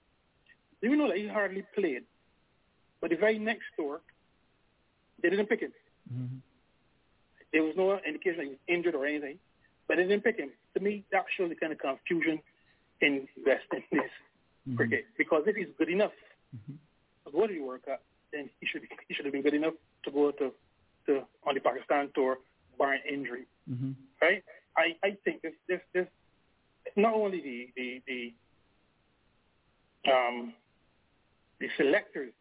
Even 0.82 0.98
though 0.98 1.08
that 1.08 1.16
he 1.16 1.26
hardly 1.26 1.64
played, 1.74 2.04
but 3.04 3.10
the 3.10 3.16
very 3.20 3.38
next 3.38 3.68
door, 3.76 4.00
they 5.20 5.28
didn't 5.28 5.44
pick 5.46 5.60
him. 5.60 5.72
Mhm. 6.10 6.40
There 7.52 7.62
was 7.62 7.76
no 7.76 8.00
indication 8.00 8.38
that 8.38 8.44
he 8.44 8.50
was 8.56 8.58
injured 8.66 8.94
or 8.94 9.04
anything, 9.04 9.38
but 9.86 9.98
they 9.98 10.04
didn't 10.04 10.24
pick 10.24 10.38
him. 10.38 10.50
To 10.72 10.80
me, 10.80 11.04
that 11.12 11.26
shows 11.36 11.50
the 11.50 11.54
kind 11.54 11.70
of 11.70 11.78
confusion 11.78 12.40
in 13.02 13.28
West 13.44 13.66
Indies 13.74 14.10
Mhm. 14.66 14.76
cricket. 14.78 15.04
Because 15.18 15.46
if 15.46 15.54
he's 15.54 15.68
good 15.76 15.90
enough 15.90 16.14
Mhm. 16.56 16.78
to 17.26 17.30
go 17.30 17.46
to 17.46 17.52
the 17.52 17.60
World 17.60 17.82
Cup, 17.82 18.02
then 18.32 18.48
he 18.58 18.64
should 18.66 18.88
he 19.06 19.12
should 19.12 19.26
have 19.26 19.32
been 19.32 19.42
good 19.42 19.52
enough 19.62 19.74
to 20.04 20.10
go 20.10 20.30
to, 20.40 20.54
to 21.04 21.28
on 21.42 21.54
the 21.54 21.60
Pakistan 21.60 22.10
tour, 22.14 22.38
barring 22.78 23.02
injury. 23.02 23.44
Mhm. 23.68 23.94
Right? 24.22 24.42
I, 24.78 24.96
I 25.02 25.10
think 25.24 25.42
this 25.42 25.54
this 25.66 25.82
this 25.92 26.08
not 26.96 27.12
only 27.12 27.40
the 27.42 27.58
the, 27.76 27.88
the 28.06 28.34
um 30.10 30.54
the 31.60 31.68
selectors 31.76 32.32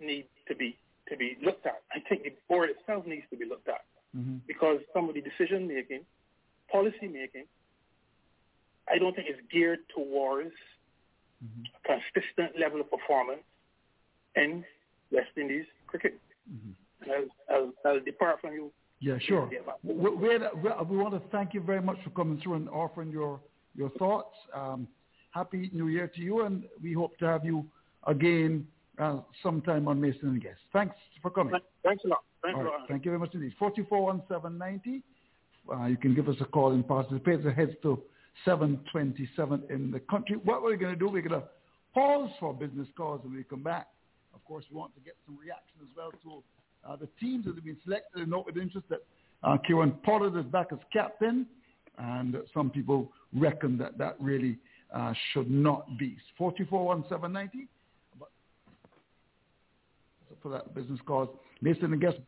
need 0.00 0.26
to 0.48 0.54
be 0.54 0.76
to 1.08 1.16
be 1.16 1.36
looked 1.42 1.66
at. 1.66 1.82
I 1.92 1.98
think 2.08 2.22
the 2.22 2.32
board 2.48 2.70
itself 2.70 3.06
needs 3.06 3.24
to 3.30 3.36
be 3.36 3.44
looked 3.44 3.68
at 3.68 3.84
Mhm. 4.16 4.40
because 4.46 4.80
some 4.92 5.08
of 5.08 5.14
the 5.14 5.20
decision 5.20 5.66
making, 5.68 6.04
policy 6.70 7.08
making, 7.08 7.46
I 8.88 8.98
don't 8.98 9.14
think 9.14 9.28
is 9.28 9.40
geared 9.50 9.80
towards 9.94 10.54
Mhm. 11.44 11.64
a 11.74 11.80
consistent 11.88 12.58
level 12.58 12.80
of 12.80 12.90
performance 12.90 13.42
in 14.36 14.64
West 15.10 15.30
Indies 15.36 15.66
cricket. 15.86 16.20
Mhm. 16.48 16.74
I'll, 17.08 17.28
I'll, 17.54 17.72
I'll 17.84 18.00
depart 18.00 18.40
from 18.40 18.52
you. 18.54 18.72
Yeah, 19.00 19.18
sure. 19.18 19.50
We, 19.82 19.94
we, 19.94 20.38
we 20.38 20.96
want 20.96 21.14
to 21.14 21.28
thank 21.30 21.54
you 21.54 21.60
very 21.62 21.80
much 21.80 22.00
for 22.04 22.10
coming 22.10 22.38
through 22.40 22.54
and 22.54 22.68
offering 22.68 23.10
your 23.10 23.40
your 23.74 23.90
thoughts. 23.90 24.36
Um, 24.52 24.86
happy 25.30 25.70
New 25.72 25.88
Year 25.88 26.08
to 26.08 26.20
you, 26.20 26.42
and 26.42 26.68
we 26.82 26.92
hope 26.92 27.16
to 27.18 27.24
have 27.26 27.44
you 27.44 27.64
again 28.06 28.66
uh, 29.00 29.20
sometime 29.42 29.88
on 29.88 30.00
Mason 30.00 30.28
and 30.28 30.42
Guest. 30.42 30.58
Thanks 30.72 30.94
for 31.22 31.30
coming. 31.30 31.54
Thanks 31.82 32.04
a 32.04 32.08
lot. 32.08 32.18
Thanks 32.42 32.58
a 32.58 32.62
lot. 32.62 32.88
thank 32.88 33.04
you 33.04 33.10
very 33.10 33.18
much 33.18 33.34
indeed. 33.34 33.54
441790. 33.58 35.02
Uh, 35.70 35.86
you 35.86 35.96
can 35.96 36.14
give 36.14 36.28
us 36.28 36.36
a 36.40 36.44
call 36.44 36.72
in 36.72 36.82
participate. 36.82 37.44
It 37.44 37.54
heads 37.54 37.72
to 37.82 38.00
727 38.44 39.64
in 39.70 39.90
the 39.90 40.00
country. 40.00 40.36
What 40.44 40.62
we're 40.62 40.76
going 40.76 40.92
to 40.92 40.98
do, 40.98 41.08
we're 41.08 41.22
going 41.22 41.40
to 41.40 41.46
pause 41.94 42.30
for 42.38 42.54
business 42.54 42.88
calls 42.96 43.20
and 43.24 43.34
we 43.34 43.44
come 43.44 43.62
back. 43.62 43.88
Of 44.34 44.44
course, 44.44 44.64
we 44.70 44.76
want 44.76 44.94
to 44.94 45.00
get 45.00 45.14
some 45.26 45.36
reaction 45.38 45.80
as 45.82 45.88
well 45.96 46.10
to 46.22 46.42
uh, 46.88 46.96
the 46.96 47.08
teams 47.20 47.44
that 47.44 47.54
have 47.54 47.64
been 47.64 47.76
selected 47.84 48.22
and 48.22 48.30
note 48.30 48.46
with 48.46 48.56
interest 48.56 48.88
that 48.88 49.00
uh, 49.42 49.56
Kieron 49.68 50.02
Pollard 50.02 50.38
is 50.38 50.46
back 50.46 50.68
as 50.72 50.78
captain. 50.92 51.46
And 51.98 52.36
some 52.54 52.70
people 52.70 53.12
reckon 53.34 53.76
that 53.78 53.98
that 53.98 54.16
really 54.18 54.56
uh, 54.94 55.12
should 55.32 55.50
not 55.50 55.86
be. 55.98 56.16
441790. 56.38 57.68
For 60.42 60.48
that 60.50 60.74
business 60.74 61.00
calls, 61.06 61.28
Mason 61.60 61.92
and 61.92 62.00
Guest 62.00 62.18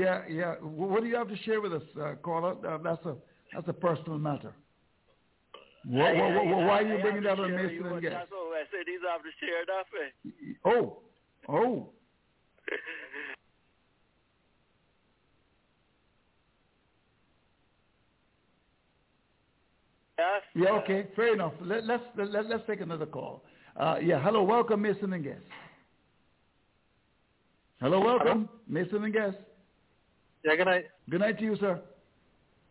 Yeah, 0.00 0.22
yeah. 0.30 0.54
What 0.62 1.02
do 1.02 1.08
you 1.08 1.16
have 1.16 1.28
to 1.28 1.36
share 1.44 1.60
with 1.60 1.74
us, 1.74 1.82
uh, 2.00 2.14
caller? 2.22 2.54
Uh, 2.66 2.78
that's 2.78 3.04
a 3.04 3.16
that's 3.52 3.68
a 3.68 3.72
personal 3.72 4.18
matter. 4.18 4.54
What, 5.84 6.16
what, 6.16 6.34
what, 6.34 6.46
why 6.46 6.78
are 6.80 6.82
you 6.82 7.02
bringing 7.02 7.22
that 7.24 7.38
on 7.38 7.54
Mason 7.54 7.86
and 7.86 8.00
Guest? 8.00 8.14
That's 8.14 8.30
I 8.32 8.64
said. 8.70 8.86
These 8.86 9.00
have 9.10 9.22
to 9.22 9.32
share 9.40 9.64
way. 9.92 10.56
Oh, 10.64 10.98
oh. 11.48 11.88
Yes? 20.18 20.42
Yeah, 20.54 20.70
okay, 20.82 21.06
fair 21.16 21.32
enough. 21.32 21.54
Let, 21.62 21.84
let's 21.84 22.02
let, 22.14 22.44
let's 22.46 22.62
take 22.66 22.82
another 22.82 23.06
call. 23.06 23.42
Uh, 23.74 23.96
yeah, 24.02 24.22
hello, 24.22 24.42
welcome, 24.42 24.82
Mason 24.82 25.12
and 25.14 25.24
Guest. 25.24 25.40
Hello, 27.80 28.00
welcome, 28.00 28.46
Mason 28.68 29.02
and 29.02 29.14
Guest. 29.14 29.38
Yeah, 30.44 30.56
good 30.56 30.66
night. 30.66 30.84
Good 31.08 31.20
night 31.20 31.38
to 31.38 31.44
you, 31.44 31.56
sir. 31.56 31.80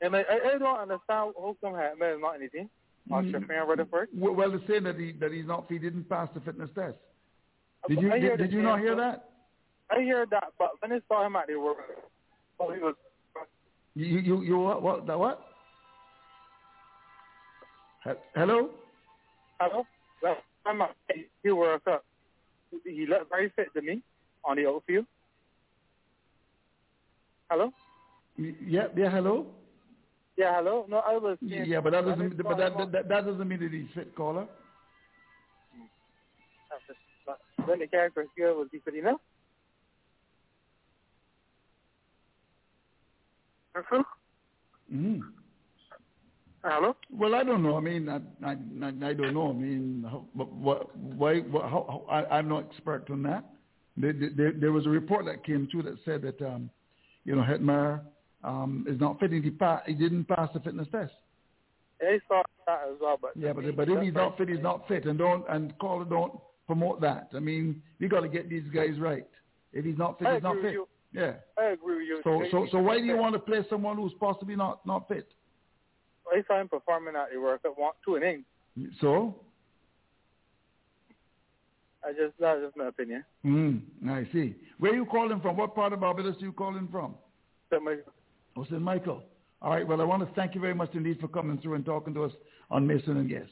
And 0.01 0.15
I, 0.15 0.19
I, 0.21 0.55
I 0.55 0.57
don't 0.57 0.79
understand 0.79 1.33
how 1.37 1.55
come 1.61 1.73
Hetmyer 1.73 2.15
is 2.15 2.21
not 2.21 2.35
anything. 2.35 2.69
On 3.11 3.25
Mm. 3.31 3.67
Rutherford. 3.67 4.09
Well, 4.13 4.33
well, 4.33 4.51
they're 4.51 4.59
saying 4.67 4.83
that 4.83 4.97
he 4.99 5.13
that 5.13 5.31
he's 5.31 5.45
not 5.47 5.65
he 5.67 5.79
didn't 5.79 6.07
pass 6.07 6.29
the 6.35 6.41
fitness 6.41 6.69
test. 6.75 6.95
Did 7.87 8.01
you 8.01 8.11
did, 8.11 8.37
did 8.37 8.51
you 8.51 8.61
not 8.61 8.79
hear 8.79 8.95
that? 8.95 9.29
I 9.89 10.01
hear 10.01 10.27
that, 10.29 10.53
but 10.59 10.71
when 10.79 10.91
I 10.91 10.99
saw 11.07 11.25
him 11.25 11.35
at 11.35 11.47
the 11.47 11.55
work, 11.59 11.77
oh, 12.59 12.71
he 12.71 12.79
was 12.79 12.93
You 13.95 14.05
you 14.19 14.41
you 14.43 14.59
what 14.59 14.83
what 14.83 15.07
the 15.07 15.17
what? 15.17 15.41
He- 18.03 18.11
Hello. 18.35 18.69
hello. 19.59 19.85
Well, 20.21 20.37
I'm 20.65 20.81
at 20.81 20.95
he 21.43 21.51
work 21.51 21.81
up. 21.87 22.05
He 22.85 23.07
looked 23.07 23.29
very 23.29 23.51
fit 23.55 23.73
to 23.73 23.81
me 23.81 24.03
on 24.45 24.57
the 24.57 24.67
outfield. 24.67 25.05
Hello. 27.49 27.71
Yeah 28.37 28.87
yeah 28.95 29.09
hello. 29.09 29.47
Yeah, 30.37 30.55
hello. 30.55 30.85
No, 30.87 30.97
I 30.99 31.17
was. 31.17 31.37
saying- 31.47 31.65
Yeah, 31.65 31.81
but 31.81 31.91
that 31.91 32.05
doesn't 32.05 32.37
but 32.41 32.57
that, 32.57 32.77
that 32.91 33.09
that 33.09 33.25
doesn't 33.25 33.47
mean 33.47 33.59
that 33.59 33.71
he's 33.71 33.87
fit, 33.93 34.15
caller. 34.15 34.47
When 37.65 37.79
the 37.79 37.87
character 37.87 38.25
here 38.35 38.53
was 38.55 38.67
fit 38.71 38.95
enough? 38.95 39.19
Hello. 43.75 44.03
Mm. 44.93 45.21
Hello. 46.63 46.95
Well, 47.11 47.35
I 47.35 47.43
don't 47.43 47.61
know. 47.63 47.77
I 47.77 47.79
mean, 47.81 48.09
I 48.09 48.15
I, 48.45 48.51
I, 48.51 49.13
don't 49.13 49.33
know. 49.33 49.49
I 49.49 49.53
mean, 49.53 50.05
how, 50.09 50.25
what, 50.33 50.95
why? 50.97 51.39
What, 51.41 51.63
how, 51.63 51.85
how, 51.87 52.05
I, 52.11 52.37
I'm 52.37 52.47
not 52.49 52.65
expert 52.71 53.09
on 53.11 53.23
that. 53.23 53.43
There, 53.97 54.13
there, 54.13 54.51
there 54.53 54.71
was 54.71 54.85
a 54.85 54.89
report 54.89 55.25
that 55.25 55.45
came 55.45 55.67
through 55.71 55.83
that 55.83 55.97
said 56.05 56.21
that, 56.23 56.41
um, 56.41 56.69
you 57.29 57.35
know, 57.35 57.43
Hetmyer 57.43 58.01
um, 58.43 58.85
is 58.89 58.99
not 58.99 59.19
fit. 59.19 59.31
He, 59.31 59.51
pa- 59.51 59.83
he 59.85 59.93
didn't 59.93 60.25
pass 60.25 60.49
the 60.51 60.59
fitness 60.61 60.87
test. 60.91 61.13
Saw 62.27 62.41
that 62.65 62.81
as 62.89 62.95
well, 62.99 63.19
but 63.21 63.31
Yeah, 63.35 63.53
but 63.53 63.63
but 63.75 63.87
if 63.87 64.01
he's 64.01 64.13
not 64.13 64.35
fit, 64.35 64.49
he's 64.49 64.63
not 64.63 64.87
fit, 64.87 65.05
and 65.05 65.19
don't 65.19 65.45
and 65.47 65.77
caller 65.77 66.05
don't 66.05 66.39
promote 66.65 67.01
that. 67.01 67.29
I 67.35 67.39
mean, 67.39 67.83
we 67.99 68.07
got 68.07 68.21
to 68.21 68.29
get 68.29 68.49
these 68.49 68.63
guys 68.73 68.99
right. 68.99 69.27
If 69.73 69.85
he's 69.85 69.97
not 69.97 70.17
fit, 70.17 70.27
I 70.27 70.33
he's 70.35 70.43
not 70.43 70.55
fit. 70.61 70.71
you. 70.71 70.87
Yeah. 71.13 71.33
I 71.57 71.65
agree 71.65 71.97
with 71.97 72.07
you. 72.07 72.21
So 72.23 72.43
so 72.51 72.67
so 72.71 72.79
why 72.79 72.97
do 72.97 73.05
you 73.05 73.17
want 73.17 73.33
to 73.33 73.39
play 73.39 73.59
someone 73.69 73.97
who's 73.97 74.13
possibly 74.19 74.55
not 74.55 74.83
not 74.87 75.07
fit? 75.07 75.27
I 76.31 76.41
saw 76.47 76.59
him 76.59 76.67
performing 76.67 77.15
at 77.15 77.31
the 77.31 77.39
World 77.39 77.61
Cup 77.61 77.77
one, 77.77 77.93
two 78.03 78.17
innings. 78.17 78.45
So. 79.01 79.35
I 82.03 82.11
just 82.11 82.33
that's 82.39 82.61
just 82.61 82.77
my 82.77 82.87
opinion. 82.87 83.23
Mm, 83.45 83.81
I 84.09 84.27
see. 84.31 84.55
Where 84.77 84.93
are 84.93 84.95
you 84.95 85.05
calling 85.05 85.39
from? 85.41 85.57
What 85.57 85.75
part 85.75 85.93
of 85.93 85.99
Barbados 85.99 86.37
are 86.41 86.45
you 86.45 86.53
calling 86.53 86.87
from? 86.91 87.15
So 87.69 87.79
my, 87.79 87.97
Oh, 88.55 88.63
St. 88.63 88.81
Michael. 88.81 89.23
All 89.61 89.71
right. 89.71 89.87
Well, 89.87 90.01
I 90.01 90.05
want 90.05 90.27
to 90.27 90.33
thank 90.35 90.55
you 90.55 90.61
very 90.61 90.73
much 90.73 90.89
indeed 90.93 91.19
for 91.19 91.27
coming 91.27 91.57
through 91.59 91.75
and 91.75 91.85
talking 91.85 92.13
to 92.13 92.23
us 92.23 92.31
on 92.71 92.87
Mason 92.87 93.17
and 93.17 93.29
Guest. 93.29 93.51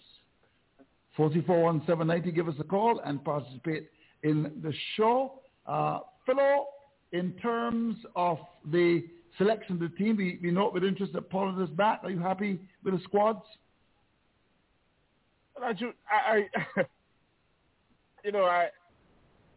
441-790, 1.18 2.34
give 2.36 2.48
us 2.48 2.56
a 2.60 2.64
call 2.64 3.02
and 3.04 3.24
participate 3.24 3.90
in 4.24 4.52
the 4.62 4.74
show. 4.96 5.40
Uh, 5.66 6.00
Philo, 6.26 6.68
in 7.12 7.34
terms 7.34 7.98
of 8.16 8.38
the 8.72 9.04
selection 9.38 9.74
of 9.74 9.80
the 9.80 9.98
team, 9.98 10.18
we, 10.18 10.40
we 10.42 10.52
note 10.52 10.74
with 10.74 10.84
interest 10.84 11.14
that 11.14 11.30
Pollard 11.30 11.62
is 11.64 11.70
back. 11.72 12.02
Are 12.04 12.12
you 12.12 12.20
happy 12.20 12.60
with 12.84 12.94
the 12.94 13.00
squads? 13.04 13.42
I, 15.62 15.74
I 16.12 16.84
you 18.28 18.34
know, 18.34 18.44
I 18.44 18.68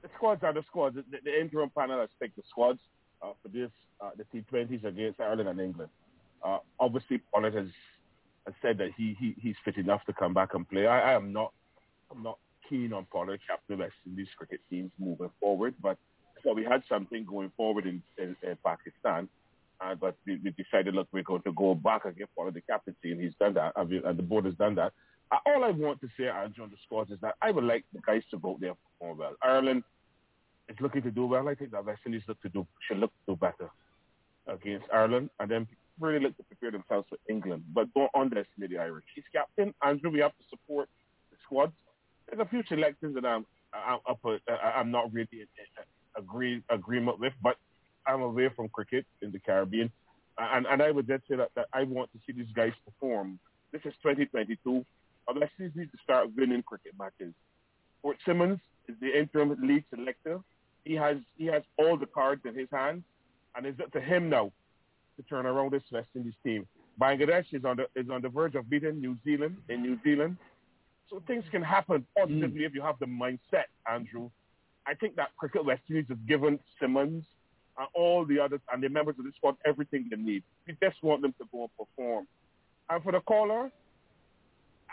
the 0.03 0.09
squads 0.17 0.43
are 0.45 0.55
the 0.55 0.63
squads. 0.69 0.95
The, 0.95 1.19
the 1.25 1.41
interim 1.41 1.71
panel 1.77 1.99
has 1.99 2.09
picked 2.21 2.37
the 2.37 2.43
squads 2.49 2.79
uh, 3.21 3.33
for 3.43 3.49
this 3.49 3.71
uh, 4.01 4.11
the 4.17 4.25
T20s 4.33 4.85
against 4.85 5.21
Ireland 5.21 5.49
and 5.49 5.61
England. 5.61 5.91
Uh, 6.43 6.59
obviously, 6.79 7.21
Pollard 7.35 7.53
has, 7.55 7.67
has 8.47 8.55
said 8.63 8.79
that 8.79 8.91
he, 8.97 9.17
he 9.19 9.35
he's 9.43 9.57
fit 9.65 9.77
enough 9.77 10.03
to 10.07 10.13
come 10.13 10.33
back 10.33 10.55
and 10.55 10.67
play. 10.69 10.87
I, 10.87 11.13
I 11.13 11.13
am 11.15 11.33
not 11.33 11.53
I'm 12.13 12.23
not 12.23 12.39
keen 12.69 12.93
on 12.93 13.07
Pollard 13.13 13.41
captain 13.47 13.81
West 13.81 13.95
Indies 14.07 14.29
cricket 14.39 14.61
teams 14.71 14.93
moving 15.01 15.31
forward, 15.41 15.75
but 15.83 15.99
so 16.45 16.55
we 16.55 16.65
had 16.65 16.85
something 16.89 17.25
going 17.25 17.51
forward 17.57 17.87
in, 17.87 18.01
in, 18.19 18.37
in 18.43 18.57
Pakistan. 18.65 19.29
Uh, 19.81 19.95
but 19.95 20.15
we, 20.27 20.39
we 20.45 20.51
decided, 20.51 20.95
look, 20.95 21.09
we're 21.11 21.23
going 21.23 21.41
to 21.41 21.53
go 21.53 21.75
back 21.75 22.05
and 22.05 22.15
give 22.17 22.29
Pollard 22.37 22.53
the 22.53 22.61
captaincy, 22.61 23.13
and 23.13 23.21
he's 23.21 23.33
done 23.41 23.55
that, 23.55 23.73
and, 23.77 23.89
we, 23.89 24.03
and 24.05 24.19
the 24.19 24.23
board 24.23 24.45
has 24.45 24.55
done 24.55 24.75
that. 24.75 24.93
Uh, 25.31 25.39
all 25.47 25.65
I 25.65 25.71
want 25.71 26.01
to 26.01 26.09
say, 26.19 26.29
Andrew, 26.29 26.65
on 26.65 26.71
the 26.71 26.77
squads 26.85 27.11
is 27.11 27.19
that 27.21 27.37
I 27.41 27.51
would 27.51 27.65
like 27.65 27.85
the 27.93 28.01
guys 28.01 28.23
to 28.31 28.37
vote 28.37 28.61
there 28.61 28.75
perform 28.99 29.19
well. 29.19 29.37
Ireland 29.43 29.85
is 30.69 30.77
looking 30.81 31.03
to 31.03 31.11
do 31.11 31.27
well. 31.27 31.49
I 31.49 31.55
think 31.55 31.71
that 31.71 31.85
West 31.85 32.01
Indies 32.05 32.23
look 32.27 32.41
to 32.43 32.49
do 32.49 32.67
should 32.87 32.99
look 32.99 33.11
to 33.27 33.35
do 33.35 33.37
better 33.37 33.71
against 34.49 34.87
Ireland, 34.93 35.31
and 35.39 35.51
then 35.51 35.67
really 36.01 36.21
look 36.21 36.37
to 36.37 36.43
prepare 36.45 36.73
themselves 36.73 37.07
for 37.09 37.19
England. 37.29 37.63
But 37.73 37.93
don't 37.95 38.11
underestimate 38.15 38.71
the 38.71 38.79
Irish. 38.79 39.05
He's 39.15 39.25
captain. 39.33 39.73
Andrew, 39.85 40.11
we 40.11 40.21
have 40.21 40.33
to 40.33 40.45
support 40.49 40.89
the 41.31 41.37
squad. 41.45 41.73
There's 42.29 42.41
a 42.41 42.49
few 42.49 42.63
selections 42.69 43.15
that 43.15 43.25
I'm 43.25 43.47
I'm 43.73 44.01
up 44.09 44.19
with, 44.25 44.43
uh, 44.51 44.57
I'm 44.57 44.91
not 44.91 45.13
really 45.13 45.29
in, 45.33 45.41
in 45.41 46.23
agree 46.23 46.63
agreement 46.71 47.21
with, 47.21 47.33
but 47.43 47.57
I'm 48.07 48.23
away 48.23 48.49
from 48.55 48.69
cricket 48.69 49.07
in 49.23 49.31
the 49.31 49.39
Caribbean, 49.39 49.93
and 50.39 50.67
and 50.67 50.83
I 50.83 50.91
would 50.91 51.07
just 51.07 51.29
say 51.29 51.37
that, 51.37 51.51
that 51.55 51.67
I 51.73 51.85
want 51.85 52.11
to 52.13 52.19
see 52.27 52.33
these 52.33 52.53
guys 52.55 52.73
perform. 52.85 53.39
This 53.73 53.83
is 53.85 53.95
2022. 54.03 54.85
Need 55.37 55.93
to 55.93 55.99
start 56.03 56.29
winning 56.37 56.63
cricket 56.63 56.93
matches. 56.99 57.35
Fort 58.03 58.17
Simmons 58.27 58.59
is 58.89 58.97
the 59.01 59.19
interim 59.19 59.57
lead 59.63 59.85
selector. 59.95 60.41
He 60.85 60.95
has 60.95 61.19
he 61.37 61.47
has 61.47 61.63
all 61.79 61.97
the 61.97 62.07
cards 62.07 62.43
in 62.45 62.55
his 62.55 62.69
hands, 62.73 63.05
and 63.55 63.67
it's 63.67 63.81
up 63.81 63.93
to 63.93 64.01
him 64.01 64.29
now 64.29 64.51
to 65.17 65.23
turn 65.29 65.47
around 65.47 65.73
this 65.73 65.83
West 65.93 66.09
Indies 66.15 66.35
team. 66.45 66.67
Bangladesh 67.01 67.47
is 67.53 67.65
on 67.65 67.77
the 67.77 67.87
is 68.01 68.09
on 68.11 68.23
the 68.23 68.29
verge 68.29 68.55
of 68.55 68.69
beating 68.69 69.01
New 69.01 69.17
Zealand 69.25 69.57
in 69.69 69.83
New 69.83 69.99
Zealand. 70.03 70.37
So 71.09 71.23
things 71.27 71.45
can 71.51 71.63
happen 71.63 72.07
positively 72.17 72.61
mm. 72.61 72.67
if 72.67 72.75
you 72.75 72.83
have 72.83 72.99
the 73.01 73.07
mindset, 73.07 73.65
Andrew. 73.91 74.31
I 74.87 74.95
think 74.95 75.17
that 75.17 75.29
Cricket 75.37 75.65
West 75.65 75.83
Indies 75.89 76.07
has 76.09 76.19
given 76.27 76.59
Simmons 76.81 77.25
and 77.79 77.89
all 77.95 78.25
the 78.25 78.39
others 78.39 78.61
and 78.73 78.83
the 78.83 78.89
members 78.89 79.17
of 79.19 79.25
the 79.25 79.33
squad 79.37 79.57
everything 79.67 80.09
they 80.11 80.17
need. 80.17 80.43
We 80.67 80.77
just 80.83 81.03
want 81.03 81.23
them 81.23 81.35
to 81.39 81.45
go 81.53 81.63
and 81.63 81.71
perform. 81.77 82.27
And 82.89 83.03
for 83.03 83.13
the 83.13 83.21
caller, 83.21 83.71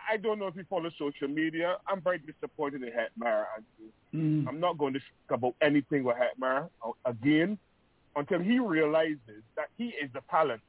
I 0.10 0.18
don't 0.18 0.40
know 0.40 0.48
if 0.48 0.56
you 0.56 0.66
follow 0.70 0.90
social 0.98 1.28
media. 1.28 1.78
I'm 1.88 2.02
very 2.02 2.20
disappointed 2.20 2.82
in 2.84 2.90
Hetmyer, 2.90 3.46
Andrew. 3.56 4.48
I'm 4.48 4.60
not 4.60 4.78
going 4.78 4.94
to 4.94 5.00
speak 5.00 5.32
about 5.32 5.56
anything 5.62 6.04
with 6.04 6.16
Hetmyer 6.16 6.70
again 7.06 7.58
until 8.16 8.40
he 8.40 8.60
realizes 8.60 9.44
that 9.56 9.68
he 9.78 9.88
is 10.02 10.10
the 10.14 10.22
talent. 10.30 10.62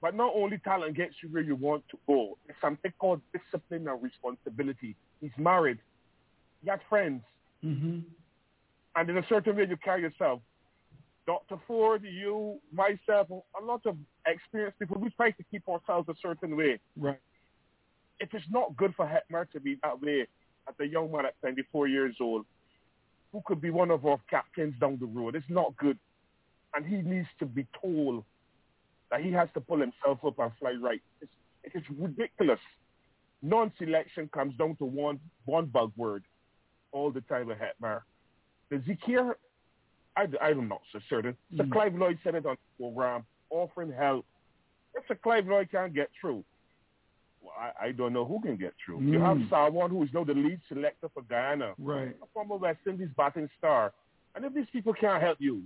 But 0.00 0.14
not 0.14 0.32
only 0.34 0.58
talent 0.58 0.96
gets 0.96 1.14
you 1.22 1.28
where 1.28 1.42
you 1.42 1.54
want 1.54 1.84
to 1.90 1.98
go. 2.06 2.36
It's 2.48 2.58
something 2.60 2.92
called 2.98 3.20
discipline 3.32 3.88
and 3.88 4.02
responsibility. 4.02 4.96
He's 5.20 5.30
married. 5.38 5.78
He 6.62 6.70
has 6.70 6.80
friends. 6.88 7.22
Mm-hmm. 7.64 8.00
And 8.96 9.10
in 9.10 9.18
a 9.18 9.26
certain 9.28 9.56
way 9.56 9.66
you 9.68 9.76
carry 9.76 10.02
yourself. 10.02 10.40
Dr. 11.26 11.56
Ford, 11.66 12.02
you, 12.04 12.58
myself, 12.70 13.28
a 13.30 13.64
lot 13.64 13.80
of 13.86 13.96
experienced 14.26 14.78
people, 14.78 14.98
we 15.00 15.08
try 15.10 15.30
to 15.30 15.44
keep 15.50 15.66
ourselves 15.68 16.08
a 16.10 16.14
certain 16.20 16.54
way. 16.54 16.78
Right. 16.98 17.18
It 18.20 18.30
is 18.32 18.42
not 18.50 18.76
good 18.76 18.94
for 18.96 19.06
Hetmyer 19.06 19.50
to 19.50 19.60
be 19.60 19.78
that 19.82 20.00
way 20.00 20.26
as 20.68 20.74
a 20.80 20.84
young 20.86 21.10
man 21.12 21.26
at 21.26 21.38
24 21.40 21.88
years 21.88 22.16
old 22.20 22.46
who 23.32 23.42
could 23.44 23.60
be 23.60 23.70
one 23.70 23.90
of 23.90 24.06
our 24.06 24.18
captains 24.30 24.74
down 24.80 24.96
the 25.00 25.06
road. 25.06 25.34
It's 25.34 25.44
not 25.48 25.76
good. 25.76 25.98
And 26.74 26.86
he 26.86 26.96
needs 26.96 27.28
to 27.40 27.46
be 27.46 27.66
told 27.82 28.24
that 29.10 29.20
he 29.20 29.32
has 29.32 29.48
to 29.54 29.60
pull 29.60 29.80
himself 29.80 30.24
up 30.24 30.38
and 30.38 30.52
fly 30.58 30.72
right. 30.80 31.02
It's, 31.20 31.32
it 31.64 31.72
is 31.76 31.82
ridiculous. 31.98 32.60
Non-selection 33.42 34.30
comes 34.32 34.56
down 34.56 34.76
to 34.76 34.84
one 34.84 35.20
one 35.44 35.66
bug 35.66 35.92
word 35.96 36.24
all 36.92 37.10
the 37.10 37.20
time 37.22 37.48
with 37.48 37.58
Hetmyer. 37.58 38.00
the 38.70 38.76
Zakir, 38.76 39.34
I, 40.16 40.26
I'm 40.40 40.68
not 40.68 40.80
so 40.92 41.00
certain. 41.10 41.36
So 41.56 41.64
Mm. 41.64 41.72
Clive 41.72 41.94
Lloyd 41.96 42.18
said 42.24 42.36
it 42.36 42.46
on 42.46 42.56
the 42.56 42.82
program, 42.84 43.24
offering 43.50 43.92
help. 43.92 44.24
If 44.94 45.04
Sir 45.08 45.16
Clive 45.16 45.46
Lloyd 45.46 45.68
can't 45.70 45.92
get 45.92 46.08
through, 46.20 46.44
I, 47.58 47.86
I 47.86 47.92
don't 47.92 48.12
know 48.12 48.24
who 48.24 48.40
can 48.40 48.56
get 48.56 48.72
through. 48.84 49.00
You 49.02 49.20
have 49.20 49.36
Mm. 49.36 49.48
Sarwan, 49.48 49.90
who 49.90 50.02
is 50.02 50.10
now 50.12 50.24
the 50.24 50.34
lead 50.34 50.60
selector 50.68 51.08
for 51.12 51.22
Guyana, 51.22 51.74
Right. 51.78 52.14
a 52.22 52.26
former 52.32 52.56
West 52.56 52.80
Indies 52.86 53.08
batting 53.16 53.48
star. 53.58 53.92
And 54.34 54.44
if 54.44 54.54
these 54.54 54.66
people 54.72 54.92
can't 54.94 55.22
help 55.22 55.38
you, 55.40 55.62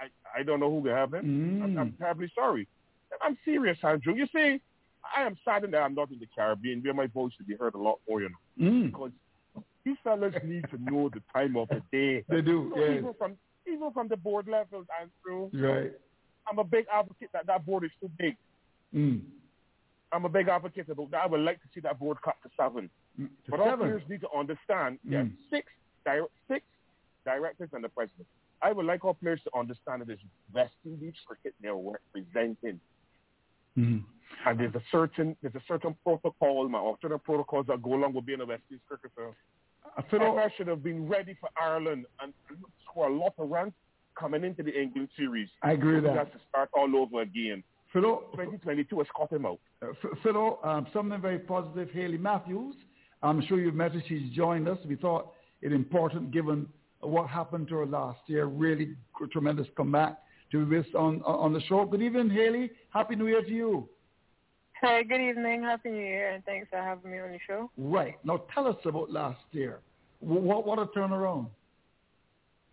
I, 0.00 0.04
I, 0.04 0.40
I 0.40 0.42
don't 0.42 0.60
know 0.60 0.70
who 0.70 0.82
can 0.82 0.92
help. 0.96 1.14
I'm, 1.14 1.24
Mm. 1.74 1.78
I'm 1.80 1.92
terribly 1.98 2.30
sorry. 2.34 2.66
I'm 3.20 3.36
serious, 3.44 3.78
Andrew. 3.82 4.14
You 4.14 4.26
see, 4.34 4.60
I 5.16 5.22
am 5.22 5.36
saddened 5.44 5.74
that 5.74 5.82
I'm 5.82 5.94
not 5.94 6.10
in 6.10 6.18
the 6.18 6.28
Caribbean 6.34 6.80
where 6.82 6.94
my 6.94 7.06
voice 7.08 7.32
should 7.36 7.46
be 7.46 7.56
heard 7.56 7.74
a 7.74 7.78
lot 7.78 7.98
more, 8.08 8.20
you 8.22 8.30
know. 8.30 8.70
Mm. 8.70 8.86
Because 8.86 9.10
these 9.84 9.96
fellas 10.04 10.34
need 10.44 10.64
to 10.70 10.78
know 10.82 11.08
the 11.08 11.20
time 11.32 11.56
of 11.56 11.68
the 11.68 11.82
day. 11.92 12.24
They 12.28 12.40
do, 12.40 12.72
yes. 12.76 12.98
even 12.98 13.14
from 13.18 13.36
even 13.66 13.92
from 13.92 14.08
the 14.08 14.16
board 14.16 14.48
levels, 14.48 14.86
Andrew, 15.00 15.50
Right. 15.52 15.92
I'm 16.50 16.58
a 16.58 16.64
big 16.64 16.86
advocate 16.92 17.30
that 17.32 17.46
that 17.46 17.64
board 17.66 17.84
is 17.84 17.90
too 18.00 18.10
big. 18.18 18.36
Mm. 18.94 19.20
I'm 20.12 20.24
a 20.24 20.28
big 20.28 20.48
advocate 20.48 20.88
about 20.90 21.10
that. 21.12 21.22
I 21.22 21.26
would 21.26 21.40
like 21.40 21.60
to 21.62 21.68
see 21.74 21.80
that 21.80 21.98
board 21.98 22.18
cut 22.22 22.36
to 22.42 22.50
seven. 22.56 22.90
To 23.18 23.28
but 23.48 23.60
all 23.60 23.66
seven. 23.66 23.78
players 23.88 24.02
need 24.08 24.20
to 24.20 24.28
understand. 24.36 24.98
Yeah, 25.04 25.22
Mm. 25.22 25.32
six 25.50 25.66
di- 26.04 26.20
six 26.48 26.64
directors 27.24 27.70
and 27.72 27.82
the 27.82 27.88
president. 27.88 28.26
I 28.60 28.72
would 28.72 28.86
like 28.86 29.04
all 29.04 29.14
players 29.14 29.42
to 29.44 29.50
understand 29.56 30.02
that 30.02 30.10
it's 30.10 30.22
West 30.52 30.74
Indies 30.84 31.14
cricket 31.26 31.54
they're 31.60 31.74
representing. 31.74 32.78
Mm. 33.76 34.04
And 34.46 34.58
there's 34.60 34.74
a 34.74 34.82
certain 34.90 35.36
there's 35.40 35.54
a 35.54 35.62
certain 35.66 35.94
protocol, 36.04 36.68
my 36.68 36.78
alternate 36.78 37.20
protocols 37.24 37.66
that 37.68 37.82
go 37.82 37.94
along 37.94 38.12
with 38.14 38.26
being 38.26 38.40
a 38.40 38.46
West 38.46 38.62
Indies 38.70 38.82
cricketer. 38.88 39.32
I 39.96 40.02
feel 40.02 40.22
I 40.38 40.48
should 40.56 40.68
have 40.68 40.82
been 40.82 41.08
ready 41.08 41.34
for 41.40 41.48
Ireland 41.60 42.06
and 42.20 42.32
score 42.84 43.08
a 43.08 43.12
lot 43.12 43.34
of 43.38 43.50
runs 43.50 43.72
coming 44.14 44.44
into 44.44 44.62
the 44.62 44.78
England 44.80 45.08
series. 45.16 45.48
I 45.62 45.72
agree 45.72 45.94
with 45.96 46.04
that. 46.04 46.16
have 46.16 46.32
to 46.32 46.38
start 46.48 46.70
all 46.74 46.94
over 46.96 47.22
again. 47.22 47.62
Philo, 47.92 48.24
2022 48.32 48.98
has 48.98 49.06
caught 49.14 49.32
him 49.32 49.44
out. 49.44 49.58
Uh, 49.82 49.92
Philo, 50.22 50.58
um, 50.64 50.86
something 50.92 51.20
very 51.20 51.38
positive. 51.38 51.90
Hayley 51.90 52.18
Matthews, 52.18 52.74
I'm 53.22 53.44
sure 53.46 53.60
you've 53.60 53.74
met 53.74 53.92
her. 53.92 54.02
She's 54.08 54.30
joined 54.30 54.68
us. 54.68 54.78
We 54.86 54.96
thought 54.96 55.32
it 55.60 55.72
important 55.72 56.30
given 56.30 56.66
what 57.00 57.28
happened 57.28 57.68
to 57.68 57.76
her 57.76 57.86
last 57.86 58.20
year. 58.26 58.46
Really 58.46 58.96
tremendous 59.30 59.66
comeback 59.76 60.18
to 60.50 60.64
be 60.64 60.76
with 60.76 60.86
us 60.86 60.92
on 60.94 61.22
on 61.22 61.52
the 61.52 61.60
show. 61.62 61.84
Good 61.84 62.02
evening, 62.02 62.30
Hayley. 62.30 62.70
Happy 62.90 63.14
New 63.14 63.26
Year 63.26 63.42
to 63.42 63.50
you. 63.50 63.88
Hey, 64.80 65.04
good 65.04 65.20
evening. 65.20 65.62
Happy 65.62 65.90
New 65.90 65.98
Year, 65.98 66.30
and 66.30 66.44
thanks 66.44 66.68
for 66.70 66.78
having 66.78 67.10
me 67.10 67.18
on 67.18 67.30
the 67.30 67.38
show. 67.46 67.70
Right 67.76 68.16
now, 68.24 68.42
tell 68.54 68.66
us 68.66 68.76
about 68.84 69.10
last 69.10 69.40
year. 69.52 69.80
What 70.20 70.66
what 70.66 70.78
a 70.78 70.86
turnaround. 70.86 71.48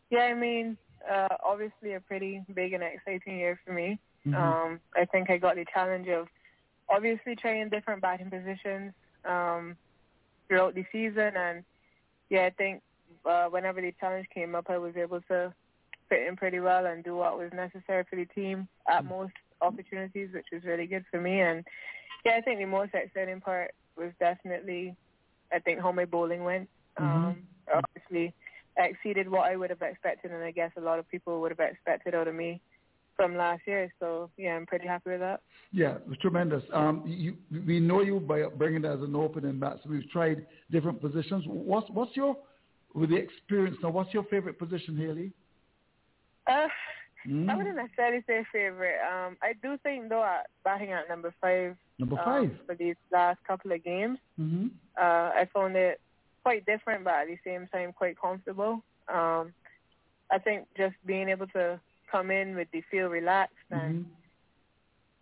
Yeah, 0.10 0.22
I 0.22 0.34
mean, 0.34 0.78
uh, 1.12 1.28
obviously 1.46 1.94
a 1.94 2.00
pretty 2.00 2.44
big 2.56 2.74
and 2.74 2.84
exciting 2.84 3.38
year 3.38 3.60
for 3.66 3.74
me. 3.74 4.00
Mhm. 4.26 4.36
Um, 4.36 4.80
I 4.96 5.06
think 5.06 5.30
I 5.30 5.38
got 5.38 5.56
the 5.56 5.66
challenge 5.74 6.08
of 6.10 6.28
obviously 6.90 7.36
trying 7.36 7.70
different 7.70 8.02
batting 8.02 8.30
positions 8.30 8.94
um, 9.26 9.78
throughout 10.48 10.76
the 10.76 10.86
season, 10.92 11.36
and 11.36 11.64
yeah, 12.30 12.46
I 12.46 12.50
think 12.52 12.82
uh, 13.26 13.48
whenever 13.48 13.82
the 13.82 13.94
challenge 14.00 14.28
came 14.34 14.56
up, 14.56 14.70
I 14.70 14.78
was 14.78 14.96
able 14.96 15.22
to 15.22 15.54
fit 16.10 16.28
in 16.28 16.36
pretty 16.36 16.60
well 16.60 16.86
and 16.86 17.04
do 17.04 17.16
what 17.16 17.38
was 17.38 17.52
necessary 17.54 18.04
for 18.10 18.16
the 18.16 18.26
team 18.26 18.68
at 18.88 19.06
most 19.06 19.34
opportunities, 19.62 20.30
which 20.34 20.48
was 20.52 20.64
really 20.64 20.88
good 20.88 21.06
for 21.12 21.22
me. 21.22 21.42
And 21.42 21.66
yeah, 22.26 22.34
I 22.36 22.42
think 22.42 22.60
the 22.60 22.66
most 22.66 22.94
exciting 22.94 23.42
part 23.42 23.72
was 23.96 24.12
definitely, 24.20 24.96
I 25.52 25.60
think, 25.60 25.80
how 25.82 25.92
my 25.92 26.06
bowling 26.06 26.44
went. 26.44 26.70
Um, 26.98 27.48
obviously, 27.74 28.34
exceeded 28.78 29.30
what 29.30 29.52
I 29.52 29.56
would 29.56 29.70
have 29.70 29.82
expected, 29.82 30.32
and 30.32 30.44
I 30.44 30.52
guess 30.52 30.72
a 30.78 30.82
lot 30.82 31.00
of 31.00 31.10
people 31.10 31.42
would 31.42 31.52
have 31.52 31.60
expected 31.60 32.16
out 32.16 32.28
of 32.28 32.36
me 32.36 32.62
from 33.20 33.36
last 33.36 33.62
year. 33.68 33.92
So 34.00 34.30
yeah, 34.38 34.56
I'm 34.56 34.66
pretty 34.66 34.88
happy 34.88 35.10
with 35.12 35.20
that. 35.20 35.42
Yeah, 35.74 35.96
it 35.96 36.08
was 36.08 36.18
tremendous. 36.20 36.64
Um, 36.74 37.04
you, 37.06 37.36
we 37.68 37.82
know 37.82 38.02
you 38.02 38.22
by 38.22 38.44
bringing 38.44 38.86
it 38.86 38.88
as 38.88 39.02
an 39.02 39.14
opening 39.14 39.60
bat. 39.60 39.78
So 39.84 39.90
we've 39.90 40.10
tried 40.10 40.46
different 40.72 41.02
positions. 41.02 41.44
What's 41.46 41.90
what's 41.90 42.16
your 42.16 42.38
with 42.96 43.10
the 43.10 43.18
experience 43.18 43.78
now? 43.84 43.90
What's 43.90 44.14
your 44.14 44.24
favorite 44.24 44.58
position, 44.58 44.96
Hayley? 44.98 45.32
Uh, 46.48 46.68
Mm. 47.28 47.50
I 47.52 47.56
wouldn't 47.58 47.76
necessarily 47.76 48.24
say 48.26 48.46
favorite. 48.50 48.96
Um, 49.06 49.36
I 49.44 49.52
do 49.62 49.78
think 49.84 50.08
though, 50.08 50.24
at 50.24 50.46
batting 50.64 50.94
at 50.94 51.10
number 51.10 51.34
five, 51.42 51.76
Number 52.00 52.18
um, 52.18 52.24
five. 52.24 52.52
for 52.66 52.76
these 52.76 52.96
last 53.12 53.40
couple 53.46 53.74
of 53.74 53.84
games, 53.84 54.18
Mm-hmm. 54.40 54.68
uh, 54.98 55.02
I 55.36 55.46
found 55.54 55.76
it 55.76 56.00
quite 56.44 56.66
different, 56.66 57.04
but 57.04 57.16
at 57.16 57.28
the 57.28 57.38
same 57.46 57.68
time 57.74 57.92
quite 57.92 58.16
comfortable. 58.18 58.82
Um, 59.14 59.52
I 60.32 60.38
think 60.42 60.66
just 60.78 60.96
being 61.06 61.28
able 61.28 61.48
to 61.48 61.78
come 62.12 62.32
in 62.32 62.56
with 62.56 62.68
the 62.72 62.82
feel 62.90 63.08
relaxed 63.08 63.56
and 63.72 64.06
Mm-hmm. 64.06 64.14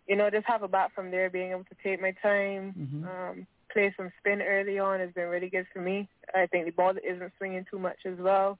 you 0.06 0.16
know 0.16 0.30
just 0.30 0.46
have 0.46 0.62
a 0.62 0.68
bat 0.68 0.90
from 0.94 1.10
there, 1.10 1.28
being 1.30 1.50
able 1.52 1.64
to 1.64 1.76
take 1.82 2.00
my 2.00 2.12
time, 2.22 2.74
Mhm. 2.78 3.04
um, 3.08 3.46
play 3.72 3.92
some 3.96 4.10
spin 4.18 4.40
early 4.40 4.78
on 4.78 5.00
has 5.00 5.12
been 5.12 5.28
really 5.28 5.50
good 5.50 5.66
for 5.72 5.80
me. 5.80 6.08
I 6.34 6.46
think 6.46 6.64
the 6.64 6.72
ball 6.72 6.94
isn't 6.96 7.32
swinging 7.36 7.66
too 7.70 7.78
much 7.78 7.98
as 8.06 8.16
well 8.18 8.58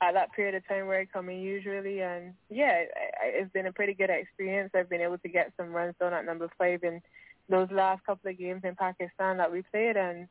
at 0.00 0.14
that 0.14 0.32
period 0.32 0.54
of 0.54 0.66
time 0.66 0.86
where 0.86 1.00
I 1.00 1.04
come 1.06 1.28
in 1.28 1.40
usually. 1.40 2.00
And 2.00 2.32
yeah, 2.48 2.84
it's 3.22 3.52
been 3.52 3.66
a 3.66 3.72
pretty 3.72 3.94
good 3.94 4.10
experience. 4.10 4.70
I've 4.74 4.88
been 4.88 5.02
able 5.02 5.18
to 5.18 5.28
get 5.28 5.52
some 5.56 5.72
runs 5.72 5.94
done 6.00 6.14
at 6.14 6.24
number 6.24 6.48
five 6.56 6.82
in 6.84 7.02
those 7.48 7.70
last 7.70 8.04
couple 8.04 8.30
of 8.30 8.38
games 8.38 8.62
in 8.64 8.74
Pakistan 8.76 9.36
that 9.38 9.50
we 9.52 9.62
played, 9.70 9.96
and 9.96 10.28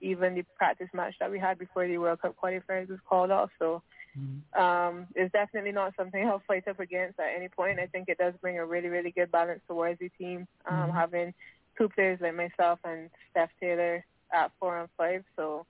even 0.00 0.34
the 0.34 0.44
practice 0.56 0.88
match 0.94 1.14
that 1.18 1.30
we 1.30 1.38
had 1.38 1.58
before 1.58 1.86
the 1.86 1.98
World 1.98 2.20
Cup 2.22 2.36
qualifiers 2.42 2.88
was 2.88 3.00
called 3.08 3.30
off. 3.30 3.50
So 3.58 3.82
um, 4.58 5.06
it's 5.14 5.32
definitely 5.32 5.72
not 5.72 5.94
something 5.96 6.26
I'll 6.26 6.42
fight 6.46 6.66
up 6.68 6.80
against 6.80 7.20
at 7.20 7.34
any 7.36 7.48
point. 7.48 7.78
I 7.78 7.86
think 7.86 8.08
it 8.08 8.18
does 8.18 8.34
bring 8.40 8.58
a 8.58 8.66
really, 8.66 8.88
really 8.88 9.10
good 9.10 9.30
balance 9.30 9.60
towards 9.68 9.98
the 9.98 10.10
team, 10.18 10.46
um, 10.66 10.90
Mhm. 10.90 10.94
having 10.94 11.34
two 11.76 11.88
players 11.88 12.20
like 12.20 12.34
myself 12.34 12.80
and 12.84 13.10
Steph 13.30 13.50
Taylor 13.60 14.04
at 14.32 14.50
four 14.58 14.78
and 14.80 14.88
five. 14.96 15.24
So, 15.36 15.66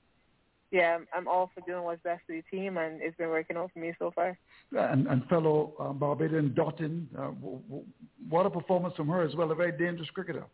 yeah, 0.71 0.95
I'm, 0.97 1.07
I'm 1.15 1.29
all 1.29 1.51
for 1.55 1.61
doing 1.63 1.83
what's 1.83 2.03
best 2.03 2.23
for 2.27 2.33
the 2.33 2.43
team, 2.51 2.77
and 2.79 3.01
it's 3.03 3.17
been 3.17 3.29
working 3.29 3.57
out 3.57 3.71
for 3.73 3.79
me 3.79 3.95
so 3.99 4.11
far. 4.11 4.39
And, 4.73 5.07
and 5.07 5.27
fellow 5.29 5.75
um, 5.81 5.99
Barbadian 5.99 6.51
Dottin, 6.51 7.07
uh, 7.15 7.31
w- 7.33 7.63
w- 7.69 7.85
what 8.29 8.47
a 8.47 8.51
performance 8.51 8.95
from 8.97 9.09
her 9.09 9.23
as 9.23 9.35
well. 9.35 9.51
A 9.51 9.55
very 9.55 9.73
dangerous 9.73 10.11
cricketer. 10.11 10.45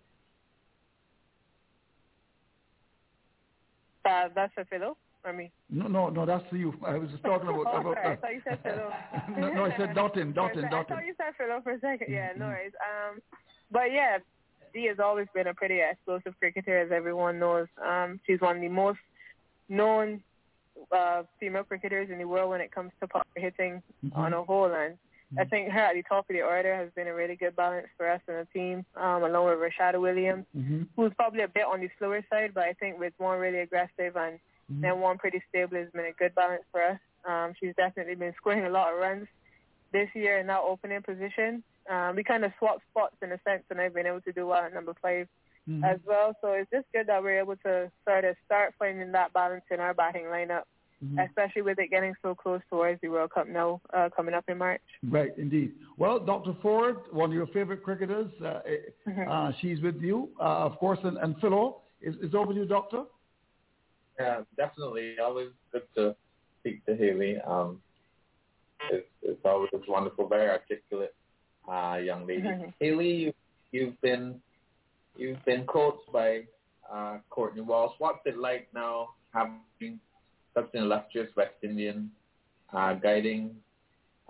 Uh, 4.05 4.29
that's 4.35 4.53
a 4.59 4.65
fellow 4.67 4.97
or 5.25 5.33
me? 5.33 5.51
No, 5.71 5.87
no, 5.89 6.09
no, 6.11 6.27
that's 6.27 6.45
for 6.51 6.57
you. 6.57 6.75
I 6.87 6.97
was 6.99 7.11
just 7.11 7.23
talking 7.25 7.49
about. 7.49 7.67
oh, 7.73 7.77
about 7.81 7.95
sorry, 7.97 8.13
I 8.13 8.17
thought 8.17 8.35
you 8.35 8.41
said 8.45 8.63
fellow. 8.63 8.93
no, 9.39 9.49
no, 9.53 9.65
I 9.65 9.77
said 9.77 9.95
Dottin, 9.95 10.33
Dottin, 10.39 10.65
I 10.65 10.69
Dottin. 10.69 10.89
thought 10.89 11.07
you 11.07 11.15
said 11.17 11.35
fellow 11.37 11.61
for 11.63 11.73
a 11.73 11.81
second. 11.81 12.09
Yeah, 12.11 12.33
no 12.37 12.45
Mhm. 12.47 12.49
worries. 12.49 12.73
Um, 12.83 13.21
but 13.71 13.91
yeah, 13.93 14.19
Dee 14.73 14.87
has 14.87 14.99
always 14.99 15.27
been 15.35 15.47
a 15.47 15.55
pretty 15.55 15.81
explosive 15.81 16.35
cricketer, 16.39 16.79
as 16.79 16.91
everyone 16.93 17.39
knows. 17.39 17.69
Um, 17.85 18.21
she's 18.27 18.41
one 18.41 18.57
of 18.57 18.63
the 18.63 18.69
most 18.69 18.99
known 19.69 20.23
uh, 20.93 21.23
female 21.41 21.65
cricketers 21.65 22.11
in 22.11 22.19
the 22.19 22.25
world 22.27 22.51
when 22.51 22.61
it 22.61 22.73
comes 22.73 22.91
to 23.01 23.09
power 23.09 23.23
hitting 23.37 23.83
Mm-hmm. 24.05 24.19
on 24.21 24.33
a 24.35 24.43
whole. 24.43 24.71
And 24.73 24.99
I 25.39 25.45
think 25.45 25.71
her 25.71 25.81
at 25.81 25.95
the 25.95 26.03
top 26.03 26.29
of 26.29 26.35
the 26.35 26.43
order 26.43 26.75
has 26.77 26.91
been 26.95 27.07
a 27.09 27.15
really 27.15 27.37
good 27.37 27.57
balance 27.57 27.87
for 27.97 28.09
us 28.11 28.21
in 28.29 28.35
the 28.35 28.47
team, 28.53 28.85
um, 28.97 29.25
along 29.25 29.47
with 29.47 29.59
Rashada 29.59 30.01
Williams, 30.01 30.45
Mm-hmm. 30.57 30.83
who's 30.97 31.13
probably 31.17 31.41
a 31.43 31.49
bit 31.49 31.65
on 31.65 31.81
the 31.81 31.89
slower 31.99 32.23
side, 32.31 32.53
but 32.55 32.65
I 32.65 32.75
think 32.75 32.99
with 32.99 33.15
one 33.19 33.39
really 33.41 33.61
aggressive 33.61 34.15
and 34.17 34.39
Mhm. 34.73 34.81
then 34.81 35.01
one 35.01 35.19
pretty 35.19 35.43
stable 35.49 35.77
has 35.77 35.91
been 35.91 36.07
a 36.07 36.13
good 36.13 36.35
balance 36.35 36.65
for 36.73 36.83
us. 36.83 36.99
Um, 37.25 37.53
she's 37.59 37.75
definitely 37.77 38.15
been 38.15 38.35
scoring 38.37 38.65
a 38.65 38.71
lot 38.71 38.93
of 38.93 38.99
runs 38.99 39.27
this 39.93 40.09
year 40.15 40.39
in 40.39 40.47
that 40.49 40.61
opening 40.61 41.03
position. 41.03 41.63
Um, 41.89 42.17
we 42.17 42.25
kind 42.25 42.45
of 42.45 42.53
swapped 42.59 42.83
spots 42.91 43.17
in 43.23 43.33
a 43.33 43.39
sense, 43.47 43.63
and 43.71 43.81
I've 43.81 43.95
been 43.95 44.07
able 44.07 44.23
to 44.23 44.33
do 44.33 44.47
well 44.47 44.63
at 44.65 44.73
number 44.75 44.95
5 45.03 45.29
Mhm. 45.69 45.85
as 45.85 46.01
well. 46.05 46.35
So 46.41 46.53
it's 46.53 46.71
just 46.71 46.91
good 46.93 47.07
that 47.07 47.23
we're 47.23 47.39
able 47.39 47.57
to 47.59 47.91
sort 48.07 48.25
of 48.25 48.37
start 48.45 48.75
finding 48.79 49.13
that 49.13 49.33
balance 49.33 49.65
in 49.71 49.81
our 49.81 49.95
batting 49.95 50.25
lineup, 50.25 50.65
Mhm. 51.03 51.25
especially 51.27 51.63
with 51.63 51.79
it 51.79 51.89
getting 51.89 52.15
so 52.23 52.35
close 52.35 52.63
towards 52.71 53.01
the 53.01 53.09
World 53.09 53.31
Cup 53.31 53.47
now 53.47 53.81
uh, 53.93 54.09
coming 54.11 54.35
up 54.35 54.49
in 54.49 54.59
March. 54.59 54.83
Right, 55.03 55.37
indeed. 55.39 55.75
Well, 55.99 56.19
Dr. 56.21 56.55
Ford, 56.55 56.97
one 57.13 57.31
of 57.31 57.35
your 57.35 57.47
favorite 57.49 57.83
cricketers, 57.83 58.31
uh, 58.43 58.61
Mhm. 59.07 59.29
uh, 59.29 59.53
she's 59.53 59.81
with 59.81 60.01
you, 60.03 60.35
uh, 60.41 60.65
of 60.65 60.79
course, 60.79 60.99
and, 61.05 61.19
and 61.19 61.39
Philo 61.41 61.83
is, 62.01 62.17
is 62.17 62.35
over 62.35 62.53
to 62.55 62.61
you, 62.61 62.67
Doctor. 62.67 63.05
Yeah, 64.19 64.43
definitely. 64.57 65.17
Always 65.23 65.49
good 65.73 65.83
to 65.97 66.15
speak 66.61 66.85
to 66.87 66.97
Hayley. 66.97 67.39
Um, 67.47 67.81
it's, 68.91 69.07
it's 69.23 69.41
always 69.45 69.71
wonderful, 69.89 70.29
very 70.29 70.49
articulate 70.51 71.15
uh, 71.71 71.97
young 71.97 72.27
lady. 72.27 72.49
Hayley, 72.81 73.13
you, 73.13 73.33
you've 73.73 74.01
been 74.01 74.41
you've 75.17 75.45
been 75.45 75.65
coached 75.67 76.11
by 76.13 76.43
uh, 76.93 77.19
Courtney 77.31 77.63
Walsh. 77.63 77.95
What's 77.99 78.21
it 78.27 78.39
like 78.39 78.69
now 78.75 79.11
having 79.33 80.01
such 80.55 80.69
an 80.75 80.85
illustrious 80.85 81.31
West 81.37 81.55
Indian 81.63 82.11
uh, 82.73 82.95
guiding 82.95 83.57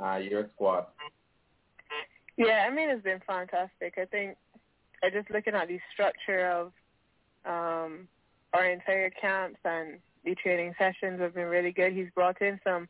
uh, 0.02 0.16
your 0.16 0.51
squad? 0.55 0.86
Yeah, 2.36 2.66
I 2.69 2.74
mean 2.74 2.90
it's 2.90 3.05
been 3.05 3.20
fantastic. 3.27 3.94
I 3.97 4.06
think 4.06 4.36
I 5.02 5.11
just 5.11 5.31
looking 5.31 5.55
at 5.55 5.69
the 5.69 5.78
structure 5.93 6.48
of 6.51 6.73
um 7.47 8.09
our 8.55 8.66
entire 8.70 9.10
camps 9.10 9.59
and 9.64 9.98
the 10.24 10.35
training 10.36 10.74
sessions 10.78 11.20
have 11.20 11.35
been 11.35 11.47
really 11.47 11.72
good. 11.72 11.93
He's 11.93 12.09
brought 12.14 12.40
in 12.40 12.59
some 12.64 12.89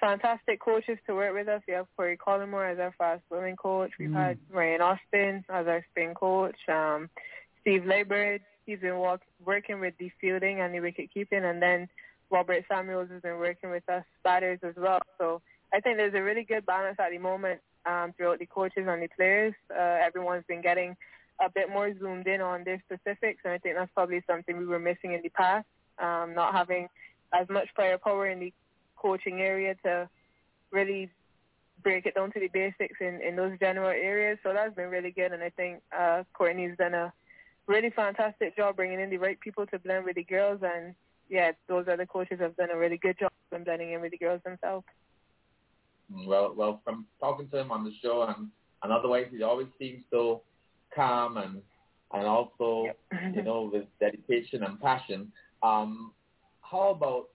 fantastic 0.00 0.60
coaches 0.60 0.98
to 1.06 1.14
work 1.14 1.34
with 1.34 1.48
us. 1.48 1.62
We 1.68 1.74
have 1.74 1.86
Corey 1.96 2.16
Collymore 2.16 2.72
as 2.72 2.78
our 2.78 2.94
fast 2.98 3.22
swimming 3.28 3.56
coach. 3.56 3.92
We've 3.98 4.10
Mm. 4.10 4.14
had 4.14 4.38
Ryan 4.50 4.80
Austin 4.80 5.44
as 5.48 5.66
our 5.66 5.84
spin 5.90 6.14
coach. 6.14 6.56
Um, 6.68 7.10
Steve 7.60 7.82
Laybird, 7.82 8.40
he's 8.66 8.80
been 8.80 8.98
walk, 8.98 9.20
working 9.44 9.80
with 9.80 9.96
the 9.98 10.10
fielding 10.20 10.60
and 10.60 10.74
the 10.74 10.80
wicket 10.80 11.10
keeping, 11.12 11.44
and 11.44 11.60
then 11.62 11.88
Robert 12.30 12.64
Samuels 12.68 13.10
has 13.10 13.22
been 13.22 13.38
working 13.38 13.70
with 13.70 13.88
us 13.88 14.04
batters 14.24 14.58
as 14.62 14.74
well. 14.76 15.00
So 15.18 15.42
I 15.72 15.80
think 15.80 15.98
there's 15.98 16.14
a 16.14 16.22
really 16.22 16.44
good 16.44 16.64
balance 16.66 16.98
at 16.98 17.10
the 17.10 17.18
moment 17.18 17.60
um, 17.84 18.12
throughout 18.14 18.38
the 18.38 18.46
coaches 18.46 18.86
and 18.88 19.02
the 19.02 19.08
players. 19.08 19.54
Uh, 19.70 19.98
everyone's 20.02 20.44
been 20.46 20.62
getting 20.62 20.96
a 21.40 21.50
bit 21.50 21.68
more 21.68 21.92
zoomed 21.98 22.26
in 22.26 22.40
on 22.40 22.64
their 22.64 22.82
specifics, 22.84 23.40
and 23.44 23.52
I 23.52 23.58
think 23.58 23.76
that's 23.76 23.90
probably 23.94 24.22
something 24.28 24.56
we 24.56 24.66
were 24.66 24.78
missing 24.78 25.12
in 25.12 25.22
the 25.22 25.30
past, 25.30 25.66
um, 25.98 26.34
not 26.34 26.54
having 26.54 26.88
as 27.32 27.48
much 27.48 27.68
firepower 27.74 28.28
in 28.28 28.40
the 28.40 28.52
coaching 28.96 29.40
area 29.40 29.74
to 29.84 30.08
really 30.70 31.10
break 31.82 32.06
it 32.06 32.14
down 32.14 32.30
to 32.32 32.40
the 32.40 32.48
basics 32.48 33.00
in, 33.00 33.20
in 33.20 33.34
those 33.34 33.58
general 33.58 33.88
areas. 33.88 34.38
So 34.42 34.52
that's 34.52 34.74
been 34.74 34.90
really 34.90 35.10
good, 35.10 35.32
and 35.32 35.42
I 35.42 35.50
think 35.50 35.80
uh, 35.96 36.22
Courtney's 36.32 36.76
done 36.76 36.94
a 36.94 37.12
really 37.66 37.90
fantastic 37.90 38.56
job 38.56 38.76
bringing 38.76 39.00
in 39.00 39.10
the 39.10 39.18
right 39.18 39.38
people 39.40 39.66
to 39.66 39.78
blend 39.78 40.04
with 40.04 40.16
the 40.16 40.24
girls, 40.24 40.60
and 40.62 40.94
yeah, 41.28 41.52
those 41.68 41.86
other 41.90 42.06
coaches 42.06 42.40
have 42.40 42.56
done 42.56 42.70
a 42.70 42.76
really 42.76 42.98
good 42.98 43.18
job 43.18 43.32
in 43.52 43.64
blending 43.64 43.92
in 43.92 44.00
with 44.00 44.12
the 44.12 44.18
girls 44.18 44.40
themselves. 44.44 44.84
Well, 46.26 46.54
well, 46.54 46.80
from 46.84 47.06
talking 47.20 47.48
to 47.48 47.58
him 47.58 47.70
on 47.70 47.84
the 47.84 47.92
show 48.02 48.22
and, 48.22 48.48
and 48.82 48.92
otherwise, 48.92 49.28
he 49.30 49.42
always 49.42 49.68
seems 49.78 50.04
so 50.10 50.42
calm 50.94 51.36
and 51.36 51.62
and 52.14 52.26
also, 52.26 52.88
you 53.34 53.42
know, 53.42 53.70
with 53.72 53.84
dedication 53.98 54.64
and 54.64 54.80
passion. 54.80 55.32
Um, 55.62 56.12
how 56.60 56.90
about 56.90 57.28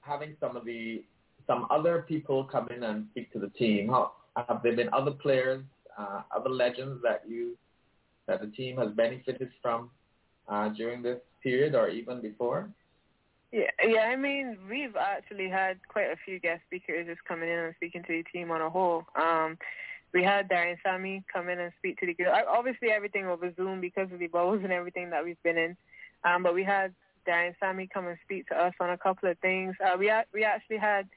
having 0.00 0.36
some 0.40 0.56
of 0.56 0.64
the 0.64 1.04
some 1.46 1.66
other 1.70 2.04
people 2.08 2.44
come 2.44 2.68
in 2.68 2.82
and 2.82 3.06
speak 3.10 3.32
to 3.32 3.38
the 3.38 3.48
team? 3.50 3.88
How 3.88 4.12
have 4.36 4.62
there 4.62 4.76
been 4.76 4.88
other 4.92 5.10
players, 5.10 5.64
uh, 5.98 6.22
other 6.34 6.50
legends 6.50 7.02
that 7.02 7.22
you 7.28 7.56
that 8.26 8.40
the 8.40 8.48
team 8.48 8.76
has 8.78 8.90
benefited 8.92 9.50
from 9.60 9.90
uh, 10.48 10.68
during 10.70 11.02
this 11.02 11.18
period 11.42 11.74
or 11.74 11.88
even 11.88 12.20
before? 12.20 12.70
Yeah, 13.52 13.70
yeah. 13.86 14.02
I 14.02 14.16
mean, 14.16 14.56
we've 14.68 14.96
actually 14.96 15.48
had 15.48 15.76
quite 15.88 16.06
a 16.06 16.16
few 16.24 16.40
guest 16.40 16.62
speakers 16.66 17.06
just 17.06 17.22
coming 17.24 17.50
in 17.50 17.58
and 17.58 17.74
speaking 17.76 18.02
to 18.04 18.08
the 18.08 18.24
team 18.32 18.50
on 18.50 18.62
a 18.62 18.70
whole. 18.70 19.04
Um, 19.20 19.58
we 20.12 20.22
had 20.22 20.48
Darren 20.48 20.76
Sammy 20.82 21.24
come 21.32 21.48
in 21.48 21.58
and 21.58 21.72
speak 21.78 21.98
to 22.00 22.06
the 22.06 22.14
girls. 22.14 22.36
Obviously, 22.48 22.90
everything 22.90 23.26
over 23.26 23.52
Zoom 23.54 23.80
because 23.80 24.10
of 24.12 24.18
the 24.18 24.26
bubbles 24.26 24.60
and 24.62 24.72
everything 24.72 25.10
that 25.10 25.24
we've 25.24 25.42
been 25.42 25.58
in. 25.58 25.76
Um, 26.24 26.42
but 26.42 26.54
we 26.54 26.64
had 26.64 26.94
Darren 27.26 27.54
Sammy 27.58 27.88
come 27.92 28.06
and 28.06 28.18
speak 28.24 28.48
to 28.48 28.56
us 28.56 28.74
on 28.80 28.90
a 28.90 28.98
couple 28.98 29.30
of 29.30 29.38
things. 29.38 29.74
Uh, 29.84 29.96
we 29.98 30.08
a- 30.08 30.26
we 30.32 30.44
actually 30.44 30.78
had 30.78 31.08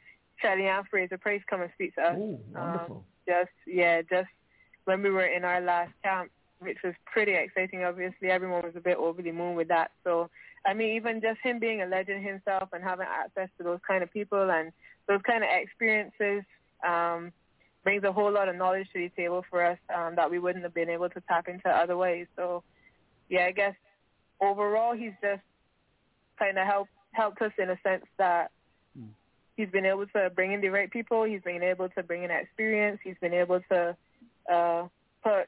Shelly 0.42 0.68
Ann 0.68 0.84
Fraser 0.90 1.18
Pryce 1.18 1.42
come 1.50 1.62
and 1.62 1.72
speak 1.74 1.96
to 1.96 2.02
us. 2.02 2.16
Oh, 2.18 2.40
wonderful. 2.54 2.96
Um, 2.98 3.04
just 3.28 3.52
yeah, 3.66 4.02
just 4.02 4.30
when 4.86 5.02
we 5.02 5.10
were 5.10 5.26
in 5.26 5.44
our 5.44 5.62
last 5.62 5.92
camp, 6.04 6.32
which 6.60 6.78
was 6.84 6.94
pretty 7.06 7.34
exciting. 7.34 7.84
Obviously, 7.84 8.30
everyone 8.30 8.62
was 8.62 8.76
a 8.76 8.82
bit 8.82 8.98
over 8.98 9.22
the 9.22 9.32
moon 9.32 9.56
with 9.56 9.68
that. 9.70 9.92
So 10.04 10.30
I 10.66 10.74
mean, 10.74 10.96
even 10.96 11.22
just 11.22 11.40
him 11.42 11.60
being 11.60 11.82
a 11.82 11.86
legend 11.86 12.26
himself 12.26 12.70
and 12.74 12.84
having 12.84 13.08
access 13.08 13.50
to 13.58 13.64
those 13.64 13.80
kind 13.88 14.04
of 14.04 14.12
people 14.12 14.50
and 14.50 14.72
those 15.08 15.22
kind 15.22 15.44
of 15.44 15.50
experiences 15.52 16.44
um, 16.84 17.32
brings 17.86 18.03
a 18.03 18.12
whole 18.12 18.34
lot 18.34 18.49
of 18.49 18.57
knowledge 18.57 18.88
to 18.91 18.99
the 18.99 19.10
table 19.16 19.45
for 19.49 19.64
us 19.64 19.78
um, 19.95 20.16
that 20.18 20.30
we 20.30 20.40
wouldn't 20.40 20.66
have 20.66 20.74
been 20.74 20.90
able 20.90 21.07
to 21.07 21.22
tap 21.30 21.48
into 21.48 21.70
other 21.70 21.95
ways. 21.95 22.28
So, 22.36 22.64
yeah, 23.30 23.45
I 23.45 23.52
guess 23.52 23.76
overall 24.41 24.94
he's 24.94 25.14
just 25.22 25.44
kind 26.38 26.57
of 26.57 26.68
helped 26.68 26.91
helped 27.14 27.41
us 27.41 27.53
in 27.57 27.70
a 27.70 27.80
sense 27.82 28.03
that 28.18 28.52
he's 29.56 29.70
been 29.70 29.86
able 29.86 30.06
to 30.07 30.30
bring 30.36 30.52
in 30.52 30.62
the 30.62 30.70
right 30.70 30.91
people. 30.91 31.24
He's 31.24 31.41
been 31.41 31.64
able 31.64 31.88
to 31.90 32.03
bring 32.03 32.24
in 32.24 32.32
experience. 32.32 32.99
He's 33.03 33.16
been 33.22 33.34
able 33.34 33.62
to 33.72 33.95
uh, 34.52 34.88
put 35.24 35.48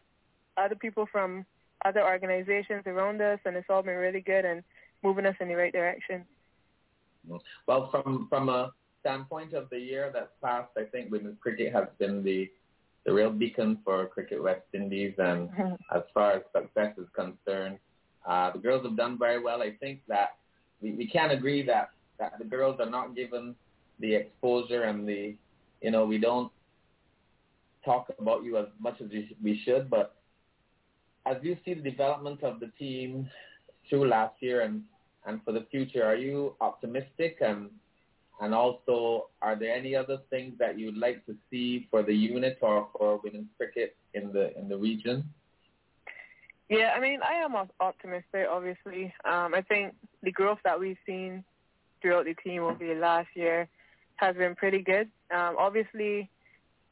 other 0.55 0.75
people 0.75 1.07
from 1.11 1.45
other 1.85 2.03
organizations 2.03 2.83
around 2.85 3.21
us, 3.21 3.39
and 3.45 3.55
it's 3.55 3.67
all 3.69 3.83
been 3.83 3.97
really 3.97 4.21
good 4.21 4.45
and 4.45 4.63
moving 5.03 5.25
us 5.25 5.35
in 5.39 5.47
the 5.49 5.55
right 5.55 5.73
direction. 5.73 6.23
Well, 7.67 7.89
from 7.91 8.27
from 8.29 8.49
a 8.49 8.71
standpoint 9.07 9.53
of 9.53 9.69
the 9.69 9.79
year 9.79 10.11
that's 10.13 10.31
passed, 10.43 10.71
I 10.77 10.83
think 10.83 11.11
women's 11.11 11.37
cricket 11.39 11.71
has 11.73 11.87
been 11.97 12.23
the 12.23 12.49
the 13.05 13.13
real 13.13 13.31
beacon 13.31 13.77
for 13.85 14.05
Cricket 14.07 14.43
West 14.43 14.67
Indies, 14.73 15.13
and 15.17 15.49
as 15.95 16.01
far 16.13 16.33
as 16.33 16.41
success 16.53 16.93
is 16.97 17.07
concerned, 17.15 17.77
uh, 18.27 18.51
the 18.51 18.59
girls 18.59 18.83
have 18.83 18.97
done 18.97 19.17
very 19.17 19.41
well. 19.41 19.61
I 19.61 19.71
think 19.79 20.01
that 20.09 20.35
we, 20.81 20.91
we 20.91 21.07
can 21.07 21.29
agree 21.29 21.65
that 21.65 21.91
that 22.19 22.37
the 22.37 22.43
girls 22.43 22.81
are 22.81 22.89
not 22.89 23.15
given 23.15 23.55
the 24.01 24.13
exposure 24.13 24.83
and 24.83 25.07
the 25.07 25.35
you 25.81 25.91
know 25.91 26.05
we 26.05 26.17
don't 26.17 26.51
talk 27.85 28.11
about 28.19 28.43
you 28.43 28.57
as 28.57 28.67
much 28.77 28.99
as 28.99 29.07
we 29.41 29.61
should, 29.63 29.89
but 29.89 30.15
as 31.25 31.37
you 31.43 31.55
see 31.63 31.73
the 31.75 31.89
development 31.89 32.43
of 32.43 32.59
the 32.59 32.67
team 32.77 33.29
through 33.87 34.09
last 34.09 34.35
year 34.41 34.61
and 34.61 34.83
and 35.25 35.41
for 35.45 35.53
the 35.53 35.65
future, 35.71 36.03
are 36.03 36.17
you 36.17 36.55
optimistic? 36.59 37.37
And 37.39 37.69
and 38.39 38.53
also 38.53 39.29
are 39.41 39.55
there 39.55 39.73
any 39.73 39.95
other 39.95 40.19
things 40.29 40.53
that 40.59 40.77
you'd 40.77 40.97
like 40.97 41.25
to 41.25 41.35
see 41.49 41.87
for 41.89 42.03
the 42.03 42.13
unit 42.13 42.57
or 42.61 42.87
for 42.97 43.19
women's 43.23 43.49
cricket 43.57 43.95
in 44.13 44.31
the 44.31 44.57
in 44.57 44.69
the 44.69 44.77
region? 44.77 45.23
Yeah, 46.69 46.93
I 46.95 46.99
mean, 46.99 47.21
I 47.23 47.35
am 47.35 47.55
op- 47.55 47.73
optimistic. 47.79 48.45
Obviously, 48.49 49.13
um, 49.23 49.53
I 49.53 49.61
think 49.61 49.95
the 50.21 50.31
growth 50.31 50.59
that 50.65 50.79
we've 50.79 50.97
seen 51.05 51.43
throughout 52.01 52.25
the 52.25 52.35
team 52.35 52.63
over 52.63 52.85
the 52.85 52.99
last 52.99 53.29
year 53.35 53.69
has 54.17 54.35
been 54.35 54.53
pretty 54.55 54.81
good. 54.81 55.09
Um, 55.31 55.55
obviously, 55.57 56.29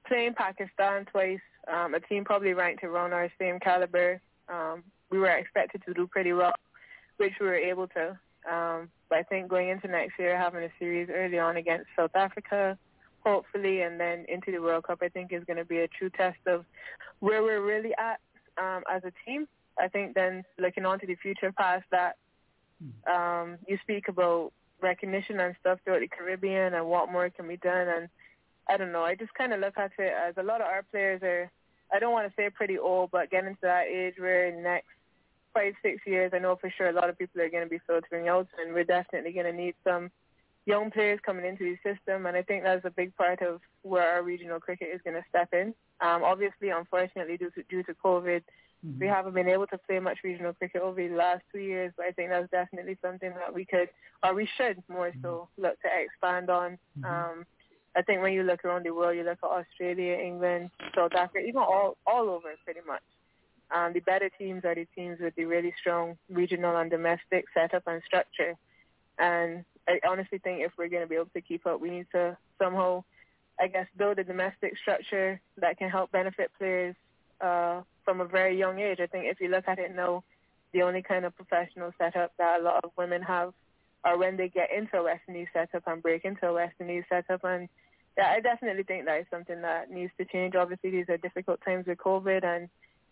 playing 0.08 0.34
Pakistan 0.34 1.06
twice, 1.06 1.40
um, 1.68 1.94
a 1.94 2.00
team 2.00 2.24
probably 2.24 2.54
ranked 2.54 2.84
around 2.84 3.12
our 3.12 3.30
same 3.38 3.60
caliber, 3.60 4.22
um, 4.48 4.84
we 5.10 5.20
were 5.20 5.28
expected 5.28 5.84
to 5.86 5.94
do 5.94 6.08
pretty 6.08 6.34
well, 6.34 6.54
which 7.18 7.34
we 7.40 7.48
were 7.48 7.56
able 7.56 7.88
to. 7.90 8.18
Um, 8.50 8.90
but 9.10 9.20
I 9.20 9.24
think 9.24 9.48
going 9.48 9.70
into 9.70 9.88
next 9.88 10.20
year, 10.20 10.38
having 10.38 10.64
a 10.64 10.70
series 10.80 11.10
early 11.14 11.40
on 11.40 11.58
against 11.58 11.88
South 11.96 12.16
Africa, 12.16 12.78
hopefully, 13.24 13.82
and 13.82 14.00
then 14.00 14.26
into 14.28 14.52
the 14.52 14.60
World 14.60 14.84
Cup, 14.84 15.00
I 15.02 15.10
think 15.10 15.34
is 15.34 15.44
going 15.46 15.58
to 15.58 15.66
be 15.66 15.80
a 15.80 15.88
true 15.88 16.10
test 16.10 16.38
of 16.46 16.66
where 17.20 17.42
we're 17.42 17.62
really 17.62 17.94
at 17.98 18.20
um, 18.58 18.84
as 18.92 19.02
a 19.04 19.12
team. 19.26 19.48
I 19.80 19.88
think 19.88 20.14
then 20.14 20.44
looking 20.60 20.86
on 20.86 21.00
to 21.00 21.08
the 21.08 21.16
future 21.16 21.52
past 21.52 21.86
that, 21.92 22.18
um, 23.12 23.58
you 23.68 23.78
speak 23.82 24.08
about 24.08 24.52
recognition 24.82 25.40
and 25.40 25.56
stuff 25.60 25.80
throughout 25.84 26.02
the 26.02 26.08
Caribbean 26.08 26.74
and 26.74 26.86
what 26.86 27.12
more 27.12 27.30
can 27.30 27.48
be 27.48 27.58
done. 27.58 27.88
And 27.88 28.10
I 28.70 28.78
don't 28.78 28.92
know, 28.92 29.04
I 29.04 29.16
just 29.16 29.34
kind 29.34 29.54
of 29.54 29.60
look 29.60 29.78
at 29.78 29.92
it 29.98 30.14
as 30.28 30.36
a 30.38 30.44
lot 30.44 30.62
of 30.62 30.68
our 30.68 30.84
players 30.92 31.22
are, 31.24 31.52
I 31.94 32.00
don't 32.00 32.14
want 32.14 32.28
to 32.28 32.34
say 32.36 32.50
pretty 32.50 32.78
old, 32.78 33.12
but 33.12 33.32
getting 33.32 33.56
to 33.56 33.62
that 33.62 33.88
age 33.88 34.16
where 34.18 34.52
next 34.62 34.95
five, 35.56 35.74
six 35.82 36.02
years, 36.06 36.32
I 36.36 36.40
know 36.40 36.56
for 36.56 36.72
sure 36.78 36.90
a 36.90 36.94
lot 36.94 37.10
of 37.10 37.18
people 37.18 37.42
are 37.42 37.50
going 37.50 37.64
to 37.64 37.70
be 37.70 37.80
filtering 37.88 38.28
out, 38.28 38.48
and 38.62 38.74
we're 38.74 38.84
definitely 38.84 39.32
going 39.32 39.48
to 39.48 39.54
need 39.54 39.74
some 39.84 40.12
young 40.68 40.92
players 40.92 41.20
coming 41.26 41.46
into 41.46 41.64
the 41.64 41.78
system, 41.78 42.28
and 42.28 42.38
I 42.38 42.44
think 42.44 42.64
that's 42.64 42.86
a 42.86 42.92
big 42.92 43.16
part 43.16 43.42
of 43.42 43.62
where 43.82 44.08
our 44.14 44.24
regional 44.24 44.60
cricket 44.60 44.90
is 44.94 45.02
going 45.04 45.16
to 45.16 45.24
step 45.30 45.50
in. 45.54 45.74
Um, 46.02 46.24
obviously, 46.24 46.70
unfortunately, 46.70 47.38
due 47.38 47.52
to, 47.52 47.64
due 47.70 47.84
to 47.84 47.94
COVID, 47.94 48.42
Mm-hmm. 48.86 49.00
we 49.00 49.08
haven't 49.08 49.34
been 49.34 49.50
able 49.50 49.68
to 49.68 49.78
play 49.80 50.00
much 50.00 50.20
regional 50.24 50.54
cricket 50.54 50.82
over 50.82 51.08
the 51.08 51.16
last 51.16 51.42
two 51.52 51.60
years, 51.60 51.92
but 51.98 52.06
I 52.06 52.12
think 52.12 52.30
that's 52.30 52.52
definitely 52.52 52.98
something 53.02 53.32
that 53.34 53.54
we 53.54 53.66
could, 53.66 53.90
or 54.24 54.36
we 54.36 54.48
should 54.58 54.84
more 54.88 55.12
so, 55.22 55.48
look 55.58 55.82
to 55.82 55.88
expand 56.04 56.50
on. 56.50 56.78
Um, 57.04 57.46
I 57.96 58.02
think 58.02 58.22
when 58.22 58.34
you 58.34 58.44
look 58.44 58.64
around 58.64 58.86
the 58.86 58.92
world, 58.92 59.16
you 59.16 59.24
look 59.24 59.40
at 59.42 59.50
Australia, 59.50 60.14
England, 60.14 60.70
South 60.94 61.14
Africa, 61.14 61.40
even 61.40 61.62
all 61.62 61.98
all 62.06 62.30
over 62.30 62.54
pretty 62.64 62.82
much. 62.86 63.02
Um, 63.72 63.94
the 63.94 64.00
better 64.00 64.30
teams 64.30 64.64
are 64.64 64.76
the 64.76 64.88
teams 64.96 65.20
with 65.20 65.36
the 65.36 65.46
really 65.46 65.74
strong 65.80 66.18
regional 66.30 66.78
and 66.78 66.90
domestic 66.90 67.46
setup 67.54 67.84
and 67.88 68.02
structure. 68.06 68.56
And 69.18 69.66
I 69.88 70.00
honestly 70.08 70.38
think 70.38 70.62
if 70.62 70.72
we're 70.78 70.90
going 70.90 71.04
to 71.04 71.10
be 71.10 71.16
able 71.16 71.30
to 71.34 71.42
keep 71.42 71.66
up, 71.66 71.80
we 71.80 71.90
need 71.90 72.08
to 72.12 72.38
somehow, 72.60 73.04
I 73.60 73.68
guess, 73.68 73.88
build 73.98 74.20
a 74.20 74.24
domestic 74.24 74.78
structure 74.78 75.42
that 75.58 75.78
can 75.78 75.90
help 75.90 76.12
benefit 76.12 76.52
players 76.58 76.96
uh, 77.42 77.82
from 78.04 78.22
a 78.22 78.26
very 78.26 78.58
young 78.58 78.80
age. 78.80 79.00
I 79.00 79.08
think 79.08 79.26
if 79.26 79.42
you 79.42 79.50
look 79.50 79.68
at 79.68 79.80
it 79.80 79.96
now, 79.96 80.24
the 80.74 80.84
only 80.84 81.02
kind 81.02 81.26
of 81.26 81.36
professional 81.36 81.92
setup 81.98 82.34
that 82.38 82.60
a 82.60 82.64
lot 82.64 82.84
of 82.84 82.92
women 82.98 83.22
have 83.22 83.54
are 84.04 84.18
when 84.18 84.38
they 84.38 84.50
get 84.50 84.70
into 84.72 84.98
a 84.98 85.04
West 85.04 85.22
Indies 85.28 85.48
setup 85.54 85.84
and 85.88 86.04
break 86.04 86.26
into 86.26 86.48
a 86.48 86.54
West 86.54 86.76
Indies 86.80 87.06
setup. 87.10 87.44
And 87.44 87.70
yeah, 88.18 88.32
I 88.36 88.40
definitely 88.40 88.84
think 88.84 89.06
that 89.06 89.22
is 89.22 89.26
something 89.32 89.62
that 89.62 89.90
needs 89.90 90.12
to 90.18 90.26
change. 90.26 90.56
Obviously, 90.56 90.92
these 90.92 91.10
are 91.10 91.18
difficult 91.18 91.60
times 91.66 91.86
with 91.88 91.98
COVID, 91.98 92.44
and 92.44 92.70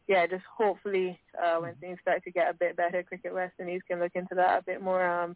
yeah, 0.07 0.27
just 0.27 0.43
hopefully 0.45 1.19
uh, 1.41 1.59
when 1.59 1.75
things 1.75 1.99
start 2.01 2.23
to 2.23 2.31
get 2.31 2.49
a 2.49 2.53
bit 2.53 2.75
better, 2.75 3.03
Cricket 3.03 3.33
West 3.33 3.53
Indies 3.59 3.81
can 3.87 3.99
look 3.99 4.15
into 4.15 4.35
that 4.35 4.59
a 4.59 4.63
bit 4.63 4.81
more. 4.81 5.05
Um, 5.05 5.35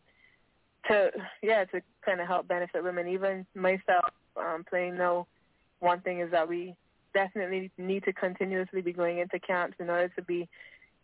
to 0.87 1.11
yeah, 1.41 1.65
to 1.65 1.81
kind 2.05 2.21
of 2.21 2.27
help 2.27 2.47
benefit 2.47 2.83
women. 2.83 3.07
Even 3.07 3.45
myself 3.55 4.05
um, 4.35 4.65
playing 4.69 4.97
now, 4.97 5.27
one 5.79 6.01
thing 6.01 6.19
is 6.19 6.31
that 6.31 6.47
we 6.47 6.75
definitely 7.13 7.71
need 7.77 8.03
to 8.03 8.13
continuously 8.13 8.81
be 8.81 8.93
going 8.93 9.19
into 9.19 9.39
camps 9.39 9.75
in 9.79 9.89
order 9.89 10.09
to 10.09 10.21
be 10.21 10.47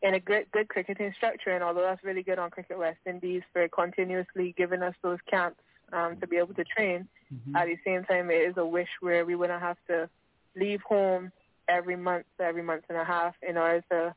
in 0.01 0.13
a 0.13 0.19
good 0.19 0.45
good 0.51 0.67
cricketing 0.67 1.13
structure. 1.15 1.51
And 1.51 1.63
although 1.63 1.81
that's 1.81 2.03
really 2.03 2.23
good 2.23 2.39
on 2.39 2.49
Cricket 2.49 2.77
West 2.77 2.99
Indies 3.05 3.43
for 3.51 3.67
continuously 3.69 4.53
giving 4.57 4.83
us 4.83 4.95
those 5.01 5.19
camps 5.29 5.59
um, 5.91 6.17
to 6.19 6.27
be 6.27 6.37
able 6.37 6.53
to 6.55 6.63
train. 6.63 7.07
Mhm. 7.33 7.55
At 7.55 7.65
the 7.65 7.77
same 7.85 8.03
time, 8.03 8.29
it 8.29 8.49
is 8.49 8.57
a 8.57 8.65
wish 8.65 8.89
where 8.99 9.25
we 9.25 9.35
wouldn't 9.35 9.61
have 9.61 9.77
to 9.87 10.09
leave 10.55 10.81
home 10.81 11.31
every 11.67 11.95
month, 11.95 12.25
every 12.39 12.63
month 12.63 12.83
and 12.89 12.97
a 12.97 13.03
half 13.03 13.35
in 13.47 13.57
order 13.57 13.83
to 13.91 14.15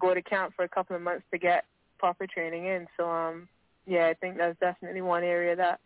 go 0.00 0.14
to 0.14 0.22
camp 0.22 0.54
for 0.54 0.64
a 0.64 0.68
couple 0.68 0.96
of 0.96 1.02
months 1.02 1.24
to 1.32 1.38
get 1.38 1.64
proper 1.98 2.26
training 2.26 2.66
in. 2.66 2.86
So, 2.96 3.08
um, 3.08 3.48
yeah, 3.86 4.06
I 4.06 4.14
think 4.14 4.36
that's 4.36 4.58
definitely 4.60 5.02
one 5.02 5.24
area 5.24 5.56
that 5.56 5.80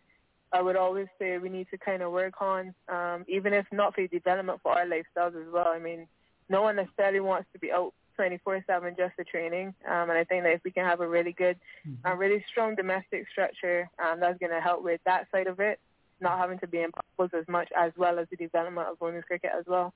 I 0.51 0.61
would 0.61 0.75
always 0.75 1.07
say 1.17 1.37
we 1.39 1.49
need 1.49 1.67
to 1.71 1.77
kind 1.77 2.03
of 2.03 2.11
work 2.11 2.41
on, 2.41 2.75
um, 2.87 3.25
even 3.27 3.53
if 3.53 3.65
not 3.71 3.95
for 3.95 4.05
development 4.05 4.59
for 4.61 4.73
our 4.73 4.85
lifestyles 4.85 5.35
as 5.35 5.51
well. 5.51 5.67
I 5.67 5.79
mean, 5.79 6.07
no 6.47 6.61
one 6.61 6.75
necessarily 6.75 7.21
wants 7.21 7.49
to 7.53 7.59
be 7.59 7.71
out 7.71 7.93
24/7 8.15 8.95
just 8.95 9.15
for 9.15 9.23
training, 9.23 9.73
um, 9.87 10.09
and 10.11 10.19
I 10.19 10.23
think 10.23 10.43
that 10.43 10.53
if 10.53 10.63
we 10.63 10.69
can 10.69 10.85
have 10.85 11.01
a 11.01 11.07
really 11.07 11.31
good, 11.31 11.57
a 12.05 12.15
really 12.15 12.45
strong 12.51 12.75
domestic 12.75 13.27
structure, 13.29 13.89
um, 13.97 14.19
that's 14.19 14.37
going 14.37 14.51
to 14.51 14.61
help 14.61 14.83
with 14.83 15.01
that 15.05 15.27
side 15.31 15.47
of 15.47 15.59
it, 15.59 15.79
not 16.19 16.37
having 16.37 16.59
to 16.59 16.67
be 16.67 16.81
in 16.81 16.91
bubbles 17.17 17.33
as 17.33 17.47
much, 17.47 17.71
as 17.75 17.91
well 17.97 18.19
as 18.19 18.27
the 18.29 18.35
development 18.35 18.87
of 18.87 19.01
women's 19.01 19.25
cricket 19.25 19.51
as 19.57 19.65
well. 19.65 19.93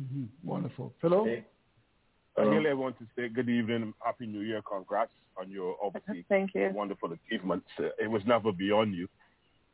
Mhm. 0.00 0.28
Wonderful. 0.42 0.94
Philo? 1.00 1.26
I 2.38 2.42
really 2.42 2.72
want 2.72 2.98
to 2.98 3.06
say 3.14 3.28
good 3.28 3.48
evening, 3.50 3.92
happy 4.02 4.26
New 4.26 4.40
Year, 4.40 4.62
congrats 4.62 5.12
on 5.36 5.50
your 5.50 5.76
obviously 5.82 6.24
Thank 6.30 6.54
you. 6.54 6.70
wonderful 6.74 7.12
achievements. 7.12 7.66
Uh, 7.78 7.88
it 7.98 8.10
was 8.10 8.22
never 8.26 8.52
beyond 8.52 8.94
you. 8.94 9.06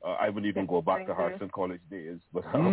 Uh, 0.04 0.10
I 0.20 0.28
wouldn't 0.28 0.46
even 0.46 0.66
go 0.66 0.80
back 0.82 0.98
Thank 0.98 1.08
to 1.08 1.12
you. 1.14 1.18
Harrison 1.20 1.50
College 1.54 1.80
days, 1.90 2.18
but 2.32 2.44
um, 2.54 2.66
uh, 2.66 2.70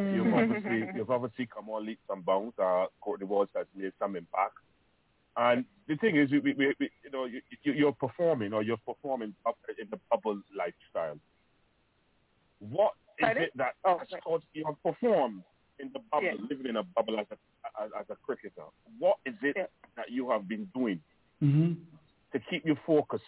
Mm. 0.00 0.14
you've 0.14 0.34
obviously 0.34 0.88
you've 0.96 1.10
obviously 1.10 1.46
come 1.46 1.68
on 1.68 1.84
leaps 1.86 2.02
and 2.08 2.24
bounds. 2.24 2.58
Uh, 2.58 2.86
Courtney 3.00 3.26
Walsh 3.26 3.48
has 3.56 3.66
made 3.74 3.92
some 3.98 4.16
impact, 4.16 4.54
and 5.36 5.64
the 5.86 5.96
thing 5.96 6.16
is, 6.16 6.30
we, 6.30 6.38
we, 6.40 6.52
we, 6.54 6.74
we- 6.80 6.90
you 7.04 7.10
know, 7.10 7.24
you, 7.26 7.40
you- 7.62 7.72
you're 7.74 7.92
performing 7.92 8.52
or 8.54 8.62
you're 8.62 8.76
performing 8.86 9.34
up 9.46 9.56
in 9.78 9.86
the 9.90 9.98
bubble 10.10 10.40
lifestyle. 10.56 11.18
What 12.58 12.92
is 13.18 13.24
Pardon? 13.24 13.42
it 13.44 13.52
that 13.56 13.74
Oh, 13.84 13.98
has 13.98 14.08
caused 14.24 14.44
you 14.54 14.64
have 14.66 14.82
performed 14.82 15.42
in 15.80 15.90
the 15.92 16.00
bubble, 16.10 16.26
Yeah. 16.26 16.46
living 16.48 16.66
in 16.66 16.76
a 16.76 16.82
bubble 16.82 17.18
as 17.18 17.26
a 17.30 17.36
as, 17.82 17.90
as 17.98 18.06
a 18.10 18.16
cricketer? 18.16 18.64
What 18.98 19.18
is 19.24 19.34
it 19.42 19.56
Yeah. 19.56 19.66
that 19.96 20.10
you 20.10 20.30
have 20.30 20.46
been 20.48 20.66
doing 20.74 21.00
Mhm. 21.42 21.76
to 22.32 22.38
keep 22.50 22.66
you 22.66 22.76
focused, 22.86 23.24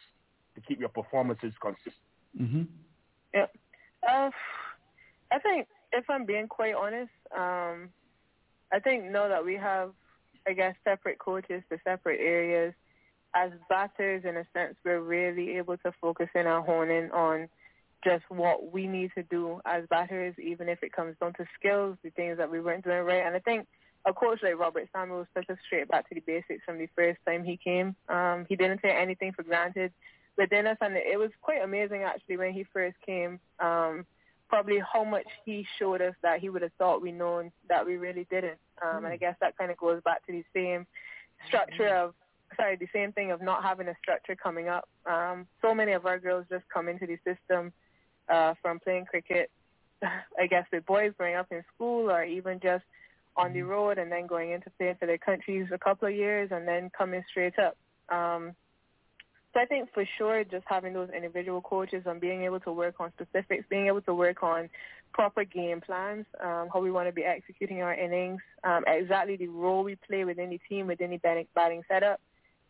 to 0.54 0.60
keep 0.60 0.78
your 0.80 0.88
performances 0.90 1.54
consistent? 1.58 1.94
Mhm. 2.38 2.68
Yeah. 3.34 3.46
Uh, 4.02 4.30
I 5.30 5.38
think 5.38 5.68
if 5.92 6.08
I'm 6.10 6.24
being 6.26 6.48
quite 6.48 6.74
honest, 6.74 7.12
um, 7.32 7.92
I 8.72 8.80
think 8.80 9.04
now 9.04 9.28
that 9.28 9.44
we 9.44 9.54
have, 9.56 9.94
I 10.46 10.52
guess, 10.52 10.76
separate 10.84 11.18
coaches 11.18 11.62
for 11.68 11.78
separate 11.84 12.20
areas, 12.20 12.74
as 13.34 13.52
batters, 13.68 14.24
in 14.24 14.36
a 14.36 14.46
sense, 14.52 14.76
we're 14.84 15.00
really 15.00 15.56
able 15.56 15.78
to 15.78 15.92
focus 15.92 16.28
in 16.34 16.46
and 16.46 16.64
hone 16.66 16.90
in 16.90 17.10
on 17.12 17.48
just 18.04 18.24
what 18.28 18.72
we 18.72 18.86
need 18.86 19.12
to 19.16 19.22
do 19.24 19.60
as 19.64 19.84
batters, 19.88 20.34
even 20.42 20.68
if 20.68 20.82
it 20.82 20.92
comes 20.92 21.16
down 21.20 21.32
to 21.34 21.46
skills, 21.58 21.96
the 22.02 22.10
things 22.10 22.38
that 22.38 22.50
we 22.50 22.60
weren't 22.60 22.84
doing 22.84 23.00
right. 23.00 23.24
And 23.24 23.34
I 23.34 23.38
think 23.38 23.66
a 24.04 24.12
coach 24.12 24.40
like 24.42 24.58
Robert 24.58 24.88
Samuels 24.92 25.28
took 25.34 25.48
us 25.48 25.58
straight 25.66 25.88
back 25.88 26.08
to 26.08 26.14
the 26.14 26.20
basics 26.20 26.64
from 26.64 26.78
the 26.78 26.88
first 26.96 27.18
time 27.26 27.44
he 27.44 27.56
came. 27.56 27.94
Um, 28.08 28.46
he 28.48 28.56
didn't 28.56 28.78
take 28.78 28.94
anything 28.94 29.32
for 29.32 29.42
granted 29.42 29.92
within 30.36 30.66
us, 30.66 30.78
and 30.80 30.96
it 30.96 31.18
was 31.18 31.30
quite 31.40 31.62
amazing 31.62 32.02
actually 32.02 32.36
when 32.36 32.52
he 32.52 32.64
first 32.72 32.96
came. 33.06 33.38
Um, 33.60 34.06
probably 34.48 34.82
how 34.92 35.02
much 35.02 35.26
he 35.46 35.66
showed 35.78 36.02
us 36.02 36.14
that 36.22 36.40
he 36.40 36.50
would 36.50 36.60
have 36.60 36.72
thought 36.78 37.00
we 37.00 37.10
known 37.10 37.50
that 37.70 37.86
we 37.86 37.96
really 37.96 38.26
didn't. 38.30 38.58
Um, 38.82 39.04
and 39.04 39.06
I 39.06 39.16
guess 39.16 39.34
that 39.40 39.56
kind 39.56 39.70
of 39.70 39.78
goes 39.78 40.02
back 40.04 40.26
to 40.26 40.32
the 40.32 40.44
same 40.54 40.86
structure 41.46 41.88
of 41.88 42.14
sorry, 42.56 42.76
the 42.76 42.88
same 42.92 43.12
thing 43.12 43.30
of 43.30 43.40
not 43.40 43.62
having 43.62 43.88
a 43.88 43.94
structure 44.02 44.36
coming 44.36 44.68
up. 44.68 44.88
Um, 45.06 45.46
so 45.62 45.74
many 45.74 45.92
of 45.92 46.04
our 46.04 46.18
girls 46.18 46.44
just 46.50 46.64
come 46.72 46.88
into 46.88 47.06
the 47.06 47.16
system 47.24 47.72
uh, 48.28 48.54
from 48.60 48.80
playing 48.80 49.06
cricket, 49.06 49.50
I 50.02 50.46
guess 50.48 50.66
with 50.72 50.86
boys 50.86 51.12
growing 51.16 51.36
up 51.36 51.48
in 51.50 51.62
school 51.74 52.10
or 52.10 52.24
even 52.24 52.60
just 52.60 52.84
on 53.36 53.52
the 53.52 53.62
road 53.62 53.98
and 53.98 54.12
then 54.12 54.26
going 54.26 54.50
into 54.50 54.70
playing 54.78 54.96
for 54.98 55.06
their 55.06 55.18
countries 55.18 55.68
a 55.72 55.78
couple 55.78 56.08
of 56.08 56.14
years 56.14 56.50
and 56.52 56.66
then 56.68 56.90
coming 56.96 57.24
straight 57.30 57.58
up. 57.58 57.76
Um, 58.14 58.54
so 59.52 59.60
I 59.60 59.66
think 59.66 59.92
for 59.92 60.04
sure 60.18 60.44
just 60.44 60.64
having 60.66 60.94
those 60.94 61.10
individual 61.14 61.60
coaches 61.60 62.04
and 62.06 62.20
being 62.20 62.44
able 62.44 62.60
to 62.60 62.72
work 62.72 62.94
on 63.00 63.12
specifics, 63.12 63.64
being 63.68 63.86
able 63.86 64.00
to 64.02 64.14
work 64.14 64.42
on 64.42 64.70
proper 65.12 65.44
game 65.44 65.80
plans, 65.80 66.24
um, 66.42 66.68
how 66.72 66.80
we 66.80 66.90
want 66.90 67.08
to 67.08 67.12
be 67.12 67.24
executing 67.24 67.82
our 67.82 67.94
innings, 67.94 68.40
um, 68.64 68.84
exactly 68.86 69.36
the 69.36 69.48
role 69.48 69.84
we 69.84 69.96
play 69.96 70.24
within 70.24 70.48
the 70.48 70.60
team, 70.68 70.86
within 70.86 71.10
the 71.10 71.18
batting, 71.18 71.46
batting 71.54 71.82
setup. 71.86 72.20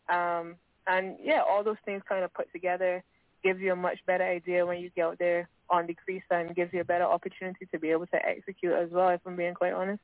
Um, 0.09 0.55
and 0.85 1.15
yeah, 1.23 1.41
all 1.47 1.63
those 1.63 1.77
things 1.85 2.03
kind 2.07 2.25
of 2.25 2.33
put 2.33 2.51
together 2.51 3.03
gives 3.43 3.59
you 3.59 3.73
a 3.73 3.75
much 3.75 3.99
better 4.05 4.23
idea 4.23 4.65
when 4.65 4.79
you 4.79 4.89
get 4.95 5.05
out 5.05 5.19
there 5.19 5.49
on 5.69 5.87
the 5.87 5.93
crease 5.93 6.23
and 6.29 6.55
gives 6.55 6.73
you 6.73 6.81
a 6.81 6.85
better 6.85 7.03
opportunity 7.03 7.67
to 7.71 7.79
be 7.79 7.89
able 7.89 8.07
to 8.07 8.25
execute 8.25 8.73
as 8.73 8.89
well, 8.91 9.09
if 9.09 9.21
I'm 9.25 9.35
being 9.35 9.53
quite 9.53 9.73
honest. 9.73 10.01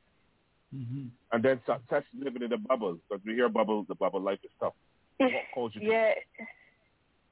Mm-hmm. 0.75 1.07
And 1.31 1.43
then 1.43 1.59
su- 1.65 1.73
such 1.89 2.05
living 2.17 2.43
in 2.43 2.49
the 2.49 2.57
bubble, 2.57 2.97
because 3.07 3.23
we 3.25 3.33
hear 3.33 3.49
bubble, 3.49 3.85
the 3.87 3.95
bubble 3.95 4.21
life 4.21 4.39
is 4.43 4.51
tough. 4.59 4.73
What 5.19 5.31
caused 5.53 5.75
you 5.75 5.81
to 5.81 5.87
Yeah, 5.87 6.13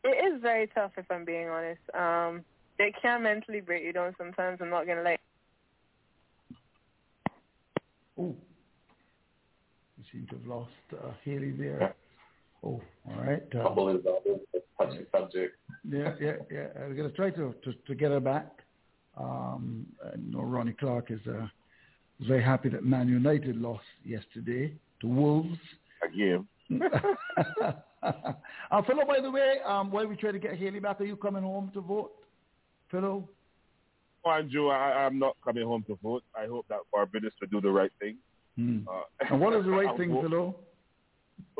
it 0.03 0.33
is 0.33 0.41
very 0.41 0.67
tough 0.67 0.91
if 0.97 1.05
I'm 1.09 1.25
being 1.25 1.49
honest. 1.49 1.81
Um, 1.93 2.43
it 2.79 2.93
can 3.01 3.23
mentally 3.23 3.61
break 3.61 3.83
you 3.83 3.93
down 3.93 4.15
sometimes. 4.17 4.59
I'm 4.61 4.69
not 4.69 4.87
gonna 4.87 5.03
lie. 5.03 5.17
Oh, 8.19 8.35
we 9.97 10.03
seem 10.11 10.27
to 10.27 10.35
have 10.35 10.47
lost 10.47 10.71
uh, 10.93 11.11
Hayley 11.23 11.51
there. 11.51 11.93
Oh, 12.63 12.81
all 13.07 13.23
right. 13.23 13.43
Uh, 13.55 13.63
Bubble 13.63 13.89
is 13.89 14.03
touchy 14.79 15.05
subject. 15.11 15.55
yeah, 15.89 16.13
yeah, 16.19 16.33
yeah. 16.51 16.67
I'm 16.83 16.95
going 16.95 17.09
to 17.09 17.15
try 17.15 17.29
to, 17.31 17.53
to, 17.63 17.73
to 17.87 17.95
get 17.95 18.11
her 18.11 18.19
back. 18.19 18.47
Um, 19.17 19.85
I 20.05 20.15
know 20.17 20.41
Ronnie 20.41 20.73
Clark 20.79 21.11
is 21.11 21.19
uh, 21.27 21.47
very 22.27 22.43
happy 22.43 22.69
that 22.69 22.83
Man 22.83 23.07
United 23.07 23.55
lost 23.55 23.83
yesterday 24.05 24.73
to 25.01 25.07
Wolves. 25.07 25.57
Again. 26.03 26.47
uh, 28.01 28.81
Philo, 28.85 29.05
by 29.07 29.19
the 29.21 29.31
way, 29.31 29.57
um, 29.65 29.91
while 29.91 30.05
we 30.07 30.15
try 30.15 30.31
to 30.31 30.39
get 30.39 30.55
Hayley 30.57 30.79
back, 30.79 31.01
are 31.01 31.05
you 31.05 31.15
coming 31.15 31.43
home 31.43 31.71
to 31.73 31.81
vote? 31.81 32.11
Philo? 32.91 33.27
Oh, 34.25 34.29
Andrew, 34.31 34.69
I, 34.69 35.05
I'm 35.05 35.17
not 35.19 35.35
coming 35.43 35.65
home 35.65 35.83
to 35.87 35.97
vote. 36.03 36.23
I 36.35 36.45
hope 36.47 36.65
that 36.69 36.79
Barbados 36.91 37.31
will 37.39 37.47
do 37.47 37.61
the 37.61 37.71
right 37.71 37.91
thing. 37.99 38.17
Hmm. 38.55 38.79
Uh, 38.87 39.01
And 39.29 39.39
what 39.39 39.53
is 39.53 39.63
the 39.65 39.71
right 39.79 39.95
thing, 39.97 40.11
vote, 40.11 40.23
Philo? 40.23 40.55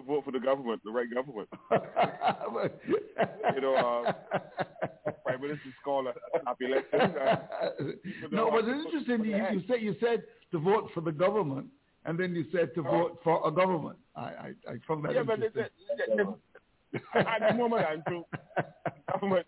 Vote 0.05 0.23
for 0.23 0.31
the 0.31 0.39
government, 0.39 0.81
the 0.85 0.91
right 0.91 1.07
government. 1.13 1.49
you 3.55 3.61
know, 3.61 3.75
uh, 3.75 4.13
Prime 5.25 5.41
Minister's 5.41 5.73
call 5.83 6.07
a 6.07 6.13
happy 6.45 6.65
election. 6.65 6.99
Uh, 7.01 7.35
no, 8.31 8.49
but 8.51 8.63
it's 8.65 8.85
interesting. 8.85 9.25
You, 9.25 9.35
you 9.51 9.63
said 9.67 9.81
you 9.81 9.95
said 9.99 10.23
to 10.51 10.59
vote 10.59 10.89
for 10.93 11.01
the 11.01 11.11
government, 11.11 11.67
and 12.05 12.17
then 12.17 12.33
you 12.35 12.45
said 12.53 12.73
to 12.75 12.83
vote 12.83 13.19
for 13.23 13.45
a 13.45 13.51
government. 13.51 13.97
I 14.15 14.21
I, 14.21 14.53
I 14.67 14.77
found 14.87 15.03
that 15.03 15.13
yeah, 15.13 15.23
but 15.23 15.43
interesting. 15.43 15.65
the, 16.15 16.15
the, 16.15 16.35
the, 17.13 17.19
at 17.19 17.51
the 17.51 17.57
moment, 17.57 17.85
Andrew, 17.85 18.23
government, 19.11 19.45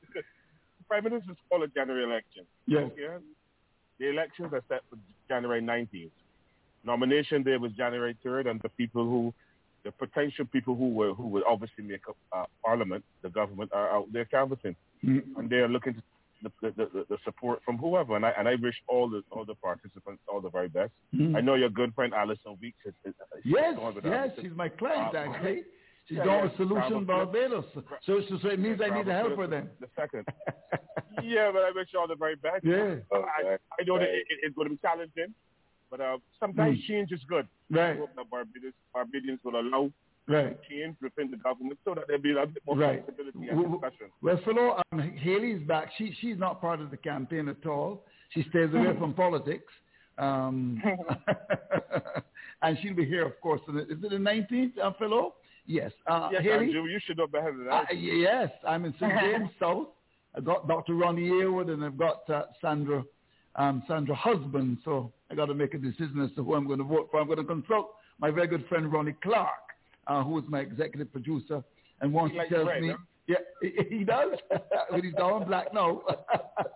Prime 0.89 1.03
Minister's 1.03 1.37
call 1.49 1.63
a 1.63 1.67
general 1.67 2.03
election. 2.03 2.43
Yes. 2.65 2.91
Okay? 2.91 3.23
The 3.99 4.09
elections 4.09 4.51
are 4.53 4.63
set 4.67 4.81
for 4.89 4.97
January 5.27 5.61
19th. 5.61 6.09
Nomination 6.83 7.43
day 7.43 7.57
was 7.57 7.71
January 7.73 8.17
3rd, 8.25 8.49
and 8.49 8.61
the 8.61 8.69
people 8.69 9.03
who, 9.03 9.33
the 9.83 9.91
potential 9.91 10.45
people 10.45 10.75
who 10.75 10.89
will 10.89 11.13
who 11.15 11.27
will 11.27 11.43
obviously 11.47 11.83
make 11.83 12.07
up 12.09 12.17
uh, 12.35 12.45
Parliament, 12.63 13.03
the 13.21 13.29
government, 13.29 13.71
are 13.73 13.89
out 13.95 14.07
there 14.13 14.25
canvassing, 14.25 14.75
Mm. 15.05 15.23
and 15.37 15.49
they 15.49 15.57
are 15.57 15.69
looking 15.69 15.93
to 15.93 16.01
the, 16.43 16.51
the, 16.61 16.71
the, 16.93 17.05
the 17.09 17.17
support 17.23 17.61
from 17.65 17.77
whoever. 17.77 18.15
And 18.17 18.25
I 18.25 18.31
and 18.37 18.47
I 18.47 18.55
wish 18.55 18.75
all 18.87 19.09
the 19.09 19.21
all 19.31 19.45
the 19.45 19.55
participants 19.55 20.21
all 20.31 20.41
the 20.41 20.49
very 20.49 20.67
best. 20.67 20.91
Mm. 21.15 21.35
I 21.37 21.41
know 21.41 21.55
your 21.55 21.69
good 21.69 21.93
friend 21.95 22.13
Alison 22.13 22.57
Weeks. 22.61 22.77
Is, 22.85 22.93
is, 23.05 23.13
is 23.37 23.43
Yes, 23.45 23.75
yes, 23.77 24.03
Alison. 24.03 24.31
she's 24.41 24.55
my 24.55 24.69
client 24.69 25.15
Uh, 25.15 25.19
actually. 25.19 25.63
She's 26.07 26.17
yeah, 26.17 26.23
going 26.25 26.37
yeah, 26.39 26.43
with 26.45 26.57
Solution 26.57 27.05
Bravo. 27.05 27.25
Barbados. 27.31 27.65
So, 27.75 28.21
so, 28.27 28.39
so 28.41 28.47
it 28.49 28.57
means 28.59 28.81
I 28.83 28.89
need 28.89 29.05
to 29.05 29.13
help 29.13 29.35
Bravo. 29.35 29.41
her 29.43 29.47
then. 29.47 29.69
The 29.79 29.87
second. 29.95 30.25
yeah, 31.23 31.51
but 31.53 31.61
I 31.61 31.71
wish 31.75 31.89
you 31.93 31.99
all 31.99 32.07
the 32.07 32.15
very 32.15 32.35
best. 32.35 32.63
Yeah. 32.65 32.95
I, 33.13 33.57
I 33.79 33.83
know 33.85 33.99
that 33.99 34.09
it, 34.09 34.25
it- 34.33 34.39
it's 34.43 34.55
going 34.55 34.69
to 34.69 34.73
be 34.73 34.79
challenging, 34.81 35.35
but 35.91 35.99
uh, 36.01 36.17
sometimes 36.39 36.77
Mm. 36.79 36.87
change 36.87 37.11
is 37.11 37.21
good. 37.27 37.47
Right. 37.69 37.95
I 37.95 37.97
hope 37.97 38.15
that 38.15 38.29
Barbadians, 38.29 38.73
Barbadians 38.93 39.39
will 39.43 39.59
allow 39.59 39.91
Right. 40.27 40.57
change 40.69 40.95
within 41.01 41.31
the 41.31 41.37
government 41.37 41.79
so 41.83 41.95
that 41.95 42.05
there'll 42.07 42.21
be 42.21 42.31
a 42.37 42.45
bit 42.45 42.61
more 42.65 42.77
Right. 42.77 43.03
flexibility 43.03 43.47
and 43.49 43.71
discussion. 43.71 44.07
Well, 44.21 44.37
Philo, 44.45 44.81
um, 44.91 44.99
Hayley's 44.99 45.61
back. 45.67 45.91
She 45.97 46.11
she's 46.21 46.37
not 46.37 46.61
part 46.61 46.79
of 46.81 46.91
the 46.91 46.97
campaign 46.97 47.47
at 47.49 47.65
all. 47.65 48.05
She 48.29 48.43
stays 48.43 48.71
away 48.73 48.93
from 48.99 49.13
politics. 49.13 49.73
Um, 50.19 50.81
and 52.61 52.77
she'll 52.81 52.93
be 52.93 53.05
here, 53.05 53.25
of 53.25 53.39
course. 53.41 53.61
Is 53.69 53.75
it 53.89 54.01
the 54.01 54.17
19th, 54.17 54.77
uh, 54.77 54.91
Philo? 54.99 55.35
Yes. 55.65 55.91
Uh, 56.07 56.29
yes, 56.31 56.43
Hayley? 56.43 56.65
Andrew, 56.65 56.85
you 56.85 56.99
should 57.05 57.17
know 57.17 57.27
better 57.27 57.53
than 57.57 57.67
Uh, 57.69 57.85
yes, 57.93 58.49
I'm 58.67 58.85
in 58.85 58.93
St. 58.99 59.11
James 59.19 59.49
South. 59.59 59.87
I've 60.35 60.45
got 60.45 60.67
Dr. 60.67 60.93
Ronnie 60.95 61.29
Yearwood 61.29 61.69
and 61.71 61.83
I've 61.83 61.97
got 61.97 62.29
uh, 62.29 62.43
Sandra, 62.61 63.03
um, 63.59 63.83
Sandra 63.87 64.15
Husband. 64.15 64.77
So 64.83 65.11
I 65.29 65.35
got 65.35 65.45
to 65.45 65.53
make 65.53 65.73
a 65.75 65.77
decision 65.77 66.21
as 66.27 66.35
to 66.35 66.43
who 66.43 66.55
I'm 66.55 66.65
going 66.65 66.79
to 66.79 66.85
vote 66.85 67.09
for. 67.11 67.19
I'm 67.19 67.27
going 67.27 67.37
to 67.37 67.43
consult 67.45 67.93
my 68.19 68.31
very 68.31 68.47
good 68.47 68.65
friend 68.67 68.91
Ronnie 68.91 69.15
Clark, 69.21 69.49
uh, 70.07 70.23
who 70.23 70.39
is 70.39 70.45
my 70.47 70.61
executive 70.61 71.11
producer, 71.11 71.63
and 72.01 72.11
once 72.11 72.31
He 72.33 72.39
he 72.39 72.49
tells 72.49 72.67
red, 72.67 72.81
me, 72.81 72.89
huh? 72.89 72.97
yeah, 73.27 73.35
he, 73.61 73.97
he 73.97 74.03
does, 74.03 74.37
but 74.49 75.03
he's 75.03 75.13
all 75.21 75.39
black 75.41 75.73
now. 75.73 76.01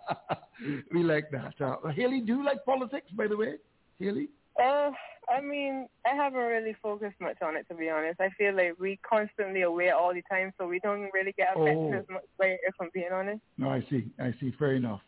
we 0.94 1.02
like 1.02 1.30
that. 1.32 1.54
Uh, 1.60 1.88
Hayley, 1.88 2.20
do 2.20 2.36
you 2.36 2.44
like 2.44 2.64
politics, 2.64 3.10
by 3.16 3.26
the 3.26 3.36
way? 3.36 3.54
Hayley? 3.98 4.28
Uh, 4.62 4.90
I 5.28 5.40
mean, 5.40 5.88
I 6.06 6.14
haven't 6.14 6.38
really 6.38 6.76
focused 6.80 7.20
much 7.20 7.38
on 7.42 7.56
it 7.56 7.66
to 7.68 7.74
be 7.74 7.88
honest. 7.90 8.20
I 8.20 8.28
feel 8.38 8.54
like 8.54 8.78
we 8.78 9.00
constantly 9.08 9.62
away 9.62 9.90
all 9.90 10.14
the 10.14 10.22
time, 10.30 10.52
so 10.58 10.66
we 10.68 10.78
don't 10.80 11.10
really 11.12 11.32
get 11.36 11.48
affected 11.56 11.76
Oh. 11.76 11.92
as 11.92 12.04
much 12.08 12.22
by 12.38 12.46
it. 12.46 12.60
If 12.66 12.74
I'm 12.80 12.90
being 12.94 13.08
honest. 13.12 13.40
No, 13.58 13.70
I 13.70 13.80
see. 13.90 14.06
I 14.20 14.32
see. 14.38 14.52
Fair 14.58 14.74
enough. 14.74 15.00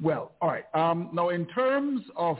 Well, 0.00 0.32
all 0.40 0.48
right. 0.48 0.64
Um, 0.74 1.10
now, 1.12 1.28
in 1.30 1.46
terms 1.46 2.02
of 2.16 2.38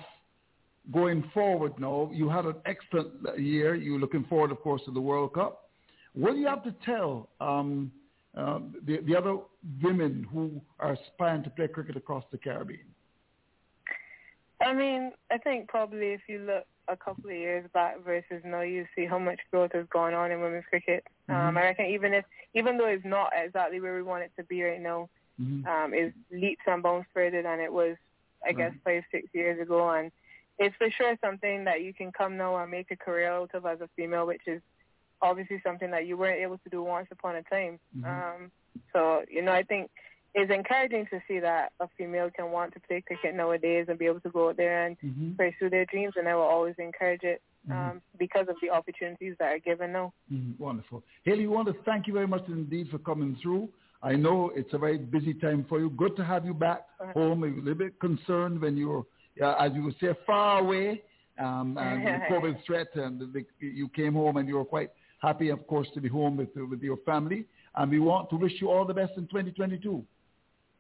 going 0.93 1.31
forward 1.33 1.79
now, 1.79 2.11
you 2.13 2.29
had 2.29 2.45
an 2.45 2.57
excellent 2.67 3.13
year. 3.39 3.75
You're 3.75 4.01
looking 4.01 4.25
forward, 4.25 4.51
of 4.51 4.61
course, 4.61 4.83
to 4.87 4.91
the 4.91 5.01
World 5.01 5.35
Cup. 5.35 5.71
What 6.15 6.33
do 6.33 6.39
you 6.39 6.47
have 6.47 6.65
to 6.65 6.75
tell 6.85 7.29
um, 7.41 7.93
uh, 8.37 8.61
the, 8.85 8.99
the 9.07 9.17
other 9.17 9.39
women 9.83 10.27
who 10.33 10.61
are 10.79 10.93
aspiring 10.95 11.45
to 11.45 11.51
play 11.51 11.69
cricket 11.69 11.97
across 11.97 12.25
the 12.33 12.39
Caribbean? 12.39 12.81
I 14.61 14.73
mean, 14.73 15.13
I 15.31 15.39
think 15.39 15.69
probably 15.69 16.09
if 16.09 16.21
you 16.29 16.39
look 16.41 16.65
a 16.89 16.97
couple 16.97 17.31
of 17.31 17.37
years 17.37 17.69
back 17.73 18.05
versus 18.05 18.43
now, 18.45 18.61
you 18.61 18.87
see 18.97 19.07
how 19.07 19.19
much 19.19 19.39
growth 19.51 19.71
has 19.73 19.87
gone 19.93 20.15
on 20.15 20.31
in 20.31 20.41
women's 20.41 20.65
cricket. 20.69 21.05
Um, 21.29 21.35
Mhm. 21.35 21.59
I 21.59 21.63
reckon 21.63 21.87
even 21.87 22.13
if, 22.13 22.25
even 22.55 22.77
though 22.77 22.87
it's 22.87 23.05
not 23.05 23.33
exactly 23.35 23.81
where 23.81 23.95
we 23.95 24.03
want 24.03 24.25
it 24.25 24.33
to 24.37 24.45
be 24.45 24.63
right 24.63 24.81
now, 24.81 25.09
Mhm. 25.41 25.67
um, 25.67 25.95
is 25.95 26.13
leaps 26.31 26.63
and 26.67 26.83
bounds 26.83 27.07
further 27.15 27.43
than 27.43 27.61
it 27.61 27.73
was, 27.73 27.97
I 28.47 28.53
guess, 28.53 28.73
five, 28.85 29.05
six 29.11 29.29
years 29.33 29.61
ago. 29.61 29.91
And 29.91 30.13
it's 30.59 30.77
for 30.77 30.91
sure 30.91 31.17
something 31.21 31.65
that 31.65 31.83
you 31.83 31.95
can 31.95 32.13
come 32.13 32.37
now 32.37 32.57
and 32.57 32.71
make 32.71 32.91
a 32.91 32.97
career 32.97 33.33
out 33.33 33.55
of 33.55 33.67
as 33.67 33.81
a 33.81 33.89
female, 33.97 34.27
which 34.27 34.47
is 34.47 34.61
obviously 35.21 35.61
something 35.65 35.91
that 35.91 36.07
you 36.07 36.17
weren't 36.17 36.41
able 36.41 36.59
to 36.59 36.69
do 36.71 36.83
once 36.83 37.09
upon 37.11 37.37
a 37.37 37.43
time. 37.45 37.79
Mhm. 37.97 38.05
Um, 38.05 38.53
so, 38.93 39.25
you 39.31 39.43
know, 39.43 39.53
I 39.53 39.63
think 39.63 39.91
it's 40.35 40.51
encouraging 40.51 41.07
to 41.07 41.23
see 41.29 41.39
that 41.41 41.73
a 41.81 41.89
female 41.97 42.31
can 42.31 42.51
want 42.51 42.73
to 42.75 42.81
play 42.81 43.01
cricket 43.03 43.35
nowadays 43.35 43.87
and 43.89 43.99
be 43.99 44.07
able 44.07 44.21
to 44.21 44.31
go 44.31 44.49
out 44.49 44.57
there 44.57 44.87
and 44.87 44.99
Mhm. 45.01 45.37
pursue 45.37 45.71
their 45.71 45.85
dreams. 45.87 46.15
And 46.17 46.29
I 46.29 46.35
will 46.35 46.43
always 46.43 46.75
encourage 46.79 47.23
it 47.23 47.43
um, 47.71 47.77
Mhm. 47.77 48.01
because 48.19 48.49
of 48.49 48.57
the 48.61 48.71
opportunities 48.71 49.37
that 49.39 49.53
are 49.53 49.59
given 49.61 49.93
now. 49.93 50.13
Mm, 50.33 50.59
wonderful. 50.59 51.05
Hayley, 51.23 51.47
we 51.47 51.55
want 51.55 51.69
to 51.69 51.75
thank 51.85 52.09
you 52.09 52.13
very 52.13 52.27
much 52.27 52.49
indeed 52.49 52.91
for 52.91 52.99
coming 52.99 53.37
through. 53.37 53.73
I 54.03 54.15
know 54.15 54.51
it's 54.55 54.73
a 54.73 54.79
very 54.79 54.99
busy 54.99 55.33
time 55.33 55.65
for 55.69 55.79
you. 55.79 55.91
Good 55.91 56.17
to 56.17 56.25
have 56.25 56.45
you 56.45 56.55
back 56.55 56.87
home. 57.15 57.45
A 57.45 57.47
little 57.47 57.75
bit 57.75 58.01
concerned 58.01 58.61
when 58.61 58.77
you 58.77 58.89
were, 58.89 59.03
uh, 59.45 59.55
as 59.65 59.73
you 59.75 59.85
would 59.85 59.95
say, 60.01 60.09
far 60.27 60.59
away 60.59 61.03
um, 61.39 61.77
and 61.81 62.05
the 62.05 62.19
COVID 62.31 62.65
threat, 62.67 62.89
and 62.95 63.21
the, 63.33 63.45
you 63.61 63.89
came 63.89 64.15
home 64.15 64.39
and 64.39 64.49
you 64.49 64.57
were 64.57 64.65
quite 64.65 64.91
happy, 65.21 65.51
of 65.51 65.67
course, 65.67 65.87
to 65.95 66.01
be 66.01 66.09
home 66.09 66.37
with 66.37 66.49
with 66.57 66.83
your 66.83 66.99
family. 66.99 67.47
And 67.77 67.91
we 67.91 68.01
want 68.01 68.29
to 68.31 68.37
wish 68.37 68.53
you 68.61 68.71
all 68.71 68.85
the 68.85 68.95
best 68.95 69.13
in 69.17 69.27
2022. 69.29 70.05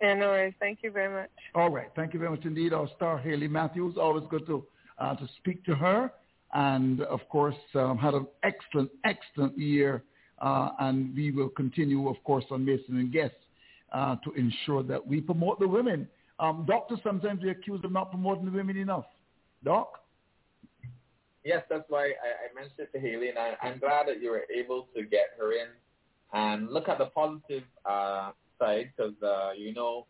Yeah, 0.00 0.14
no 0.14 0.26
worries. 0.30 0.54
Thank 0.58 0.80
you 0.82 0.90
very 0.90 1.14
much. 1.14 1.30
All 1.54 1.70
right. 1.70 1.88
Thank 1.94 2.12
you 2.12 2.18
very 2.18 2.32
much 2.32 2.44
indeed. 2.44 2.72
Our 2.72 2.88
star, 2.96 3.18
Hayley 3.18 3.48
Matthews. 3.48 3.94
Always 3.96 4.24
good 4.28 4.46
to 4.46 4.66
uh, 4.98 5.14
to 5.14 5.28
speak 5.38 5.64
to 5.66 5.74
her. 5.76 6.12
And 6.54 7.02
of 7.02 7.20
course, 7.28 7.54
um, 7.74 7.96
had 7.96 8.14
an 8.14 8.26
excellent, 8.42 8.90
excellent 9.04 9.56
year. 9.56 10.02
Uh, 10.42 10.70
and 10.80 11.14
we 11.14 11.30
will 11.30 11.48
continue, 11.48 12.08
of 12.08 12.16
course, 12.24 12.44
on 12.50 12.64
Mason 12.64 12.96
and 12.96 13.12
Guest 13.12 13.34
uh, 13.92 14.16
to 14.24 14.32
ensure 14.32 14.82
that 14.82 15.06
we 15.06 15.20
promote 15.20 15.60
the 15.60 15.68
women. 15.68 16.08
Um, 16.40 16.64
doctors 16.66 16.98
sometimes 17.04 17.42
we 17.42 17.50
accused 17.50 17.84
of 17.84 17.92
not 17.92 18.10
promoting 18.10 18.46
the 18.46 18.50
women 18.50 18.76
enough. 18.76 19.04
Doc? 19.64 20.00
Yes, 21.44 21.62
that's 21.70 21.84
why 21.88 22.06
I, 22.06 22.08
I 22.08 22.54
mentioned 22.54 22.80
it 22.80 22.92
to 22.92 23.00
Hayley, 23.00 23.28
and 23.28 23.38
I, 23.38 23.54
I'm 23.62 23.78
glad 23.78 24.08
that 24.08 24.20
you 24.20 24.30
were 24.30 24.44
able 24.52 24.88
to 24.96 25.04
get 25.04 25.28
her 25.38 25.52
in 25.52 25.68
and 26.32 26.68
look 26.70 26.88
at 26.88 26.98
the 26.98 27.06
positive 27.06 27.62
uh, 27.84 28.32
side 28.58 28.90
because 28.96 29.14
uh, 29.22 29.52
you 29.56 29.72
know 29.72 30.06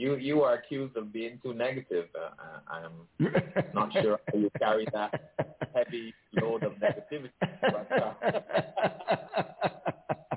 you 0.00 0.16
you 0.16 0.42
are 0.42 0.54
accused 0.54 0.96
of 0.96 1.12
being 1.12 1.38
too 1.42 1.52
negative. 1.52 2.06
Uh, 2.14 2.30
uh, 2.42 2.78
I'm 3.20 3.24
not 3.74 3.92
sure 3.92 4.18
how 4.32 4.38
you 4.38 4.50
carry 4.58 4.86
that 4.94 5.32
heavy 5.74 6.14
load 6.40 6.62
of 6.62 6.72
negativity. 6.74 7.30
But, 7.60 7.92
uh, 7.92 8.14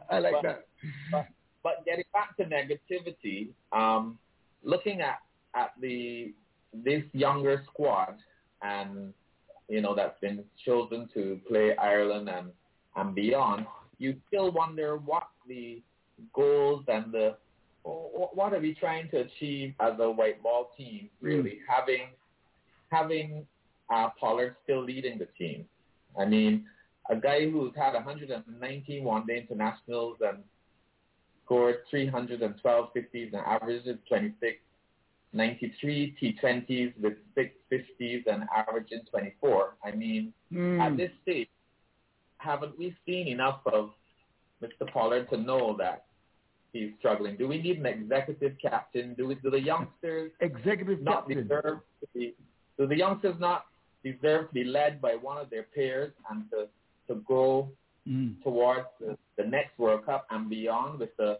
I 0.09 0.19
like 0.19 0.33
but, 0.33 0.43
that. 0.43 0.65
But, 1.11 1.27
but 1.63 1.85
getting 1.85 2.03
back 2.11 2.35
to 2.37 2.43
negativity, 2.43 3.51
um, 3.71 4.19
looking 4.63 4.99
at 4.99 5.19
at 5.55 5.71
the 5.79 6.33
this 6.73 7.03
younger 7.13 7.63
squad 7.71 8.15
and 8.61 9.13
you 9.69 9.79
know 9.79 9.95
that's 9.95 10.19
been 10.19 10.43
chosen 10.65 11.07
to 11.13 11.39
play 11.47 11.75
Ireland 11.77 12.27
and 12.29 12.47
and 12.97 13.15
beyond, 13.15 13.65
you 13.97 14.15
still 14.27 14.51
wonder 14.51 14.97
what 14.97 15.27
the 15.47 15.81
goals 16.33 16.83
and 16.89 17.11
the 17.13 17.37
what 17.83 18.53
are 18.53 18.59
we 18.59 18.73
trying 18.75 19.09
to 19.09 19.17
achieve 19.21 19.73
as 19.79 19.93
a 19.99 20.09
white 20.09 20.41
ball 20.41 20.71
team? 20.77 21.09
Really 21.21 21.59
having 21.67 22.07
having 22.89 23.45
uh, 23.93 24.09
Pollard 24.19 24.55
still 24.63 24.83
leading 24.83 25.17
the 25.17 25.27
team. 25.37 25.65
I 26.19 26.25
mean, 26.25 26.65
a 27.09 27.15
guy 27.15 27.49
who's 27.49 27.73
had 27.75 27.93
119 27.93 29.03
one-day 29.03 29.37
internationals 29.49 30.17
and 30.21 30.43
scored 31.43 31.77
312 31.89 32.89
50s 32.95 33.33
and 33.33 33.41
averages 33.45 33.97
26, 34.07 34.57
93 35.33 36.15
T20s 36.21 36.93
with 37.01 37.13
six 37.35 37.53
50s 37.71 38.23
and 38.27 38.43
averaging 38.55 39.01
24. 39.09 39.75
I 39.83 39.91
mean, 39.91 40.33
Hmm. 40.51 40.79
at 40.79 40.95
this 40.97 41.11
stage, 41.23 41.49
haven't 42.37 42.77
we 42.77 42.95
seen 43.05 43.27
enough 43.27 43.61
of 43.65 43.91
Mr. 44.61 44.89
Pollard 44.93 45.29
to 45.31 45.37
know 45.37 45.75
that 45.77 46.05
he's 46.73 46.91
struggling? 46.99 47.37
Do 47.37 47.47
we 47.47 47.61
need 47.61 47.77
an 47.79 47.85
executive 47.85 48.53
captain? 48.61 49.13
Do 49.13 49.27
we, 49.27 49.35
do 49.35 49.49
the 49.49 49.61
youngsters 49.61 50.31
Executive 50.41 51.01
not 51.01 51.27
captain. 51.27 51.43
deserve 51.47 51.79
to 52.01 52.07
be? 52.13 52.33
Do 52.77 52.87
the 52.87 52.97
youngsters 52.97 53.35
not 53.39 53.65
deserve 54.03 54.49
to 54.49 54.53
be 54.53 54.65
led 54.65 55.01
by 55.01 55.13
one 55.15 55.37
of 55.37 55.49
their 55.49 55.63
peers 55.63 56.11
and 56.29 56.49
to 56.51 56.67
to 57.07 57.21
go 57.27 57.69
Mm. 58.05 58.43
towards 58.43 58.87
the, 58.99 59.17
the 59.37 59.45
next 59.45 59.79
World 59.79 60.05
Cup 60.05 60.27
and 60.29 60.49
beyond 60.49 60.99
with 60.99 61.15
the 61.15 61.39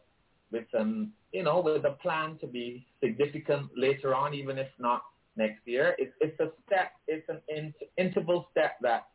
with 0.50 0.64
um 0.80 1.12
you 1.34 1.44
know 1.44 1.60
with 1.60 1.84
a 1.84 1.96
plan 2.02 2.38
to 2.40 2.48
be 2.48 2.86
significant 3.04 3.70
later 3.76 4.16
on, 4.16 4.34
even 4.34 4.58
if 4.58 4.70
not 4.80 5.02
next 5.36 5.60
year. 5.66 5.94
It's 5.98 6.14
it's 6.22 6.40
a 6.40 6.52
step. 6.66 6.94
It's 7.10 7.28
an 7.28 7.42
in, 7.54 7.74
interval 7.98 8.48
step 8.52 8.78
that 8.82 9.08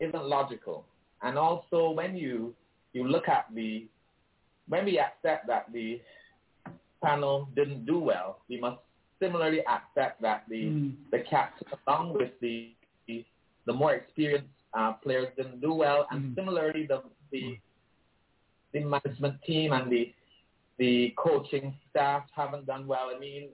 isn't 0.00 0.24
logical. 0.24 0.84
And 1.22 1.38
also 1.38 1.90
when 1.90 2.16
you 2.16 2.54
you 2.92 3.06
look 3.06 3.28
at 3.28 3.46
the 3.54 3.86
when 4.68 4.84
we 4.84 4.98
accept 4.98 5.46
that 5.48 5.72
the 5.72 6.00
panel 7.02 7.48
didn't 7.54 7.84
do 7.86 7.98
well, 7.98 8.38
we 8.48 8.60
must 8.60 8.78
similarly 9.20 9.60
accept 9.66 10.20
that 10.22 10.44
the 10.48 10.62
Mm. 10.64 10.94
the 11.10 11.20
captain 11.20 11.68
along 11.86 12.14
with 12.14 12.32
the 12.40 12.72
the, 13.06 13.24
the 13.66 13.72
more 13.72 13.94
experienced 13.94 14.48
uh, 14.74 14.92
players 15.04 15.28
didn't 15.36 15.60
do 15.60 15.72
well, 15.74 16.06
and 16.10 16.34
similarly 16.34 16.86
the 16.86 17.02
the 17.30 17.58
the 18.72 18.80
management 18.80 19.36
team 19.42 19.72
and 19.72 19.90
the 19.90 20.12
the 20.78 21.12
coaching 21.16 21.74
staff 21.90 22.24
haven't 22.34 22.66
done 22.66 22.86
well. 22.86 23.10
I 23.14 23.18
mean, 23.18 23.50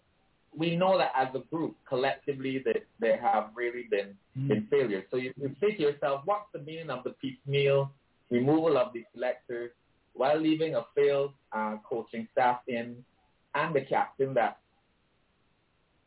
we 0.56 0.76
know 0.76 0.97
that 0.97 1.12
as 1.16 1.28
a 1.35 1.40
group, 1.52 1.74
collectively, 1.86 2.60
that 2.64 2.82
they 3.01 3.16
have 3.20 3.51
really 3.55 3.85
been 3.90 4.16
been 4.48 4.66
failures. 4.70 5.05
So 5.10 5.16
you, 5.16 5.35
you 5.36 5.55
say 5.60 5.72
to 5.72 5.82
yourself, 5.82 6.22
what's 6.24 6.51
the 6.52 6.60
meaning 6.60 6.90
of 6.90 7.02
the 7.05 7.10
piecemeal 7.10 7.90
removal 8.30 8.78
of 8.78 8.93
the 8.93 9.05
selectors 9.14 9.72
while 10.19 10.39
leaving 10.49 10.74
a 10.74 10.85
failed 10.97 11.32
uh, 11.59 11.77
coaching 11.89 12.27
staff 12.32 12.59
in 12.66 12.86
and 13.55 13.74
the 13.74 13.81
captain 13.82 14.35
that 14.35 14.59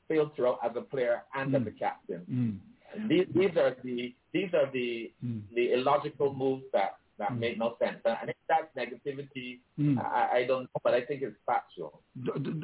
failed 0.08 0.32
throughout 0.36 0.60
as 0.64 0.72
a 0.76 0.82
player 0.82 1.24
and 1.34 1.56
as 1.56 1.62
a 1.66 1.72
captain. 1.72 2.22
Mm. 2.30 3.10
These, 3.10 3.28
these 3.34 3.56
are 3.58 3.76
the 3.84 4.14
these 4.34 4.54
are 4.54 4.70
the 4.74 5.12
Mm. 5.26 5.42
the 5.56 5.66
illogical 5.74 6.34
moves 6.34 6.64
that 6.74 6.98
that 7.20 7.38
make 7.38 7.58
no 7.58 7.76
sense. 7.80 8.00
And 8.04 8.30
if 8.32 8.36
that's 8.50 8.70
negativity, 8.76 9.60
Mm. 9.80 9.98
I, 10.04 10.40
I 10.40 10.46
don't 10.48 10.64
know, 10.64 10.80
but 10.84 10.94
I 10.94 11.02
think 11.08 11.22
it's 11.22 11.38
factual. 11.46 12.02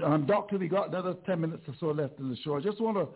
Um, 0.04 0.26
Doctor, 0.28 0.58
we 0.58 0.68
got 0.68 0.90
another 0.90 1.14
10 1.26 1.40
minutes 1.42 1.64
or 1.68 1.76
so 1.80 1.88
left 1.92 2.20
in 2.20 2.30
the 2.30 2.36
show. 2.44 2.58
I 2.58 2.62
just 2.62 2.82
want 2.82 2.98
to 2.98 3.08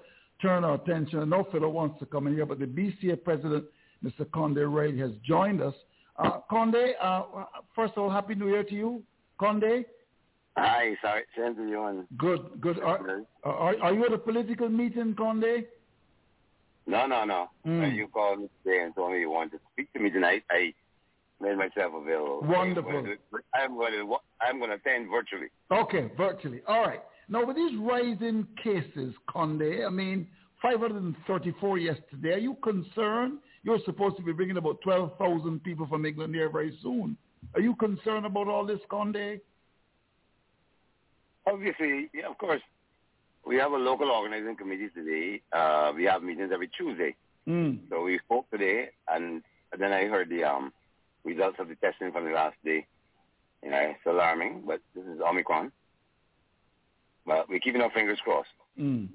turn 0.42 0.64
our 0.64 0.76
attention. 0.76 1.20
I 1.20 1.26
know 1.26 1.44
Philo 1.52 1.70
wants 1.70 2.00
to 2.00 2.06
come 2.06 2.28
in 2.28 2.34
here, 2.36 2.46
but 2.46 2.60
the 2.60 2.66
BCA 2.68 3.24
president, 3.24 3.66
Mr. 4.04 4.30
Conde 4.32 4.58
Riley, 4.76 5.00
has 5.00 5.12
joined 5.26 5.62
us. 5.62 5.74
Uh, 6.22 6.40
Conde, 6.50 6.96
uh, 7.02 7.24
first 7.76 7.94
of 7.96 8.04
all, 8.04 8.10
Happy 8.10 8.36
New 8.36 8.50
Year 8.50 8.64
to 8.64 8.76
you. 8.76 9.04
Conde, 9.40 9.86
Hi, 10.58 10.96
sorry, 11.02 11.24
same 11.38 11.56
to 11.56 11.68
you. 11.68 11.84
And 11.86 12.06
good, 12.18 12.60
good. 12.60 12.80
Are, 12.80 13.24
are, 13.44 13.76
are 13.82 13.94
you 13.94 14.06
at 14.06 14.14
a 14.14 14.18
political 14.18 14.70
meeting, 14.70 15.16
Conde? 15.16 15.66
no, 16.86 17.08
no, 17.08 17.24
no. 17.24 17.50
Mm. 17.66 17.96
You 17.96 18.08
called 18.08 18.42
me 18.42 18.50
today 18.64 18.84
and 18.84 18.94
told 18.94 19.14
me 19.14 19.20
you 19.22 19.30
wanted 19.30 19.52
to 19.54 19.60
speak 19.72 19.92
to 19.94 20.00
me 20.00 20.10
tonight, 20.10 20.44
I 20.52 20.74
made 21.40 21.58
myself 21.58 21.94
available. 21.96 22.42
Wonderful. 22.44 22.92
I'm 22.92 23.04
going 23.04 23.06
to, 23.06 23.40
I'm 23.54 23.76
going 23.76 23.94
to, 23.94 24.16
I'm 24.42 24.60
going 24.60 24.70
to 24.72 24.76
attend 24.76 25.10
virtually. 25.10 25.48
Okay, 25.72 26.12
virtually. 26.18 26.62
All 26.68 26.82
right. 26.82 27.02
Now, 27.30 27.46
with 27.46 27.56
these 27.56 27.78
rising 27.80 28.46
cases, 28.62 29.16
Conde, 29.30 29.86
I 29.86 29.90
mean, 29.90 30.28
534 30.62 31.78
yesterday, 31.78 32.34
are 32.34 32.38
you 32.38 32.58
concerned? 32.62 33.40
You're 33.64 33.80
supposed 33.86 34.18
to 34.18 34.24
be 34.24 34.32
bringing 34.32 34.58
about 34.58 34.82
12,000 34.82 35.64
people 35.64 35.86
from 35.88 36.06
England 36.06 36.34
here 36.34 36.50
very 36.50 36.78
soon. 36.82 37.16
Are 37.54 37.62
you 37.62 37.76
concerned 37.76 38.26
about 38.26 38.48
all 38.48 38.66
this, 38.66 38.80
Conde? 38.90 39.40
Obviously, 41.46 42.10
yeah, 42.14 42.28
of 42.30 42.38
course, 42.38 42.62
we 43.46 43.56
have 43.58 43.72
a 43.72 43.78
local 43.78 44.10
organizing 44.10 44.56
committee 44.56 44.90
today. 44.90 45.42
Uh, 45.52 45.92
we 45.96 46.04
have 46.06 46.24
meetings 46.24 46.52
every 46.54 46.70
Tuesday. 46.70 47.16
Mm. 47.48 47.80
So 47.90 48.04
we 48.04 48.20
spoke 48.20 48.50
today, 48.52 48.90
and 49.08 49.42
then 49.78 49.92
I 49.92 50.06
heard 50.06 50.30
the 50.30 50.44
um, 50.44 50.72
results 51.24 51.58
of 51.60 51.68
the 51.68 51.76
testing 51.76 52.12
from 52.12 52.26
the 52.26 52.32
last 52.32 52.56
day. 52.64 52.86
You 53.64 53.72
know, 53.72 53.78
it's 53.78 54.00
alarming, 54.06 54.64
but 54.66 54.82
this 54.96 55.06
is 55.06 55.20
Omicron. 55.22 55.72
But 57.26 57.50
we're 57.50 57.60
keeping 57.60 57.82
our 57.82 57.92
fingers 57.92 58.20
crossed. 58.24 58.50
Mm. 58.80 59.10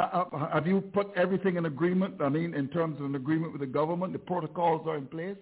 Uh, 0.00 0.24
uh, 0.32 0.48
have 0.50 0.66
you 0.66 0.80
put 0.80 1.08
everything 1.14 1.56
in 1.56 1.66
agreement? 1.66 2.14
I 2.20 2.28
mean, 2.30 2.54
in 2.54 2.68
terms 2.68 2.98
of 3.00 3.06
an 3.06 3.16
agreement 3.16 3.52
with 3.52 3.60
the 3.60 3.66
government, 3.66 4.12
the 4.14 4.18
protocols 4.18 4.86
are 4.86 4.96
in 4.96 5.06
place. 5.06 5.36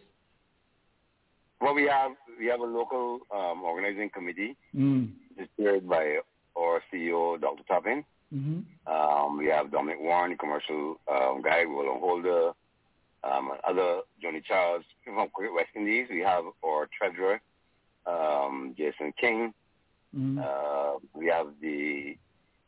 Well, 1.61 1.75
we 1.75 1.85
have 1.85 2.13
we 2.39 2.47
have 2.47 2.61
a 2.61 2.65
local 2.65 3.21
um, 3.35 3.63
organizing 3.63 4.11
committee, 4.11 4.57
Mm. 4.75 5.11
chaired 5.57 5.89
by 5.89 6.19
our 6.57 6.83
CEO, 6.93 7.41
Dr. 7.41 7.63
Toppin. 7.69 8.05
Mm-hmm. 8.35 8.93
Um, 8.93 9.39
we 9.39 9.47
have 9.47 9.71
Dominic 9.71 10.01
Warren, 10.01 10.33
the 10.33 10.37
commercial 10.37 11.01
um, 11.11 11.41
guy, 11.43 11.65
Roland 11.65 12.01
Holder, 12.01 12.53
um, 13.25 13.53
other 13.67 14.01
Johnny 14.21 14.43
Charles 14.47 14.85
from 15.05 15.17
West 15.17 15.71
Indies. 15.75 16.09
We 16.11 16.21
have 16.21 16.45
our 16.65 16.89
treasurer, 16.97 17.41
um, 18.07 18.75
Jason 18.77 19.13
King. 19.21 19.55
Mm-hmm. 20.17 20.39
Uh, 20.39 20.99
we 21.15 21.27
have 21.27 21.49
the 21.61 22.17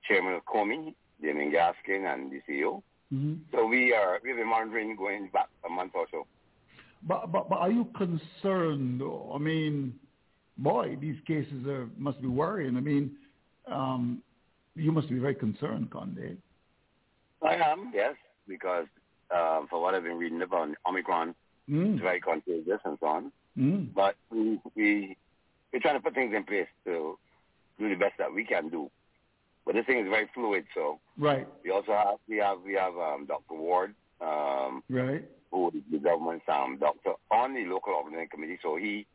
chairman 0.07 0.35
of 0.35 0.45
Comey, 0.45 0.95
Damien 1.23 1.53
Gaskin, 1.53 2.13
and 2.13 2.31
the 2.31 2.41
CEO. 2.49 2.83
Mm-hmm. 3.13 3.35
So 3.53 3.67
we 3.67 3.93
are 3.93 4.21
we 4.23 4.31
have 4.31 4.39
been 4.39 4.49
monitoring 4.49 4.97
going 4.97 5.31
back 5.33 5.49
a 5.67 5.69
month 5.69 5.93
or 5.95 6.07
so. 6.11 6.27
But, 7.03 7.33
but 7.33 7.49
but 7.49 7.59
are 7.59 7.71
you 7.71 7.87
concerned? 7.97 9.01
though? 9.01 9.33
I 9.35 9.39
mean, 9.39 9.95
boy, 10.59 10.97
these 11.01 11.17
cases 11.27 11.67
are 11.67 11.89
must 11.97 12.21
be 12.21 12.29
worrying. 12.29 12.77
I 12.77 12.81
mean, 12.81 13.13
um, 13.67 14.23
you 14.77 14.93
must 14.93 15.09
be 15.09 15.19
very 15.19 15.35
concerned, 15.35 15.91
Conde. 15.91 16.37
I 17.43 17.55
am, 17.55 17.91
yes, 17.95 18.15
because 18.47 18.87
uh, 19.35 19.63
for 19.71 19.81
what 19.81 19.95
I've 19.95 20.03
been 20.03 20.19
reading 20.19 20.43
about 20.43 20.69
Omicron, 20.87 21.35
Mm. 21.69 21.95
it's 21.95 22.03
very 22.03 22.21
contagious 22.21 22.81
and 22.85 22.99
so 22.99 23.07
on. 23.07 23.33
Mm. 23.57 23.95
But 23.95 24.17
we 24.31 24.61
we 24.75 25.17
we're 25.73 25.79
trying 25.79 25.95
to 25.95 26.01
put 26.01 26.15
things 26.15 26.35
in 26.35 26.43
place 26.45 26.67
to 26.85 27.17
do 27.79 27.89
the 27.89 27.95
best 27.95 28.15
that 28.19 28.33
we 28.35 28.45
can 28.45 28.69
do. 28.71 28.91
But 29.71 29.77
this 29.77 29.87
thing 29.87 30.01
is 30.01 30.09
very 30.11 30.29
fluid, 30.35 30.65
so 30.75 30.99
Right, 31.17 31.47
we 31.63 31.71
also 31.71 31.93
have 31.93 32.17
we 32.29 32.39
have 32.39 32.59
we 32.67 32.75
have 32.75 32.93
um, 32.97 33.25
Dr. 33.27 33.55
Ward, 33.55 33.95
um, 34.21 34.83
right. 34.91 35.23
who 35.53 35.69
is 35.69 35.75
the 35.93 35.99
government's 35.99 36.45
um, 36.49 36.79
doctor 36.81 37.13
on 37.31 37.55
the 37.55 37.67
local 37.67 37.93
organizing 37.93 38.31
committee. 38.31 38.59
So 38.65 38.75
he 38.75 39.07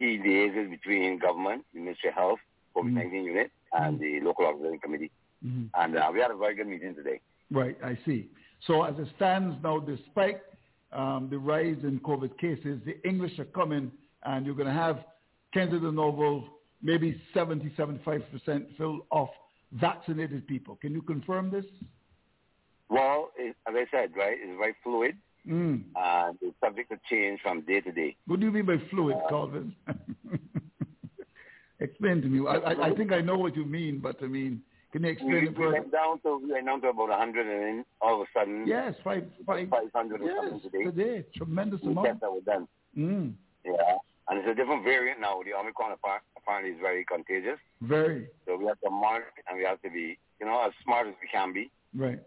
he 0.00 0.18
liaises 0.18 0.68
between 0.70 1.20
government, 1.20 1.64
the 1.72 1.78
Ministry 1.78 2.08
of 2.08 2.16
Health, 2.16 2.40
COVID-19 2.74 3.24
unit, 3.24 3.52
and 3.72 4.00
the 4.00 4.18
local 4.24 4.46
organizing 4.46 4.80
committee. 4.80 5.12
Mhm. 5.46 5.70
And 5.74 5.96
uh, 5.96 6.10
we 6.12 6.18
had 6.18 6.32
a 6.32 6.36
very 6.36 6.56
good 6.56 6.66
meeting 6.66 6.96
today. 6.96 7.20
Right, 7.52 7.78
I 7.84 7.96
see. 8.04 8.28
So 8.66 8.82
as 8.82 8.98
it 8.98 9.06
stands 9.14 9.54
now, 9.62 9.78
despite 9.78 10.40
um, 10.92 11.28
the 11.30 11.38
rise 11.38 11.78
in 11.84 12.00
COVID 12.00 12.36
cases, 12.38 12.80
the 12.84 13.00
English 13.08 13.38
are 13.38 13.44
coming, 13.44 13.92
and 14.24 14.46
you're 14.46 14.56
going 14.56 14.66
to 14.66 14.74
have 14.74 15.04
Kensington 15.54 15.96
Oval 15.96 16.44
maybe 16.82 17.22
70, 17.32 17.70
75% 17.78 18.76
filled 18.76 19.02
of 19.12 19.28
vaccinated 19.72 20.46
people. 20.46 20.76
Can 20.76 20.92
you 20.92 21.02
confirm 21.02 21.50
this? 21.50 21.64
Well, 22.88 23.30
it, 23.36 23.56
as 23.68 23.74
I 23.74 23.86
said, 23.90 24.10
right, 24.16 24.36
it's 24.40 24.58
very 24.58 24.74
fluid 24.82 25.16
Mm. 25.48 25.82
and 25.96 26.38
it's 26.40 26.54
subject 26.64 26.88
to 26.92 26.98
change 27.10 27.40
from 27.42 27.62
day 27.62 27.80
to 27.80 27.90
day. 27.90 28.14
What 28.28 28.38
do 28.38 28.46
you 28.46 28.52
mean 28.52 28.64
by 28.64 28.76
fluid, 28.90 29.16
Calvin? 29.28 29.74
explain 31.80 32.22
to 32.22 32.28
me. 32.28 32.46
I, 32.48 32.54
I, 32.58 32.86
I 32.90 32.94
think 32.94 33.10
I 33.12 33.20
know 33.20 33.36
what 33.36 33.56
you 33.56 33.64
mean, 33.64 33.98
but 33.98 34.16
I 34.22 34.26
mean, 34.26 34.62
can 34.92 35.02
you 35.02 35.10
explain 35.10 35.32
We, 35.32 35.48
it 35.48 35.58
we 35.58 35.66
went 35.66 35.90
down 35.90 36.20
to 36.20 36.38
we 36.38 36.52
went 36.52 36.66
down 36.66 36.80
to 36.82 36.88
about 36.90 37.08
100, 37.08 37.40
and 37.46 37.78
then 37.78 37.84
all 38.00 38.22
of 38.22 38.28
a 38.28 38.38
sudden, 38.38 38.66
Yes, 38.68 38.94
five, 39.02 39.24
five, 39.44 39.68
500 39.68 40.20
or 40.20 40.24
yes, 40.24 40.36
something 40.50 40.70
today. 40.70 40.84
today, 40.84 41.24
tremendous 41.36 41.80
Two 41.80 41.90
amount. 41.90 42.20
that 42.20 42.32
were 42.32 42.40
done. 42.42 42.68
Mm. 42.96 43.32
Yeah, 43.64 43.72
and 44.32 44.40
it's 44.40 44.48
a 44.48 44.54
different 44.54 44.82
variant 44.82 45.20
now. 45.20 45.42
The 45.44 45.52
Omicron 45.52 45.92
appa- 45.92 46.22
apparently 46.38 46.72
is 46.72 46.80
very 46.80 47.04
contagious, 47.04 47.58
Very 47.82 48.28
so 48.46 48.56
we 48.56 48.64
have 48.64 48.80
to 48.80 48.88
monitor 48.88 49.26
and 49.46 49.58
we 49.58 49.64
have 49.64 49.80
to 49.82 49.90
be, 49.90 50.18
you 50.40 50.46
know, 50.46 50.64
as 50.66 50.72
smart 50.82 51.06
as 51.06 51.12
we 51.20 51.28
can 51.28 51.52
be, 51.52 51.70
right. 51.94 52.18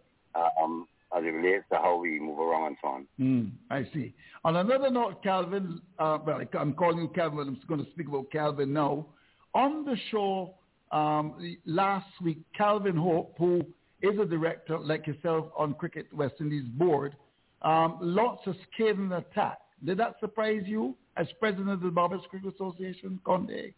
um, 0.62 0.88
as 1.18 1.24
it 1.24 1.30
relates 1.30 1.64
to 1.72 1.78
how 1.78 1.98
we 1.98 2.20
move 2.20 2.38
around 2.38 2.68
and 2.68 2.78
so 2.80 2.88
on. 2.90 3.08
Mm, 3.20 3.52
I 3.72 3.88
see. 3.92 4.14
On 4.44 4.56
another 4.56 4.92
note, 4.92 5.24
Calvin, 5.24 5.82
uh, 5.98 6.20
well, 6.24 6.42
I'm 6.60 6.74
calling 6.74 7.00
you 7.00 7.08
Calvin. 7.08 7.48
I'm 7.48 7.56
just 7.56 7.68
going 7.68 7.84
to 7.84 7.90
speak 7.92 8.08
about 8.08 8.30
Calvin 8.32 8.72
now. 8.72 9.08
On 9.56 9.84
the 9.84 9.98
show 10.12 10.54
um, 10.92 11.58
last 11.66 12.06
week, 12.22 12.38
Calvin 12.56 12.96
Hope, 12.96 13.34
who 13.40 13.66
is 14.04 14.20
a 14.20 14.26
director 14.26 14.78
like 14.78 15.08
yourself 15.08 15.48
on 15.58 15.74
Cricket 15.74 16.14
West 16.14 16.36
Indies 16.40 16.66
board, 16.78 17.16
um, 17.64 17.98
launched 18.00 18.46
a 18.46 18.54
scathing 18.74 19.12
attack. 19.12 19.58
Did 19.84 19.98
that 19.98 20.16
surprise 20.20 20.64
you 20.66 20.96
as 21.18 21.28
president 21.40 21.70
of 21.70 21.82
the 21.82 21.90
Barbados 21.90 22.26
Cricket 22.30 22.54
Association, 22.54 23.20
Conde? 23.26 23.74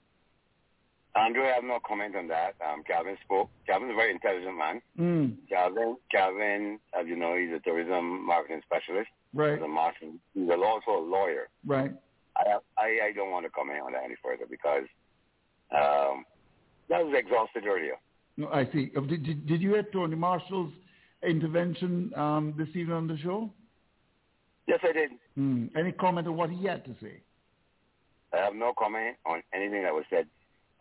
Andrew, 1.16 1.44
I 1.44 1.54
have 1.56 1.64
no 1.64 1.80
comment 1.86 2.16
on 2.16 2.28
that. 2.28 2.54
Um, 2.64 2.84
Calvin 2.84 3.18
spoke. 3.26 3.50
Calvin's 3.66 3.92
a 3.92 3.96
very 3.96 4.12
intelligent 4.12 4.56
man. 4.56 4.82
Mm, 5.00 5.36
Calvin, 5.50 5.98
Calvin, 6.12 6.80
as 7.00 7.08
you 7.08 7.16
know, 7.16 7.36
he's 7.36 7.52
a 7.52 7.60
tourism 7.60 8.24
marketing 8.26 8.62
specialist. 8.66 9.10
right, 9.34 9.56
He's 9.56 9.64
a 9.64 9.68
master. 9.68 10.06
He's 10.36 10.50
also 10.52 11.00
a 11.00 11.04
lawyer. 11.04 11.50
right. 11.66 11.92
I, 12.36 12.58
I 12.78 13.00
I 13.08 13.12
don't 13.16 13.32
want 13.32 13.48
to 13.48 13.50
comment 13.50 13.80
on 13.84 13.94
that 13.94 14.04
any 14.06 14.14
further 14.24 14.46
because 14.48 14.84
um, 15.76 16.24
that 16.88 17.04
was 17.04 17.16
exhausted 17.18 17.66
earlier. 17.66 17.96
No, 18.38 18.50
I 18.50 18.66
see. 18.72 18.92
Uh, 18.96 19.02
Did, 19.02 19.24
did, 19.26 19.48
did 19.48 19.60
you 19.60 19.72
hear 19.72 19.82
Tony 19.92 20.16
Marshall's 20.16 20.72
intervention 21.28 22.14
um, 22.16 22.54
this 22.56 22.68
evening 22.76 22.92
on 22.96 23.08
the 23.08 23.18
show? 23.18 23.52
Yes, 24.68 24.80
I 24.84 24.92
did. 24.92 25.12
Mm. 25.38 25.70
Any 25.78 25.92
comment 25.94 26.28
on 26.28 26.36
what 26.36 26.50
he 26.50 26.66
had 26.66 26.84
to 26.86 26.96
say? 27.02 27.22
I 28.34 28.38
have 28.38 28.56
no 28.56 28.74
comment 28.78 29.16
on 29.26 29.42
anything 29.54 29.84
that 29.84 29.94
was 29.94 30.04
said 30.10 30.28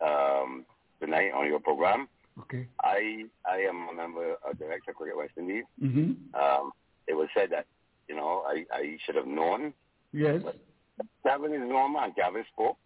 um, 0.05 0.65
tonight 1.01 1.31
on 1.33 1.47
your 1.47 1.59
program. 1.59 2.09
Okay. 2.41 2.67
I 2.83 3.23
I 3.49 3.59
am 3.59 3.87
a 3.89 3.95
member 3.95 4.35
of 4.47 4.59
Director 4.59 4.91
of 4.91 4.97
Cricket 4.97 5.17
West 5.17 5.31
Indies. 5.37 5.63
Mm-hmm. 5.81 6.35
Um, 6.39 6.71
it 7.07 7.13
was 7.13 7.29
said 7.35 7.49
that 7.51 7.65
you 8.07 8.15
know 8.15 8.43
I, 8.45 8.65
I 8.71 8.97
should 9.05 9.15
have 9.15 9.25
known. 9.25 9.73
Yes. 10.11 10.41
Calvin 11.23 11.53
is 11.53 11.61
normal. 11.61 12.11
Calvin 12.15 12.43
spoke, 12.53 12.77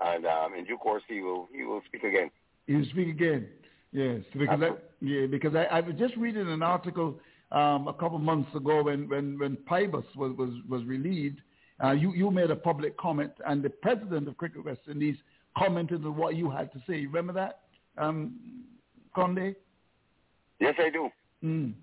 and 0.00 0.26
um, 0.26 0.54
in 0.54 0.64
due 0.64 0.76
course 0.76 1.02
he 1.08 1.20
will 1.20 1.48
he 1.54 1.64
will 1.64 1.80
speak 1.86 2.04
again. 2.04 2.30
He 2.66 2.76
will 2.76 2.84
speak 2.84 3.08
again. 3.08 3.48
Yes, 3.92 4.22
because 4.32 4.62
I, 4.62 4.70
yeah, 5.04 5.26
because 5.26 5.54
I, 5.54 5.64
I 5.64 5.80
was 5.80 5.94
just 5.98 6.16
reading 6.16 6.48
an 6.48 6.62
article 6.62 7.18
um, 7.52 7.86
a 7.86 7.92
couple 7.92 8.18
months 8.18 8.54
ago 8.54 8.82
when 8.82 9.08
when 9.08 9.38
when 9.38 9.56
Pybus 9.70 10.04
was 10.16 10.36
was 10.36 10.50
was 10.68 10.84
relieved. 10.84 11.40
Uh, 11.82 11.92
you 11.92 12.12
you 12.12 12.30
made 12.30 12.50
a 12.50 12.56
public 12.56 12.96
comment, 12.96 13.32
and 13.46 13.62
the 13.62 13.70
president 13.70 14.28
of 14.28 14.36
Cricket 14.36 14.64
West 14.64 14.80
Indies 14.90 15.16
commented 15.56 16.04
on 16.04 16.16
what 16.16 16.34
you 16.34 16.50
had 16.50 16.72
to 16.72 16.78
say. 16.86 16.98
You 16.98 17.08
remember 17.08 17.32
that, 17.34 17.60
um, 17.98 18.64
Conde? 19.14 19.54
Yes, 20.60 20.74
I 20.78 20.90
do. 20.90 21.10
Mm. 21.44 21.74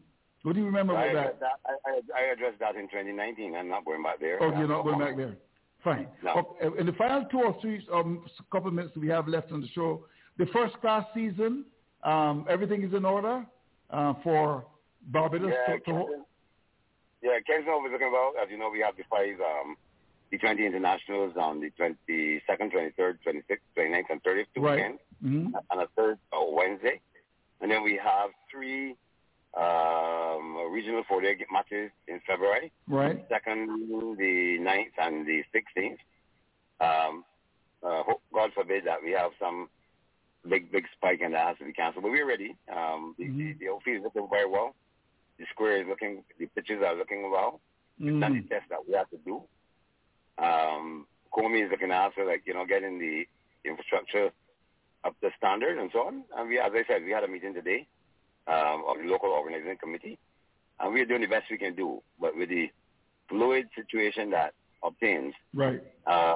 What 0.44 0.56
do 0.56 0.62
you 0.62 0.66
remember 0.66 0.96
I 0.96 1.08
about 1.08 1.40
that? 1.40 1.60
that. 1.66 1.80
I, 1.86 2.22
I, 2.22 2.32
addressed 2.32 2.60
that 2.60 2.76
in 2.76 2.84
2019. 2.84 3.56
I'm 3.56 3.68
not 3.68 3.84
going 3.84 4.02
back 4.02 4.22
there. 4.22 4.42
Oh, 4.42 4.58
you're 4.58 4.70
not 4.70 4.84
going 4.84 5.00
back 5.00 5.18
there. 5.18 5.36
Fine. 5.84 6.08
No. 6.24 6.56
Okay, 6.62 6.80
in 6.80 6.86
the 6.86 6.94
final 6.94 7.26
two 7.26 7.42
or 7.42 7.58
three 7.62 7.86
um, 7.94 8.26
couple 8.52 8.70
of 8.70 8.74
minutes 8.74 8.96
we 8.96 9.10
have 9.10 9.28
left 9.28 9.52
on 9.52 9.60
the 9.60 9.68
show, 9.68 10.06
the 10.38 10.46
first 10.48 10.80
class 10.80 11.06
season, 11.14 11.66
um, 12.04 12.46
everything 12.50 12.84
is 12.84 12.94
in 12.94 13.04
order 13.04 13.46
uh, 13.90 14.14
for 14.24 14.66
Barbados 15.10 15.52
Yeah, 15.52 15.76
to, 15.76 15.80
to 15.82 16.06
yeah, 17.22 17.40
Kensington 17.46 17.96
about, 17.96 18.34
as 18.42 18.50
you 18.50 18.58
know, 18.58 18.70
we 18.70 18.80
have 18.80 18.96
the 18.96 19.04
five 19.10 19.36
um, 19.42 19.76
T20 20.32 20.66
internationals 20.66 21.34
on 21.38 21.60
the 21.60 21.70
22nd, 21.80 22.40
23rd, 22.50 23.18
26th, 23.26 23.58
29th, 23.78 24.04
and 24.10 24.24
30th, 24.24 24.46
two 24.56 24.62
Right. 24.62 24.76
weekends, 24.78 25.02
Mhm. 25.24 25.52
and 25.72 25.82
a 25.82 25.88
third 25.98 26.18
oh, 26.32 26.54
Wednesday. 26.54 27.02
And 27.62 27.70
then 27.70 27.84
we 27.84 27.98
have 27.98 28.30
three 28.50 28.96
um, 29.58 30.56
regional 30.72 31.04
four-day 31.10 31.36
matches 31.52 31.92
in 32.08 32.22
February. 32.26 32.72
Right. 32.88 33.26
Second, 33.28 33.90
the 34.18 34.60
9th 34.62 34.92
and 35.00 35.26
the 35.26 35.44
16th. 35.54 35.98
Um, 36.80 37.26
uh, 37.84 38.04
hope, 38.04 38.22
God 38.34 38.52
forbid 38.54 38.86
that 38.86 39.02
we 39.04 39.12
have 39.12 39.32
some 39.40 39.70
big, 40.48 40.72
big 40.72 40.86
spike 40.96 41.20
and 41.22 41.34
that 41.34 41.48
has 41.48 41.58
to 41.58 41.66
be 41.66 41.74
canceled. 41.74 42.04
But 42.04 42.12
we're 42.12 42.28
ready. 42.28 42.56
Um, 42.72 43.16
the, 43.18 43.28
the, 43.28 43.54
the 43.60 43.70
outfield 43.70 43.98
is 43.98 44.04
looking 44.04 44.28
very 44.30 44.48
well. 44.48 44.76
The 45.40 45.46
square 45.52 45.82
is 45.82 45.88
looking, 45.88 46.24
the 46.38 46.48
pitches 46.48 46.84
are 46.86 46.96
looking 46.96 47.32
well. 47.32 47.62
We've 47.98 48.20
done 48.20 48.34
the 48.34 48.42
Mm. 48.42 48.50
test 48.50 48.70
that 48.70 48.86
we 48.86 48.94
have 48.94 49.10
to 49.10 49.18
do. 49.18 49.44
Um, 50.38 51.08
Comey 51.34 51.64
is 51.66 51.72
looking 51.72 51.92
after, 51.92 52.26
like, 52.26 52.44
you 52.46 52.54
know, 52.54 52.66
getting 52.66 53.00
the 53.00 53.26
infrastructure 53.64 54.32
up 55.04 55.20
to 55.22 55.30
standard 55.38 55.78
and 55.78 55.90
so 55.94 56.08
on. 56.08 56.24
And 56.36 56.50
we, 56.50 56.60
as 56.60 56.72
I 56.74 56.84
said, 56.88 57.04
we 57.04 57.12
had 57.12 57.24
a 57.24 57.28
meeting 57.28 57.54
today 57.54 57.88
um, 58.48 58.84
of 58.88 58.98
the 58.98 59.06
local 59.08 59.30
organizing 59.30 59.78
committee, 59.78 60.18
and 60.80 60.94
we're 60.94 61.06
doing 61.06 61.22
the 61.22 61.28
best 61.28 61.50
we 61.50 61.58
can 61.58 61.76
do. 61.76 62.02
But 62.20 62.36
with 62.36 62.50
the 62.50 62.70
fluid 63.30 63.70
situation 63.76 64.32
that 64.32 64.54
obtains, 64.84 65.34
Right. 65.54 65.82
uh, 66.06 66.36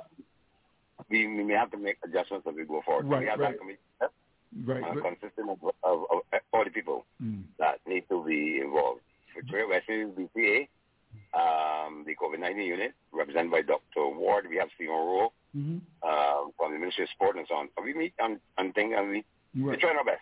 we, 1.09 1.27
we 1.27 1.43
may 1.43 1.55
have 1.55 1.71
to 1.71 1.77
make 1.77 1.97
adjustments 2.05 2.47
as 2.47 2.55
we 2.55 2.63
go 2.65 2.81
forward. 2.85 3.07
Right, 3.07 3.21
we 3.21 3.25
have 3.27 3.39
right. 3.39 3.51
that 3.53 3.59
committee. 3.59 3.80
Right. 4.65 4.84
of, 4.84 4.97
of, 5.84 5.99
of 6.11 6.21
40 6.51 6.69
people 6.71 7.05
Mm. 7.23 7.43
that 7.59 7.80
need 7.88 8.03
to 8.09 8.23
be 8.25 8.59
involved. 8.59 8.99
Victoria 9.35 9.65
West 9.67 9.85
is 9.88 10.09
BCA, 10.09 10.67
um, 11.34 12.03
the 12.05 12.15
COVID-19 12.15 12.65
unit, 12.65 12.93
represented 13.11 13.51
by 13.51 13.61
Dr. 13.61 14.07
Ward. 14.15 14.45
We 14.49 14.57
have 14.57 14.67
Stephen 14.75 14.93
Rowe 14.95 15.31
Mhm. 15.55 15.81
uh, 16.01 16.49
from 16.57 16.73
the 16.73 16.80
Ministry 16.80 17.03
of 17.05 17.09
Sport 17.11 17.38
and 17.38 17.47
so 17.47 17.55
on. 17.55 17.69
So 17.77 17.84
we 17.84 17.93
meet 17.93 18.13
and, 18.19 18.39
and 18.57 18.73
think 18.75 18.93
and 18.95 19.09
we, 19.11 19.23
we're 19.55 19.75
trying 19.77 19.97
our 19.97 20.03
best. 20.03 20.21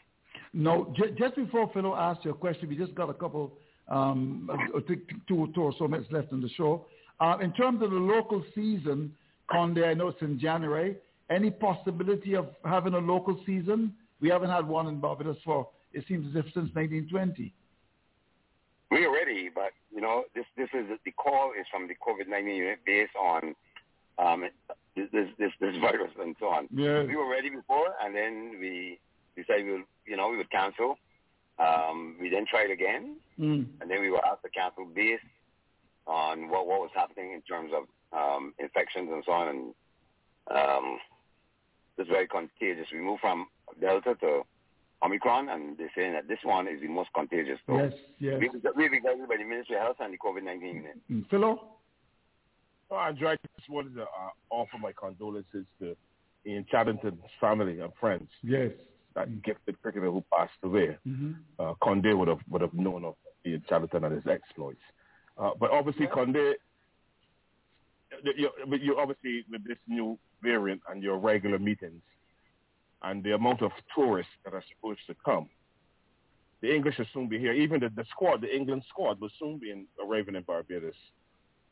No, 0.53 0.93
j- 0.95 1.11
just 1.17 1.35
before 1.35 1.69
Philo 1.73 1.95
asks 1.95 2.25
your 2.25 2.33
question, 2.33 2.69
we 2.69 2.75
just 2.75 2.93
got 2.95 3.09
a 3.09 3.13
couple, 3.13 3.53
um, 3.87 4.49
two, 4.87 5.47
two 5.55 5.61
or 5.63 5.73
so 5.79 5.87
minutes 5.87 6.11
left 6.11 6.31
in 6.33 6.41
the 6.41 6.49
show. 6.49 6.85
Uh, 7.19 7.37
in 7.41 7.51
terms 7.53 7.81
of 7.81 7.91
the 7.91 7.97
local 7.97 8.43
season, 8.53 9.15
Conde, 9.49 9.79
I 9.79 9.93
know 9.93 10.09
it's 10.09 10.21
in 10.21 10.37
January. 10.39 10.97
Any 11.29 11.49
possibility 11.51 12.35
of 12.35 12.47
having 12.65 12.93
a 12.93 12.99
local 12.99 13.39
season? 13.45 13.95
We 14.21 14.29
haven't 14.29 14.49
had 14.51 14.67
one 14.67 14.87
in 14.87 14.99
Barbados 14.99 15.37
for, 15.43 15.67
it 15.93 16.05
seems 16.07 16.27
as 16.27 16.35
if 16.35 16.45
since 16.53 16.69
1920. 16.75 17.53
We 18.91 19.05
are 19.05 19.11
ready, 19.11 19.49
but 19.53 19.71
you 19.93 20.01
know, 20.01 20.23
this 20.35 20.45
this 20.57 20.67
is 20.73 20.85
the 21.05 21.11
call 21.11 21.53
is 21.57 21.65
from 21.71 21.87
the 21.87 21.95
COVID-19 21.95 22.57
unit 22.57 22.79
based 22.85 23.15
on 23.19 23.55
um, 24.19 24.43
this 24.95 25.07
this 25.39 25.51
this, 25.61 25.75
virus 25.79 26.11
and 26.19 26.35
so 26.39 26.47
on. 26.47 26.67
Yes. 26.73 27.05
We 27.07 27.15
were 27.15 27.29
ready 27.29 27.49
before, 27.49 27.95
and 28.03 28.13
then 28.13 28.57
we 28.59 28.99
decided 29.37 29.65
we 29.65 29.71
would, 29.71 29.81
you 30.05 30.17
know 30.17 30.29
we 30.29 30.37
would 30.37 30.51
cancel. 30.51 30.97
Um, 31.57 32.17
we 32.19 32.29
then 32.29 32.45
tried 32.45 32.69
again, 32.71 33.15
Mm. 33.39 33.65
and 33.79 33.89
then 33.89 34.01
we 34.01 34.09
were 34.11 34.23
asked 34.25 34.43
to 34.43 34.49
cancel 34.49 34.85
based 34.85 35.23
on 36.05 36.49
what 36.49 36.67
what 36.67 36.81
was 36.81 36.91
happening 36.93 37.31
in 37.31 37.41
terms 37.41 37.71
of 37.73 37.83
um, 38.11 38.53
infections 38.59 39.09
and 39.11 39.23
so 39.25 39.31
on. 39.31 39.47
And 39.47 39.73
um, 40.51 40.99
it's 41.97 42.09
very 42.09 42.27
contagious. 42.27 42.87
We 42.91 42.99
moved 42.99 43.21
from 43.21 43.47
Delta 43.79 44.15
to 44.21 44.41
Omicron, 45.03 45.49
and 45.49 45.77
they're 45.77 45.91
saying 45.95 46.13
that 46.13 46.27
this 46.27 46.39
one 46.43 46.67
is 46.67 46.81
the 46.81 46.87
most 46.87 47.09
contagious. 47.13 47.59
So 47.65 47.77
Yes, 47.77 47.93
yes. 48.19 48.39
we, 48.39 48.49
we've 48.89 49.03
guided 49.03 49.27
by 49.27 49.37
the 49.37 49.43
Ministry 49.43 49.75
of 49.75 49.81
Health 49.81 49.97
and 49.99 50.13
the 50.13 50.17
COVID-19 50.17 50.61
unit. 50.61 50.97
Mm. 51.11 51.29
Philo? 51.29 51.59
Well, 52.89 52.99
Andrew, 52.99 53.29
I 53.29 53.37
just 53.57 53.69
wanted 53.69 53.95
to 53.95 54.03
uh, 54.03 54.05
offer 54.49 54.77
my 54.79 54.91
condolences 54.91 55.65
to 55.79 55.95
Ian 56.45 56.65
Chaddington's 56.69 57.23
family 57.39 57.79
and 57.79 57.91
friends. 57.99 58.27
Yes. 58.43 58.71
That 59.15 59.41
gifted 59.43 59.81
cricketer 59.81 60.11
who 60.11 60.23
passed 60.33 60.51
away. 60.63 60.97
Mm-hmm. 61.07 61.31
Uh, 61.59 61.73
Conde 61.81 62.17
would 62.17 62.27
have 62.27 62.39
would 62.49 62.61
have 62.61 62.73
known 62.73 63.03
of 63.03 63.15
Ian 63.45 63.63
Chaddington 63.69 64.05
and 64.05 64.15
his 64.15 64.25
exploits. 64.27 64.79
Uh, 65.37 65.51
but 65.59 65.69
obviously, 65.71 66.07
Conde, 66.07 66.55
you, 68.23 68.49
but 68.67 68.81
you 68.81 68.97
obviously 68.97 69.43
with 69.51 69.67
this 69.67 69.77
new 69.87 70.17
variant 70.41 70.81
and 70.89 71.03
your 71.03 71.17
regular 71.17 71.59
meetings 71.59 72.01
and 73.03 73.23
the 73.23 73.33
amount 73.33 73.61
of 73.61 73.71
tourists 73.95 74.31
that 74.45 74.53
are 74.53 74.63
supposed 74.75 75.01
to 75.07 75.15
come, 75.25 75.49
the 76.61 76.73
English 76.73 76.97
will 76.97 77.05
soon 77.13 77.27
be 77.27 77.39
here. 77.39 77.53
Even 77.53 77.79
the, 77.79 77.89
the 77.95 78.05
squad, 78.09 78.41
the 78.41 78.55
England 78.55 78.83
squad, 78.87 79.19
will 79.19 79.31
soon 79.39 79.57
be 79.57 79.71
in, 79.71 79.87
arriving 80.03 80.35
in 80.35 80.43
Barbados. 80.43 80.93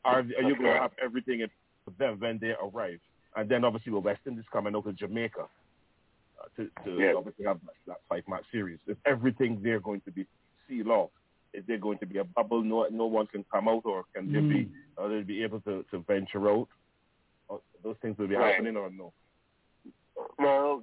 Are, 0.04 0.20
are 0.20 0.22
you 0.22 0.56
going 0.56 0.74
to 0.74 0.80
have 0.80 0.92
everything 1.02 1.40
in 1.40 1.50
for 1.84 1.92
them 1.98 2.18
when 2.18 2.38
they 2.40 2.54
arrive? 2.62 2.98
And 3.36 3.48
then 3.48 3.64
obviously 3.64 3.92
with 3.92 4.04
West 4.04 4.22
Indies 4.26 4.44
coming 4.52 4.74
over 4.74 4.88
of 4.90 4.96
Jamaica 4.96 5.42
uh, 5.42 6.48
to, 6.56 6.68
to 6.84 7.00
Yes. 7.00 7.14
obviously 7.16 7.44
have 7.44 7.60
that, 7.64 7.74
that 7.86 7.96
five 8.08 8.24
match 8.26 8.44
series. 8.50 8.80
Is 8.88 8.96
everything 9.06 9.60
there 9.62 9.78
going 9.78 10.00
to 10.02 10.10
be 10.10 10.26
sealed 10.68 10.88
off? 10.88 11.10
Is 11.52 11.64
there 11.66 11.78
going 11.78 11.98
to 11.98 12.06
be 12.06 12.18
a 12.18 12.24
bubble? 12.24 12.62
No, 12.62 12.86
no 12.90 13.06
one 13.06 13.26
can 13.26 13.44
come 13.52 13.68
out, 13.68 13.82
or 13.84 14.04
can 14.14 14.32
they 14.32 14.40
be? 14.40 14.68
Are 14.96 15.08
they 15.08 15.22
be 15.22 15.42
able 15.42 15.60
to, 15.62 15.84
to 15.90 15.98
venture 16.06 16.48
out? 16.48 16.68
Or 17.48 17.60
those 17.82 17.96
things 18.02 18.16
will 18.18 18.28
be 18.28 18.36
Right. 18.36 18.54
happening, 18.54 18.76
or 18.76 18.88
no? 18.90 19.12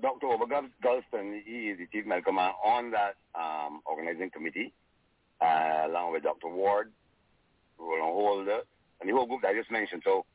Dr. 0.01 0.27
Obergulston, 0.27 0.71
Gulston, 0.83 1.41
he 1.45 1.69
is 1.69 1.77
the 1.79 1.87
chief 1.91 2.05
medical 2.05 2.33
man 2.33 2.51
on 2.63 2.91
that 2.91 3.15
um, 3.35 3.81
organizing 3.85 4.29
committee, 4.29 4.73
uh, 5.41 5.83
along 5.87 6.13
with 6.13 6.23
Dr. 6.23 6.47
Ward, 6.49 6.91
Roland 7.79 8.03
Holder, 8.03 8.59
and 8.99 9.09
the 9.09 9.13
whole 9.13 9.25
group 9.25 9.41
that 9.43 9.49
I 9.49 9.53
just 9.53 9.71
mentioned. 9.71 10.01
So 10.05 10.25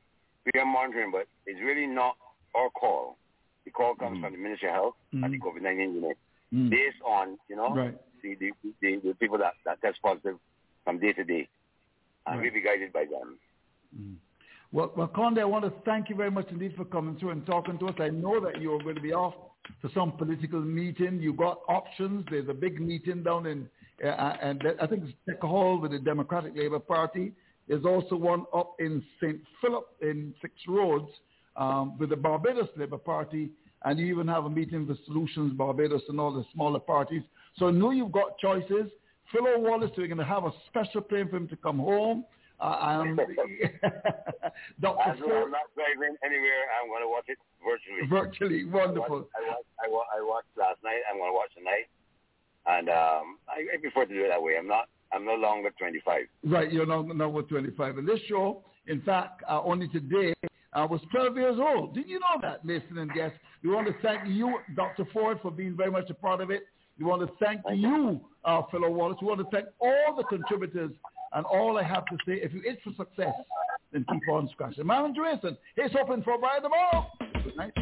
we 0.46 0.60
are 0.60 0.66
monitoring, 0.66 1.10
but 1.10 1.26
it's 1.46 1.60
really 1.60 1.86
not 1.86 2.16
our 2.54 2.70
call. 2.70 3.16
The 3.64 3.70
call 3.70 3.94
comes 3.94 4.20
from 4.20 4.32
the 4.32 4.38
Ministry 4.38 4.68
of 4.68 4.74
Health 4.74 4.94
and 5.12 5.32
the 5.32 5.38
COVID-19 5.38 5.94
unit, 5.94 6.16
Mm. 6.52 6.68
based 6.68 7.00
on, 7.02 7.38
you 7.48 7.56
know, 7.56 7.74
Right. 7.74 7.96
the, 8.22 8.34
the, 8.34 8.52
the, 8.82 9.00
the 9.02 9.14
people 9.14 9.38
that, 9.38 9.54
that 9.64 9.80
test 9.80 10.02
positive 10.02 10.36
from 10.84 10.98
day 10.98 11.14
to 11.14 11.24
day. 11.24 11.48
And 12.26 12.36
Right. 12.38 12.42
we'll 12.44 12.52
be 12.52 12.60
guided 12.60 12.92
by 12.92 13.06
them. 13.06 13.38
Well, 14.72 14.90
well, 14.96 15.06
Conde, 15.06 15.38
I 15.38 15.44
want 15.44 15.66
to 15.66 15.72
thank 15.84 16.08
you 16.08 16.16
very 16.16 16.30
much 16.30 16.48
indeed 16.50 16.74
for 16.76 16.86
coming 16.86 17.18
through 17.18 17.30
and 17.30 17.44
talking 17.44 17.78
to 17.78 17.88
us. 17.88 17.94
I 17.98 18.08
know 18.08 18.40
that 18.40 18.60
you 18.60 18.72
are 18.72 18.82
going 18.82 18.94
to 18.94 19.02
be 19.02 19.12
off 19.12 19.34
to 19.82 19.90
some 19.92 20.12
political 20.12 20.62
meeting. 20.62 21.20
You've 21.20 21.36
got 21.36 21.60
options. 21.68 22.24
There's 22.30 22.48
a 22.48 22.54
big 22.54 22.80
meeting 22.80 23.22
down 23.22 23.44
in, 23.46 23.68
uh, 24.02 24.36
and 24.40 24.62
I 24.80 24.86
think 24.86 25.04
it's 25.04 25.12
Tech 25.28 25.42
Hall 25.42 25.78
with 25.78 25.90
the 25.90 25.98
Democratic 25.98 26.56
Labour 26.56 26.78
Party. 26.78 27.32
There's 27.68 27.84
also 27.84 28.16
one 28.16 28.46
up 28.54 28.74
in 28.78 29.04
St. 29.20 29.38
Philip 29.60 29.86
in 30.00 30.34
Six 30.40 30.54
Roads 30.66 31.10
um, 31.56 31.98
with 31.98 32.08
the 32.08 32.16
Barbados 32.16 32.68
Labour 32.76 32.96
Party, 32.96 33.50
and 33.84 33.98
you 33.98 34.06
even 34.06 34.26
have 34.26 34.46
a 34.46 34.50
meeting 34.50 34.86
with 34.86 34.96
Solutions 35.04 35.52
Barbados 35.52 36.02
and 36.08 36.18
all 36.18 36.32
the 36.32 36.44
smaller 36.54 36.80
parties. 36.80 37.22
So 37.58 37.68
I 37.68 37.72
know 37.72 37.90
you've 37.90 38.12
got 38.12 38.38
choices. 38.38 38.90
Philo 39.30 39.58
Wallace, 39.58 39.90
we're 39.98 40.06
going 40.06 40.16
to 40.16 40.24
have 40.24 40.44
a 40.44 40.52
special 40.68 41.02
plane 41.02 41.28
for 41.28 41.36
him 41.36 41.48
to 41.48 41.56
come 41.56 41.78
home. 41.78 42.24
Uh, 42.62 42.78
um, 42.78 43.16
Dr. 44.80 45.18
Ford, 45.18 45.50
I'm 45.50 45.50
not 45.50 45.66
driving 45.74 46.14
anywhere. 46.22 46.62
I'm 46.78 46.86
going 46.86 47.02
to 47.02 47.10
watch 47.10 47.26
it 47.26 47.38
virtually. 47.58 48.06
virtually 48.08 48.64
wonderful. 48.64 49.26
I 49.34 49.42
watched, 49.50 49.66
I 49.82 49.88
watched, 49.90 50.10
I 50.14 50.20
watched 50.22 50.52
last 50.56 50.78
night. 50.84 51.02
I'm 51.10 51.18
going 51.18 51.30
to 51.30 51.34
watch 51.34 51.50
tonight, 51.58 51.90
and 52.70 52.88
um, 52.88 53.38
I, 53.48 53.66
I 53.74 53.80
prefer 53.80 54.06
to 54.06 54.14
do 54.14 54.24
it 54.24 54.28
that 54.28 54.40
way. 54.40 54.54
I'm 54.56 54.68
not. 54.68 54.86
I'm 55.12 55.26
no 55.26 55.34
longer 55.34 55.70
25. 55.76 56.22
Right, 56.46 56.72
you're 56.72 56.86
now 56.86 57.02
number 57.02 57.42
25. 57.42 57.98
And 57.98 58.08
this 58.08 58.20
show, 58.28 58.64
in 58.86 59.02
fact, 59.02 59.42
uh, 59.46 59.60
only 59.62 59.88
today, 59.88 60.32
I 60.72 60.86
was 60.86 61.00
12 61.10 61.36
years 61.36 61.58
old. 61.60 61.94
Did 61.94 62.08
you 62.08 62.18
know 62.18 62.40
that, 62.40 62.64
listen 62.64 62.96
and 62.96 63.12
guests? 63.12 63.36
We 63.62 63.70
want 63.70 63.88
to 63.88 63.94
thank 64.02 64.26
you, 64.26 64.58
Dr. 64.74 65.06
Ford, 65.12 65.38
for 65.42 65.50
being 65.50 65.76
very 65.76 65.90
much 65.90 66.08
a 66.08 66.14
part 66.14 66.40
of 66.40 66.50
it. 66.50 66.62
We 66.98 67.04
want 67.04 67.20
to 67.22 67.44
thank 67.44 67.60
you, 67.74 68.20
our 68.44 68.66
fellow 68.70 68.90
Wallace. 68.90 69.18
We 69.20 69.26
want 69.26 69.40
to 69.40 69.46
thank 69.54 69.66
all 69.80 70.14
the 70.16 70.24
contributors. 70.24 70.92
And 71.34 71.46
all 71.46 71.78
I 71.78 71.82
have 71.82 72.04
to 72.06 72.16
say, 72.26 72.34
if 72.34 72.52
you 72.52 72.62
itch 72.68 72.78
for 72.84 72.92
success, 72.96 73.34
then 73.92 74.04
keep 74.10 74.28
on 74.30 74.48
scratching. 74.52 74.86
Marvin 74.86 75.14
Jason, 75.14 75.56
it's 75.76 75.94
open 76.00 76.22
for 76.22 76.38
by 76.38 76.58
tomorrow. 76.60 77.06
Good 77.44 77.56
night. 77.56 77.72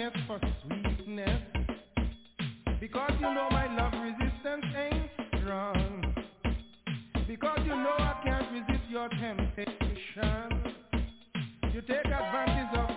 Sweetness 0.00 0.26
for 0.26 0.40
sweetness. 0.64 1.40
Because 2.80 3.12
you 3.16 3.34
know 3.34 3.48
my 3.50 3.66
love 3.76 3.92
resistance 4.02 4.64
ain't 4.76 5.42
strong. 5.42 6.14
Because 7.28 7.58
you 7.64 7.76
know 7.76 7.94
I 7.98 8.20
can't 8.24 8.50
resist 8.52 8.88
your 8.88 9.08
temptation. 9.08 10.74
You 11.72 11.82
take 11.82 12.06
advantage 12.06 12.78
of. 12.78 12.89